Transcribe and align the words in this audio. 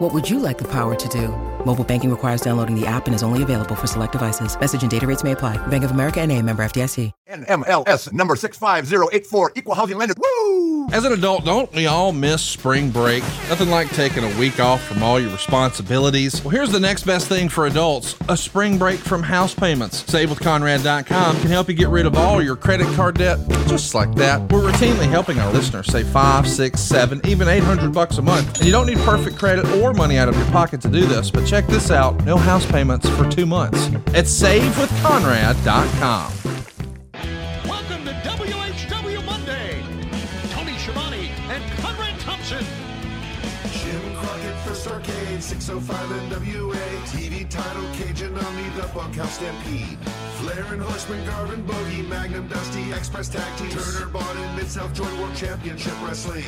What 0.00 0.12
would 0.12 0.28
you 0.28 0.38
like 0.38 0.58
the 0.58 0.66
power 0.68 0.94
to 0.94 1.08
do? 1.08 1.28
Mobile 1.64 1.84
banking 1.84 2.10
requires 2.10 2.40
downloading 2.40 2.78
the 2.78 2.86
app 2.86 3.06
and 3.06 3.14
is 3.14 3.22
only 3.22 3.42
available 3.42 3.74
for 3.74 3.86
select 3.86 4.12
devices. 4.12 4.58
Message 4.58 4.82
and 4.82 4.90
data 4.90 5.06
rates 5.06 5.22
may 5.22 5.32
apply. 5.32 5.56
Bank 5.68 5.84
of 5.84 5.92
America 5.92 6.20
and 6.20 6.30
a 6.32 6.40
member 6.42 6.64
FDIC. 6.64 7.12
NMLS 7.30 8.12
number 8.12 8.36
65084, 8.36 9.52
equal 9.56 9.74
housing 9.74 9.96
lender. 9.98 10.14
Woo! 10.16 10.88
As 10.92 11.04
an 11.04 11.12
adult, 11.12 11.44
don't 11.44 11.72
we 11.72 11.86
all 11.86 12.12
miss 12.12 12.42
spring 12.42 12.90
break? 12.90 13.22
Nothing 13.48 13.70
like 13.70 13.88
taking 13.90 14.22
a 14.22 14.38
week 14.38 14.60
off 14.60 14.82
from 14.84 15.02
all 15.02 15.18
your 15.18 15.30
responsibilities. 15.30 16.44
Well, 16.44 16.50
here's 16.50 16.70
the 16.70 16.78
next 16.78 17.04
best 17.04 17.26
thing 17.28 17.48
for 17.48 17.66
adults 17.66 18.14
a 18.28 18.36
spring 18.36 18.78
break 18.78 19.00
from 19.00 19.22
house 19.22 19.54
payments. 19.54 20.04
SaveWithConrad.com 20.04 21.40
can 21.40 21.50
help 21.50 21.68
you 21.68 21.74
get 21.74 21.88
rid 21.88 22.04
of 22.06 22.16
all 22.16 22.42
your 22.42 22.56
credit 22.56 22.86
card 22.94 23.16
debt 23.16 23.38
just 23.66 23.94
like 23.94 24.14
that. 24.16 24.40
We're 24.52 24.70
routinely 24.70 25.08
helping 25.08 25.38
our 25.38 25.52
listeners 25.52 25.86
save 25.86 26.06
five, 26.08 26.46
six, 26.46 26.80
seven, 26.80 27.20
even 27.24 27.48
800 27.48 27.92
bucks 27.92 28.18
a 28.18 28.22
month. 28.22 28.58
And 28.58 28.66
you 28.66 28.72
don't 28.72 28.86
need 28.86 28.98
perfect 28.98 29.38
credit 29.38 29.66
or 29.78 29.83
money 29.92 30.18
out 30.18 30.28
of 30.28 30.36
your 30.36 30.46
pocket 30.46 30.80
to 30.82 30.88
do 30.88 31.04
this, 31.06 31.30
but 31.30 31.44
check 31.46 31.66
this 31.66 31.90
out 31.90 32.24
no 32.24 32.36
house 32.36 32.64
payments 32.64 33.08
for 33.10 33.28
two 33.28 33.44
months 33.46 33.86
at 34.14 34.24
SaveWithConrad.com. 34.24 36.32
Welcome 37.68 38.04
to 38.04 38.12
WHW 38.12 39.24
Monday. 39.24 39.82
Tony 40.50 40.78
Schiavone 40.78 41.30
and 41.48 41.64
Conrad 41.80 42.18
Thompson. 42.20 42.64
Jim 43.72 44.14
Crockett 44.16 44.56
First 44.64 44.86
Arcade, 44.86 45.42
605 45.42 46.30
NWA. 46.30 46.78
TV 47.06 47.48
title, 47.48 47.82
Cajun 47.94 47.94
Omni, 47.94 47.94
The 47.94 48.03
Bunkhouse 48.92 49.34
Stampede. 49.34 49.98
Flair 50.38 50.64
and 50.72 50.82
Horseman, 50.82 51.24
Garvin 51.26 51.62
Bogey, 51.64 52.02
Magnum 52.02 52.48
Dusty, 52.48 52.92
Express 52.92 53.28
Tag 53.28 53.56
Team. 53.56 53.70
Turner, 53.70 54.06
Bond, 54.06 54.56
Mid 54.56 54.68
South 54.68 54.92
Joint 54.92 55.16
World 55.18 55.34
Championship 55.36 55.94
Wrestling. 56.02 56.44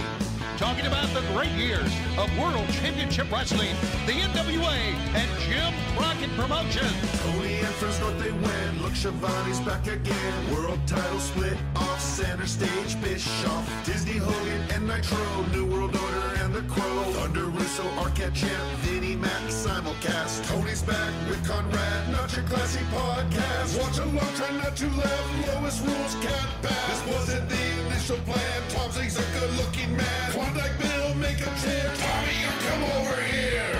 Talking 0.58 0.86
about 0.86 1.08
the 1.14 1.22
great 1.32 1.52
years 1.52 1.92
of 2.18 2.28
World 2.38 2.68
Championship 2.72 3.30
Wrestling, 3.30 3.74
the 4.06 4.12
NWA, 4.12 4.76
and 5.14 5.30
Jim 5.40 5.72
Crockett 5.96 6.30
Promotions. 6.36 6.92
Tony 7.22 7.58
and 7.58 7.76
North 8.00 8.18
they 8.18 8.32
win. 8.32 8.82
Look, 8.82 8.94
Schiavone's 8.94 9.60
back 9.60 9.86
again. 9.86 10.54
World 10.54 10.80
title 10.86 11.18
split 11.18 11.56
off 11.76 12.00
center 12.00 12.46
stage. 12.46 13.00
Bischoff, 13.02 13.84
Disney 13.84 14.18
Hogan, 14.18 14.62
and 14.74 14.86
Nitro. 14.86 15.18
New 15.52 15.66
World 15.66 15.94
Order 15.94 16.42
and 16.42 16.54
the 16.54 16.62
Crow. 16.62 17.02
Thunder 17.12 17.46
Russo, 17.46 17.82
Arquette 18.00 18.34
Champ, 18.34 18.78
Vinnie 18.80 19.16
Mac, 19.16 19.42
simulcast. 19.48 20.46
Tony's 20.48 20.82
back 20.82 21.12
with 21.28 21.46
Conrad, 21.46 22.08
not 22.26 22.36
your 22.36 22.46
classy 22.46 22.80
podcast. 22.86 23.78
Watch 23.78 23.98
along, 23.98 24.34
try 24.34 24.50
not 24.56 24.76
to 24.76 24.86
laugh. 24.86 25.46
Lowest 25.54 25.84
rules 25.86 26.14
can't 26.16 26.62
pass. 26.62 26.88
This 26.88 27.14
wasn't 27.14 27.48
the 27.48 27.86
initial 27.86 28.16
plan. 28.18 28.62
Tom 28.70 28.90
Zig's 28.90 29.16
a 29.16 29.38
good 29.38 29.52
looking 29.56 29.96
man. 29.96 30.32
Klondike 30.32 30.76
Bill, 30.78 31.14
make 31.14 31.38
a 31.38 31.44
chant. 31.62 31.98
Tommy, 32.00 32.34
you 32.42 32.50
come 32.66 32.82
over 32.98 33.22
here. 33.22 33.78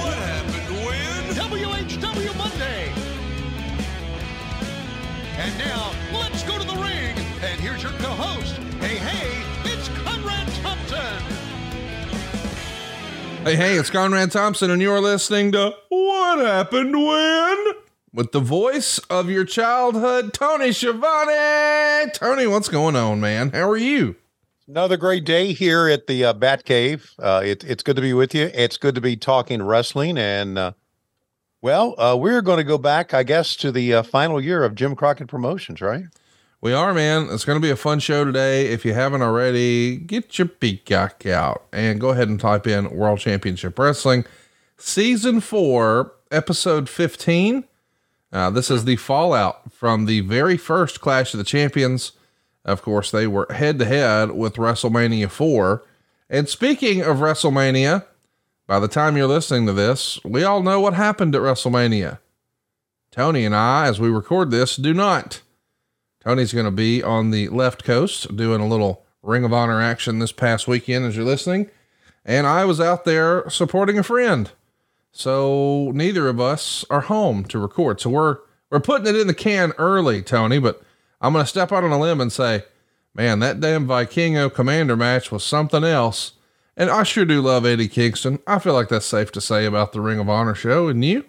What 0.00 0.14
happened 0.14 0.86
when? 0.86 1.22
WHW 1.36 2.38
Monday. 2.38 2.92
And 5.36 5.58
now, 5.58 5.92
let's 6.18 6.42
go 6.44 6.58
to 6.58 6.64
the 6.64 6.80
ring. 6.80 7.14
And 7.42 7.60
here's 7.60 7.82
your 7.82 7.92
co-host. 7.92 8.56
Hey, 8.80 8.96
hey, 8.96 9.70
it's 9.70 9.88
Conrad 10.02 10.48
Thompson. 10.62 11.22
Hey, 13.44 13.56
hey, 13.56 13.76
it's 13.76 13.90
Conrad 13.90 14.30
Thompson, 14.30 14.70
and 14.70 14.80
you're 14.80 15.00
listening 15.00 15.52
to 15.52 15.74
What 15.90 16.38
Happened 16.38 16.94
When? 16.96 17.81
With 18.14 18.32
the 18.32 18.40
voice 18.40 18.98
of 19.08 19.30
your 19.30 19.46
childhood, 19.46 20.34
Tony 20.34 20.70
Schiavone. 20.72 22.10
Tony, 22.12 22.46
what's 22.46 22.68
going 22.68 22.94
on, 22.94 23.22
man? 23.22 23.48
How 23.52 23.70
are 23.70 23.76
you? 23.78 24.16
Another 24.68 24.98
great 24.98 25.24
day 25.24 25.54
here 25.54 25.88
at 25.88 26.06
the 26.06 26.26
uh, 26.26 26.34
Bat 26.34 26.66
Cave. 26.66 27.14
Uh, 27.18 27.40
it, 27.42 27.64
it's 27.64 27.82
good 27.82 27.96
to 27.96 28.02
be 28.02 28.12
with 28.12 28.34
you. 28.34 28.50
It's 28.52 28.76
good 28.76 28.94
to 28.96 29.00
be 29.00 29.16
talking 29.16 29.62
wrestling. 29.62 30.18
And, 30.18 30.58
uh, 30.58 30.72
well, 31.62 31.98
uh, 31.98 32.14
we're 32.14 32.42
going 32.42 32.58
to 32.58 32.64
go 32.64 32.76
back, 32.76 33.14
I 33.14 33.22
guess, 33.22 33.56
to 33.56 33.72
the 33.72 33.94
uh, 33.94 34.02
final 34.02 34.42
year 34.42 34.62
of 34.62 34.74
Jim 34.74 34.94
Crockett 34.94 35.28
Promotions, 35.28 35.80
right? 35.80 36.04
We 36.60 36.74
are, 36.74 36.92
man. 36.92 37.28
It's 37.30 37.46
going 37.46 37.56
to 37.56 37.66
be 37.66 37.70
a 37.70 37.76
fun 37.76 37.98
show 37.98 38.26
today. 38.26 38.66
If 38.66 38.84
you 38.84 38.92
haven't 38.92 39.22
already, 39.22 39.96
get 39.96 40.38
your 40.38 40.48
peacock 40.48 41.24
out 41.24 41.64
and 41.72 41.98
go 41.98 42.10
ahead 42.10 42.28
and 42.28 42.38
type 42.38 42.66
in 42.66 42.90
World 42.90 43.20
Championship 43.20 43.78
Wrestling, 43.78 44.26
Season 44.76 45.40
4, 45.40 46.12
Episode 46.30 46.90
15. 46.90 47.64
Uh, 48.32 48.48
this 48.50 48.70
is 48.70 48.84
the 48.84 48.96
fallout 48.96 49.72
from 49.72 50.06
the 50.06 50.20
very 50.20 50.56
first 50.56 51.00
Clash 51.00 51.34
of 51.34 51.38
the 51.38 51.44
Champions. 51.44 52.12
Of 52.64 52.80
course, 52.80 53.10
they 53.10 53.26
were 53.26 53.46
head 53.50 53.78
to 53.80 53.84
head 53.84 54.32
with 54.32 54.54
WrestleMania 54.54 55.30
4. 55.30 55.84
And 56.30 56.48
speaking 56.48 57.02
of 57.02 57.18
WrestleMania, 57.18 58.06
by 58.66 58.80
the 58.80 58.88
time 58.88 59.16
you're 59.16 59.26
listening 59.26 59.66
to 59.66 59.72
this, 59.72 60.18
we 60.24 60.44
all 60.44 60.62
know 60.62 60.80
what 60.80 60.94
happened 60.94 61.34
at 61.34 61.42
WrestleMania. 61.42 62.20
Tony 63.10 63.44
and 63.44 63.54
I, 63.54 63.86
as 63.86 64.00
we 64.00 64.08
record 64.08 64.50
this, 64.50 64.76
do 64.76 64.94
not. 64.94 65.42
Tony's 66.24 66.54
going 66.54 66.64
to 66.64 66.70
be 66.70 67.02
on 67.02 67.30
the 67.30 67.48
left 67.48 67.84
coast 67.84 68.34
doing 68.34 68.60
a 68.60 68.66
little 68.66 69.04
Ring 69.22 69.44
of 69.44 69.52
Honor 69.52 69.82
action 69.82 70.20
this 70.20 70.32
past 70.32 70.66
weekend 70.66 71.04
as 71.04 71.16
you're 71.16 71.24
listening. 71.24 71.68
And 72.24 72.46
I 72.46 72.64
was 72.64 72.80
out 72.80 73.04
there 73.04 73.48
supporting 73.50 73.98
a 73.98 74.02
friend. 74.02 74.50
So 75.12 75.92
neither 75.94 76.26
of 76.26 76.40
us 76.40 76.84
are 76.90 77.02
home 77.02 77.44
to 77.44 77.58
record. 77.58 78.00
So 78.00 78.10
we're 78.10 78.38
we're 78.70 78.80
putting 78.80 79.06
it 79.06 79.20
in 79.20 79.26
the 79.26 79.34
can 79.34 79.72
early, 79.76 80.22
Tony, 80.22 80.58
but 80.58 80.82
I'm 81.20 81.34
going 81.34 81.44
to 81.44 81.48
step 81.48 81.70
out 81.70 81.84
on 81.84 81.92
a 81.92 82.00
limb 82.00 82.22
and 82.22 82.32
say, 82.32 82.64
man, 83.14 83.38
that 83.40 83.60
damn 83.60 83.86
Vikingo 83.86 84.48
Komander 84.48 84.96
match 84.96 85.30
was 85.30 85.44
something 85.44 85.84
else. 85.84 86.32
And 86.74 86.88
I 86.88 87.02
sure 87.02 87.26
do 87.26 87.42
love 87.42 87.66
Eddie 87.66 87.86
Kingston. 87.86 88.38
I 88.46 88.58
feel 88.58 88.72
like 88.72 88.88
that's 88.88 89.04
safe 89.04 89.30
to 89.32 89.42
say 89.42 89.66
about 89.66 89.92
the 89.92 90.00
Ring 90.00 90.18
of 90.18 90.30
Honor 90.30 90.54
show. 90.54 90.88
And 90.88 91.04
you? 91.04 91.26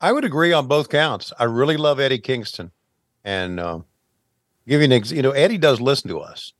I 0.00 0.10
would 0.10 0.24
agree 0.24 0.52
on 0.52 0.66
both 0.66 0.88
counts. 0.88 1.32
I 1.38 1.44
really 1.44 1.76
love 1.76 2.00
Eddie 2.00 2.18
Kingston. 2.18 2.72
And 3.22 3.60
um, 3.60 3.84
an 4.66 4.92
ex- 4.92 5.12
you 5.12 5.22
know, 5.22 5.30
Eddie 5.30 5.56
does 5.56 5.80
listen 5.80 6.10
to 6.10 6.18
us. 6.18 6.52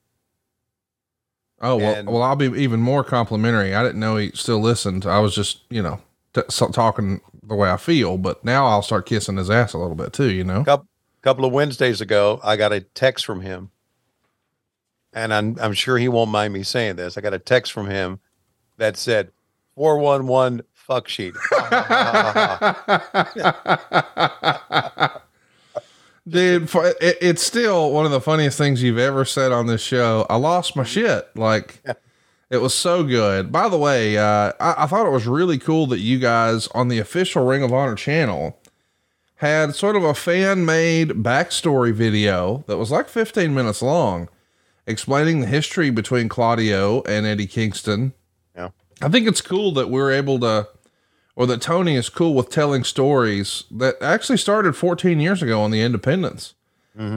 Oh, 1.61 1.77
well, 1.77 1.95
And- 1.95 2.09
well, 2.09 2.23
I'll 2.23 2.37
be 2.37 2.47
even 2.61 2.81
more 2.81 3.05
complimentary. 3.05 3.75
I 3.75 3.83
didn't 3.83 4.01
know 4.01 4.17
he 4.17 4.31
still 4.35 4.61
listened. 4.61 5.07
I 5.07 5.19
was 5.21 5.35
just, 5.35 5.61
you 5.71 5.83
know, 5.83 6.01
t- 6.35 6.43
so- 6.51 6.69
talking 6.69 7.21
the 7.43 7.55
way 7.55 7.71
I 7.71 7.77
feel, 7.77 8.19
but 8.19 8.45
now 8.45 8.67
I'll 8.67 8.83
start 8.83 9.07
kissing 9.07 9.37
his 9.37 9.51
ass 9.51 9.73
a 9.73 9.79
little 9.79 9.95
bit 9.95 10.13
too, 10.13 10.31
you 10.31 10.45
know? 10.45 10.65
couple 10.65 10.87
couple 11.23 11.45
of 11.47 11.53
Wednesdays 11.53 12.01
ago, 12.03 12.39
I 12.45 12.57
got 12.57 12.73
a 12.73 12.81
text 12.81 13.25
from 13.25 13.41
him, 13.41 13.71
and 15.15 15.33
I'm 15.33 15.57
I'm 15.61 15.73
sure 15.73 15.97
he 15.97 16.09
won't 16.09 16.31
mind 16.31 16.53
me 16.53 16.63
saying 16.63 16.97
this. 16.97 17.17
I 17.17 17.23
got 17.23 17.33
a 17.35 17.39
text 17.39 17.73
from 17.73 17.89
him 17.89 18.19
that 18.77 18.97
said 18.99 19.31
four 19.75 19.99
one 19.99 20.27
one 20.27 20.63
fuck 20.75 21.09
sheet. 21.09 21.33
Dude, 26.27 26.75
it, 26.75 27.19
it's 27.21 27.43
still 27.43 27.91
one 27.93 28.07
of 28.07 28.11
the 28.11 28.21
funniest 28.21 28.57
things 28.57 28.83
you've 28.83 28.99
ever 28.99 29.25
said 29.25 29.53
on 29.53 29.67
this 29.67 29.83
show. 29.83 30.27
I 30.31 30.37
lost 30.37 30.75
my 30.75 30.85
shit. 30.85 31.29
Like, 31.37 31.83
it 32.51 32.59
was 32.59 32.73
so 32.73 33.05
good. 33.05 33.53
By 33.53 33.69
the 33.69 33.77
way, 33.77 34.17
uh, 34.17 34.53
I, 34.59 34.85
I 34.85 34.87
thought 34.87 35.07
it 35.07 35.13
was 35.13 35.27
really 35.27 35.59
cool 35.59 35.87
that 35.89 35.99
you 35.99 36.19
guys 36.19 36.67
on 36.69 36.89
the 36.89 36.99
official 36.99 37.45
Ring 37.45 37.63
of 37.63 37.73
Honor 37.73 37.95
channel 37.95 38.59
had 39.37 39.75
sort 39.75 39.97
of 39.97 40.05
a 40.05 40.15
fan 40.15 40.65
made 40.65 41.11
backstory 41.11 41.93
video 41.93 42.65
that 42.67 42.79
was 42.79 42.91
like 42.91 43.09
15 43.09 43.53
minutes 43.53 43.83
long 43.83 44.29
explaining 44.87 45.41
the 45.41 45.47
history 45.47 45.91
between 45.91 46.29
Claudio 46.29 47.03
and 47.03 47.27
Eddie 47.27 47.47
Kingston. 47.47 48.13
Yeah. 48.55 48.71
I 49.03 49.09
think 49.09 49.27
it's 49.27 49.41
cool 49.41 49.73
that 49.73 49.91
we're 49.91 50.13
able 50.13 50.39
to, 50.41 50.69
or 51.37 51.47
that 51.47 51.61
Tony 51.61 51.97
is 51.97 52.09
cool 52.09 52.35
with 52.35 52.49
telling 52.51 52.85
stories 52.85 53.65
that 53.71 53.97
actually 54.01 54.39
started 54.39 54.77
14 54.77 55.19
years 55.21 55.43
ago 55.43 55.61
on 55.61 55.71
the 55.71 55.81
Independence. 55.83 56.55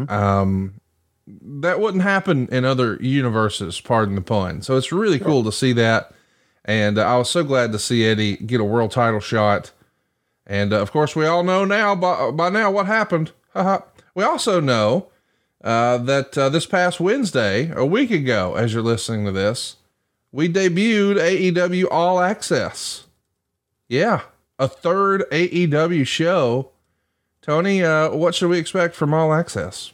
Um, 0.10 0.82
that 1.28 1.80
wouldn't 1.80 2.04
happen 2.04 2.48
in 2.52 2.66
other 2.66 2.98
universes, 3.02 3.80
pardon 3.82 4.16
the 4.16 4.22
pun. 4.22 4.62
So 4.62 4.78
it's 4.78 4.92
really 4.92 5.20
cool 5.20 5.44
to 5.44 5.52
see 5.52 5.74
that. 5.74 6.14
And 6.66 6.98
uh, 6.98 7.04
I 7.04 7.18
was 7.18 7.30
so 7.30 7.44
glad 7.44 7.72
to 7.74 7.80
see 7.80 8.06
Eddie 8.06 8.38
get 8.38 8.60
a 8.60 8.64
world 8.64 8.92
title 8.92 9.20
shot. 9.20 9.72
And 10.46 10.74
uh, 10.74 10.82
of 10.82 10.92
course, 10.92 11.16
we 11.16 11.26
all 11.26 11.44
know 11.44 11.66
now 11.66 11.96
by, 11.96 12.32
by 12.32 12.50
now 12.50 12.72
what 12.72 12.86
happened. 12.86 13.32
We 14.18 14.24
also 14.24 14.60
know 14.60 15.10
uh, 15.64 16.00
that 16.00 16.36
uh, 16.36 16.50
this 16.50 16.66
past 16.66 17.00
Wednesday, 17.00 17.72
a 17.76 17.86
week 17.86 18.10
ago, 18.10 18.56
as 18.56 18.74
you're 18.74 18.82
listening 18.82 19.26
to 19.26 19.32
this, 19.32 19.76
we 20.32 20.50
debuted 20.50 21.18
AEW 21.18 21.86
All 21.92 22.20
Access. 22.20 23.06
Yeah, 23.88 24.22
a 24.60 24.68
third 24.68 25.24
AEW 25.32 26.06
show. 26.06 26.72
Tony, 27.42 27.84
uh, 27.84 28.12
what 28.12 28.36
should 28.36 28.50
we 28.50 28.58
expect 28.58 28.96
from 28.96 29.14
All 29.14 29.34
Access? 29.34 29.94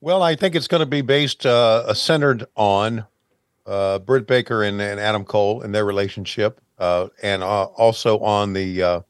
Well, 0.00 0.22
I 0.22 0.34
think 0.34 0.54
it's 0.54 0.66
going 0.66 0.80
to 0.80 0.86
be 0.86 1.02
based 1.02 1.44
uh, 1.44 1.92
centered 1.92 2.46
on 2.56 3.04
uh, 3.66 3.98
Britt 3.98 4.26
Baker 4.26 4.62
and, 4.62 4.80
and 4.80 4.98
Adam 4.98 5.24
Cole 5.24 5.60
and 5.60 5.74
their 5.74 5.84
relationship, 5.84 6.60
uh, 6.78 7.08
and 7.22 7.42
uh, 7.42 7.64
also 7.64 8.18
on 8.20 8.54
the 8.54 8.82
uh, 8.82 9.00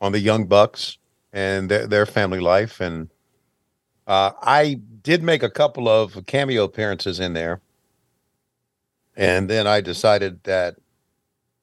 on 0.00 0.12
the 0.12 0.20
Young 0.20 0.46
Bucks 0.46 0.98
and 1.32 1.68
their, 1.68 1.88
their 1.88 2.06
family 2.06 2.38
life. 2.38 2.80
And 2.80 3.10
uh, 4.06 4.30
I 4.40 4.80
did 5.02 5.24
make 5.24 5.42
a 5.42 5.50
couple 5.50 5.88
of 5.88 6.24
cameo 6.26 6.62
appearances 6.62 7.18
in 7.18 7.32
there, 7.32 7.60
and 9.16 9.50
then 9.50 9.66
I 9.66 9.80
decided 9.80 10.44
that 10.44 10.76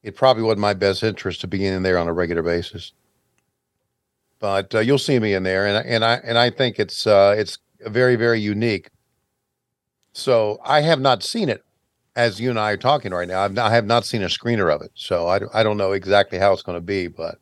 it 0.04 0.16
probably 0.16 0.44
wasn't 0.44 0.60
my 0.60 0.74
best 0.74 1.02
interest 1.02 1.42
to 1.42 1.48
be 1.48 1.66
in 1.66 1.84
there 1.84 1.98
on 1.98 2.08
a 2.08 2.14
regular 2.14 2.44
basis. 2.44 2.92
But 4.40 4.76
uh, 4.76 4.80
you'll 4.80 5.00
see 5.00 5.20
me 5.20 5.34
in 5.34 5.44
there, 5.44 5.66
and 5.66 5.88
and 5.88 6.04
I 6.04 6.16
and 6.16 6.38
I 6.38 6.50
think 6.50 6.78
it's 6.78 7.08
uh, 7.08 7.34
it's 7.38 7.58
very 7.80 8.18
very 8.18 8.42
unique. 8.42 8.90
So 10.12 10.60
I 10.64 10.82
have 10.82 11.00
not 11.00 11.24
seen 11.24 11.50
it, 11.50 11.64
as 12.16 12.40
you 12.40 12.50
and 12.50 12.60
I 12.60 12.72
are 12.72 12.78
talking 12.78 13.14
right 13.14 13.28
now. 13.28 13.42
I've 13.42 13.54
not, 13.54 13.72
I 13.72 13.76
have 13.76 13.86
not 13.86 14.06
seen 14.06 14.22
a 14.22 14.28
screener 14.28 14.74
of 14.74 14.82
it, 14.82 14.92
so 14.94 15.28
I, 15.28 15.40
I 15.54 15.64
don't 15.64 15.78
know 15.78 15.94
exactly 15.94 16.38
how 16.38 16.54
it's 16.54 16.62
going 16.62 16.78
to 16.78 16.82
be. 16.82 17.08
But 17.08 17.40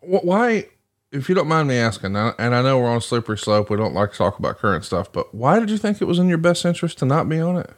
Why, 0.00 0.68
if 1.12 1.28
you 1.28 1.34
don't 1.34 1.48
mind 1.48 1.68
me 1.68 1.76
asking, 1.76 2.16
and 2.16 2.34
I 2.38 2.62
know 2.62 2.78
we're 2.78 2.88
on 2.88 3.00
slippery 3.02 3.38
slope, 3.38 3.70
we 3.70 3.76
don't 3.76 3.94
like 3.94 4.12
to 4.12 4.18
talk 4.18 4.38
about 4.38 4.58
current 4.58 4.84
stuff, 4.84 5.12
but 5.12 5.34
why 5.34 5.60
did 5.60 5.70
you 5.70 5.78
think 5.78 6.00
it 6.00 6.06
was 6.06 6.18
in 6.18 6.28
your 6.28 6.38
best 6.38 6.64
interest 6.64 6.98
to 6.98 7.04
not 7.04 7.28
be 7.28 7.40
on 7.40 7.56
it? 7.56 7.70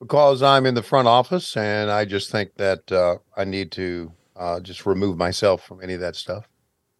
Because 0.00 0.42
I'm 0.42 0.66
in 0.66 0.74
the 0.74 0.82
front 0.82 1.08
office, 1.08 1.56
and 1.56 1.90
I 1.90 2.04
just 2.04 2.30
think 2.30 2.54
that 2.56 2.90
uh, 2.92 3.16
I 3.36 3.44
need 3.44 3.70
to 3.72 4.12
uh, 4.36 4.60
just 4.60 4.86
remove 4.86 5.16
myself 5.16 5.64
from 5.64 5.82
any 5.82 5.94
of 5.94 6.00
that 6.00 6.16
stuff. 6.16 6.48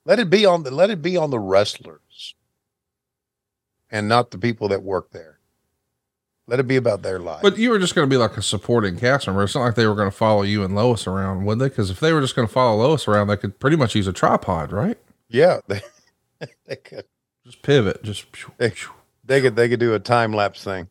Let 0.04 0.18
it 0.18 0.30
be 0.30 0.46
on 0.46 0.62
the 0.62 0.70
let 0.70 0.90
it 0.90 1.02
be 1.02 1.16
on 1.16 1.30
the 1.30 1.38
wrestlers, 1.40 2.34
and 3.90 4.08
not 4.08 4.30
the 4.30 4.38
people 4.38 4.68
that 4.68 4.82
work 4.82 5.10
there. 5.10 5.38
Let 6.48 6.60
it 6.60 6.68
be 6.68 6.76
about 6.76 7.02
their 7.02 7.18
lives. 7.18 7.42
But 7.42 7.58
you 7.58 7.70
were 7.70 7.78
just 7.80 7.96
going 7.96 8.08
to 8.08 8.14
be 8.14 8.16
like 8.18 8.36
a 8.36 8.42
supporting 8.42 8.96
cast 8.96 9.26
member. 9.26 9.42
It's 9.42 9.56
not 9.56 9.62
like 9.64 9.74
they 9.74 9.86
were 9.88 9.96
going 9.96 10.10
to 10.10 10.16
follow 10.16 10.42
you 10.42 10.62
and 10.62 10.76
Lois 10.76 11.08
around, 11.08 11.44
would 11.44 11.58
they? 11.58 11.68
Because 11.68 11.90
if 11.90 11.98
they 11.98 12.12
were 12.12 12.20
just 12.20 12.36
going 12.36 12.46
to 12.46 12.54
follow 12.54 12.76
Lois 12.86 13.08
around, 13.08 13.26
they 13.26 13.36
could 13.36 13.58
pretty 13.58 13.76
much 13.76 13.96
use 13.96 14.06
a 14.06 14.12
tripod, 14.12 14.70
right? 14.70 14.96
yeah, 15.28 15.58
they, 15.66 15.80
they 16.66 16.76
could 16.76 17.04
Just 17.44 17.62
pivot. 17.62 18.00
Just. 18.04 18.26
they, 18.58 18.72
they 19.24 19.40
could 19.40 19.56
they 19.56 19.68
could 19.68 19.80
do 19.80 19.92
a 19.94 19.98
time 19.98 20.32
lapse 20.32 20.62
thing. 20.62 20.88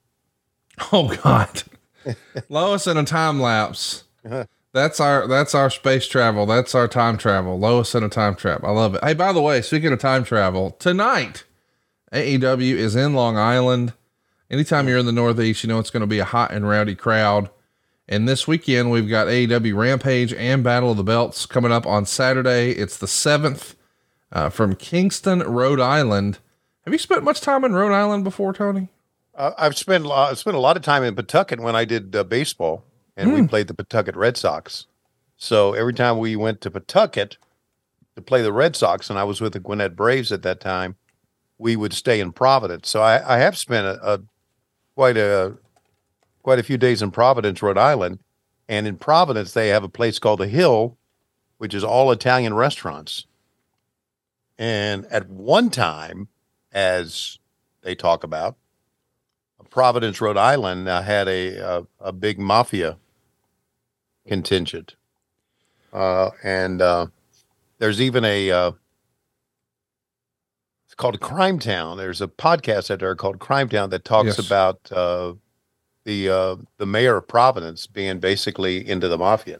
Oh 0.91 1.15
God, 1.23 1.63
Lois 2.49 2.87
in 2.87 2.97
a 2.97 3.03
time 3.03 3.39
lapse. 3.39 4.03
That's 4.73 4.99
our 4.99 5.27
that's 5.27 5.55
our 5.55 5.69
space 5.69 6.07
travel. 6.07 6.45
That's 6.45 6.75
our 6.75 6.87
time 6.87 7.17
travel. 7.17 7.57
Lois 7.57 7.95
in 7.95 8.03
a 8.03 8.09
time 8.09 8.35
trap. 8.35 8.63
I 8.63 8.71
love 8.71 8.95
it. 8.95 9.03
Hey, 9.03 9.13
by 9.13 9.31
the 9.31 9.41
way, 9.41 9.61
speaking 9.61 9.93
of 9.93 9.99
time 9.99 10.23
travel, 10.25 10.71
tonight 10.71 11.45
AEW 12.11 12.73
is 12.75 12.95
in 12.95 13.13
Long 13.13 13.37
Island. 13.37 13.93
Anytime 14.49 14.87
you're 14.87 14.97
in 14.97 15.05
the 15.05 15.11
Northeast, 15.11 15.63
you 15.63 15.69
know 15.69 15.79
it's 15.79 15.89
going 15.89 16.01
to 16.01 16.07
be 16.07 16.19
a 16.19 16.25
hot 16.25 16.51
and 16.51 16.67
rowdy 16.67 16.93
crowd. 16.95 17.49
And 18.07 18.27
this 18.27 18.47
weekend 18.47 18.91
we've 18.91 19.09
got 19.09 19.27
AEW 19.27 19.75
Rampage 19.75 20.33
and 20.33 20.63
Battle 20.63 20.91
of 20.91 20.97
the 20.97 21.03
Belts 21.03 21.45
coming 21.45 21.71
up 21.71 21.87
on 21.87 22.05
Saturday. 22.05 22.71
It's 22.71 22.97
the 22.97 23.07
seventh 23.07 23.75
uh, 24.31 24.49
from 24.49 24.75
Kingston, 24.75 25.39
Rhode 25.39 25.79
Island. 25.79 26.39
Have 26.83 26.93
you 26.93 26.99
spent 26.99 27.23
much 27.23 27.41
time 27.41 27.63
in 27.63 27.73
Rhode 27.73 27.93
Island 27.93 28.23
before, 28.23 28.53
Tony? 28.53 28.89
Uh, 29.35 29.51
I've 29.57 29.77
spent 29.77 30.05
a 30.05 30.07
lot, 30.07 30.31
I've 30.31 30.39
spent 30.39 30.55
a 30.55 30.59
lot 30.59 30.77
of 30.77 30.83
time 30.83 31.03
in 31.03 31.15
Pawtucket 31.15 31.59
when 31.59 31.75
I 31.75 31.85
did 31.85 32.15
uh, 32.15 32.23
baseball, 32.23 32.85
and 33.17 33.33
we 33.33 33.47
played 33.47 33.67
the 33.67 33.73
Pawtucket 33.73 34.15
Red 34.15 34.37
Sox. 34.37 34.87
So 35.37 35.73
every 35.73 35.93
time 35.93 36.17
we 36.17 36.35
went 36.35 36.61
to 36.61 36.71
Pawtucket 36.71 37.37
to 38.15 38.21
play 38.21 38.41
the 38.41 38.53
Red 38.53 38.75
Sox, 38.75 39.09
and 39.09 39.19
I 39.19 39.23
was 39.25 39.41
with 39.41 39.53
the 39.53 39.59
Gwinnett 39.59 39.95
Braves 39.95 40.31
at 40.31 40.41
that 40.43 40.61
time, 40.61 40.95
we 41.57 41.75
would 41.75 41.93
stay 41.93 42.19
in 42.19 42.31
Providence. 42.31 42.89
So 42.89 43.01
I, 43.01 43.35
I 43.35 43.39
have 43.39 43.57
spent 43.57 43.85
a, 43.85 44.13
a 44.13 44.21
quite 44.95 45.17
a 45.17 45.57
quite 46.43 46.59
a 46.59 46.63
few 46.63 46.77
days 46.77 47.01
in 47.01 47.11
Providence, 47.11 47.61
Rhode 47.61 47.77
Island, 47.77 48.19
and 48.69 48.87
in 48.87 48.97
Providence 48.97 49.53
they 49.53 49.69
have 49.69 49.83
a 49.83 49.89
place 49.89 50.19
called 50.19 50.39
the 50.39 50.47
Hill, 50.47 50.97
which 51.57 51.73
is 51.73 51.83
all 51.83 52.11
Italian 52.11 52.53
restaurants. 52.53 53.25
And 54.57 55.05
at 55.07 55.27
one 55.29 55.69
time, 55.69 56.29
as 56.71 57.39
they 57.81 57.95
talk 57.95 58.23
about, 58.23 58.55
Providence, 59.75 60.21
Rhode 60.21 60.37
Island, 60.37 60.87
uh, 60.87 61.01
had 61.01 61.27
a, 61.27 61.57
a 61.57 61.87
a 61.99 62.11
big 62.13 62.39
mafia 62.39 62.95
contingent, 64.25 64.95
uh, 65.91 66.29
and 66.45 66.81
uh, 66.81 67.07
there's 67.79 67.99
even 67.99 68.23
a 68.23 68.51
uh, 68.51 68.71
it's 70.85 70.95
called 70.95 71.19
Crime 71.19 71.59
Town. 71.59 71.97
There's 71.97 72.21
a 72.21 72.27
podcast 72.27 72.89
out 72.89 72.99
there 72.99 73.13
called 73.17 73.39
Crime 73.39 73.67
Town 73.67 73.89
that 73.89 74.05
talks 74.05 74.37
Yes. 74.37 74.39
about 74.39 74.79
uh, 74.93 75.33
the 76.05 76.29
uh, 76.29 76.55
the 76.77 76.85
mayor 76.85 77.17
of 77.17 77.27
Providence 77.27 77.85
being 77.85 78.19
basically 78.19 78.87
into 78.87 79.09
the 79.09 79.17
mafia, 79.17 79.59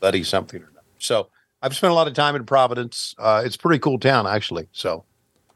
buddy 0.00 0.22
something 0.22 0.62
or 0.62 0.66
another. 0.70 0.86
So 1.00 1.30
I've 1.62 1.74
spent 1.74 1.90
a 1.90 1.94
lot 1.94 2.06
of 2.06 2.14
time 2.14 2.36
in 2.36 2.46
Providence. 2.46 3.16
Uh, 3.18 3.42
it's 3.44 3.56
a 3.56 3.58
pretty 3.58 3.80
cool 3.80 3.98
town 3.98 4.24
actually. 4.28 4.68
So, 4.70 5.04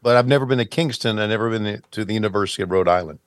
but 0.01 0.17
I've 0.17 0.27
never 0.27 0.45
been 0.45 0.57
to 0.57 0.65
Kingston. 0.65 1.19
I've 1.19 1.29
never 1.29 1.49
been 1.49 1.81
to 1.91 2.03
the 2.03 2.13
University 2.13 2.63
of 2.63 2.69
Rhode 2.69 2.89
Island. 2.89 3.19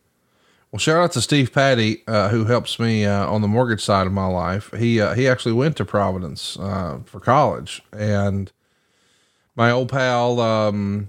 Well, 0.76 0.80
shout 0.80 1.02
out 1.02 1.12
to 1.12 1.22
Steve 1.22 1.54
Patty, 1.54 2.02
uh, 2.06 2.28
who 2.28 2.44
helps 2.44 2.78
me 2.78 3.06
uh, 3.06 3.26
on 3.26 3.40
the 3.40 3.48
mortgage 3.48 3.82
side 3.82 4.06
of 4.06 4.12
my 4.12 4.26
life. 4.26 4.70
He 4.76 5.00
uh, 5.00 5.14
he 5.14 5.26
actually 5.26 5.54
went 5.54 5.74
to 5.78 5.86
Providence 5.86 6.58
uh, 6.58 6.98
for 7.06 7.18
college, 7.18 7.82
and 7.94 8.52
my 9.54 9.70
old 9.70 9.88
pal 9.88 10.38
um, 10.38 11.08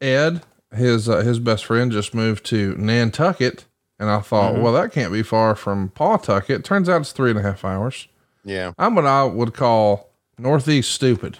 Ed, 0.00 0.42
his 0.74 1.08
uh, 1.08 1.18
his 1.18 1.38
best 1.38 1.66
friend, 1.66 1.92
just 1.92 2.16
moved 2.16 2.44
to 2.46 2.74
Nantucket, 2.78 3.64
and 4.00 4.10
I 4.10 4.18
thought, 4.18 4.56
well, 4.58 4.72
that 4.72 4.90
can't 4.90 5.12
be 5.12 5.22
far 5.22 5.54
from 5.54 5.90
Pawtucket. 5.90 6.64
Turns 6.64 6.88
out 6.88 7.02
it's 7.02 7.12
three 7.12 7.30
and 7.30 7.38
a 7.38 7.42
half 7.42 7.64
hours. 7.64 8.08
Yeah, 8.44 8.72
I'm 8.76 8.96
what 8.96 9.06
I 9.06 9.22
would 9.22 9.54
call 9.54 10.10
Northeast 10.36 10.90
stupid. 10.90 11.38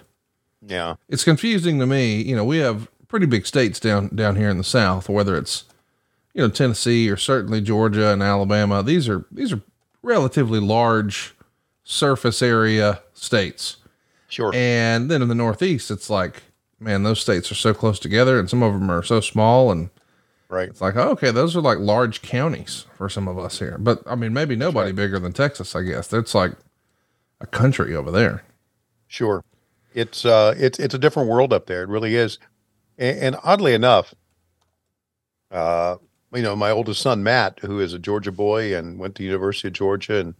yeah, 0.64 0.95
It's 1.09 1.25
confusing 1.25 1.80
to 1.80 1.87
me. 1.87 2.23
You 2.23 2.37
know, 2.37 2.45
we 2.45 2.59
have 2.59 2.88
pretty 3.09 3.26
big 3.26 3.45
states 3.45 3.80
down 3.80 4.14
down 4.14 4.37
here 4.37 4.50
in 4.50 4.57
the 4.59 4.62
South, 4.62 5.09
whether 5.09 5.37
it's 5.37 5.64
you 6.34 6.42
know 6.42 6.49
Tennessee 6.49 7.10
or 7.10 7.16
certainly 7.16 7.60
Georgia 7.60 8.12
and 8.12 8.22
Alabama. 8.22 8.82
These 8.82 9.08
are 9.08 9.25
these 9.30 9.52
are 9.52 9.60
relatively 10.02 10.60
large 10.60 11.34
surface 11.84 12.40
area 12.42 13.02
states. 13.12 13.76
sure. 14.28 14.52
And 14.54 15.10
then 15.10 15.22
in 15.22 15.28
the 15.28 15.34
Northeast, 15.34 15.90
it's 15.90 16.08
like, 16.08 16.42
man, 16.78 17.02
those 17.02 17.20
states 17.20 17.50
are 17.50 17.56
so 17.56 17.75
close 17.75 17.99
together, 17.99 18.38
and 18.38 18.49
some 18.49 18.62
of 18.62 18.72
them 18.72 18.90
are 18.90 19.02
so 19.02 19.20
small, 19.20 19.70
and 19.70 19.90
right. 20.49 20.68
it's 20.68 20.80
like, 20.80 20.96
oh, 20.96 21.10
okay, 21.10 21.30
those 21.30 21.56
are 21.56 21.60
like 21.60 21.78
large 21.78 22.22
counties 22.22 22.87
for 22.96 23.08
some 23.08 23.28
of 23.28 23.38
us 23.38 23.58
here. 23.58 23.76
But 23.78 24.02
I 24.06 24.14
mean, 24.14 24.32
maybe 24.32 24.56
nobody 24.56 24.92
bigger 24.92 25.18
than 25.18 25.32
Texas, 25.32 25.75
I 25.75 25.82
guess. 25.82 26.06
That's 26.08 26.34
like 26.34 26.52
a 27.40 27.46
country 27.46 27.94
over 27.94 28.10
there. 28.10 28.44
Sure. 29.08 29.42
It's 29.92 30.25
uh 30.25 30.54
it's 30.56 30.78
it's 30.78 30.94
a 30.94 30.99
different 30.99 31.28
world 31.28 31.52
up 31.52 31.66
there. 31.66 31.82
It 31.82 31.88
really 31.88 32.14
is. 32.14 32.38
And, 32.96 33.18
and 33.18 33.37
oddly 33.42 33.75
enough, 33.75 34.14
uh 35.50 35.96
you 36.32 36.42
know, 36.42 36.54
my 36.54 36.70
oldest 36.70 37.02
son 37.02 37.22
Matt, 37.22 37.58
who 37.60 37.80
is 37.80 37.92
a 37.92 37.99
Georgia 37.99 38.32
boy 38.32 38.76
and 38.76 38.99
went 38.99 39.14
to 39.16 39.25
University 39.25 39.68
of 39.68 39.75
Georgia 39.75 40.20
and 40.20 40.34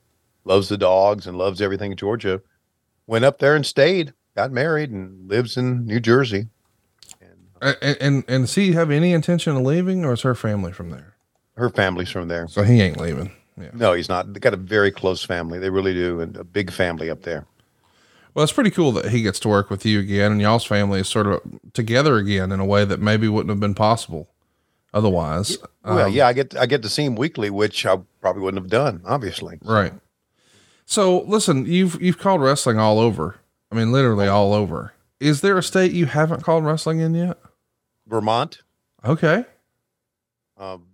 loves 0.45 0.69
the 0.69 0.79
dogs 0.79 1.27
and 1.27 1.37
loves 1.37 1.61
everything 1.61 1.97
Georgia, 1.97 2.41
went 3.07 3.25
up 3.25 3.39
there 3.39 3.57
and 3.57 3.67
stayed, 3.67 4.13
got 4.37 4.53
married, 4.53 4.91
and 4.91 5.29
lives 5.29 5.57
in 5.57 5.85
New 5.85 6.01
Jersey. 6.01 6.49
Uh, 7.63 7.75
and, 7.83 7.97
and, 8.01 8.25
and 8.29 8.45
does 8.45 8.55
he 8.55 8.73
have 8.73 8.91
any 8.91 9.13
intention 9.13 9.55
of 9.55 9.63
leaving 9.63 10.05
or 10.05 10.15
is 10.15 10.23
her 10.23 10.35
family 10.35 10.73
from 10.73 10.91
there? 10.91 11.15
Her 11.57 11.69
family's 11.69 12.09
from 12.09 12.29
there. 12.29 12.49
So 12.49 12.63
he 12.63 12.81
ain't 12.81 12.99
leaving. 12.99 13.33
Yeah. 13.59 13.71
No, 13.75 13.93
he's 13.93 14.09
not. 14.09 14.33
They 14.33 14.41
got 14.41 14.55
a 14.55 14.59
very 14.59 14.91
close 14.91 15.23
family. 15.23 15.59
They 15.59 15.69
really 15.69 15.93
do, 15.93 16.21
and 16.21 16.35
a 16.37 16.45
big 16.45 16.71
family 16.71 17.11
up 17.11 17.23
there. 17.23 17.47
Well, 18.33 18.45
it's 18.45 18.53
pretty 18.53 18.71
cool 18.71 18.93
that 18.93 19.11
he 19.11 19.23
gets 19.23 19.41
to 19.41 19.49
work 19.49 19.69
with 19.69 19.85
you 19.85 19.99
again 19.99 20.31
and 20.33 20.41
y'all's 20.41 20.65
family 20.65 21.01
is 21.01 21.09
sort 21.09 21.27
of 21.27 21.41
together 21.73 22.17
again 22.17 22.53
in 22.53 22.61
a 22.61 22.65
way 22.65 22.85
that 22.85 23.01
maybe 23.01 23.29
wouldn't 23.29 23.51
have 23.51 23.59
been 23.59 23.75
possible 23.75 24.29
otherwise. 24.93 25.59
Well, 25.85 26.07
Um, 26.07 26.13
yeah, 26.13 26.27
I 26.27 26.33
get 26.33 26.57
I 26.57 26.67
get 26.67 26.83
to 26.83 26.89
see 26.89 27.05
him 27.05 27.15
weekly, 27.15 27.51
which 27.51 27.87
I 27.87 27.99
probably 28.21 28.43
wouldn't 28.43 28.63
have 28.63 28.71
done, 28.71 29.03
obviously. 29.05 29.59
Right. 29.63 29.93
So 30.85 31.21
listen, 31.23 31.67
you've 31.67 32.01
you've 32.03 32.19
called 32.19 32.41
wrestling 32.43 32.79
all 32.79 32.99
over. 32.99 33.37
I 33.71 33.77
mean, 33.77 33.93
literally 33.93 34.27
all 34.27 34.53
over. 34.53 34.93
Is 35.21 35.41
there 35.43 35.57
a 35.57 35.63
state 35.63 35.93
you 35.93 36.07
haven't 36.07 36.43
called 36.43 36.65
wrestling 36.65 37.01
in 37.01 37.15
yet? 37.15 37.39
Vermont. 38.07 38.63
Okay. 39.05 39.45
Um, 40.59 40.87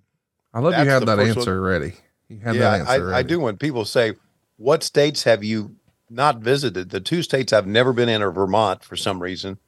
I 0.52 0.60
love 0.60 0.72
you 0.74 0.90
had 0.90 1.06
that 1.06 1.18
answer 1.18 1.60
ready. 1.60 1.94
You 2.28 2.38
had 2.40 2.54
yeah, 2.56 2.60
that 2.60 2.80
answer 2.80 2.90
I, 2.90 2.96
ready. 2.98 3.14
I 3.14 3.22
do. 3.22 3.40
When 3.40 3.56
people 3.56 3.84
say, 3.84 4.14
"What 4.56 4.82
states 4.82 5.24
have 5.24 5.42
you 5.42 5.76
not 6.10 6.38
visited?" 6.38 6.90
The 6.90 7.00
two 7.00 7.22
states 7.22 7.52
I've 7.52 7.66
never 7.66 7.92
been 7.92 8.08
in 8.08 8.22
are 8.22 8.30
Vermont 8.30 8.84
for 8.84 8.96
some 8.96 9.22
reason, 9.22 9.58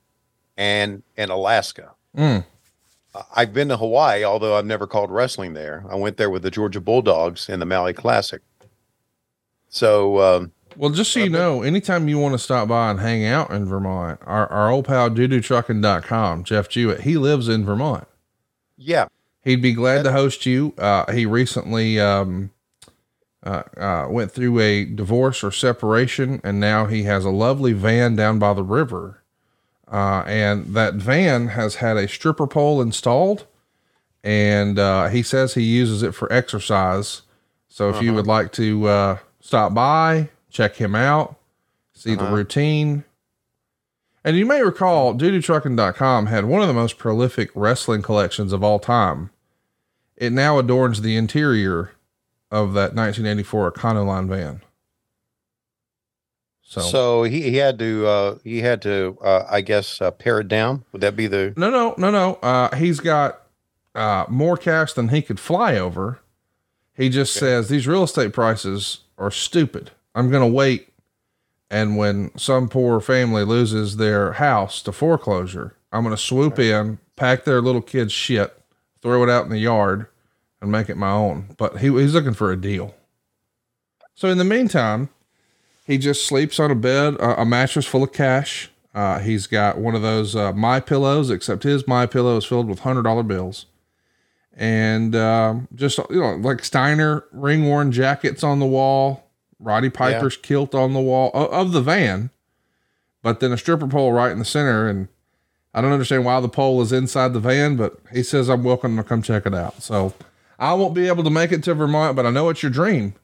and 0.56 1.02
and 1.16 1.30
Alaska. 1.30 1.94
Mm. 2.16 2.44
I've 3.34 3.52
been 3.52 3.68
to 3.68 3.76
Hawaii, 3.76 4.24
although 4.24 4.56
I've 4.56 4.66
never 4.66 4.86
called 4.86 5.10
wrestling 5.10 5.54
there. 5.54 5.84
I 5.90 5.96
went 5.96 6.16
there 6.16 6.30
with 6.30 6.42
the 6.42 6.50
Georgia 6.50 6.80
Bulldogs 6.80 7.48
in 7.48 7.58
the 7.60 7.66
Maui 7.66 7.92
Classic. 7.92 8.42
So 9.68 10.20
um, 10.20 10.52
Well, 10.76 10.90
just 10.90 11.12
so 11.12 11.20
you 11.20 11.30
know, 11.30 11.62
anytime 11.62 12.08
you 12.08 12.18
want 12.18 12.34
to 12.34 12.38
stop 12.38 12.68
by 12.68 12.90
and 12.90 13.00
hang 13.00 13.24
out 13.24 13.50
in 13.50 13.66
Vermont, 13.66 14.20
our, 14.24 14.46
our 14.48 14.70
old 14.70 14.86
pal 14.86 15.10
doodoo-trucking.com, 15.10 16.44
Jeff 16.44 16.68
Jewett, 16.68 17.02
he 17.02 17.16
lives 17.16 17.48
in 17.48 17.64
Vermont. 17.64 18.06
yeah, 18.76 19.08
He'd 19.42 19.62
be 19.62 19.72
glad 19.72 20.04
to 20.04 20.12
host 20.12 20.44
you. 20.44 20.74
Uh, 20.76 21.10
he 21.12 21.24
recently 21.24 21.98
um, 21.98 22.50
uh, 23.42 23.62
uh, 23.78 24.06
went 24.10 24.30
through 24.30 24.60
a 24.60 24.84
divorce 24.84 25.42
or 25.42 25.50
separation, 25.50 26.40
and 26.44 26.60
now 26.60 26.86
he 26.86 27.04
has 27.04 27.24
a 27.24 27.30
lovely 27.30 27.72
van 27.72 28.14
down 28.14 28.38
by 28.38 28.52
the 28.52 28.62
river. 28.62 29.17
Uh, 29.90 30.22
and 30.26 30.74
that 30.74 30.94
van 30.94 31.48
has 31.48 31.76
had 31.76 31.96
a 31.96 32.08
stripper 32.08 32.46
pole 32.46 32.82
installed, 32.82 33.46
and 34.22 34.78
uh, 34.78 35.08
he 35.08 35.22
says 35.22 35.54
he 35.54 35.62
uses 35.62 36.02
it 36.02 36.14
for 36.14 36.30
exercise. 36.32 37.22
So 37.68 37.90
if 37.90 38.02
you 38.02 38.12
would 38.12 38.26
like 38.26 38.52
to 38.52 38.86
uh, 38.86 39.18
stop 39.40 39.72
by, 39.72 40.30
check 40.50 40.76
him 40.76 40.94
out, 40.94 41.36
see 41.94 42.14
the 42.14 42.24
routine. 42.24 43.04
And 44.24 44.36
you 44.36 44.44
may 44.44 44.62
recall, 44.62 45.14
doodoo-trucking.com 45.14 46.26
had 46.26 46.44
one 46.44 46.60
of 46.60 46.68
the 46.68 46.74
most 46.74 46.98
prolific 46.98 47.50
wrestling 47.54 48.02
collections 48.02 48.52
of 48.52 48.62
all 48.62 48.78
time. 48.78 49.30
It 50.16 50.32
now 50.32 50.58
adorns 50.58 51.00
the 51.00 51.16
interior 51.16 51.92
of 52.50 52.74
that 52.74 52.94
1984 52.94 53.72
Econoline 53.72 54.28
van. 54.28 54.62
So, 56.68 56.82
So, 56.82 57.22
he, 57.22 57.40
he 57.50 57.56
had 57.56 57.78
to 57.78 58.06
uh, 58.06 58.38
he 58.44 58.60
had 58.60 58.82
to 58.82 59.16
uh, 59.22 59.46
I 59.48 59.62
guess 59.62 60.02
uh, 60.02 60.10
pare 60.10 60.40
it 60.40 60.48
down. 60.48 60.84
Would 60.92 61.00
that 61.00 61.16
be 61.16 61.26
the 61.26 61.54
no, 61.56 61.70
no, 61.70 61.94
no, 61.96 62.10
no. 62.10 62.34
Uh, 62.42 62.76
he's 62.76 63.00
got 63.00 63.40
uh, 63.94 64.26
more 64.28 64.58
cash 64.58 64.92
than 64.92 65.08
he 65.08 65.22
could 65.22 65.40
fly 65.40 65.78
over. 65.78 66.20
He 66.94 67.08
just 67.08 67.32
says 67.32 67.70
these 67.70 67.86
real 67.86 68.02
estate 68.02 68.34
prices 68.34 68.98
are 69.16 69.30
stupid. 69.30 69.92
I'm 70.14 70.30
going 70.30 70.46
to 70.46 70.54
wait. 70.54 70.92
And 71.70 71.96
when 71.96 72.36
some 72.36 72.68
poor 72.68 73.00
family 73.00 73.44
loses 73.44 73.96
their 73.96 74.32
house 74.32 74.82
to 74.82 74.92
foreclosure, 74.92 75.74
I'm 75.90 76.02
going 76.02 76.14
to 76.14 76.22
swoop 76.22 76.58
in, 76.58 76.98
pack 77.16 77.44
their 77.44 77.62
little 77.62 77.80
kid's 77.82 78.12
shit, 78.12 78.54
throw 79.00 79.22
it 79.22 79.30
out 79.30 79.44
in 79.44 79.50
the 79.50 79.58
yard, 79.58 80.06
and 80.60 80.70
make 80.70 80.90
it 80.90 80.96
my 80.98 81.10
own. 81.12 81.54
But 81.56 81.78
he, 81.78 81.88
he's 81.88 82.12
looking 82.14 82.34
for 82.34 82.52
a 82.52 82.60
deal. 82.60 82.94
So 84.14 84.28
in 84.28 84.36
the 84.36 84.44
meantime, 84.44 85.08
he 85.88 85.96
just 85.96 86.26
sleeps 86.26 86.60
on 86.60 86.70
a 86.70 86.74
bed, 86.74 87.16
uh, 87.18 87.36
a 87.38 87.46
mattress 87.46 87.86
full 87.86 88.02
of 88.02 88.12
cash. 88.12 88.70
Uh, 88.94 89.20
he's 89.20 89.46
got 89.46 89.78
one 89.78 89.94
of 89.94 90.02
those 90.02 90.36
uh, 90.36 90.52
my 90.52 90.80
pillows, 90.80 91.30
except 91.30 91.62
his 91.62 91.88
my 91.88 92.04
pillow 92.04 92.36
is 92.36 92.44
filled 92.44 92.68
with 92.68 92.80
hundred 92.80 93.02
dollar 93.02 93.22
bills, 93.22 93.64
and 94.54 95.16
um, 95.16 95.66
just 95.74 95.98
you 96.10 96.20
know 96.20 96.34
like 96.34 96.62
Steiner 96.62 97.24
ring 97.32 97.64
worn 97.64 97.90
jackets 97.90 98.44
on 98.44 98.58
the 98.58 98.66
wall, 98.66 99.24
Roddy 99.58 99.88
Piper's 99.88 100.36
kilt 100.36 100.74
on 100.74 100.92
the 100.92 101.00
wall 101.00 101.30
of, 101.32 101.50
of 101.50 101.72
the 101.72 101.80
van, 101.80 102.30
but 103.22 103.40
then 103.40 103.50
a 103.50 103.58
stripper 103.58 103.88
pole 103.88 104.12
right 104.12 104.30
in 104.30 104.38
the 104.38 104.44
center. 104.44 104.88
And 104.88 105.08
I 105.72 105.80
don't 105.80 105.92
understand 105.92 106.26
why 106.26 106.38
the 106.40 106.50
pole 106.50 106.82
is 106.82 106.92
inside 106.92 107.32
the 107.32 107.40
van, 107.40 107.76
but 107.76 107.98
he 108.12 108.22
says 108.22 108.50
I'm 108.50 108.62
welcome 108.62 108.96
to 108.98 109.04
come 109.04 109.22
check 109.22 109.46
it 109.46 109.54
out. 109.54 109.82
So 109.82 110.12
I 110.58 110.74
won't 110.74 110.94
be 110.94 111.08
able 111.08 111.24
to 111.24 111.30
make 111.30 111.50
it 111.50 111.62
to 111.64 111.74
Vermont, 111.74 112.14
but 112.14 112.26
I 112.26 112.30
know 112.30 112.50
it's 112.50 112.62
your 112.62 112.72
dream 112.72 113.14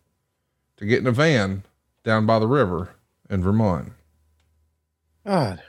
to 0.78 0.86
get 0.86 1.00
in 1.00 1.06
a 1.06 1.12
van 1.12 1.64
down 2.04 2.26
by 2.26 2.38
the 2.38 2.46
river 2.46 2.94
in 3.28 3.42
Vermont. 3.42 3.92
God? 5.26 5.62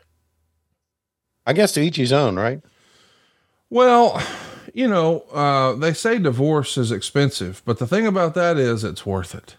I 1.46 1.54
guess 1.54 1.72
to 1.74 1.82
each 1.82 1.96
his 1.96 2.12
own, 2.12 2.36
right? 2.36 2.62
Well, 3.70 4.22
you 4.74 4.88
know, 4.88 5.22
uh, 5.32 5.74
they 5.74 5.94
say 5.94 6.20
divorce 6.20 6.78
is 6.78 6.92
expensive, 6.92 7.62
but 7.66 7.80
the 7.80 7.88
thing 7.88 8.06
about 8.06 8.34
that 8.36 8.58
is 8.58 8.84
it's 8.84 9.06
worth 9.06 9.34
it. 9.34 9.56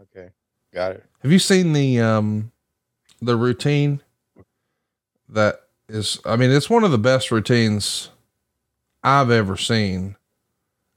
Okay, 0.00 0.30
got 0.72 0.92
it. 0.92 1.04
Have 1.20 1.32
you 1.32 1.38
seen 1.38 1.72
the 1.72 2.00
um 2.00 2.52
the 3.20 3.36
routine 3.36 4.00
that 5.28 5.60
is 5.88 6.20
I 6.24 6.36
mean, 6.36 6.50
it's 6.50 6.70
one 6.70 6.84
of 6.84 6.90
the 6.90 6.98
best 6.98 7.30
routines 7.30 8.10
I've 9.02 9.30
ever 9.30 9.56
seen 9.56 10.16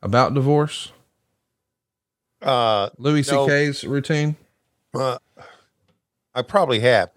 about 0.01 0.33
divorce. 0.33 0.91
Uh, 2.45 2.89
Louis 2.97 3.29
No. 3.31 3.47
C.K.'s 3.47 3.83
routine. 3.83 4.35
Uh, 4.93 5.17
I 6.33 6.41
probably 6.43 6.79
have. 6.81 7.09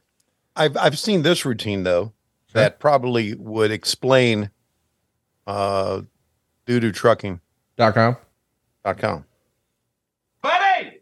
I've 0.57 0.77
I've 0.77 0.99
seen 0.99 1.23
this 1.23 1.45
routine 1.45 1.85
though 1.85 2.13
that 2.55 2.81
probably 2.81 3.35
would 3.35 3.71
explain 3.71 4.51
uh 5.47 6.01
doo 6.67 6.81
doo 6.81 6.91
trucking 6.91 7.41
Dot 7.77 7.95
com. 7.95 8.17
dot 8.85 8.99
com. 8.99 9.25
Buddy! 10.43 10.99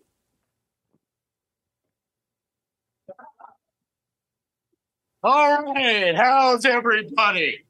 All 5.22 5.62
right, 5.74 6.14
how's 6.14 6.64
everybody? 6.64 7.64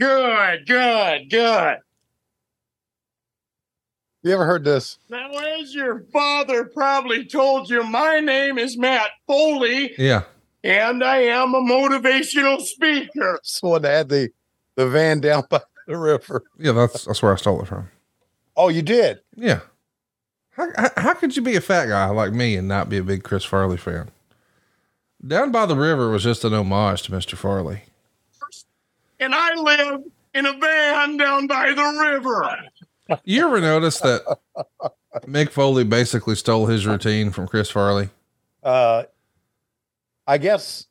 Good, 0.00 0.66
good, 0.66 1.30
good. 1.30 1.78
You 4.24 4.32
ever 4.32 4.46
heard 4.46 4.64
this? 4.64 4.98
Now, 5.10 5.30
as 5.60 5.74
your 5.74 6.00
father 6.12 6.64
probably 6.64 7.26
told 7.26 7.68
you, 7.68 7.82
my 7.84 8.20
name 8.20 8.56
is 8.56 8.78
Matt 8.78 9.10
Foley, 9.26 9.92
Yeah. 9.98 10.22
and 10.62 11.04
I 11.04 11.18
am 11.24 11.54
a 11.54 11.60
motivational 11.60 12.58
speaker. 12.62 13.38
Someone 13.44 13.82
that 13.82 13.90
had 13.94 14.08
the 14.08 14.30
the 14.76 14.88
van 14.88 15.20
down 15.20 15.44
by 15.50 15.60
the 15.86 15.96
river. 15.98 16.42
Yeah, 16.58 16.72
that's 16.72 17.04
that's 17.04 17.22
where 17.22 17.34
I 17.34 17.36
stole 17.36 17.60
it 17.62 17.68
from. 17.68 17.90
Oh, 18.56 18.68
you 18.68 18.80
did? 18.82 19.20
Yeah. 19.36 19.60
How, 20.52 20.68
how, 20.76 20.90
how 20.96 21.14
could 21.14 21.36
you 21.36 21.42
be 21.42 21.56
a 21.56 21.60
fat 21.60 21.86
guy 21.86 22.06
like 22.08 22.32
me 22.32 22.56
and 22.56 22.66
not 22.66 22.88
be 22.88 22.96
a 22.98 23.02
big 23.02 23.24
Chris 23.24 23.44
Farley 23.44 23.76
fan? 23.76 24.08
Down 25.26 25.52
by 25.52 25.66
the 25.66 25.76
river 25.76 26.08
was 26.10 26.22
just 26.22 26.44
an 26.44 26.54
homage 26.54 27.02
to 27.02 27.12
Mr. 27.12 27.34
Farley. 27.36 27.82
And 29.20 29.34
I 29.34 29.54
live 29.54 30.00
in 30.34 30.46
a 30.46 30.52
van 30.56 31.16
down 31.16 31.46
by 31.46 31.72
the 31.72 31.98
river. 32.10 32.56
You 33.24 33.46
ever 33.46 33.60
notice 33.60 34.00
that 34.00 34.38
Mick 35.26 35.50
Foley 35.50 35.84
basically 35.84 36.34
stole 36.36 36.66
his 36.66 36.86
routine 36.86 37.30
from 37.30 37.46
Chris 37.46 37.70
Farley? 37.70 38.08
Uh, 38.62 39.04
I 40.26 40.38
guess. 40.38 40.86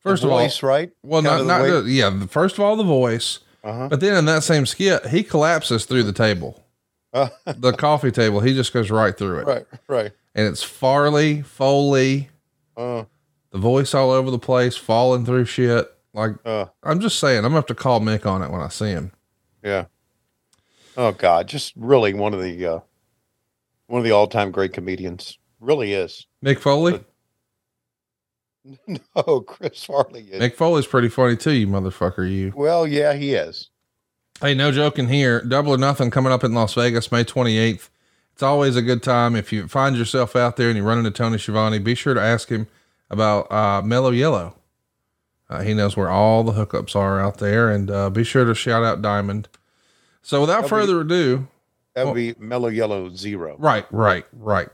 First 0.00 0.24
of 0.24 0.30
all, 0.30 0.38
voice, 0.38 0.62
right? 0.62 0.90
well, 1.02 1.22
Kind 1.22 1.46
not, 1.46 1.60
not 1.66 1.82
the- 1.84 1.90
yeah. 1.90 2.26
First 2.26 2.56
of 2.58 2.64
all, 2.64 2.76
the 2.76 2.82
voice, 2.84 3.40
Uh-huh. 3.62 3.88
but 3.88 4.00
then 4.00 4.16
in 4.16 4.24
that 4.26 4.42
same 4.42 4.66
skit, 4.66 5.06
he 5.06 5.22
collapses 5.22 5.84
through 5.86 6.02
the 6.04 6.12
table, 6.12 6.62
Uh, 7.12 7.28
the 7.46 7.72
coffee 7.72 8.10
table. 8.10 8.40
He 8.40 8.54
just 8.54 8.72
goes 8.72 8.90
right 8.90 9.16
through 9.16 9.40
it, 9.40 9.46
right, 9.46 9.66
right. 9.88 10.12
and 10.34 10.46
it's 10.46 10.62
Farley, 10.62 11.40
Foley, 11.42 12.28
Uh, 12.76 13.04
the 13.50 13.58
voice 13.58 13.94
all 13.94 14.10
over 14.10 14.30
the 14.30 14.38
place, 14.38 14.76
falling 14.76 15.24
through 15.24 15.44
shit. 15.46 15.90
Like 16.12 16.32
uh, 16.44 16.66
I'm 16.82 17.00
just 17.00 17.18
saying, 17.18 17.38
I'm 17.38 17.44
gonna 17.44 17.54
have 17.56 17.66
to 17.66 17.74
call 17.74 18.00
Mick 18.00 18.26
on 18.26 18.42
it 18.42 18.50
when 18.50 18.60
I 18.60 18.68
see 18.68 18.88
him. 18.90 19.12
yeah. 19.62 19.86
Oh 20.96 21.12
God, 21.12 21.48
just 21.48 21.72
really 21.76 22.14
one 22.14 22.34
of 22.34 22.42
the 22.42 22.66
uh, 22.66 22.80
one 23.86 23.98
of 23.98 24.04
the 24.04 24.12
all 24.12 24.26
time 24.26 24.50
great 24.50 24.72
comedians. 24.72 25.38
Really 25.60 25.92
is. 25.92 26.26
Mick 26.44 26.58
Foley. 26.58 27.04
No, 28.86 29.40
Chris 29.40 29.84
Farley 29.84 30.22
is. 30.22 30.40
Mick 30.40 30.54
Foley's 30.54 30.86
pretty 30.86 31.10
funny 31.10 31.36
too, 31.36 31.52
you 31.52 31.66
motherfucker. 31.66 32.26
You. 32.30 32.50
well, 32.56 32.86
yeah, 32.86 33.12
he 33.12 33.34
is. 33.34 33.68
Hey, 34.40 34.54
no 34.54 34.72
joking 34.72 35.08
here. 35.08 35.42
Double 35.42 35.72
or 35.72 35.78
nothing 35.78 36.10
coming 36.10 36.32
up 36.32 36.42
in 36.42 36.54
Las 36.54 36.72
Vegas, 36.74 37.12
May 37.12 37.24
28th 37.24 37.90
It's 38.32 38.42
always 38.42 38.74
a 38.74 38.82
good 38.82 39.02
time. 39.02 39.36
If 39.36 39.52
you 39.52 39.68
find 39.68 39.96
yourself 39.96 40.34
out 40.34 40.56
there 40.56 40.68
and 40.68 40.76
you 40.76 40.82
run 40.82 40.98
into 40.98 41.10
Tony 41.10 41.38
Schiavone, 41.38 41.78
be 41.78 41.94
sure 41.94 42.14
to 42.14 42.20
ask 42.20 42.48
him 42.48 42.66
about 43.10 43.52
uh, 43.52 43.82
Mellow 43.82 44.10
Yellow. 44.10 44.56
Uh, 45.48 45.60
he 45.60 45.74
knows 45.74 45.96
where 45.96 46.08
all 46.10 46.42
the 46.42 46.52
hookups 46.52 46.96
are 46.96 47.20
out 47.20 47.38
there, 47.38 47.70
and 47.70 47.90
uh, 47.90 48.08
be 48.10 48.24
sure 48.24 48.44
to 48.46 48.54
shout 48.54 48.82
out 48.82 49.02
Diamond. 49.02 49.48
So, 50.24 50.40
without 50.40 50.62
That'll 50.62 50.68
further 50.70 51.00
ado, 51.02 51.46
That 51.94 52.06
would 52.06 52.14
be 52.14 52.34
Mellow 52.38 52.68
Yellow 52.68 53.14
Zero, 53.14 53.56
right, 53.58 53.86
right, 53.92 54.24
right. 54.32 54.68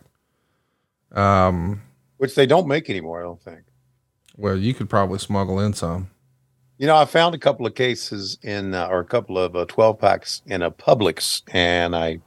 Um, 1.12 1.82
which 2.18 2.34
they 2.36 2.46
don't 2.46 2.68
make 2.68 2.88
anymore. 2.88 3.20
I 3.20 3.24
don't 3.24 3.42
think. 3.42 3.60
well, 4.36 4.56
you 4.56 4.72
could 4.74 4.88
probably 4.88 5.18
smuggle 5.18 5.58
in 5.58 5.72
some. 5.74 6.10
You 6.78 6.86
know, 6.86 6.96
I 6.96 7.04
found 7.04 7.34
a 7.34 7.38
couple 7.38 7.66
of 7.66 7.74
cases 7.74 8.38
in, 8.42 8.74
uh, 8.74 8.86
or 8.86 9.00
a 9.00 9.04
couple 9.04 9.36
of 9.38 9.54
uh, 9.56 9.64
twelve 9.66 9.98
packs 9.98 10.40
in 10.46 10.62
a 10.62 10.70
Publix, 10.70 11.42
and 11.52 11.94
I, 11.96 12.20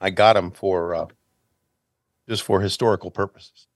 I 0.00 0.10
got 0.10 0.34
them 0.34 0.50
for, 0.50 0.94
uh, 0.94 1.06
just 2.28 2.42
for 2.42 2.60
historical 2.60 3.10
purposes. 3.10 3.66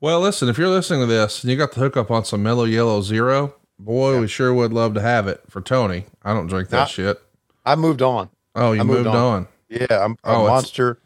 Well, 0.00 0.18
listen, 0.20 0.48
if 0.48 0.58
you're 0.58 0.68
listening 0.68 1.00
to 1.00 1.06
this 1.06 1.44
and 1.44 1.50
you 1.52 1.56
got 1.56 1.72
the 1.72 1.80
hookup 1.80 2.10
on 2.10 2.24
some 2.24 2.42
Mellow 2.42 2.64
Yellow 2.64 3.02
Zero, 3.02 3.54
boy, 3.78 4.18
we 4.18 4.26
sure 4.26 4.52
would 4.52 4.72
love 4.72 4.94
to 4.94 5.00
have 5.02 5.28
it 5.28 5.42
for 5.48 5.60
Tony. 5.60 6.06
I 6.24 6.32
don't 6.32 6.46
drink 6.48 6.70
that 6.70 6.76
Now- 6.78 6.84
shit. 6.86 7.22
I 7.64 7.74
moved 7.76 8.02
on. 8.02 8.30
Oh, 8.54 8.72
you 8.72 8.80
I 8.80 8.84
moved, 8.84 9.04
moved 9.04 9.16
on. 9.16 9.16
on. 9.16 9.48
Yeah, 9.68 9.86
I'm 10.04 10.12
a 10.24 10.34
Oh, 10.34 10.46
Monster 10.48 10.98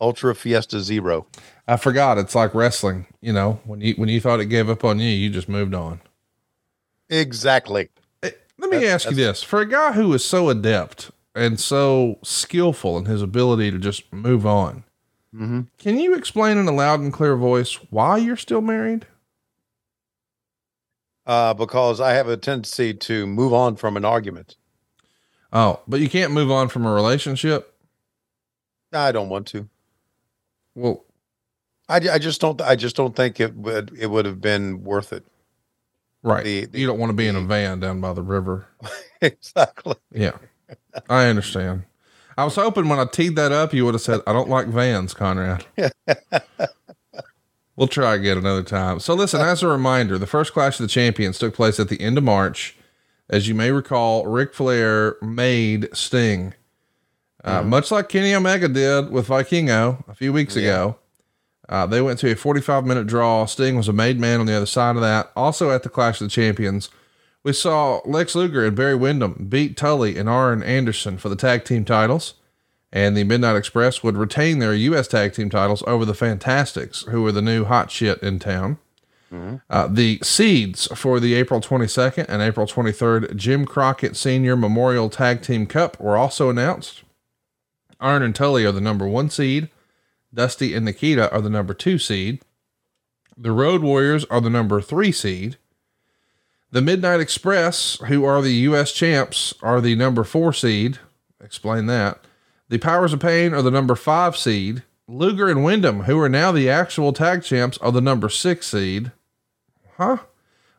Ultra 0.00 0.34
Fiesta 0.34 0.80
Zero. 0.80 1.26
I 1.68 1.76
forgot. 1.76 2.18
It's 2.18 2.34
like 2.34 2.54
wrestling. 2.54 3.06
You 3.20 3.32
know, 3.32 3.60
when 3.64 3.80
you 3.80 3.94
when 3.94 4.08
you 4.08 4.20
thought 4.20 4.40
it 4.40 4.46
gave 4.46 4.68
up 4.68 4.84
on 4.84 4.98
you, 4.98 5.08
you 5.08 5.30
just 5.30 5.48
moved 5.48 5.74
on. 5.74 6.00
Exactly. 7.08 7.88
Let 8.22 8.70
me 8.70 8.78
That- 8.78 8.84
ask 8.86 9.10
you 9.10 9.16
this: 9.16 9.42
for 9.42 9.60
a 9.60 9.66
guy 9.66 9.92
who 9.92 10.12
is 10.12 10.24
so 10.24 10.48
adept 10.50 11.10
and 11.34 11.58
so 11.58 12.18
skillful 12.22 12.98
in 12.98 13.06
his 13.06 13.22
ability 13.22 13.70
to 13.70 13.78
just 13.78 14.12
move 14.12 14.44
on, 14.46 14.84
Mhm. 15.34 15.68
can 15.78 15.98
you 15.98 16.14
explain 16.14 16.58
in 16.58 16.68
a 16.68 16.72
loud 16.72 17.00
and 17.00 17.12
clear 17.12 17.36
voice 17.36 17.74
why 17.90 18.18
you're 18.18 18.36
still 18.36 18.60
married? 18.60 19.06
Uh, 21.26 21.54
because 21.54 22.00
I 22.00 22.12
have 22.12 22.28
a 22.28 22.36
tendency 22.36 22.92
to 22.94 23.26
move 23.26 23.54
on 23.54 23.76
from 23.76 23.96
an 23.96 24.04
argument. 24.04 24.56
Oh, 25.52 25.80
but 25.86 26.00
you 26.00 26.08
can't 26.08 26.32
move 26.32 26.50
on 26.50 26.68
from 26.68 26.86
a 26.86 26.92
relationship. 26.92 27.74
I 28.92 29.12
don't 29.12 29.28
want 29.28 29.46
to. 29.48 29.68
Well, 30.74 31.04
I, 31.88 31.96
I 31.96 32.18
just 32.18 32.40
don't. 32.40 32.60
I 32.62 32.76
just 32.76 32.96
don't 32.96 33.14
think 33.14 33.40
it 33.40 33.54
would. 33.56 33.92
It 33.98 34.06
would 34.08 34.24
have 34.24 34.40
been 34.40 34.82
worth 34.84 35.12
it. 35.12 35.24
right. 36.22 36.44
The- 36.44 36.66
the- 36.66 36.78
you 36.80 36.86
don't 36.86 36.98
want 36.98 37.10
to 37.10 37.16
be 37.16 37.26
in 37.26 37.36
a 37.36 37.40
van 37.42 37.80
down 37.80 38.00
by 38.00 38.12
the 38.12 38.22
river. 38.22 38.66
exactly. 39.20 39.96
Yeah, 40.10 40.32
I 41.08 41.26
understand. 41.26 41.84
I 42.38 42.44
was 42.44 42.54
hoping 42.54 42.88
when 42.88 42.98
I 42.98 43.04
teed 43.04 43.36
that 43.36 43.52
up, 43.52 43.74
you 43.74 43.84
would 43.84 43.92
have 43.92 44.00
said, 44.00 44.20
I 44.26 44.32
don't 44.32 44.48
like 44.48 44.66
vans, 44.68 45.12
Conrad. 45.12 45.66
we'll 47.76 47.88
try 47.88 48.14
again 48.14 48.38
another 48.38 48.62
time. 48.62 49.00
So, 49.00 49.12
listen, 49.12 49.42
as 49.42 49.62
a 49.62 49.68
reminder, 49.68 50.16
the 50.16 50.26
first 50.26 50.54
Clash 50.54 50.80
of 50.80 50.84
the 50.84 50.88
Champions 50.88 51.38
took 51.38 51.54
place 51.54 51.78
at 51.78 51.90
the 51.90 52.00
end 52.00 52.16
of 52.16 52.24
March. 52.24 52.74
As 53.32 53.48
you 53.48 53.54
may 53.54 53.72
recall, 53.72 54.26
Ric 54.26 54.52
Flair 54.52 55.16
made 55.22 55.88
Sting, 55.96 56.52
uh, 57.42 57.62
much 57.62 57.90
like 57.90 58.10
Kenny 58.10 58.34
Omega 58.34 58.68
did 58.68 59.10
with 59.10 59.28
Vikingo 59.28 60.06
a 60.06 60.14
few 60.14 60.34
weeks 60.34 60.54
ago. 60.54 60.98
Uh, 61.66 61.86
they 61.86 62.02
went 62.02 62.18
to 62.18 62.30
a 62.30 62.36
45 62.36 62.84
minute 62.84 63.06
draw. 63.06 63.46
Sting 63.46 63.74
was 63.74 63.88
a 63.88 63.92
made 63.92 64.20
man 64.20 64.38
on 64.38 64.44
the 64.44 64.52
other 64.52 64.66
side 64.66 64.96
of 64.96 65.02
that. 65.02 65.32
Also 65.34 65.70
at 65.70 65.82
the 65.82 65.88
Clash 65.88 66.20
of 66.20 66.26
the 66.26 66.30
Champions, 66.30 66.90
we 67.42 67.54
saw 67.54 68.02
Lex 68.04 68.34
Luger 68.34 68.66
and 68.66 68.76
Barry 68.76 68.94
Windham 68.94 69.46
beat 69.48 69.78
Tully 69.78 70.18
and 70.18 70.28
Arn 70.28 70.62
Anderson 70.62 71.16
for 71.16 71.30
the 71.30 71.36
tag 71.36 71.64
team 71.64 71.86
titles. 71.86 72.34
And 72.92 73.16
the 73.16 73.24
Midnight 73.24 73.56
Express 73.56 74.02
would 74.02 74.18
retain 74.18 74.58
their 74.58 74.74
U.S. 74.74 75.08
tag 75.08 75.32
team 75.32 75.48
titles 75.48 75.82
over 75.86 76.04
the 76.04 76.12
Fantastics, 76.12 77.04
who 77.04 77.22
were 77.22 77.32
the 77.32 77.40
new 77.40 77.64
hot 77.64 77.90
shit 77.90 78.22
in 78.22 78.38
town. 78.38 78.76
Uh, 79.70 79.86
the 79.86 80.18
seeds 80.22 80.86
for 80.94 81.18
the 81.18 81.34
April 81.34 81.60
22nd 81.60 82.26
and 82.28 82.42
April 82.42 82.66
23rd 82.66 83.34
Jim 83.36 83.64
Crockett 83.64 84.16
Senior 84.16 84.56
Memorial 84.56 85.08
Tag 85.08 85.42
Team 85.42 85.66
Cup 85.66 85.98
were 86.00 86.16
also 86.16 86.50
announced. 86.50 87.02
Arn 88.00 88.22
and 88.22 88.34
Tully 88.34 88.64
are 88.64 88.72
the 88.72 88.80
number 88.80 89.06
one 89.06 89.30
seed. 89.30 89.70
Dusty 90.34 90.74
and 90.74 90.84
Nikita 90.84 91.32
are 91.32 91.40
the 91.40 91.50
number 91.50 91.74
two 91.74 91.98
seed. 91.98 92.40
The 93.36 93.52
Road 93.52 93.82
Warriors 93.82 94.24
are 94.26 94.40
the 94.40 94.50
number 94.50 94.80
three 94.80 95.12
seed. 95.12 95.56
The 96.70 96.82
Midnight 96.82 97.20
Express, 97.20 97.98
who 98.08 98.24
are 98.24 98.40
the 98.40 98.54
U.S. 98.54 98.92
champs, 98.92 99.54
are 99.62 99.80
the 99.80 99.94
number 99.94 100.24
four 100.24 100.52
seed. 100.52 100.98
Explain 101.42 101.86
that. 101.86 102.24
The 102.68 102.78
Powers 102.78 103.12
of 103.12 103.20
Pain 103.20 103.52
are 103.52 103.62
the 103.62 103.70
number 103.70 103.94
five 103.94 104.36
seed. 104.36 104.82
Luger 105.06 105.48
and 105.48 105.62
Windham, 105.62 106.04
who 106.04 106.18
are 106.20 106.28
now 106.28 106.52
the 106.52 106.70
actual 106.70 107.12
tag 107.12 107.42
champs, 107.42 107.76
are 107.78 107.92
the 107.92 108.00
number 108.00 108.28
six 108.30 108.66
seed. 108.68 109.12
Huh? 109.96 110.18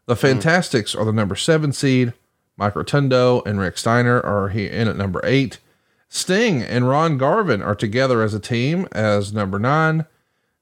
The 0.05 0.15
hmm. 0.15 0.21
Fantastics 0.21 0.95
are 0.95 1.05
the 1.05 1.13
number 1.13 1.35
seven 1.35 1.71
seed. 1.73 2.13
Mike 2.57 2.75
Rotundo 2.75 3.41
and 3.45 3.59
Rick 3.59 3.77
Steiner 3.77 4.21
are 4.21 4.49
here 4.49 4.71
in 4.71 4.87
at 4.87 4.95
number 4.95 5.21
eight. 5.23 5.59
Sting 6.07 6.61
and 6.61 6.87
Ron 6.87 7.17
Garvin 7.17 7.63
are 7.63 7.73
together 7.73 8.21
as 8.21 8.33
a 8.33 8.39
team 8.39 8.87
as 8.91 9.33
number 9.33 9.57
nine. 9.57 10.05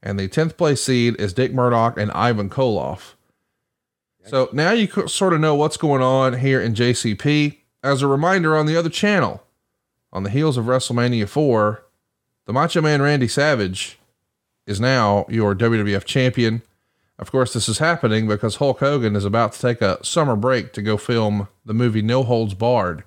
And 0.01 0.17
the 0.17 0.29
10th 0.29 0.55
place 0.55 0.81
seed 0.81 1.19
is 1.19 1.33
Dick 1.33 1.53
Murdoch 1.53 1.97
and 1.97 2.11
Ivan 2.11 2.49
Koloff. 2.49 3.13
So 4.25 4.49
now 4.53 4.71
you 4.71 4.87
sort 5.07 5.33
of 5.33 5.39
know 5.39 5.55
what's 5.55 5.77
going 5.77 6.01
on 6.01 6.39
here 6.39 6.61
in 6.61 6.73
JCP. 6.73 7.57
As 7.83 8.01
a 8.01 8.07
reminder, 8.07 8.55
on 8.55 8.67
the 8.67 8.77
other 8.77 8.89
channel, 8.89 9.43
on 10.13 10.23
the 10.23 10.29
heels 10.29 10.57
of 10.57 10.65
WrestleMania 10.65 11.27
4, 11.27 11.83
the 12.45 12.53
Macho 12.53 12.81
Man 12.81 13.01
Randy 13.01 13.27
Savage 13.27 13.99
is 14.67 14.79
now 14.79 15.25
your 15.27 15.55
WWF 15.55 16.05
champion. 16.05 16.61
Of 17.21 17.31
course, 17.31 17.53
this 17.53 17.69
is 17.69 17.77
happening 17.77 18.27
because 18.27 18.55
Hulk 18.55 18.79
Hogan 18.79 19.15
is 19.15 19.25
about 19.25 19.53
to 19.53 19.61
take 19.61 19.79
a 19.79 20.03
summer 20.03 20.35
break 20.35 20.73
to 20.73 20.81
go 20.81 20.97
film 20.97 21.47
the 21.63 21.73
movie 21.73 22.01
No 22.01 22.23
Holds 22.23 22.55
Barred, 22.55 23.03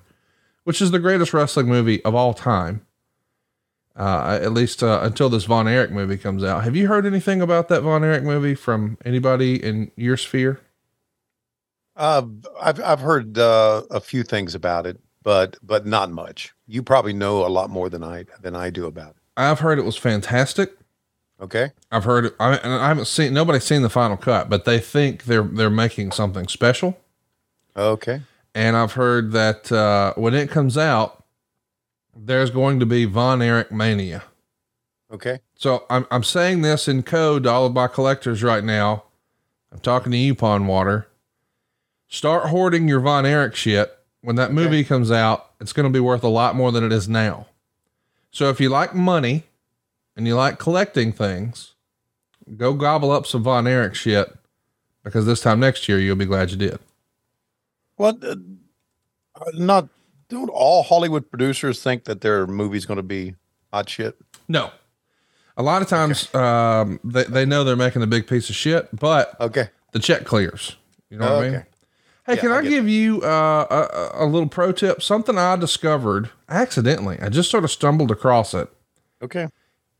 which 0.63 0.81
is 0.81 0.91
the 0.91 0.99
greatest 0.99 1.33
wrestling 1.33 1.67
movie 1.67 2.03
of 2.05 2.15
all 2.15 2.33
time. 2.33 2.85
Uh, 3.93 4.39
at 4.41 4.53
least 4.53 4.81
uh, 4.81 5.01
until 5.03 5.29
this 5.29 5.43
Von 5.45 5.67
Erich 5.67 5.91
movie 5.91 6.17
comes 6.17 6.43
out. 6.43 6.63
Have 6.63 6.75
you 6.75 6.87
heard 6.87 7.05
anything 7.05 7.41
about 7.41 7.67
that 7.69 7.81
Von 7.81 8.03
Erich 8.03 8.23
movie 8.23 8.55
from 8.55 8.97
anybody 9.03 9.61
in 9.61 9.91
your 9.97 10.17
sphere? 10.17 10.61
Uh, 11.95 12.23
I've 12.61 12.81
I've 12.81 12.99
heard 12.99 13.37
uh, 13.37 13.83
a 13.89 13.99
few 13.99 14.23
things 14.23 14.55
about 14.55 14.85
it, 14.85 14.99
but 15.23 15.57
but 15.61 15.85
not 15.85 16.09
much. 16.11 16.53
You 16.67 16.83
probably 16.83 17.13
know 17.13 17.45
a 17.45 17.47
lot 17.47 17.69
more 17.69 17.89
than 17.89 18.03
I 18.03 18.25
than 18.41 18.55
I 18.55 18.69
do 18.69 18.85
about 18.85 19.11
it. 19.11 19.21
I've 19.37 19.59
heard 19.59 19.79
it 19.79 19.85
was 19.85 19.97
fantastic. 19.97 20.77
Okay. 21.41 21.71
I've 21.91 22.05
heard. 22.05 22.33
I, 22.39 22.55
and 22.57 22.73
I 22.73 22.87
haven't 22.87 23.05
seen 23.05 23.33
nobody's 23.33 23.65
seen 23.65 23.81
the 23.81 23.89
final 23.89 24.17
cut, 24.17 24.49
but 24.49 24.65
they 24.65 24.79
think 24.79 25.25
they're 25.25 25.43
they're 25.43 25.69
making 25.69 26.11
something 26.11 26.47
special. 26.47 26.97
Okay. 27.75 28.21
And 28.53 28.77
I've 28.77 28.93
heard 28.93 29.33
that 29.33 29.69
uh, 29.71 30.13
when 30.15 30.33
it 30.33 30.49
comes 30.49 30.77
out, 30.77 31.25
there's 32.15 32.49
going 32.49 32.79
to 32.79 32.85
be 32.85 33.03
Von 33.03 33.41
Erich 33.41 33.71
mania. 33.71 34.23
Okay. 35.11 35.39
So 35.55 35.85
I'm 35.89 36.07
I'm 36.09 36.23
saying 36.23 36.61
this 36.61 36.87
in 36.87 37.03
code 37.03 37.43
to 37.43 37.49
all 37.49 37.65
of 37.65 37.73
my 37.73 37.87
collectors 37.87 38.41
right 38.41 38.63
now. 38.63 39.03
I'm 39.71 39.79
talking 39.79 40.11
to 40.13 40.17
you, 40.17 40.35
Pond 40.35 40.69
Water. 40.69 41.07
Start 42.07 42.47
hoarding 42.47 42.87
your 42.87 43.01
Von 43.01 43.25
Erich 43.25 43.55
shit. 43.55 43.91
When 44.21 44.37
that 44.37 44.53
movie 44.53 44.83
comes 44.83 45.11
out, 45.11 45.51
it's 45.59 45.73
going 45.73 45.83
to 45.83 45.89
be 45.89 45.99
worth 45.99 46.23
a 46.23 46.29
lot 46.29 46.55
more 46.55 46.71
than 46.71 46.83
it 46.83 46.91
is 46.91 47.07
now. 47.07 47.47
So 48.31 48.49
if 48.49 48.59
you 48.59 48.69
like 48.69 48.95
money 48.95 49.43
and 50.15 50.27
you 50.27 50.35
like 50.35 50.59
collecting 50.59 51.11
things, 51.11 51.73
go 52.57 52.73
gobble 52.73 53.11
up 53.11 53.25
some 53.25 53.43
Von 53.43 53.67
Erich 53.67 53.95
shit 53.95 54.33
because 55.03 55.25
this 55.25 55.41
time 55.41 55.59
next 55.59 55.87
year 55.89 55.99
you'll 55.99 56.15
be 56.15 56.25
glad 56.25 56.51
you 56.51 56.57
did. 56.57 56.79
Well, 57.97 58.17
uh, 58.23 58.35
not 59.53 59.89
don't 60.29 60.49
all 60.49 60.83
Hollywood 60.83 61.29
producers 61.29 61.81
think 61.83 62.05
that 62.05 62.21
their 62.21 62.47
movie's 62.47 62.85
going 62.85 62.97
to 62.97 63.03
be 63.03 63.35
hot 63.71 63.89
shit? 63.89 64.17
No. 64.47 64.71
A 65.57 65.63
lot 65.63 65.81
of 65.81 65.87
times 65.87 66.33
um, 66.35 66.99
they, 67.03 67.23
they 67.23 67.45
know 67.45 67.63
they're 67.63 67.75
making 67.75 68.01
a 68.01 68.07
big 68.07 68.27
piece 68.27 68.49
of 68.49 68.55
shit, 68.55 68.89
but 68.93 69.39
Okay. 69.39 69.69
the 69.91 69.99
check 69.99 70.25
clears. 70.25 70.75
You 71.09 71.17
know 71.17 71.35
what 71.35 71.45
I 71.45 71.49
mean? 71.49 71.65
Hey, 72.25 72.35
Yeah, 72.35 72.41
can 72.41 72.51
I 72.51 72.57
I, 72.57 72.61
give 72.63 72.89
you 72.89 73.21
uh, 73.21 74.09
a, 74.17 74.23
a 74.23 74.25
little 74.25 74.49
pro 74.49 74.71
tip? 74.71 75.01
Something 75.01 75.37
I 75.37 75.55
discovered 75.55 76.29
accidentally. 76.49 77.19
I 77.21 77.29
just 77.29 77.49
sort 77.51 77.63
of 77.63 77.71
stumbled 77.71 78.11
across 78.11 78.53
it, 78.53 78.67
Okay. 79.21 79.47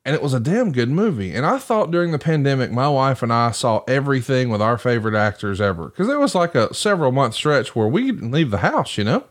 And 0.06 0.14
it 0.16 0.22
was 0.22 0.34
a 0.34 0.40
damn 0.40 0.72
good 0.72 0.90
movie. 0.90 1.34
And 1.34 1.46
I 1.46 1.58
thought 1.58 1.90
during 1.92 2.12
the 2.12 2.20
pandemic, 2.20 2.72
my 2.72 2.88
wife 2.88 3.24
and 3.24 3.34
I 3.34 3.52
saw 3.52 3.84
everything 3.88 4.50
with 4.50 4.62
our 4.62 4.78
favorite 4.78 5.16
actors 5.16 5.60
ever 5.60 5.86
because 5.90 6.08
there 6.08 6.20
was 6.20 6.36
like 6.36 6.54
a 6.56 6.74
several 6.74 7.12
month 7.12 7.34
stretch 7.34 7.76
where 7.76 7.88
we 7.88 8.12
didn't 8.12 8.32
leave 8.32 8.52
the 8.52 8.60
house. 8.60 8.98
You 8.98 9.04
know, 9.06 9.24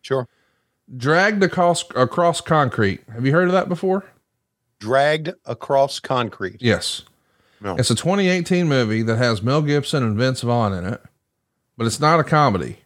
Sure. 0.00 0.26
dragged 0.96 1.42
across 1.42 1.84
across 1.94 2.40
concrete. 2.40 3.02
Have 3.12 3.24
you 3.26 3.32
heard 3.32 3.46
of 3.48 3.52
that 3.52 3.68
before? 3.68 4.04
Dragged 4.80 5.30
across 5.44 6.00
concrete. 6.00 6.56
Yes. 6.60 7.02
No. 7.60 7.76
It's 7.76 7.90
a 7.90 7.94
2018 7.94 8.68
movie 8.68 9.02
that 9.02 9.16
has 9.16 9.42
Mel 9.42 9.62
Gibson 9.62 10.02
and 10.02 10.16
Vince 10.18 10.42
Vaughn 10.42 10.72
in 10.74 10.84
it, 10.84 11.00
but 11.78 11.86
it's 11.86 12.00
not 12.00 12.20
a 12.20 12.24
comedy. 12.24 12.78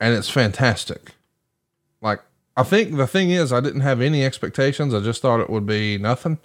And 0.00 0.12
it's 0.14 0.28
fantastic. 0.28 1.12
Like 2.00 2.20
I 2.56 2.62
think 2.62 2.96
the 2.96 3.06
thing 3.06 3.30
is, 3.30 3.52
I 3.52 3.60
didn't 3.60 3.80
have 3.80 4.00
any 4.00 4.24
expectations. 4.24 4.94
I 4.94 5.00
just 5.00 5.20
thought 5.20 5.40
it 5.40 5.50
would 5.50 5.66
be 5.66 5.98
nothing. 5.98 6.38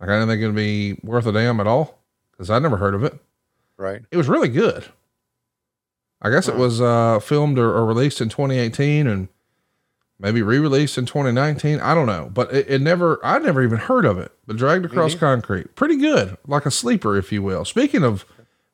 Like 0.00 0.10
I 0.10 0.14
didn't 0.14 0.28
think 0.28 0.42
it'd 0.42 0.54
be 0.54 0.98
worth 1.02 1.26
a 1.26 1.32
damn 1.32 1.60
at 1.60 1.66
all 1.66 1.98
because 2.32 2.50
I'd 2.50 2.62
never 2.62 2.76
heard 2.76 2.94
of 2.94 3.02
it. 3.02 3.18
Right. 3.76 4.02
It 4.10 4.16
was 4.16 4.28
really 4.28 4.48
good. 4.48 4.86
I 6.20 6.30
guess 6.30 6.48
it 6.48 6.56
was 6.56 6.80
uh, 6.80 7.20
filmed 7.20 7.58
or, 7.58 7.72
or 7.72 7.86
released 7.86 8.20
in 8.20 8.28
2018 8.28 9.06
and 9.06 9.28
maybe 10.18 10.42
re-released 10.42 10.98
in 10.98 11.06
2019. 11.06 11.78
I 11.80 11.94
don't 11.94 12.06
know, 12.06 12.28
but 12.32 12.52
it, 12.52 12.68
it 12.68 12.82
never. 12.82 13.24
I 13.24 13.38
never 13.38 13.62
even 13.62 13.78
heard 13.78 14.04
of 14.04 14.18
it. 14.18 14.32
But 14.46 14.56
dragged 14.56 14.84
across 14.84 15.14
concrete, 15.14 15.76
pretty 15.76 15.96
good, 15.96 16.36
like 16.46 16.66
a 16.66 16.70
sleeper, 16.70 17.16
if 17.16 17.30
you 17.30 17.42
will. 17.42 17.64
Speaking 17.64 18.02
of 18.02 18.24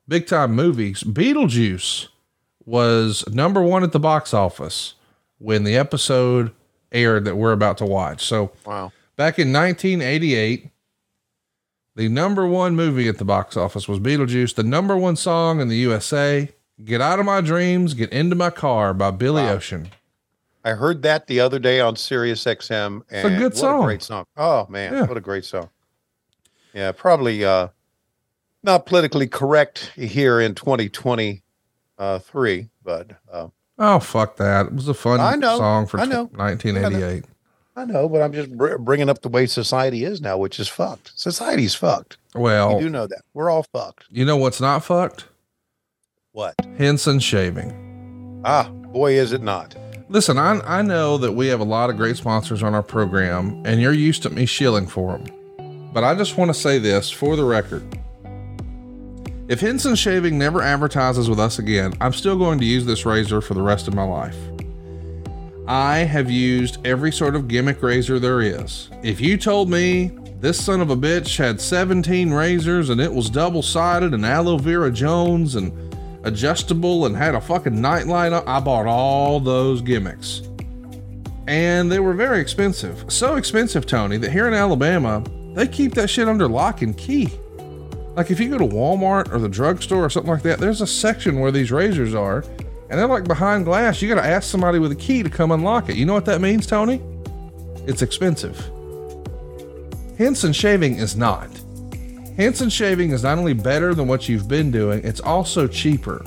big 0.08 0.26
time 0.26 0.52
movies, 0.52 1.02
Beetlejuice 1.02 2.08
was 2.64 3.24
number 3.28 3.62
one 3.62 3.82
at 3.82 3.92
the 3.92 4.00
box 4.00 4.32
office 4.32 4.94
when 5.38 5.64
the 5.64 5.76
episode 5.76 6.52
aired 6.94 7.24
that 7.26 7.36
we're 7.36 7.52
about 7.52 7.76
to 7.78 7.84
watch. 7.86 8.24
So 8.24 8.52
Wow. 8.64 8.92
back 9.16 9.38
in 9.38 9.52
1988, 9.52 10.70
the 11.96 12.08
number 12.08 12.46
one 12.46 12.74
movie 12.74 13.08
at 13.08 13.18
the 13.18 13.24
box 13.24 13.56
office 13.56 13.86
was 13.86 13.98
Beetlejuice. 14.00 14.54
The 14.54 14.62
number 14.62 14.96
one 14.96 15.16
song 15.16 15.60
in 15.60 15.68
the 15.68 15.76
USA, 15.76 16.48
"Get 16.84 17.00
Out 17.00 17.18
of 17.20 17.26
My 17.26 17.40
Dreams, 17.40 17.94
Get 17.94 18.10
Into 18.10 18.34
My 18.36 18.50
Car" 18.50 18.94
by 18.94 19.10
Billy 19.10 19.42
Ocean. 19.44 19.90
I 20.64 20.70
heard 20.70 21.02
that 21.02 21.26
the 21.26 21.40
other 21.40 21.58
day 21.58 21.78
on 21.80 21.94
Sirius 21.96 22.44
XM. 22.46 23.02
And 23.10 23.34
a 23.34 23.38
good 23.38 23.56
song. 23.56 23.82
A 23.82 23.86
great 23.86 24.02
song. 24.02 24.24
Oh 24.36 24.66
man, 24.70 24.92
Yeah. 24.94 25.02
what 25.06 25.16
a 25.16 25.20
great 25.20 25.44
song. 25.44 25.68
Yeah, 26.72 26.90
probably 26.92 27.44
uh 27.44 27.68
not 28.62 28.86
politically 28.86 29.26
correct 29.28 29.92
here 29.94 30.40
in 30.40 30.54
2023, 30.54 31.42
uh, 31.98 32.18
but 32.82 33.10
uh, 33.30 33.48
Oh 33.78 33.98
fuck 33.98 34.36
that! 34.36 34.66
It 34.66 34.72
was 34.74 34.88
a 34.88 34.94
fun 34.94 35.20
I 35.20 35.34
know, 35.34 35.58
song 35.58 35.86
for 35.86 35.98
I 36.00 36.04
know. 36.04 36.24
1988. 36.34 37.24
I 37.76 37.84
know, 37.84 38.08
but 38.08 38.22
I'm 38.22 38.32
just 38.32 38.56
br- 38.56 38.76
bringing 38.76 39.08
up 39.10 39.22
the 39.22 39.28
way 39.28 39.46
society 39.46 40.04
is 40.04 40.20
now, 40.20 40.38
which 40.38 40.60
is 40.60 40.68
fucked. 40.68 41.10
Society's 41.16 41.74
fucked. 41.74 42.18
Well, 42.34 42.74
You 42.74 42.82
do 42.82 42.88
know 42.88 43.06
that. 43.08 43.22
We're 43.34 43.50
all 43.50 43.64
fucked. 43.64 44.04
you 44.10 44.24
know 44.24 44.36
what's 44.36 44.60
not 44.60 44.84
fucked? 44.84 45.24
What? 46.32 46.54
Henson 46.78 47.18
Shaving. 47.18 48.42
Ah, 48.44 48.68
boy, 48.68 49.12
is 49.14 49.32
it 49.32 49.42
not. 49.42 49.74
Listen, 50.08 50.38
I 50.38 50.60
I 50.60 50.82
know 50.82 51.18
that 51.18 51.32
we 51.32 51.48
have 51.48 51.58
a 51.60 51.64
lot 51.64 51.90
of 51.90 51.96
great 51.96 52.16
sponsors 52.16 52.62
on 52.62 52.74
our 52.74 52.82
program, 52.82 53.60
and 53.66 53.80
you're 53.80 53.92
used 53.92 54.22
to 54.22 54.30
me 54.30 54.46
shilling 54.46 54.86
for 54.86 55.18
them. 55.18 55.90
But 55.92 56.04
I 56.04 56.14
just 56.14 56.36
want 56.36 56.50
to 56.50 56.54
say 56.54 56.78
this 56.78 57.10
for 57.10 57.34
the 57.36 57.44
record. 57.44 57.82
If 59.46 59.60
Henson 59.60 59.94
Shaving 59.94 60.38
never 60.38 60.62
advertises 60.62 61.28
with 61.28 61.38
us 61.38 61.58
again, 61.58 61.92
I'm 62.00 62.14
still 62.14 62.38
going 62.38 62.58
to 62.60 62.64
use 62.64 62.86
this 62.86 63.04
razor 63.04 63.42
for 63.42 63.52
the 63.52 63.60
rest 63.60 63.86
of 63.86 63.94
my 63.94 64.02
life. 64.02 64.38
I 65.68 65.98
have 65.98 66.30
used 66.30 66.84
every 66.86 67.12
sort 67.12 67.36
of 67.36 67.46
gimmick 67.46 67.82
razor 67.82 68.18
there 68.18 68.40
is. 68.40 68.88
If 69.02 69.20
you 69.20 69.36
told 69.36 69.68
me 69.68 70.12
this 70.40 70.62
son 70.62 70.80
of 70.80 70.88
a 70.88 70.96
bitch 70.96 71.36
had 71.36 71.60
17 71.60 72.32
razors 72.32 72.88
and 72.88 72.98
it 73.02 73.12
was 73.12 73.28
double 73.28 73.60
sided 73.60 74.14
and 74.14 74.24
aloe 74.24 74.56
vera 74.56 74.90
Jones 74.90 75.56
and 75.56 75.94
adjustable 76.26 77.04
and 77.04 77.14
had 77.14 77.34
a 77.34 77.40
fucking 77.40 77.78
nightlight 77.78 78.32
I 78.32 78.60
bought 78.60 78.86
all 78.86 79.40
those 79.40 79.82
gimmicks. 79.82 80.40
And 81.46 81.92
they 81.92 82.00
were 82.00 82.14
very 82.14 82.40
expensive. 82.40 83.04
So 83.12 83.36
expensive, 83.36 83.84
Tony, 83.84 84.16
that 84.16 84.32
here 84.32 84.48
in 84.48 84.54
Alabama, 84.54 85.22
they 85.52 85.68
keep 85.68 85.92
that 85.94 86.08
shit 86.08 86.28
under 86.28 86.48
lock 86.48 86.80
and 86.80 86.96
key. 86.96 87.28
Like 88.16 88.30
if 88.30 88.38
you 88.38 88.48
go 88.48 88.58
to 88.58 88.66
Walmart 88.66 89.32
or 89.32 89.38
the 89.38 89.48
drugstore 89.48 90.04
or 90.04 90.10
something 90.10 90.32
like 90.32 90.42
that, 90.42 90.58
there's 90.58 90.80
a 90.80 90.86
section 90.86 91.40
where 91.40 91.50
these 91.50 91.72
razors 91.72 92.14
are, 92.14 92.44
and 92.90 92.98
they're 92.98 93.08
like 93.08 93.24
behind 93.24 93.64
glass. 93.64 94.00
You 94.00 94.08
got 94.08 94.20
to 94.22 94.26
ask 94.26 94.48
somebody 94.48 94.78
with 94.78 94.92
a 94.92 94.96
key 94.96 95.22
to 95.22 95.30
come 95.30 95.50
unlock 95.50 95.88
it. 95.88 95.96
You 95.96 96.06
know 96.06 96.14
what 96.14 96.26
that 96.26 96.40
means, 96.40 96.66
Tony? 96.66 97.02
It's 97.86 98.02
expensive. 98.02 98.56
Henson 100.16 100.52
shaving 100.52 100.96
is 100.96 101.16
not. 101.16 101.50
Henson 102.36 102.68
shaving 102.68 103.10
is 103.10 103.22
not 103.22 103.38
only 103.38 103.52
better 103.52 103.94
than 103.94 104.06
what 104.06 104.28
you've 104.28 104.48
been 104.48 104.70
doing, 104.70 105.04
it's 105.04 105.20
also 105.20 105.66
cheaper. 105.66 106.22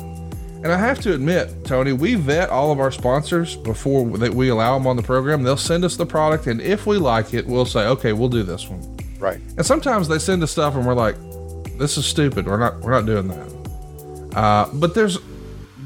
And 0.64 0.68
I 0.68 0.78
have 0.78 1.00
to 1.02 1.14
admit, 1.14 1.64
Tony, 1.64 1.94
we 1.94 2.16
vet 2.16 2.50
all 2.50 2.72
of 2.72 2.80
our 2.80 2.92
sponsors 2.92 3.56
before 3.56 4.18
that 4.18 4.34
we 4.34 4.50
allow 4.50 4.78
them 4.78 4.88
on 4.88 4.98
the 4.98 5.04
program. 5.04 5.44
They'll 5.44 5.56
send 5.56 5.86
us 5.86 5.96
the 5.96 6.06
product, 6.06 6.48
and 6.48 6.60
if 6.60 6.86
we 6.86 6.98
like 6.98 7.34
it, 7.34 7.46
we'll 7.46 7.66
say, 7.66 7.88
okay, 7.88 8.12
we'll 8.12 8.28
do 8.28 8.44
this 8.44 8.68
one. 8.68 8.98
Right. 9.20 9.40
And 9.56 9.66
sometimes 9.66 10.08
they 10.08 10.20
send 10.20 10.44
us 10.44 10.52
stuff, 10.52 10.76
and 10.76 10.86
we're 10.86 10.94
like, 10.94 11.16
this 11.78 11.98
is 11.98 12.06
stupid. 12.06 12.46
We're 12.46 12.58
not 12.58 12.80
we're 12.82 12.92
not 12.92 13.06
doing 13.06 13.28
that. 13.28 14.38
Uh, 14.38 14.70
but 14.74 14.94
there's 14.94 15.18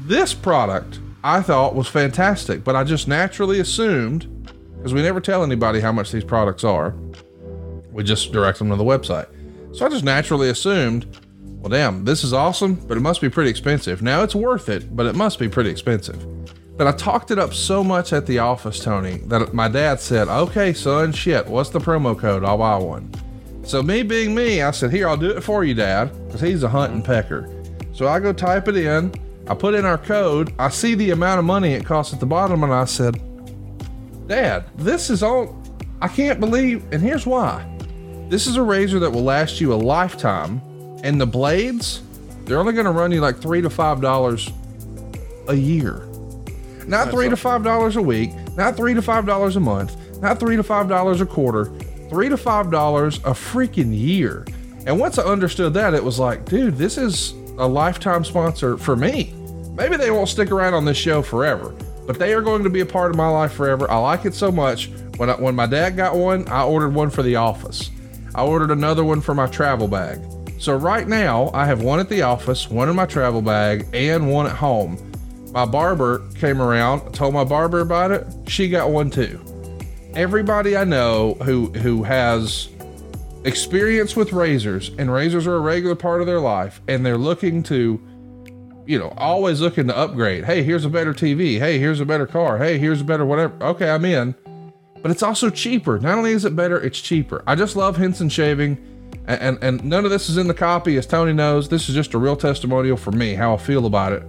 this 0.06 0.34
product 0.34 0.98
I 1.24 1.40
thought 1.40 1.74
was 1.74 1.88
fantastic, 1.88 2.64
but 2.64 2.74
I 2.74 2.84
just 2.84 3.06
naturally 3.06 3.60
assumed 3.60 4.28
because 4.76 4.92
we 4.92 5.02
never 5.02 5.20
tell 5.20 5.44
anybody 5.44 5.80
how 5.80 5.92
much 5.92 6.10
these 6.10 6.24
products 6.24 6.64
are. 6.64 6.94
We 7.92 8.02
just 8.02 8.32
direct 8.32 8.58
them 8.58 8.70
to 8.70 8.76
the 8.76 8.84
website. 8.84 9.28
So 9.76 9.86
I 9.86 9.88
just 9.88 10.04
naturally 10.04 10.50
assumed, 10.50 11.06
well, 11.60 11.70
damn, 11.70 12.04
this 12.04 12.24
is 12.24 12.32
awesome, 12.32 12.74
but 12.74 12.96
it 12.96 13.00
must 13.00 13.20
be 13.20 13.28
pretty 13.28 13.50
expensive. 13.50 14.02
Now 14.02 14.22
it's 14.22 14.34
worth 14.34 14.68
it, 14.68 14.96
but 14.96 15.06
it 15.06 15.14
must 15.14 15.38
be 15.38 15.48
pretty 15.48 15.70
expensive. 15.70 16.26
But 16.76 16.88
I 16.88 16.92
talked 16.92 17.30
it 17.30 17.38
up 17.38 17.54
so 17.54 17.84
much 17.84 18.12
at 18.12 18.26
the 18.26 18.40
office, 18.40 18.80
Tony, 18.80 19.18
that 19.26 19.54
my 19.54 19.68
dad 19.68 20.00
said, 20.00 20.26
okay, 20.26 20.72
son, 20.72 21.12
shit, 21.12 21.46
what's 21.46 21.70
the 21.70 21.78
promo 21.78 22.18
code? 22.18 22.44
I'll 22.44 22.58
buy 22.58 22.76
one. 22.78 23.12
So 23.64 23.82
me 23.82 24.02
being 24.02 24.34
me, 24.34 24.62
I 24.62 24.70
said, 24.72 24.90
here, 24.92 25.08
I'll 25.08 25.16
do 25.16 25.30
it 25.30 25.42
for 25.42 25.64
you, 25.64 25.74
dad, 25.74 26.10
because 26.26 26.40
he's 26.40 26.62
a 26.62 26.68
hunting 26.68 27.02
pecker. 27.02 27.48
So 27.92 28.08
I 28.08 28.18
go 28.20 28.32
type 28.32 28.68
it 28.68 28.76
in. 28.76 29.12
I 29.46 29.54
put 29.54 29.74
in 29.74 29.84
our 29.84 29.98
code. 29.98 30.52
I 30.58 30.68
see 30.68 30.94
the 30.94 31.10
amount 31.10 31.38
of 31.38 31.44
money 31.44 31.74
it 31.74 31.84
costs 31.84 32.12
at 32.12 32.20
the 32.20 32.26
bottom, 32.26 32.62
and 32.64 32.72
I 32.72 32.84
said, 32.84 33.20
Dad, 34.28 34.64
this 34.76 35.10
is 35.10 35.22
all. 35.22 35.60
I 36.00 36.08
can't 36.08 36.40
believe, 36.40 36.84
and 36.92 37.02
here's 37.02 37.26
why. 37.26 37.68
This 38.28 38.46
is 38.46 38.56
a 38.56 38.62
razor 38.62 38.98
that 39.00 39.10
will 39.10 39.22
last 39.24 39.60
you 39.60 39.72
a 39.72 39.76
lifetime, 39.76 40.60
and 41.02 41.20
the 41.20 41.26
blades, 41.26 42.02
they're 42.44 42.58
only 42.58 42.72
going 42.72 42.86
to 42.86 42.92
run 42.92 43.12
you 43.12 43.20
like 43.20 43.38
three 43.38 43.60
to 43.62 43.70
five 43.70 44.00
dollars 44.00 44.50
a 45.48 45.54
year. 45.54 46.06
Not 46.86 47.10
three 47.10 47.28
to 47.28 47.36
five 47.36 47.62
dollars 47.62 47.96
a 47.96 48.02
week, 48.02 48.30
not 48.56 48.76
three 48.76 48.94
to 48.94 49.02
five 49.02 49.26
dollars 49.26 49.56
a 49.56 49.60
month, 49.60 49.96
not 50.20 50.40
three 50.40 50.56
to 50.56 50.62
five 50.62 50.88
dollars 50.88 51.20
a 51.20 51.26
quarter, 51.26 51.70
three 52.12 52.28
to 52.28 52.36
five 52.36 52.70
dollars 52.70 53.16
a 53.20 53.30
freaking 53.30 53.98
year. 53.98 54.44
And 54.86 55.00
once 55.00 55.18
I 55.18 55.22
understood 55.22 55.72
that, 55.74 55.94
it 55.94 56.04
was 56.04 56.18
like, 56.18 56.44
dude, 56.44 56.76
this 56.76 56.98
is 56.98 57.30
a 57.56 57.66
lifetime 57.66 58.22
sponsor 58.22 58.76
for 58.76 58.94
me. 58.94 59.32
Maybe 59.72 59.96
they 59.96 60.10
won't 60.10 60.28
stick 60.28 60.50
around 60.50 60.74
on 60.74 60.84
this 60.84 60.98
show 60.98 61.22
forever, 61.22 61.74
but 62.06 62.18
they 62.18 62.34
are 62.34 62.42
going 62.42 62.64
to 62.64 62.68
be 62.70 62.80
a 62.80 62.86
part 62.86 63.10
of 63.10 63.16
my 63.16 63.28
life 63.28 63.52
forever. 63.52 63.90
I 63.90 63.96
like 63.96 64.26
it 64.26 64.34
so 64.34 64.52
much. 64.52 64.90
When 65.16 65.30
I, 65.30 65.40
when 65.40 65.54
my 65.54 65.64
dad 65.64 65.96
got 65.96 66.14
one, 66.14 66.46
I 66.48 66.64
ordered 66.64 66.92
one 66.92 67.08
for 67.08 67.22
the 67.22 67.36
office. 67.36 67.90
I 68.34 68.42
ordered 68.42 68.70
another 68.70 69.04
one 69.04 69.22
for 69.22 69.34
my 69.34 69.46
travel 69.46 69.88
bag. 69.88 70.20
So 70.58 70.76
right 70.76 71.08
now, 71.08 71.50
I 71.54 71.64
have 71.64 71.82
one 71.82 71.98
at 71.98 72.10
the 72.10 72.20
office, 72.22 72.68
one 72.70 72.90
in 72.90 72.96
my 72.96 73.06
travel 73.06 73.40
bag, 73.40 73.86
and 73.94 74.30
one 74.30 74.44
at 74.44 74.56
home. 74.56 74.98
My 75.52 75.64
barber 75.64 76.28
came 76.34 76.60
around, 76.60 77.14
told 77.14 77.32
my 77.32 77.44
barber 77.44 77.80
about 77.80 78.10
it. 78.10 78.26
She 78.48 78.68
got 78.68 78.90
one 78.90 79.08
too. 79.08 79.40
Everybody 80.14 80.76
I 80.76 80.84
know 80.84 81.34
who 81.42 81.68
who 81.68 82.02
has 82.02 82.68
experience 83.44 84.14
with 84.14 84.32
razors 84.32 84.90
and 84.98 85.10
razors 85.10 85.46
are 85.46 85.56
a 85.56 85.60
regular 85.60 85.94
part 85.94 86.20
of 86.20 86.26
their 86.26 86.38
life 86.38 86.82
and 86.86 87.04
they're 87.04 87.16
looking 87.16 87.62
to 87.64 88.00
you 88.86 88.98
know 88.98 89.14
always 89.16 89.62
looking 89.62 89.86
to 89.86 89.96
upgrade. 89.96 90.44
Hey 90.44 90.62
here's 90.62 90.84
a 90.84 90.90
better 90.90 91.14
tv 91.14 91.58
hey 91.58 91.78
here's 91.78 91.98
a 91.98 92.04
better 92.04 92.26
car. 92.26 92.58
Hey 92.58 92.76
here's 92.76 93.00
a 93.00 93.04
better 93.04 93.24
whatever. 93.24 93.54
Okay 93.64 93.88
i'm 93.88 94.04
in. 94.04 94.34
But 95.00 95.10
it's 95.10 95.22
also 95.22 95.48
cheaper. 95.48 95.98
Not 95.98 96.18
only 96.18 96.32
is 96.32 96.44
it 96.44 96.54
better 96.54 96.78
it's 96.78 97.00
cheaper. 97.00 97.42
I 97.46 97.54
just 97.54 97.74
love 97.74 97.96
henson 97.96 98.28
shaving 98.28 98.76
and, 99.26 99.40
and 99.40 99.58
and 99.62 99.84
none 99.84 100.04
of 100.04 100.10
this 100.10 100.28
is 100.28 100.36
in 100.36 100.46
the 100.46 100.54
copy 100.54 100.98
as 100.98 101.06
tony 101.06 101.32
knows. 101.32 101.70
This 101.70 101.88
is 101.88 101.94
just 101.94 102.12
a 102.12 102.18
real 102.18 102.36
testimonial 102.36 102.98
for 102.98 103.12
me 103.12 103.32
how 103.32 103.54
i 103.54 103.56
feel 103.56 103.86
about 103.86 104.12
it. 104.12 104.22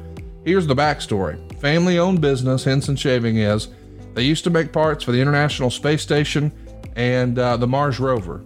Here's 0.46 0.66
the 0.66 0.76
backstory. 0.76 1.60
Family 1.60 2.00
owned 2.00 2.22
business 2.22 2.64
henson 2.64 2.96
shaving 2.96 3.36
is 3.36 3.68
they 4.14 4.24
used 4.24 4.44
to 4.44 4.50
make 4.50 4.72
parts 4.72 5.04
for 5.04 5.12
the 5.12 5.22
international 5.22 5.70
space 5.70 6.02
station 6.02 6.52
and 6.96 7.40
uh, 7.40 7.58
the 7.58 7.68
mars 7.68 8.00
rover 8.00 8.44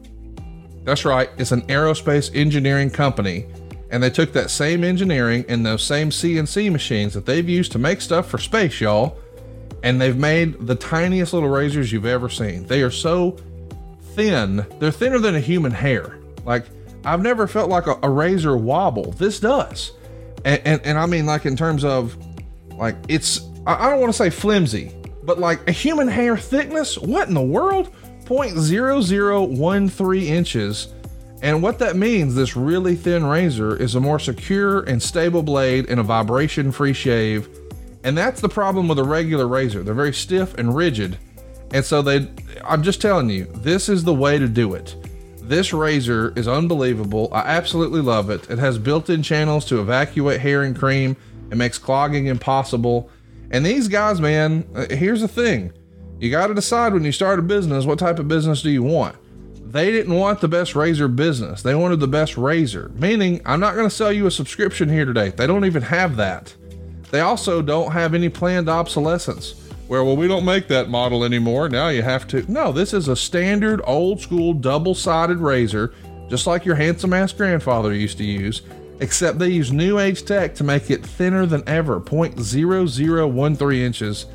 that's 0.87 1.03
right, 1.03 1.29
it's 1.37 1.51
an 1.51 1.63
aerospace 1.63 2.33
engineering 2.33 2.89
company. 2.89 3.45
And 3.91 4.01
they 4.01 4.09
took 4.09 4.31
that 4.31 4.49
same 4.49 4.85
engineering 4.85 5.43
and 5.49 5.65
those 5.65 5.83
same 5.83 6.11
CNC 6.11 6.71
machines 6.71 7.13
that 7.13 7.25
they've 7.25 7.47
used 7.47 7.73
to 7.73 7.77
make 7.77 7.99
stuff 7.99 8.29
for 8.29 8.37
space, 8.37 8.79
y'all, 8.79 9.17
and 9.83 9.99
they've 9.99 10.15
made 10.15 10.65
the 10.65 10.75
tiniest 10.75 11.33
little 11.33 11.49
razors 11.49 11.91
you've 11.91 12.05
ever 12.05 12.29
seen. 12.29 12.65
They 12.67 12.83
are 12.83 12.91
so 12.91 13.35
thin, 14.13 14.65
they're 14.79 14.89
thinner 14.89 15.19
than 15.19 15.35
a 15.35 15.41
human 15.41 15.73
hair. 15.73 16.19
Like, 16.45 16.63
I've 17.03 17.21
never 17.21 17.47
felt 17.47 17.69
like 17.69 17.87
a, 17.87 17.99
a 18.01 18.09
razor 18.09 18.55
wobble. 18.55 19.11
This 19.11 19.41
does. 19.41 19.91
And, 20.45 20.61
and, 20.63 20.81
and 20.85 20.97
I 20.97 21.05
mean, 21.05 21.25
like, 21.25 21.45
in 21.45 21.57
terms 21.57 21.83
of, 21.83 22.15
like, 22.77 22.95
it's, 23.09 23.41
I, 23.65 23.87
I 23.87 23.89
don't 23.89 23.99
want 23.99 24.13
to 24.13 24.17
say 24.17 24.29
flimsy, 24.29 24.93
but 25.27 25.37
like 25.37 25.67
a 25.67 25.73
human 25.73 26.07
hair 26.07 26.37
thickness? 26.37 26.97
What 26.97 27.27
in 27.27 27.35
the 27.35 27.41
world? 27.41 27.93
0.0013 28.23 30.23
inches. 30.23 30.87
And 31.43 31.61
what 31.61 31.77
that 31.79 31.97
means, 31.97 32.33
this 32.33 32.55
really 32.55 32.95
thin 32.95 33.25
razor 33.25 33.75
is 33.75 33.93
a 33.93 33.99
more 33.99 34.19
secure 34.19 34.83
and 34.83 35.03
stable 35.03 35.43
blade 35.43 35.87
and 35.89 35.99
a 35.99 36.03
vibration 36.03 36.71
free 36.71 36.93
shave. 36.93 37.49
And 38.05 38.17
that's 38.17 38.39
the 38.39 38.49
problem 38.49 38.87
with 38.87 38.99
a 38.99 39.03
regular 39.03 39.47
razor. 39.47 39.83
They're 39.83 39.93
very 39.93 40.13
stiff 40.13 40.57
and 40.57 40.73
rigid. 40.73 41.17
And 41.73 41.83
so 41.83 42.01
they, 42.01 42.29
I'm 42.63 42.81
just 42.81 43.01
telling 43.01 43.29
you, 43.29 43.45
this 43.55 43.89
is 43.89 44.05
the 44.05 44.13
way 44.13 44.39
to 44.39 44.47
do 44.47 44.75
it. 44.75 44.95
This 45.41 45.73
razor 45.73 46.31
is 46.37 46.47
unbelievable. 46.47 47.29
I 47.33 47.41
absolutely 47.41 48.01
love 48.01 48.29
it. 48.29 48.49
It 48.49 48.59
has 48.59 48.77
built 48.77 49.09
in 49.09 49.23
channels 49.23 49.65
to 49.65 49.81
evacuate 49.81 50.39
hair 50.39 50.63
and 50.63 50.75
cream. 50.75 51.17
It 51.51 51.57
makes 51.57 51.77
clogging 51.77 52.27
impossible. 52.27 53.09
And 53.51 53.65
these 53.65 53.87
guys, 53.87 54.19
man, 54.19 54.67
uh, 54.75 54.87
here's 54.89 55.21
the 55.21 55.27
thing 55.27 55.73
you 56.19 56.31
got 56.31 56.47
to 56.47 56.53
decide 56.53 56.93
when 56.93 57.03
you 57.03 57.11
start 57.11 57.39
a 57.39 57.43
business 57.43 57.85
what 57.85 57.99
type 57.99 58.19
of 58.19 58.27
business 58.27 58.61
do 58.61 58.69
you 58.69 58.83
want? 58.83 59.15
They 59.71 59.91
didn't 59.91 60.13
want 60.13 60.39
the 60.39 60.47
best 60.47 60.75
razor 60.75 61.07
business. 61.07 61.61
They 61.61 61.75
wanted 61.75 61.99
the 61.99 62.07
best 62.07 62.37
razor, 62.37 62.89
meaning 62.95 63.41
I'm 63.45 63.59
not 63.59 63.75
going 63.75 63.87
to 63.87 63.93
sell 63.93 64.11
you 64.11 64.25
a 64.25 64.31
subscription 64.31 64.89
here 64.89 65.05
today. 65.05 65.29
They 65.29 65.45
don't 65.45 65.65
even 65.65 65.83
have 65.83 66.15
that. 66.15 66.55
They 67.11 67.19
also 67.19 67.61
don't 67.61 67.91
have 67.91 68.13
any 68.13 68.29
planned 68.29 68.69
obsolescence 68.69 69.55
where, 69.87 70.03
well, 70.03 70.17
we 70.17 70.27
don't 70.27 70.45
make 70.45 70.67
that 70.67 70.89
model 70.89 71.23
anymore. 71.23 71.69
Now 71.69 71.89
you 71.89 72.01
have 72.01 72.27
to. 72.29 72.49
No, 72.51 72.71
this 72.71 72.93
is 72.93 73.07
a 73.07 73.15
standard 73.15 73.81
old 73.85 74.19
school 74.21 74.53
double 74.53 74.95
sided 74.95 75.37
razor, 75.37 75.93
just 76.29 76.47
like 76.47 76.65
your 76.65 76.75
handsome 76.75 77.13
ass 77.13 77.31
grandfather 77.31 77.93
used 77.93 78.17
to 78.17 78.25
use, 78.25 78.61
except 78.99 79.39
they 79.39 79.49
use 79.49 79.71
new 79.71 79.99
age 79.99 80.25
tech 80.25 80.55
to 80.55 80.63
make 80.63 80.89
it 80.89 81.05
thinner 81.05 81.45
than 81.45 81.63
ever 81.67 81.99
0.0013 81.99 83.79
inches. 83.79 84.25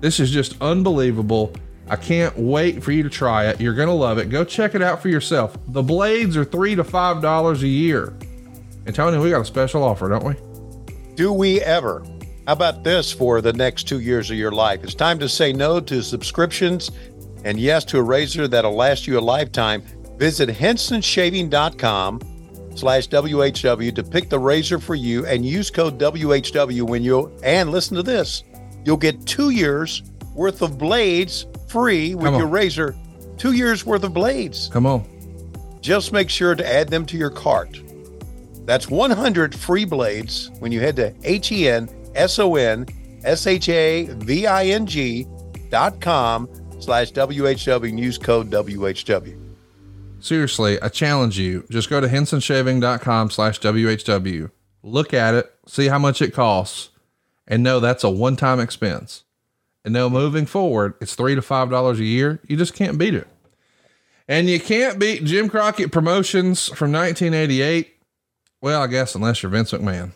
This 0.00 0.20
is 0.20 0.30
just 0.30 0.60
unbelievable. 0.60 1.52
I 1.88 1.96
can't 1.96 2.36
wait 2.38 2.82
for 2.82 2.92
you 2.92 3.02
to 3.02 3.10
try 3.10 3.46
it. 3.46 3.60
You're 3.60 3.74
going 3.74 3.88
to 3.88 3.94
love 3.94 4.18
it. 4.18 4.30
Go 4.30 4.44
check 4.44 4.74
it 4.74 4.82
out 4.82 5.02
for 5.02 5.08
yourself. 5.08 5.56
The 5.68 5.82
blades 5.82 6.36
are 6.36 6.44
three 6.44 6.74
to 6.74 6.84
five 6.84 7.20
dollars 7.20 7.62
a 7.62 7.68
year. 7.68 8.16
And 8.86 8.94
Tony, 8.94 9.18
we 9.18 9.30
got 9.30 9.40
a 9.40 9.44
special 9.44 9.82
offer, 9.82 10.08
don't 10.08 10.24
we? 10.24 10.34
Do 11.14 11.32
we 11.32 11.60
ever? 11.60 12.04
How 12.46 12.52
about 12.52 12.84
this 12.84 13.12
for 13.12 13.40
the 13.40 13.52
next 13.52 13.84
two 13.88 14.00
years 14.00 14.30
of 14.30 14.36
your 14.36 14.52
life? 14.52 14.84
It's 14.84 14.94
time 14.94 15.18
to 15.20 15.28
say 15.28 15.52
no 15.52 15.80
to 15.80 16.02
subscriptions 16.02 16.90
and 17.44 17.58
yes 17.58 17.84
to 17.86 17.98
a 17.98 18.02
razor 18.02 18.48
that'll 18.48 18.74
last 18.74 19.06
you 19.06 19.18
a 19.18 19.20
lifetime. 19.20 19.82
Visit 20.18 20.48
hensonshaving.com 20.48 22.20
slash 22.74 23.08
WHW 23.08 23.94
to 23.94 24.02
pick 24.02 24.28
the 24.28 24.38
razor 24.38 24.78
for 24.78 24.94
you 24.94 25.26
and 25.26 25.44
use 25.44 25.70
code 25.70 25.98
WHW 25.98 26.82
when 26.82 27.02
you 27.02 27.32
and 27.42 27.70
listen 27.70 27.96
to 27.96 28.02
this. 28.02 28.44
You'll 28.84 28.96
get 28.96 29.26
two 29.26 29.50
years 29.50 30.02
worth 30.34 30.62
of 30.62 30.78
blades 30.78 31.46
free 31.68 32.14
with 32.14 32.36
your 32.36 32.46
razor. 32.46 32.94
Two 33.38 33.52
years 33.52 33.84
worth 33.84 34.04
of 34.04 34.14
blades. 34.14 34.68
Come 34.72 34.86
on. 34.86 35.04
Just 35.80 36.12
make 36.12 36.30
sure 36.30 36.54
to 36.54 36.66
add 36.66 36.88
them 36.88 37.04
to 37.06 37.16
your 37.16 37.30
cart. 37.30 37.80
That's 38.64 38.88
100 38.88 39.54
free 39.54 39.84
blades 39.84 40.50
when 40.58 40.72
you 40.72 40.80
head 40.80 40.96
to 40.96 41.14
H 41.24 41.52
E 41.52 41.68
N 41.68 41.88
S 42.14 42.38
O 42.38 42.56
N 42.56 42.86
S 43.24 43.46
H 43.46 43.68
A 43.68 44.04
V 44.04 44.46
I 44.46 44.66
N 44.66 44.86
G 44.86 45.26
dot 45.68 46.00
com 46.00 46.48
slash 46.80 47.12
WHW 47.12 47.88
and 47.88 48.00
use 48.00 48.18
code 48.18 48.50
WHW. 48.50 49.43
Seriously, 50.24 50.80
I 50.80 50.88
challenge 50.88 51.38
you. 51.38 51.66
Just 51.68 51.90
go 51.90 52.00
to 52.00 52.06
hensonshaving.com 52.08 53.28
slash 53.28 53.60
WHW. 53.60 54.50
Look 54.82 55.12
at 55.12 55.34
it, 55.34 55.54
see 55.66 55.88
how 55.88 55.98
much 55.98 56.22
it 56.22 56.32
costs, 56.32 56.88
and 57.46 57.62
know 57.62 57.78
that's 57.78 58.04
a 58.04 58.08
one 58.08 58.34
time 58.34 58.58
expense. 58.58 59.24
And 59.84 59.92
know 59.92 60.08
moving 60.08 60.46
forward, 60.46 60.94
it's 60.98 61.14
three 61.14 61.34
to 61.34 61.42
five 61.42 61.68
dollars 61.68 62.00
a 62.00 62.04
year. 62.04 62.40
You 62.48 62.56
just 62.56 62.72
can't 62.72 62.96
beat 62.96 63.12
it. 63.12 63.28
And 64.26 64.48
you 64.48 64.58
can't 64.58 64.98
beat 64.98 65.24
Jim 65.24 65.50
Crockett 65.50 65.92
promotions 65.92 66.68
from 66.68 66.90
1988. 66.90 67.94
Well, 68.62 68.80
I 68.80 68.86
guess 68.86 69.14
unless 69.14 69.42
you're 69.42 69.50
Vince 69.50 69.72
McMahon. 69.72 70.12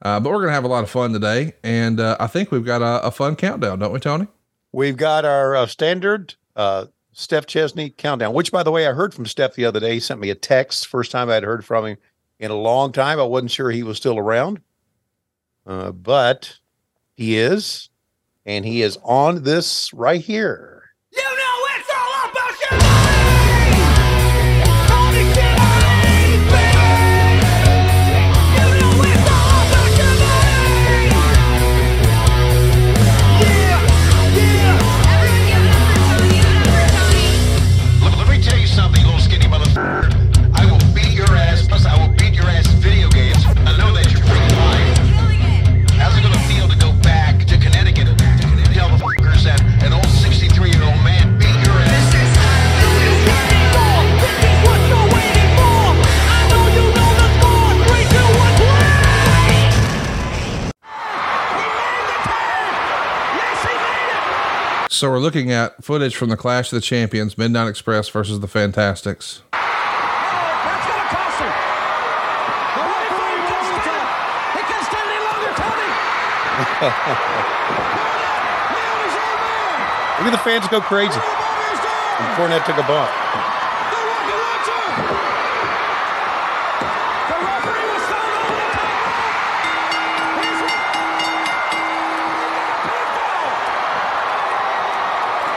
Uh, 0.00 0.18
but 0.18 0.30
we're 0.30 0.38
going 0.38 0.48
to 0.48 0.54
have 0.54 0.64
a 0.64 0.68
lot 0.68 0.82
of 0.82 0.88
fun 0.88 1.12
today. 1.12 1.52
And 1.62 2.00
uh, 2.00 2.16
I 2.18 2.26
think 2.26 2.50
we've 2.50 2.64
got 2.64 2.80
a, 2.80 3.06
a 3.06 3.10
fun 3.10 3.36
countdown, 3.36 3.80
don't 3.80 3.92
we, 3.92 4.00
Tony? 4.00 4.28
We've 4.72 4.96
got 4.96 5.26
our 5.26 5.54
uh, 5.56 5.66
standard 5.66 6.36
uh, 6.54 6.86
Steph 7.18 7.46
Chesney 7.46 7.88
countdown, 7.88 8.34
which, 8.34 8.52
by 8.52 8.62
the 8.62 8.70
way, 8.70 8.86
I 8.86 8.92
heard 8.92 9.14
from 9.14 9.24
Steph 9.24 9.54
the 9.54 9.64
other 9.64 9.80
day. 9.80 9.94
He 9.94 10.00
sent 10.00 10.20
me 10.20 10.28
a 10.28 10.34
text. 10.34 10.86
First 10.86 11.10
time 11.10 11.30
I'd 11.30 11.44
heard 11.44 11.64
from 11.64 11.86
him 11.86 11.96
in 12.38 12.50
a 12.50 12.54
long 12.54 12.92
time. 12.92 13.18
I 13.18 13.22
wasn't 13.22 13.52
sure 13.52 13.70
he 13.70 13.82
was 13.82 13.96
still 13.96 14.18
around, 14.18 14.60
uh, 15.66 15.92
but 15.92 16.58
he 17.14 17.38
is. 17.38 17.88
And 18.44 18.66
he 18.66 18.82
is 18.82 18.98
on 19.02 19.44
this 19.44 19.94
right 19.94 20.20
here. 20.20 20.90
So 64.96 65.10
we're 65.10 65.18
looking 65.18 65.52
at 65.52 65.84
footage 65.84 66.16
from 66.16 66.30
the 66.30 66.38
Clash 66.38 66.72
of 66.72 66.76
the 66.76 66.80
Champions, 66.80 67.36
Midnight 67.36 67.68
Express 67.68 68.08
versus 68.08 68.40
the 68.40 68.48
Fantastics. 68.48 69.42
That's 69.52 69.60
gonna 70.88 71.04
cost 71.12 71.36
him. 71.36 71.52
The 72.72 72.80
referee 72.80 73.44
can 73.44 73.60
stand. 73.76 74.08
He 74.56 74.62
can 74.64 74.80
stand 74.88 75.04
any 75.04 75.20
longer, 75.20 75.52
Tony. 75.52 75.84
Nailed 78.72 79.04
his 79.04 79.20
own 79.20 79.36
man. 79.44 80.16
Look 80.16 80.32
at 80.32 80.32
the 80.32 80.40
fans 80.48 80.64
go 80.68 80.80
crazy. 80.80 81.20
And 81.20 82.32
Cornette 82.40 82.64
took 82.64 82.78
a 82.78 82.86
bump. 82.88 83.12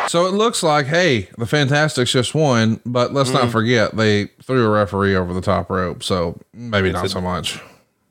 So 0.10 0.26
it 0.26 0.32
looks 0.32 0.64
like, 0.64 0.88
hey, 0.88 1.30
the 1.38 1.46
Fantastics 1.46 2.12
just 2.12 2.34
won, 2.34 2.82
but 2.84 3.14
let's 3.14 3.30
not 3.30 3.44
hmm. 3.44 3.50
forget 3.52 3.96
they 3.96 4.26
threw 4.42 4.66
a 4.66 4.70
referee 4.72 5.16
over 5.16 5.36
the 5.36 5.42
top 5.42 5.70
rope. 5.70 6.02
So 6.02 6.42
maybe 6.52 6.92
not 6.92 7.12
so 7.12 7.22
much. 7.22 7.62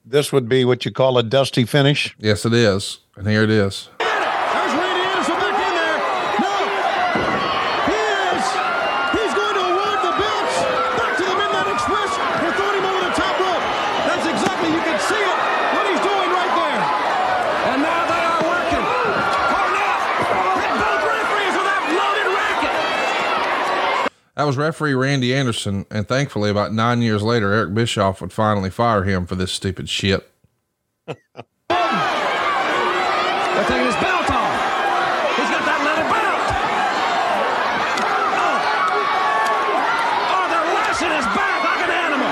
This 0.05 0.33
would 0.33 0.49
be 0.49 0.65
what 0.65 0.85
you 0.85 0.93
call 0.93 1.19
a 1.19 1.25
dusty 1.25 1.65
finish. 1.65 2.15
Yes, 2.21 2.47
it 2.47 2.53
is. 2.53 3.01
And 3.17 3.27
here 3.27 3.43
it 3.43 3.51
is. 3.51 3.89
There's 3.99 4.15
Randy 4.79 5.11
Anderson 5.11 5.43
back 5.43 5.59
in 5.59 5.75
there. 5.75 5.99
No. 6.39 6.55
He 7.91 7.99
is. 8.31 8.47
He's 9.19 9.35
going 9.35 9.57
to 9.59 9.65
award 9.67 9.99
the 9.99 10.15
belts 10.23 10.55
back 11.03 11.19
to 11.19 11.25
the 11.27 11.35
Midnight 11.35 11.67
Express 11.75 12.15
for 12.15 12.51
throwing 12.55 12.79
him 12.79 12.87
over 12.87 13.11
the 13.11 13.15
top 13.19 13.35
rope. 13.43 13.65
That's 14.07 14.23
exactly, 14.23 14.71
you 14.71 14.83
can 14.87 15.03
see 15.03 15.19
it, 15.19 15.39
what 15.75 15.83
he's 15.91 15.99
doing 16.07 16.31
right 16.31 16.55
there. 16.63 16.79
And 17.75 17.83
now 17.83 18.07
they 18.07 18.23
are 18.23 18.39
working. 18.47 18.87
Cornette 19.51 19.99
hit 20.63 20.73
both 20.79 21.03
referees 21.03 21.55
with 21.59 21.67
that 21.67 21.83
loaded 21.91 22.31
racket. 22.39 22.71
That 24.39 24.45
was 24.45 24.57
referee 24.57 24.95
Randy 24.95 25.35
Anderson. 25.35 25.85
And 25.91 26.07
thankfully, 26.07 26.49
about 26.49 26.73
nine 26.73 27.03
years 27.03 27.25
later, 27.25 27.53
Eric 27.53 27.75
Bischoff 27.75 28.21
would 28.21 28.33
finally 28.33 28.71
fire 28.71 29.03
him 29.03 29.27
for 29.27 29.35
this 29.35 29.51
stupid 29.51 29.89
shit. 29.89 30.31
They're 31.09 31.17
taking 31.19 31.27
his 33.83 33.97
belt 33.97 34.31
off. 34.31 34.55
He's 35.35 35.51
got 35.51 35.65
that 35.67 35.81
leather 35.83 36.07
belt. 36.07 36.39
Oh. 38.39 38.63
Oh, 40.31 40.47
they're 40.47 40.71
lashing 40.73 41.11
his 41.11 41.27
back 41.35 41.59
like 41.65 41.83
an 41.83 41.91
animal. 41.91 42.31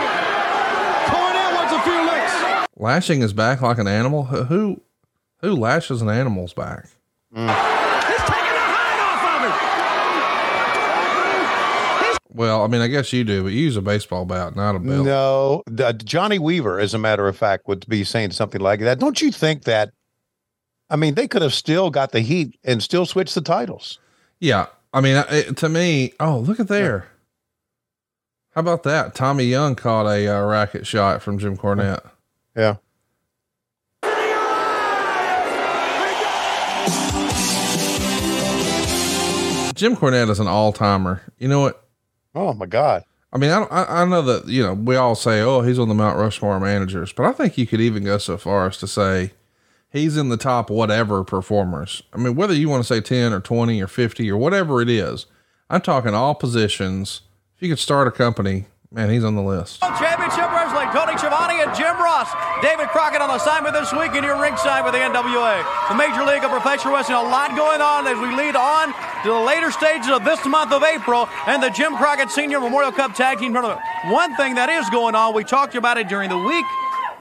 Cornette 1.10 1.54
wants 1.56 1.72
a 1.74 1.80
few 1.82 2.00
licks. 2.06 2.70
Lashing 2.76 3.20
his 3.20 3.32
back 3.32 3.60
like 3.62 3.78
an 3.78 3.88
animal? 3.88 4.22
Who 4.26 4.44
who, 4.44 4.80
who 5.38 5.56
lashes 5.56 6.02
an 6.02 6.08
animal's 6.08 6.52
back? 6.52 6.84
He's 7.34 7.40
taking 7.40 7.50
the 7.50 8.62
hide 8.62 9.00
off 9.02 9.42
of 9.42 9.50
him. 9.50 9.52
Well, 12.36 12.62
I 12.62 12.66
mean, 12.66 12.82
I 12.82 12.88
guess 12.88 13.14
you 13.14 13.24
do, 13.24 13.42
but 13.44 13.52
you 13.52 13.62
use 13.62 13.76
a 13.76 13.82
baseball 13.82 14.26
bat, 14.26 14.54
not 14.54 14.76
a 14.76 14.78
belt. 14.78 15.06
No, 15.06 15.62
the- 15.66 15.94
Johnny 15.94 16.38
Weaver, 16.38 16.78
as 16.78 16.92
a 16.92 16.98
matter 16.98 17.26
of 17.26 17.34
fact, 17.34 17.66
would 17.66 17.88
be 17.88 18.04
saying 18.04 18.32
something 18.32 18.60
like 18.60 18.80
that. 18.80 18.98
Don't 18.98 19.22
you 19.22 19.32
think 19.32 19.64
that? 19.64 19.92
I 20.90 20.96
mean, 20.96 21.14
they 21.14 21.26
could 21.26 21.40
have 21.40 21.54
still 21.54 21.88
got 21.88 22.12
the 22.12 22.20
heat 22.20 22.58
and 22.62 22.82
still 22.82 23.06
switched 23.06 23.34
the 23.34 23.40
titles. 23.40 23.98
Yeah. 24.38 24.66
I 24.92 25.00
mean, 25.00 25.24
it, 25.30 25.56
to 25.56 25.70
me, 25.70 26.12
oh, 26.20 26.40
look 26.40 26.60
at 26.60 26.68
there. 26.68 27.08
How 28.54 28.60
about 28.60 28.82
that? 28.82 29.14
Tommy 29.14 29.44
Young 29.44 29.74
caught 29.74 30.06
a 30.06 30.28
uh, 30.28 30.44
racket 30.44 30.86
shot 30.86 31.22
from 31.22 31.38
Jim 31.38 31.56
Cornette. 31.56 32.04
Yeah. 32.54 32.76
Jim 39.74 39.94
Cornette 39.94 40.30
is 40.30 40.40
an 40.40 40.46
all 40.46 40.72
timer. 40.72 41.20
You 41.38 41.48
know 41.48 41.60
what? 41.60 41.85
Oh 42.36 42.52
my 42.52 42.66
God. 42.66 43.04
I 43.32 43.38
mean, 43.38 43.50
I, 43.50 43.62
I 43.64 44.02
I 44.02 44.04
know 44.04 44.22
that 44.22 44.46
you 44.46 44.62
know 44.62 44.74
we 44.74 44.94
all 44.94 45.14
say, 45.14 45.40
"Oh, 45.40 45.62
he's 45.62 45.78
on 45.78 45.88
the 45.88 45.94
Mount 45.94 46.18
Rushmore 46.18 46.60
managers," 46.60 47.12
but 47.12 47.26
I 47.26 47.32
think 47.32 47.58
you 47.58 47.66
could 47.66 47.80
even 47.80 48.04
go 48.04 48.18
so 48.18 48.36
far 48.36 48.66
as 48.66 48.78
to 48.78 48.86
say 48.86 49.32
he's 49.90 50.16
in 50.16 50.28
the 50.28 50.36
top 50.36 50.70
whatever 50.70 51.24
performers. 51.24 52.02
I 52.12 52.18
mean, 52.18 52.36
whether 52.36 52.54
you 52.54 52.68
want 52.68 52.84
to 52.84 52.94
say 52.94 53.00
ten 53.00 53.32
or 53.32 53.40
twenty 53.40 53.82
or 53.82 53.88
fifty 53.88 54.30
or 54.30 54.36
whatever 54.36 54.80
it 54.80 54.88
is, 54.88 55.26
I'm 55.68 55.80
talking 55.80 56.14
all 56.14 56.34
positions. 56.34 57.22
If 57.56 57.62
you 57.62 57.68
could 57.70 57.78
start 57.78 58.06
a 58.06 58.12
company, 58.12 58.66
man, 58.92 59.10
he's 59.10 59.24
on 59.24 59.34
the 59.34 59.42
list. 59.42 59.80
Championship 59.80 60.18
Wrestling, 60.18 60.45
Tony 60.96 61.12
Schiavone 61.18 61.60
and 61.60 61.76
Jim 61.76 61.94
Ross. 62.00 62.32
David 62.62 62.88
Crockett 62.88 63.20
on 63.20 63.28
assignment 63.36 63.74
this 63.74 63.92
week, 63.92 64.12
and 64.16 64.24
you're 64.24 64.40
ringside 64.40 64.82
with 64.82 64.94
the 64.94 64.98
NWA. 64.98 65.60
The 65.90 65.94
Major 65.94 66.24
League 66.24 66.42
of 66.42 66.50
Professional 66.50 66.94
Wrestling, 66.94 67.18
a 67.18 67.22
lot 67.22 67.54
going 67.54 67.82
on 67.82 68.06
as 68.06 68.16
we 68.16 68.34
lead 68.34 68.56
on 68.56 68.94
to 69.22 69.28
the 69.28 69.38
later 69.38 69.70
stages 69.70 70.08
of 70.08 70.24
this 70.24 70.42
month 70.46 70.72
of 70.72 70.82
April 70.82 71.28
and 71.46 71.62
the 71.62 71.68
Jim 71.68 71.94
Crockett 71.98 72.30
Senior 72.30 72.60
Memorial 72.60 72.92
Cup 72.92 73.14
Tag 73.14 73.38
Team 73.38 73.52
Tournament. 73.52 73.78
One 74.06 74.34
thing 74.36 74.54
that 74.54 74.70
is 74.70 74.88
going 74.88 75.14
on, 75.14 75.34
we 75.34 75.44
talked 75.44 75.74
about 75.74 75.98
it 75.98 76.08
during 76.08 76.30
the 76.30 76.38
week. 76.38 76.64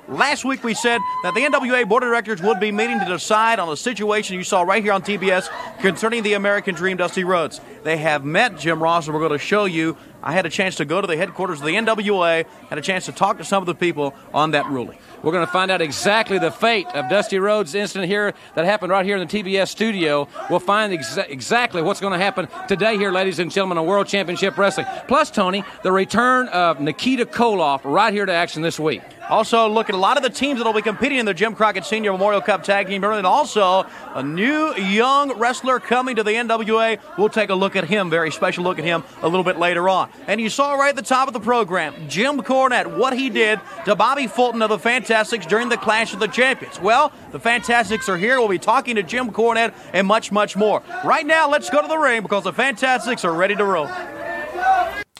Last 0.08 0.46
week 0.46 0.64
we 0.64 0.74
said 0.74 1.02
that 1.24 1.34
the 1.34 1.42
NWA 1.42 1.86
Board 1.86 2.04
of 2.04 2.08
Directors 2.08 2.42
would 2.42 2.62
be 2.62 2.72
meeting 2.72 3.00
to 3.00 3.06
decide 3.06 3.60
on 3.60 3.68
the 3.68 3.76
situation 3.76 4.38
you 4.38 4.44
saw 4.46 4.62
right 4.62 4.84
here 4.84 4.94
on 4.94 5.02
TBS 5.02 5.50
concerning 5.80 6.24
the 6.24 6.34
American 6.34 6.76
Dream 6.76 6.96
Dusty 6.96 7.26
Rhodes. 7.26 7.60
They 7.86 7.98
have 7.98 8.26
met 8.26 8.58
Jim 8.58 8.82
Ross, 8.82 9.06
and 9.06 9.14
we're 9.14 9.20
going 9.20 9.38
to 9.40 9.46
show 9.46 9.66
you. 9.66 9.96
I 10.24 10.32
had 10.32 10.48
a 10.48 10.50
chance 10.50 10.78
to 10.78 10.86
go 10.86 11.02
to 11.02 11.06
the 11.06 11.16
headquarters 11.16 11.60
of 11.60 11.68
the 11.68 11.74
NWA, 11.76 12.44
had 12.68 12.80
a 12.80 12.82
chance 12.82 13.06
to 13.06 13.12
talk 13.12 13.38
to 13.38 13.44
some 13.44 13.62
of 13.62 13.68
the 13.68 13.76
people 13.76 14.16
on 14.34 14.52
that 14.52 14.66
ruling. 14.66 14.98
We're 15.22 15.32
going 15.32 15.46
to 15.46 15.52
find 15.52 15.70
out 15.70 15.84
exactly 15.84 16.40
the 16.40 16.50
fate 16.50 16.88
of 16.96 17.12
Dusty 17.12 17.38
Rhodes' 17.38 17.76
incident 17.76 18.10
here 18.10 18.34
that 18.56 18.66
happened 18.66 18.92
right 18.92 19.06
here 19.06 19.18
in 19.18 19.28
the 19.28 19.44
TBS 19.44 19.68
studio. 19.68 20.28
We'll 20.50 20.60
find 20.60 20.94
exa- 20.94 21.30
exactly 21.30 21.84
what's 21.84 22.00
going 22.00 22.14
to 22.14 22.24
happen 22.24 22.48
today 22.68 22.98
here, 22.98 23.12
ladies 23.12 23.38
and 23.38 23.52
gentlemen, 23.52 23.78
on 23.78 23.86
World 23.86 24.08
Championship 24.08 24.58
Wrestling. 24.58 24.88
Plus, 25.08 25.30
Tony, 25.30 25.64
the 25.84 25.92
return 25.92 26.48
of 26.48 26.80
Nikita 26.80 27.28
Koloff 27.28 27.82
right 27.84 28.12
here 28.12 28.26
to 28.26 28.34
action 28.34 28.64
this 28.64 28.80
week. 28.80 29.04
Also, 29.30 29.68
look 29.68 29.90
at 29.90 29.96
a 29.96 29.98
lot 29.98 30.18
of 30.18 30.24
the 30.24 30.30
teams 30.30 30.60
that 30.60 30.66
will 30.66 30.74
be 30.74 30.84
competing 30.84 31.18
in 31.18 31.26
the 31.26 31.34
Jim 31.34 31.56
Crockett 31.56 31.84
Senior 31.84 32.12
Memorial 32.12 32.42
Cup 32.42 32.64
Tag 32.64 32.88
Team 32.88 33.02
Tournament. 33.02 33.26
And 33.26 33.28
also, 33.28 33.88
a 34.14 34.22
new 34.22 34.76
young 34.76 35.40
wrestler 35.40 35.80
coming 35.80 36.16
to 36.18 36.24
the 36.24 36.32
NWA. 36.32 37.00
We'll 37.18 37.30
take 37.30 37.50
a 37.50 37.56
look 37.56 37.75
at 37.76 37.86
him, 37.86 38.10
very 38.10 38.32
special 38.32 38.64
look 38.64 38.80
at 38.80 38.86
him, 38.86 39.04
a 39.22 39.28
little 39.28 39.44
bit 39.44 39.58
later 39.58 39.90
on. 39.90 40.10
And 40.28 40.40
you 40.40 40.50
saw 40.50 40.74
right 40.76 40.90
at 40.90 40.96
the 40.96 41.02
top 41.02 41.28
of 41.28 41.34
the 41.34 41.40
program, 41.40 41.94
Jim 42.08 42.42
Cornette, 42.42 42.98
what 42.98 43.18
he 43.18 43.30
did 43.30 43.60
to 43.86 43.96
Bobby 43.96 44.28
Fulton 44.28 44.62
of 44.62 44.70
the 44.70 44.80
Fantastics 44.80 45.46
during 45.46 45.70
the 45.70 45.78
Clash 45.78 46.14
of 46.14 46.20
the 46.20 46.28
Champions. 46.28 46.80
Well, 46.80 47.12
the 47.32 47.40
Fantastics 47.40 48.10
are 48.10 48.18
here. 48.18 48.40
We'll 48.40 48.50
be 48.50 48.60
talking 48.60 48.96
to 48.96 49.04
Jim 49.04 49.32
Cornette 49.32 49.74
and 49.94 50.08
much, 50.08 50.32
much 50.32 50.56
more. 50.56 50.84
Right 51.04 51.26
now, 51.26 51.50
let's 51.50 51.70
go 51.70 51.82
to 51.82 51.88
the 51.88 51.98
ring 51.98 52.22
because 52.22 52.44
the 52.44 52.54
Fantastics 52.54 53.26
are 53.26 53.34
ready 53.34 53.56
to 53.56 53.66
roll. 53.66 53.90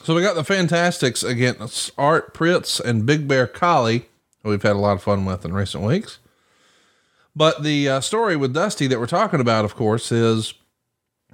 So 0.02 0.14
we 0.14 0.22
got 0.22 0.36
the 0.36 0.44
Fantastics 0.44 1.24
against 1.24 1.90
Art 1.98 2.32
Pritz 2.32 2.78
and 2.78 3.04
Big 3.04 3.26
Bear 3.26 3.46
Collie, 3.48 4.06
we've 4.44 4.62
had 4.62 4.76
a 4.76 4.78
lot 4.78 4.92
of 4.92 5.02
fun 5.02 5.24
with 5.24 5.44
in 5.44 5.52
recent 5.52 5.82
weeks. 5.82 6.20
But 7.34 7.62
the 7.62 7.88
uh, 7.88 8.00
story 8.00 8.36
with 8.36 8.54
Dusty 8.54 8.86
that 8.86 8.98
we're 8.98 9.06
talking 9.06 9.40
about, 9.40 9.64
of 9.64 9.74
course, 9.74 10.10
is 10.12 10.54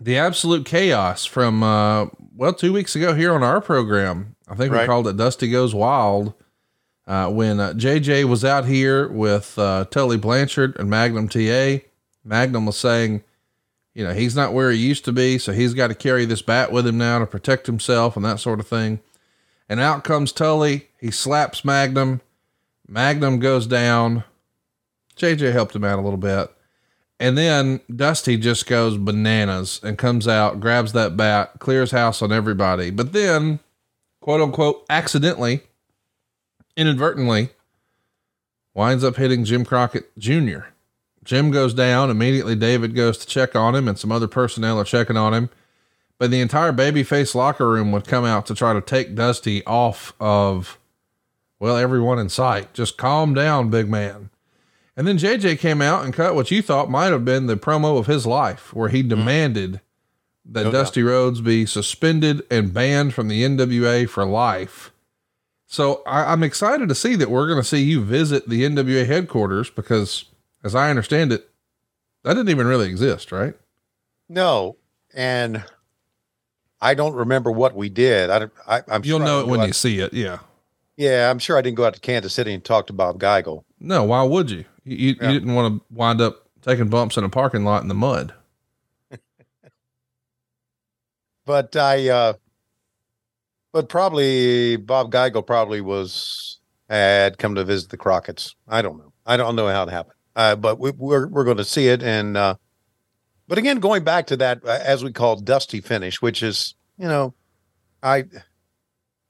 the 0.05 0.19
absolute 0.19 0.67
chaos 0.67 1.25
from, 1.25 1.63
uh, 1.63 2.07
well, 2.35 2.53
two 2.53 2.73
weeks 2.73 2.97
ago 2.97 3.15
here 3.15 3.33
on 3.35 3.43
our 3.43 3.61
program. 3.61 4.35
I 4.49 4.55
think 4.55 4.73
we 4.73 4.85
called 4.85 5.07
it 5.07 5.17
Dusty 5.17 5.49
Goes 5.49 5.75
Wild. 5.75 6.35
Uh, 7.07 7.31
when 7.31 7.59
uh, 7.59 7.73
JJ 7.73 8.25
was 8.25 8.45
out 8.45 8.65
here 8.65 9.09
with 9.09 9.59
uh, 9.59 9.85
Tully 9.87 10.17
Blanchard 10.17 10.79
and 10.79 10.89
Magnum 10.89 11.29
TA, 11.29 11.79
Magnum 12.25 12.67
was 12.67 12.77
saying, 12.77 13.23
you 13.95 14.05
know, 14.05 14.13
he's 14.13 14.37
not 14.37 14.53
where 14.53 14.71
he 14.71 14.79
used 14.79 15.05
to 15.07 15.13
be, 15.13 15.39
so 15.39 15.53
he's 15.53 15.75
got 15.75 15.89
to 15.89 15.95
carry 15.95 16.25
this 16.25 16.43
bat 16.43 16.73
with 16.73 16.87
him 16.87 16.99
now 16.99 17.19
to 17.19 17.27
protect 17.27 17.67
himself 17.67 18.17
and 18.17 18.25
that 18.25 18.41
sort 18.41 18.61
of 18.61 18.69
thing. 18.69 19.01
And 19.69 19.81
out 19.81 20.05
comes 20.05 20.33
Tully. 20.33 20.89
He 20.99 21.11
slaps 21.11 21.65
Magnum. 21.65 22.21
Magnum 22.87 23.39
goes 23.39 23.67
down. 23.67 24.25
JJ 25.17 25.53
helped 25.53 25.75
him 25.75 25.85
out 25.85 25.99
a 25.99 26.03
little 26.03 26.19
bit. 26.19 26.51
And 27.23 27.39
then 27.39 27.81
Dusty 27.95 28.37
just 28.37 28.67
goes 28.67 28.97
bananas 28.97 29.79
and 29.85 29.97
comes 29.97 30.27
out, 30.27 30.59
grabs 30.59 30.93
that 30.93 31.17
bat, 31.17 31.53
clears 31.61 31.93
house 31.93 32.21
on 32.21 32.33
everybody. 32.33 32.91
But 32.91 33.13
then, 33.13 33.61
quote 34.21 34.41
unquote, 34.41 34.85
accidentally, 34.91 35.61
inadvertently, 36.77 37.51
winds 38.75 39.05
up 39.05 39.15
hitting 39.15 39.45
Jim 39.45 39.65
Crockett 39.65 40.11
Jr. 40.19 40.63
Jim 41.23 41.53
goes 41.53 41.75
down. 41.75 42.11
Immediately, 42.11 42.57
David 42.57 42.97
goes 42.97 43.19
to 43.19 43.27
check 43.29 43.55
on 43.55 43.77
him, 43.77 43.87
and 43.87 43.97
some 43.97 44.11
other 44.11 44.27
personnel 44.27 44.81
are 44.81 44.85
checking 44.85 45.17
on 45.17 45.33
him. 45.33 45.49
But 46.19 46.33
the 46.33 46.41
entire 46.41 46.73
babyface 46.73 47.37
locker 47.37 47.69
room 47.69 47.93
would 47.93 48.09
come 48.09 48.25
out 48.25 48.47
to 48.47 48.55
try 48.57 48.73
to 48.73 48.81
take 48.81 49.15
Dusty 49.15 49.65
off 49.65 50.13
of, 50.19 50.77
well, 51.61 51.77
everyone 51.77 52.19
in 52.19 52.31
sight. 52.31 52.75
Just 52.75 52.97
calm 52.97 53.33
down, 53.33 53.71
big 53.71 53.89
man. 53.89 54.31
And 54.97 55.07
then 55.07 55.19
JJ 55.19 55.59
came 55.59 55.81
out 55.81 56.05
and 56.05 56.13
cut 56.13 56.35
what 56.35 56.51
you 56.51 56.61
thought 56.61 56.91
might 56.91 57.13
have 57.13 57.25
been 57.25 57.47
the 57.47 57.57
promo 57.57 57.99
of 57.99 58.07
his 58.07 58.27
life, 58.27 58.75
where 58.75 58.89
he 58.89 59.01
mm-hmm. 59.01 59.09
demanded 59.09 59.81
that 60.45 60.61
oh, 60.61 60.65
No 60.65 60.73
doubt. 60.73 60.79
Dusty 60.79 61.03
Rhodes 61.03 61.41
be 61.41 61.67
suspended 61.67 62.43
and 62.51 62.75
banned 62.75 63.15
from 63.15 63.29
the 63.29 63.43
NWA 63.43 64.09
for 64.09 64.25
life. 64.25 64.93
So 65.67 66.03
I, 66.07 66.33
I'm 66.33 66.43
excited 66.43 66.89
to 66.89 66.95
see 66.95 67.17
that 67.17 67.31
we're 67.31 67.47
going 67.47 67.61
to 67.61 67.67
see 67.67 67.83
you 67.83 68.05
visit 68.05 68.49
the 68.49 68.63
NWA 68.63 69.07
headquarters 69.07 69.71
because, 69.71 70.27
as 70.63 70.75
I 70.75 70.91
understand 70.91 71.33
it, 71.33 71.49
that 72.25 72.35
didn't 72.35 72.51
even 72.51 72.67
really 72.67 72.89
exist, 72.89 73.33
right? 73.33 73.55
No, 74.29 74.77
and 75.15 75.65
I 76.81 76.95
don't 76.95 77.15
remember 77.15 77.51
what 77.51 77.75
we 77.75 77.89
did. 77.89 78.29
I, 78.29 78.49
I, 78.67 78.83
I'm 78.89 79.05
You'll 79.05 79.21
know 79.21 79.41
it 79.41 79.47
when 79.47 79.61
go 79.61 79.67
you 79.67 79.73
see 79.73 80.01
it. 80.01 80.13
Yeah. 80.13 80.41
Yeah, 80.97 81.31
I'm 81.31 81.39
sure 81.39 81.57
I 81.57 81.63
didn't 81.63 81.77
go 81.77 81.87
out 81.87 81.95
to 81.95 82.01
Kansas 82.01 82.35
City 82.35 82.53
and 82.53 82.63
talk 82.63 82.87
to 82.89 82.93
Bob 82.93 83.19
Geigel. 83.19 83.65
No, 83.81 84.05
why 84.05 84.23
would 84.25 84.51
you? 84.51 84.67
You, 84.85 84.97
you, 84.97 85.17
Yeah. 85.21 85.29
you 85.31 85.41
didn't 85.41 85.55
want 85.55 85.75
to 85.79 85.85
wind 85.95 86.21
up 86.21 86.47
taking 86.63 86.89
bumps 86.89 87.17
in 87.17 87.25
a 87.25 87.29
parking 87.29 87.65
lot 87.65 87.83
in 87.83 87.89
the 87.89 87.95
mud. 87.95 88.35
But 91.45 91.75
I, 91.75 92.09
uh, 92.09 92.33
but 93.73 93.89
probably 93.89 94.77
Bob 94.77 95.11
Geigel 95.11 95.45
probably 95.47 95.81
was 95.81 96.61
had 96.89 97.39
come 97.39 97.55
to 97.57 97.65
visit 97.65 97.91
the 97.91 97.97
Crockett's. 97.97 98.55
I 98.69 98.83
don't 98.83 98.99
know. 98.99 99.13
I 99.27 99.37
don't 99.37 99.57
know 99.57 99.69
how 99.69 99.83
it 99.85 99.89
happened. 99.91 100.15
Uh, 100.37 100.57
but 100.57 100.79
we, 100.79 100.93
we're 100.93 101.27
we're 101.27 101.45
going 101.45 101.57
to 101.57 101.65
see 101.65 101.89
it. 101.89 102.03
And 102.03 102.37
uh, 102.37 102.55
but 103.49 103.59
again, 103.59 103.81
going 103.81 104.05
back 104.05 104.27
to 104.29 104.37
that 104.37 104.61
uh, 104.65 104.79
as 104.83 105.03
we 105.03 105.13
call 105.13 105.37
dusty 105.37 105.81
finish, 105.81 106.23
which 106.23 106.43
is 106.43 106.75
you 106.97 107.09
know, 107.09 107.35
I 108.03 108.25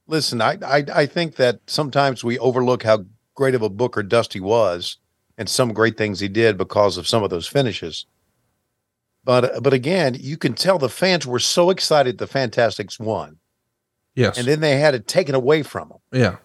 listen. 0.07 0.43
I 0.43 0.59
I 0.63 0.85
I 0.95 1.07
think 1.07 1.37
that 1.37 1.61
sometimes 1.67 2.23
we 2.23 2.39
overlook 2.39 2.83
how 2.83 3.07
great 3.35 3.55
of 3.55 3.63
a 3.63 3.71
booker 3.71 4.03
Dusty 4.03 4.41
was, 4.41 4.99
and 5.43 5.49
some 5.51 5.73
great 5.73 5.97
things 5.99 6.21
he 6.21 6.29
did 6.29 6.57
because 6.57 6.97
of 6.97 7.09
some 7.09 7.25
of 7.25 7.31
those 7.31 7.49
finishes. 7.49 8.07
But 9.25 9.61
but 9.61 9.73
again, 9.73 10.17
you 10.19 10.37
can 10.37 10.55
tell 10.55 10.79
the 10.79 10.89
fans 10.89 11.27
were 11.27 11.41
so 11.41 11.71
excited 11.71 12.19
the 12.19 12.29
Fantastics 12.29 13.01
won, 13.01 13.39
Yes. 14.15 14.39
and 14.39 14.47
then 14.47 14.61
they 14.61 14.79
had 14.79 14.95
it 14.95 15.09
taken 15.09 15.35
away 15.35 15.63
from 15.65 15.89
them. 15.89 15.99
yeah. 16.13 16.37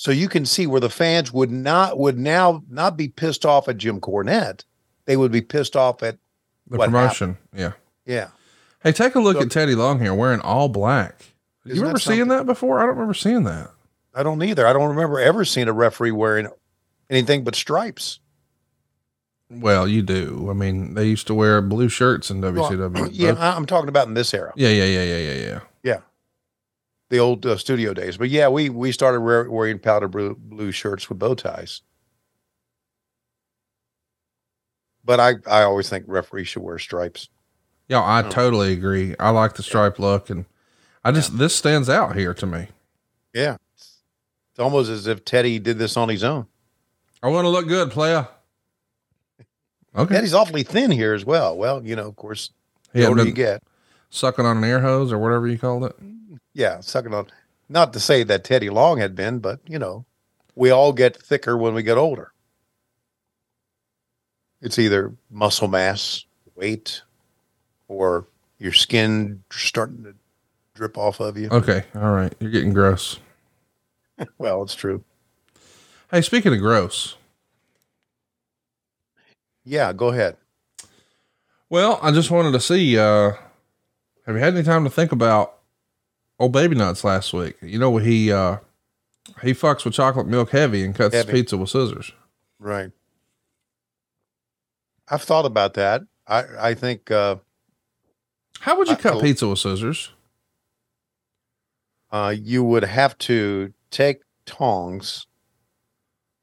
So 0.00 0.12
you 0.12 0.28
can 0.28 0.46
see 0.46 0.66
where 0.66 0.80
the 0.80 0.88
fans 0.88 1.30
would 1.32 1.50
not 1.50 1.98
would 1.98 2.16
now 2.18 2.62
not 2.70 2.96
be 2.96 3.08
pissed 3.08 3.44
off 3.44 3.68
at 3.68 3.76
Jim 3.76 4.00
Cornette. 4.00 4.64
They 5.04 5.16
would 5.16 5.32
be 5.32 5.40
pissed 5.42 5.76
off 5.76 6.02
at 6.02 6.16
The 6.68 6.78
promotion. 6.78 7.36
Yeah. 7.54 7.72
yeah. 8.06 8.28
Hey, 8.82 8.92
take 8.92 9.14
a 9.16 9.20
look 9.20 9.36
So- 9.36 9.42
at 9.42 9.50
Teddy 9.50 9.74
Long 9.74 10.00
here 10.00 10.14
wearing 10.14 10.40
all 10.40 10.68
black. 10.70 11.16
You 11.64 11.72
Isn't 11.72 11.76
that 11.76 11.80
remember 11.82 11.98
seeing 12.00 12.28
that 12.28 12.46
before? 12.46 12.78
I 12.78 12.82
don't 12.82 12.94
remember 12.94 13.12
seeing 13.14 13.42
that. 13.44 13.70
I 14.14 14.22
don't 14.22 14.42
either. 14.42 14.66
I 14.66 14.72
don't 14.72 14.88
remember 14.88 15.18
ever 15.20 15.44
seeing 15.44 15.68
a 15.68 15.72
referee 15.72 16.12
wearing 16.12 16.48
anything 17.10 17.42
but 17.44 17.54
stripes. 17.54 18.20
Well, 19.50 19.88
you 19.88 20.02
do. 20.02 20.48
I 20.50 20.52
mean, 20.52 20.92
they 20.94 21.06
used 21.06 21.26
to 21.28 21.34
wear 21.34 21.62
blue 21.62 21.88
shirts 21.88 22.30
in 22.30 22.40
WCW. 22.42 23.08
Yeah, 23.12 23.30
Both- 23.32 23.40
I- 23.40 23.56
I'm 23.56 23.64
talking 23.66 23.88
about 23.88 24.06
in 24.08 24.14
this 24.14 24.34
era. 24.34 24.52
yeah, 24.56 24.68
yeah, 24.68 24.84
yeah, 24.84 25.04
yeah, 25.04 25.18
yeah, 25.18 25.32
yeah. 25.46 25.60
Yeah, 25.82 26.00
the 27.08 27.18
old 27.18 27.46
uh, 27.46 27.56
studio 27.56 27.94
days. 27.94 28.16
But 28.18 28.28
yeah, 28.28 28.48
we 28.48 28.68
we 28.68 28.92
started 28.92 29.20
wear, 29.20 29.50
wearing 29.50 29.78
powder 29.78 30.08
blue, 30.08 30.34
blue 30.34 30.70
shirts 30.72 31.08
with 31.08 31.18
bow 31.18 31.34
ties. 31.34 31.80
But 35.04 35.20
I 35.20 35.34
I 35.46 35.62
always 35.62 35.88
think 35.88 36.04
referees 36.06 36.48
should 36.48 36.62
wear 36.62 36.78
stripes. 36.78 37.28
Yeah, 37.88 38.00
I 38.02 38.22
Oh. 38.22 38.28
totally 38.28 38.72
agree. 38.74 39.14
I 39.18 39.30
like 39.30 39.54
the 39.54 39.62
stripe 39.62 39.98
look, 39.98 40.28
and 40.28 40.44
I 41.02 41.12
just 41.12 41.38
this 41.38 41.56
stands 41.56 41.88
out 41.88 42.16
here 42.16 42.34
to 42.34 42.44
me. 42.46 42.68
Yeah, 43.32 43.56
it's 43.76 44.58
almost 44.58 44.90
as 44.90 45.06
if 45.06 45.24
Teddy 45.24 45.58
did 45.58 45.78
this 45.78 45.96
on 45.96 46.10
his 46.10 46.22
own. 46.22 46.46
I 47.22 47.28
want 47.28 47.46
to 47.46 47.48
look 47.48 47.66
good, 47.66 47.90
player. 47.90 48.28
Okay, 49.98 50.14
Teddy's 50.14 50.34
awfully 50.34 50.62
thin 50.62 50.90
here 50.90 51.12
as 51.12 51.24
well. 51.24 51.56
Well, 51.56 51.84
you 51.84 51.96
know, 51.96 52.06
of 52.06 52.16
course, 52.16 52.50
He 52.92 53.00
the 53.00 53.08
older 53.08 53.24
you 53.24 53.32
get, 53.32 53.62
sucking 54.10 54.46
on 54.46 54.58
an 54.58 54.64
air 54.64 54.80
hose 54.80 55.12
or 55.12 55.18
whatever 55.18 55.46
you 55.48 55.58
called 55.58 55.84
it. 55.84 55.96
yeah, 56.54 56.80
sucking 56.80 57.12
on. 57.12 57.26
Not 57.68 57.92
to 57.92 58.00
say 58.00 58.22
that 58.22 58.44
Teddy 58.44 58.70
Long 58.70 58.98
had 58.98 59.14
been, 59.14 59.40
but 59.40 59.60
you 59.66 59.78
know, 59.78 60.04
we 60.54 60.70
all 60.70 60.92
get 60.92 61.16
thicker 61.20 61.56
when 61.56 61.74
we 61.74 61.82
get 61.82 61.98
older. 61.98 62.32
It's 64.60 64.78
either 64.78 65.14
muscle 65.30 65.68
mass, 65.68 66.24
weight, 66.54 67.02
or 67.86 68.26
your 68.58 68.72
skin 68.72 69.42
starting 69.50 70.04
to 70.04 70.14
drip 70.74 70.96
off 70.98 71.20
of 71.20 71.36
you. 71.36 71.48
Okay. 71.50 71.84
All 71.94 72.12
right. 72.12 72.34
You're 72.40 72.50
getting 72.50 72.72
gross. 72.72 73.18
well, 74.38 74.62
it's 74.62 74.74
true. 74.74 75.04
Hey, 76.10 76.22
speaking 76.22 76.52
of 76.52 76.60
gross. 76.60 77.16
Yeah, 79.68 79.92
go 79.92 80.08
ahead. 80.08 80.36
Well, 81.68 81.98
I 82.02 82.10
just 82.10 82.30
wanted 82.30 82.52
to 82.52 82.60
see, 82.60 82.98
uh, 82.98 83.32
have 84.26 84.34
you 84.34 84.38
had 84.38 84.54
any 84.54 84.62
time 84.62 84.84
to 84.84 84.90
think 84.90 85.12
about 85.12 85.58
old 86.38 86.52
baby 86.52 86.74
nuts 86.74 87.04
last 87.04 87.34
week? 87.34 87.56
You 87.60 87.78
know, 87.78 87.94
he, 87.98 88.32
uh, 88.32 88.56
he 89.42 89.52
fucks 89.52 89.84
with 89.84 89.92
chocolate 89.92 90.26
milk 90.26 90.50
heavy 90.50 90.84
and 90.86 90.94
cuts 90.94 91.14
Heavy. 91.14 91.32
pizza 91.32 91.58
with 91.58 91.68
scissors. 91.68 92.12
Right. 92.58 92.90
I've 95.10 95.22
thought 95.22 95.44
about 95.44 95.74
that. 95.74 96.02
I 96.26 96.44
I 96.70 96.74
think 96.74 97.10
uh 97.10 97.36
How 98.60 98.76
would 98.78 98.88
you 98.88 98.94
I- 98.94 98.98
cut 98.98 99.14
oh. 99.14 99.20
pizza 99.20 99.46
with 99.48 99.58
scissors? 99.58 100.12
uh 102.10 102.34
you 102.38 102.64
would 102.64 102.84
have 102.84 103.16
to 103.18 103.72
take 103.90 104.20
tongs. 104.46 105.26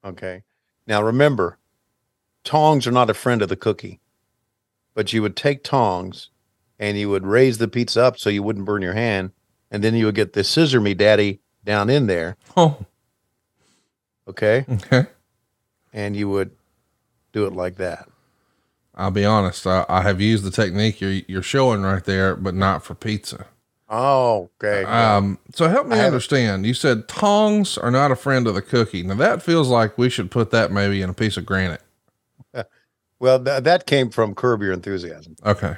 Okay. 0.04 0.44
Now 0.88 1.02
remember, 1.04 1.58
tongs 2.46 2.88
are 2.88 2.92
not 2.92 3.10
a 3.10 3.14
friend 3.14 3.42
of 3.42 3.50
the 3.50 3.56
cookie. 3.58 4.00
But 4.94 5.12
you 5.12 5.22
would 5.22 5.36
take 5.36 5.64
tongs 5.64 6.30
and 6.80 6.98
you 6.98 7.10
would 7.10 7.26
raise 7.26 7.58
the 7.58 7.68
pizza 7.68 8.04
up 8.04 8.18
so 8.18 8.30
you 8.30 8.44
wouldn't 8.44 8.66
burn 8.66 8.82
your 8.82 8.94
hand, 8.94 9.32
and 9.72 9.84
then 9.84 9.96
you 9.96 10.06
would 10.06 10.16
get 10.16 10.34
the 10.34 10.44
scissor 10.44 10.80
me 10.80 10.94
daddy 10.94 11.40
down 11.66 11.90
in 11.90 12.08
there. 12.08 12.38
Oh, 12.56 12.78
Okay. 14.28 14.66
okay. 14.70 15.06
And 15.94 16.16
you 16.16 16.28
would 16.30 16.52
do 17.32 17.46
it 17.46 17.54
like 17.54 17.76
that. 17.76 18.10
I'll 18.96 19.12
be 19.12 19.26
honest. 19.26 19.68
I, 19.68 19.86
I 19.88 20.02
have 20.02 20.20
used 20.20 20.44
the 20.44 20.52
technique 20.52 21.00
you're, 21.02 21.22
you're 21.28 21.42
showing 21.44 21.82
right 21.84 22.04
there, 22.04 22.36
but 22.36 22.56
not 22.56 22.84
for 22.84 22.96
pizza. 22.96 23.46
Oh, 23.88 24.50
okay. 24.62 24.84
Um, 24.84 25.38
so 25.54 25.68
help 25.68 25.88
me 25.88 26.00
understand. 26.00 26.66
You 26.66 26.74
said 26.74 27.08
tongs 27.08 27.78
are 27.78 27.92
not 27.92 28.12
a 28.12 28.16
friend 28.16 28.48
of 28.48 28.56
the 28.56 28.62
cookie. 28.62 29.04
Now 29.04 29.16
that 29.16 29.44
feels 29.44 29.70
like 29.70 29.98
we 29.98 30.10
should 30.10 30.32
put 30.32 30.50
that 30.52 30.72
maybe 30.72 31.02
in 31.02 31.10
a 31.10 31.14
piece 31.14 31.38
of 31.38 31.46
granite. 31.46 31.82
Well, 33.26 33.44
th- 33.44 33.64
that 33.64 33.88
came 33.88 34.12
from 34.12 34.36
Curb 34.36 34.62
Your 34.62 34.72
Enthusiasm. 34.72 35.36
Okay. 35.44 35.78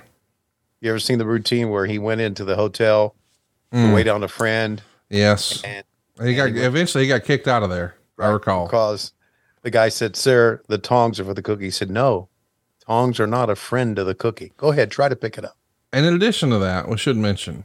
You 0.82 0.90
ever 0.90 1.00
seen 1.00 1.18
the 1.18 1.26
routine 1.26 1.70
where 1.70 1.86
he 1.86 1.98
went 1.98 2.20
into 2.20 2.44
the 2.44 2.58
hotel 2.58 3.16
to 3.72 3.78
Mm. 3.78 3.94
wait 3.96 4.10
on 4.10 4.22
a 4.22 4.28
friend 4.28 4.82
Yes. 5.10 5.62
and 5.64 5.86
He 6.22 6.36
got 6.36 6.50
he- 6.50 6.60
eventually 6.60 7.06
he 7.06 7.08
got 7.08 7.24
kicked 7.24 7.48
out 7.48 7.64
of 7.64 7.70
there. 7.70 7.96
I 8.20 8.28
recall. 8.28 8.66
because 8.66 9.14
the 9.62 9.70
guy 9.70 9.88
said, 9.88 10.18
"Sir, 10.18 10.62
the 10.68 10.78
tongs 10.78 11.22
are 11.22 11.24
for 11.24 11.34
the 11.34 11.42
cookie." 11.42 11.64
He 11.66 11.72
said, 11.72 11.90
"No, 11.90 12.28
tongs 12.86 13.18
are 13.18 13.28
not 13.28 13.50
a 13.50 13.56
friend 13.56 13.98
of 13.98 14.08
the 14.08 14.16
cookie." 14.16 14.52
Go 14.58 14.72
ahead, 14.74 14.92
try 14.92 15.08
to 15.08 15.16
pick 15.16 15.38
it 15.38 15.46
up. 15.46 15.56
And 15.94 16.06
in 16.06 16.14
addition 16.16 16.50
to 16.50 16.58
that, 16.60 16.90
we 16.90 16.98
should 16.98 17.16
mention 17.16 17.64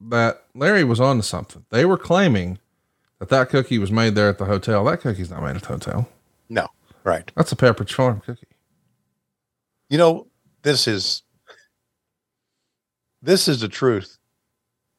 that 0.00 0.44
Larry 0.54 0.84
was 0.84 0.98
on 1.00 1.18
to 1.18 1.22
something. 1.22 1.66
They 1.68 1.84
were 1.84 1.98
claiming 1.98 2.58
that 3.18 3.28
that 3.28 3.50
cookie 3.50 3.78
was 3.78 3.90
made 3.92 4.14
there 4.14 4.30
at 4.30 4.38
the 4.38 4.46
hotel. 4.46 4.84
That 4.84 5.02
cookie's 5.02 5.28
not 5.30 5.42
made 5.42 5.56
at 5.56 5.62
the 5.62 5.68
hotel. 5.68 6.08
No, 6.48 6.68
right. 7.04 7.30
That's 7.36 7.52
a 7.52 7.56
Pepperidge 7.56 7.92
Farm 7.92 8.20
cookie. 8.24 8.46
You 9.88 9.98
know, 9.98 10.26
this 10.62 10.86
is 10.86 11.22
this 13.22 13.48
is 13.48 13.60
the 13.60 13.68
truth. 13.68 14.18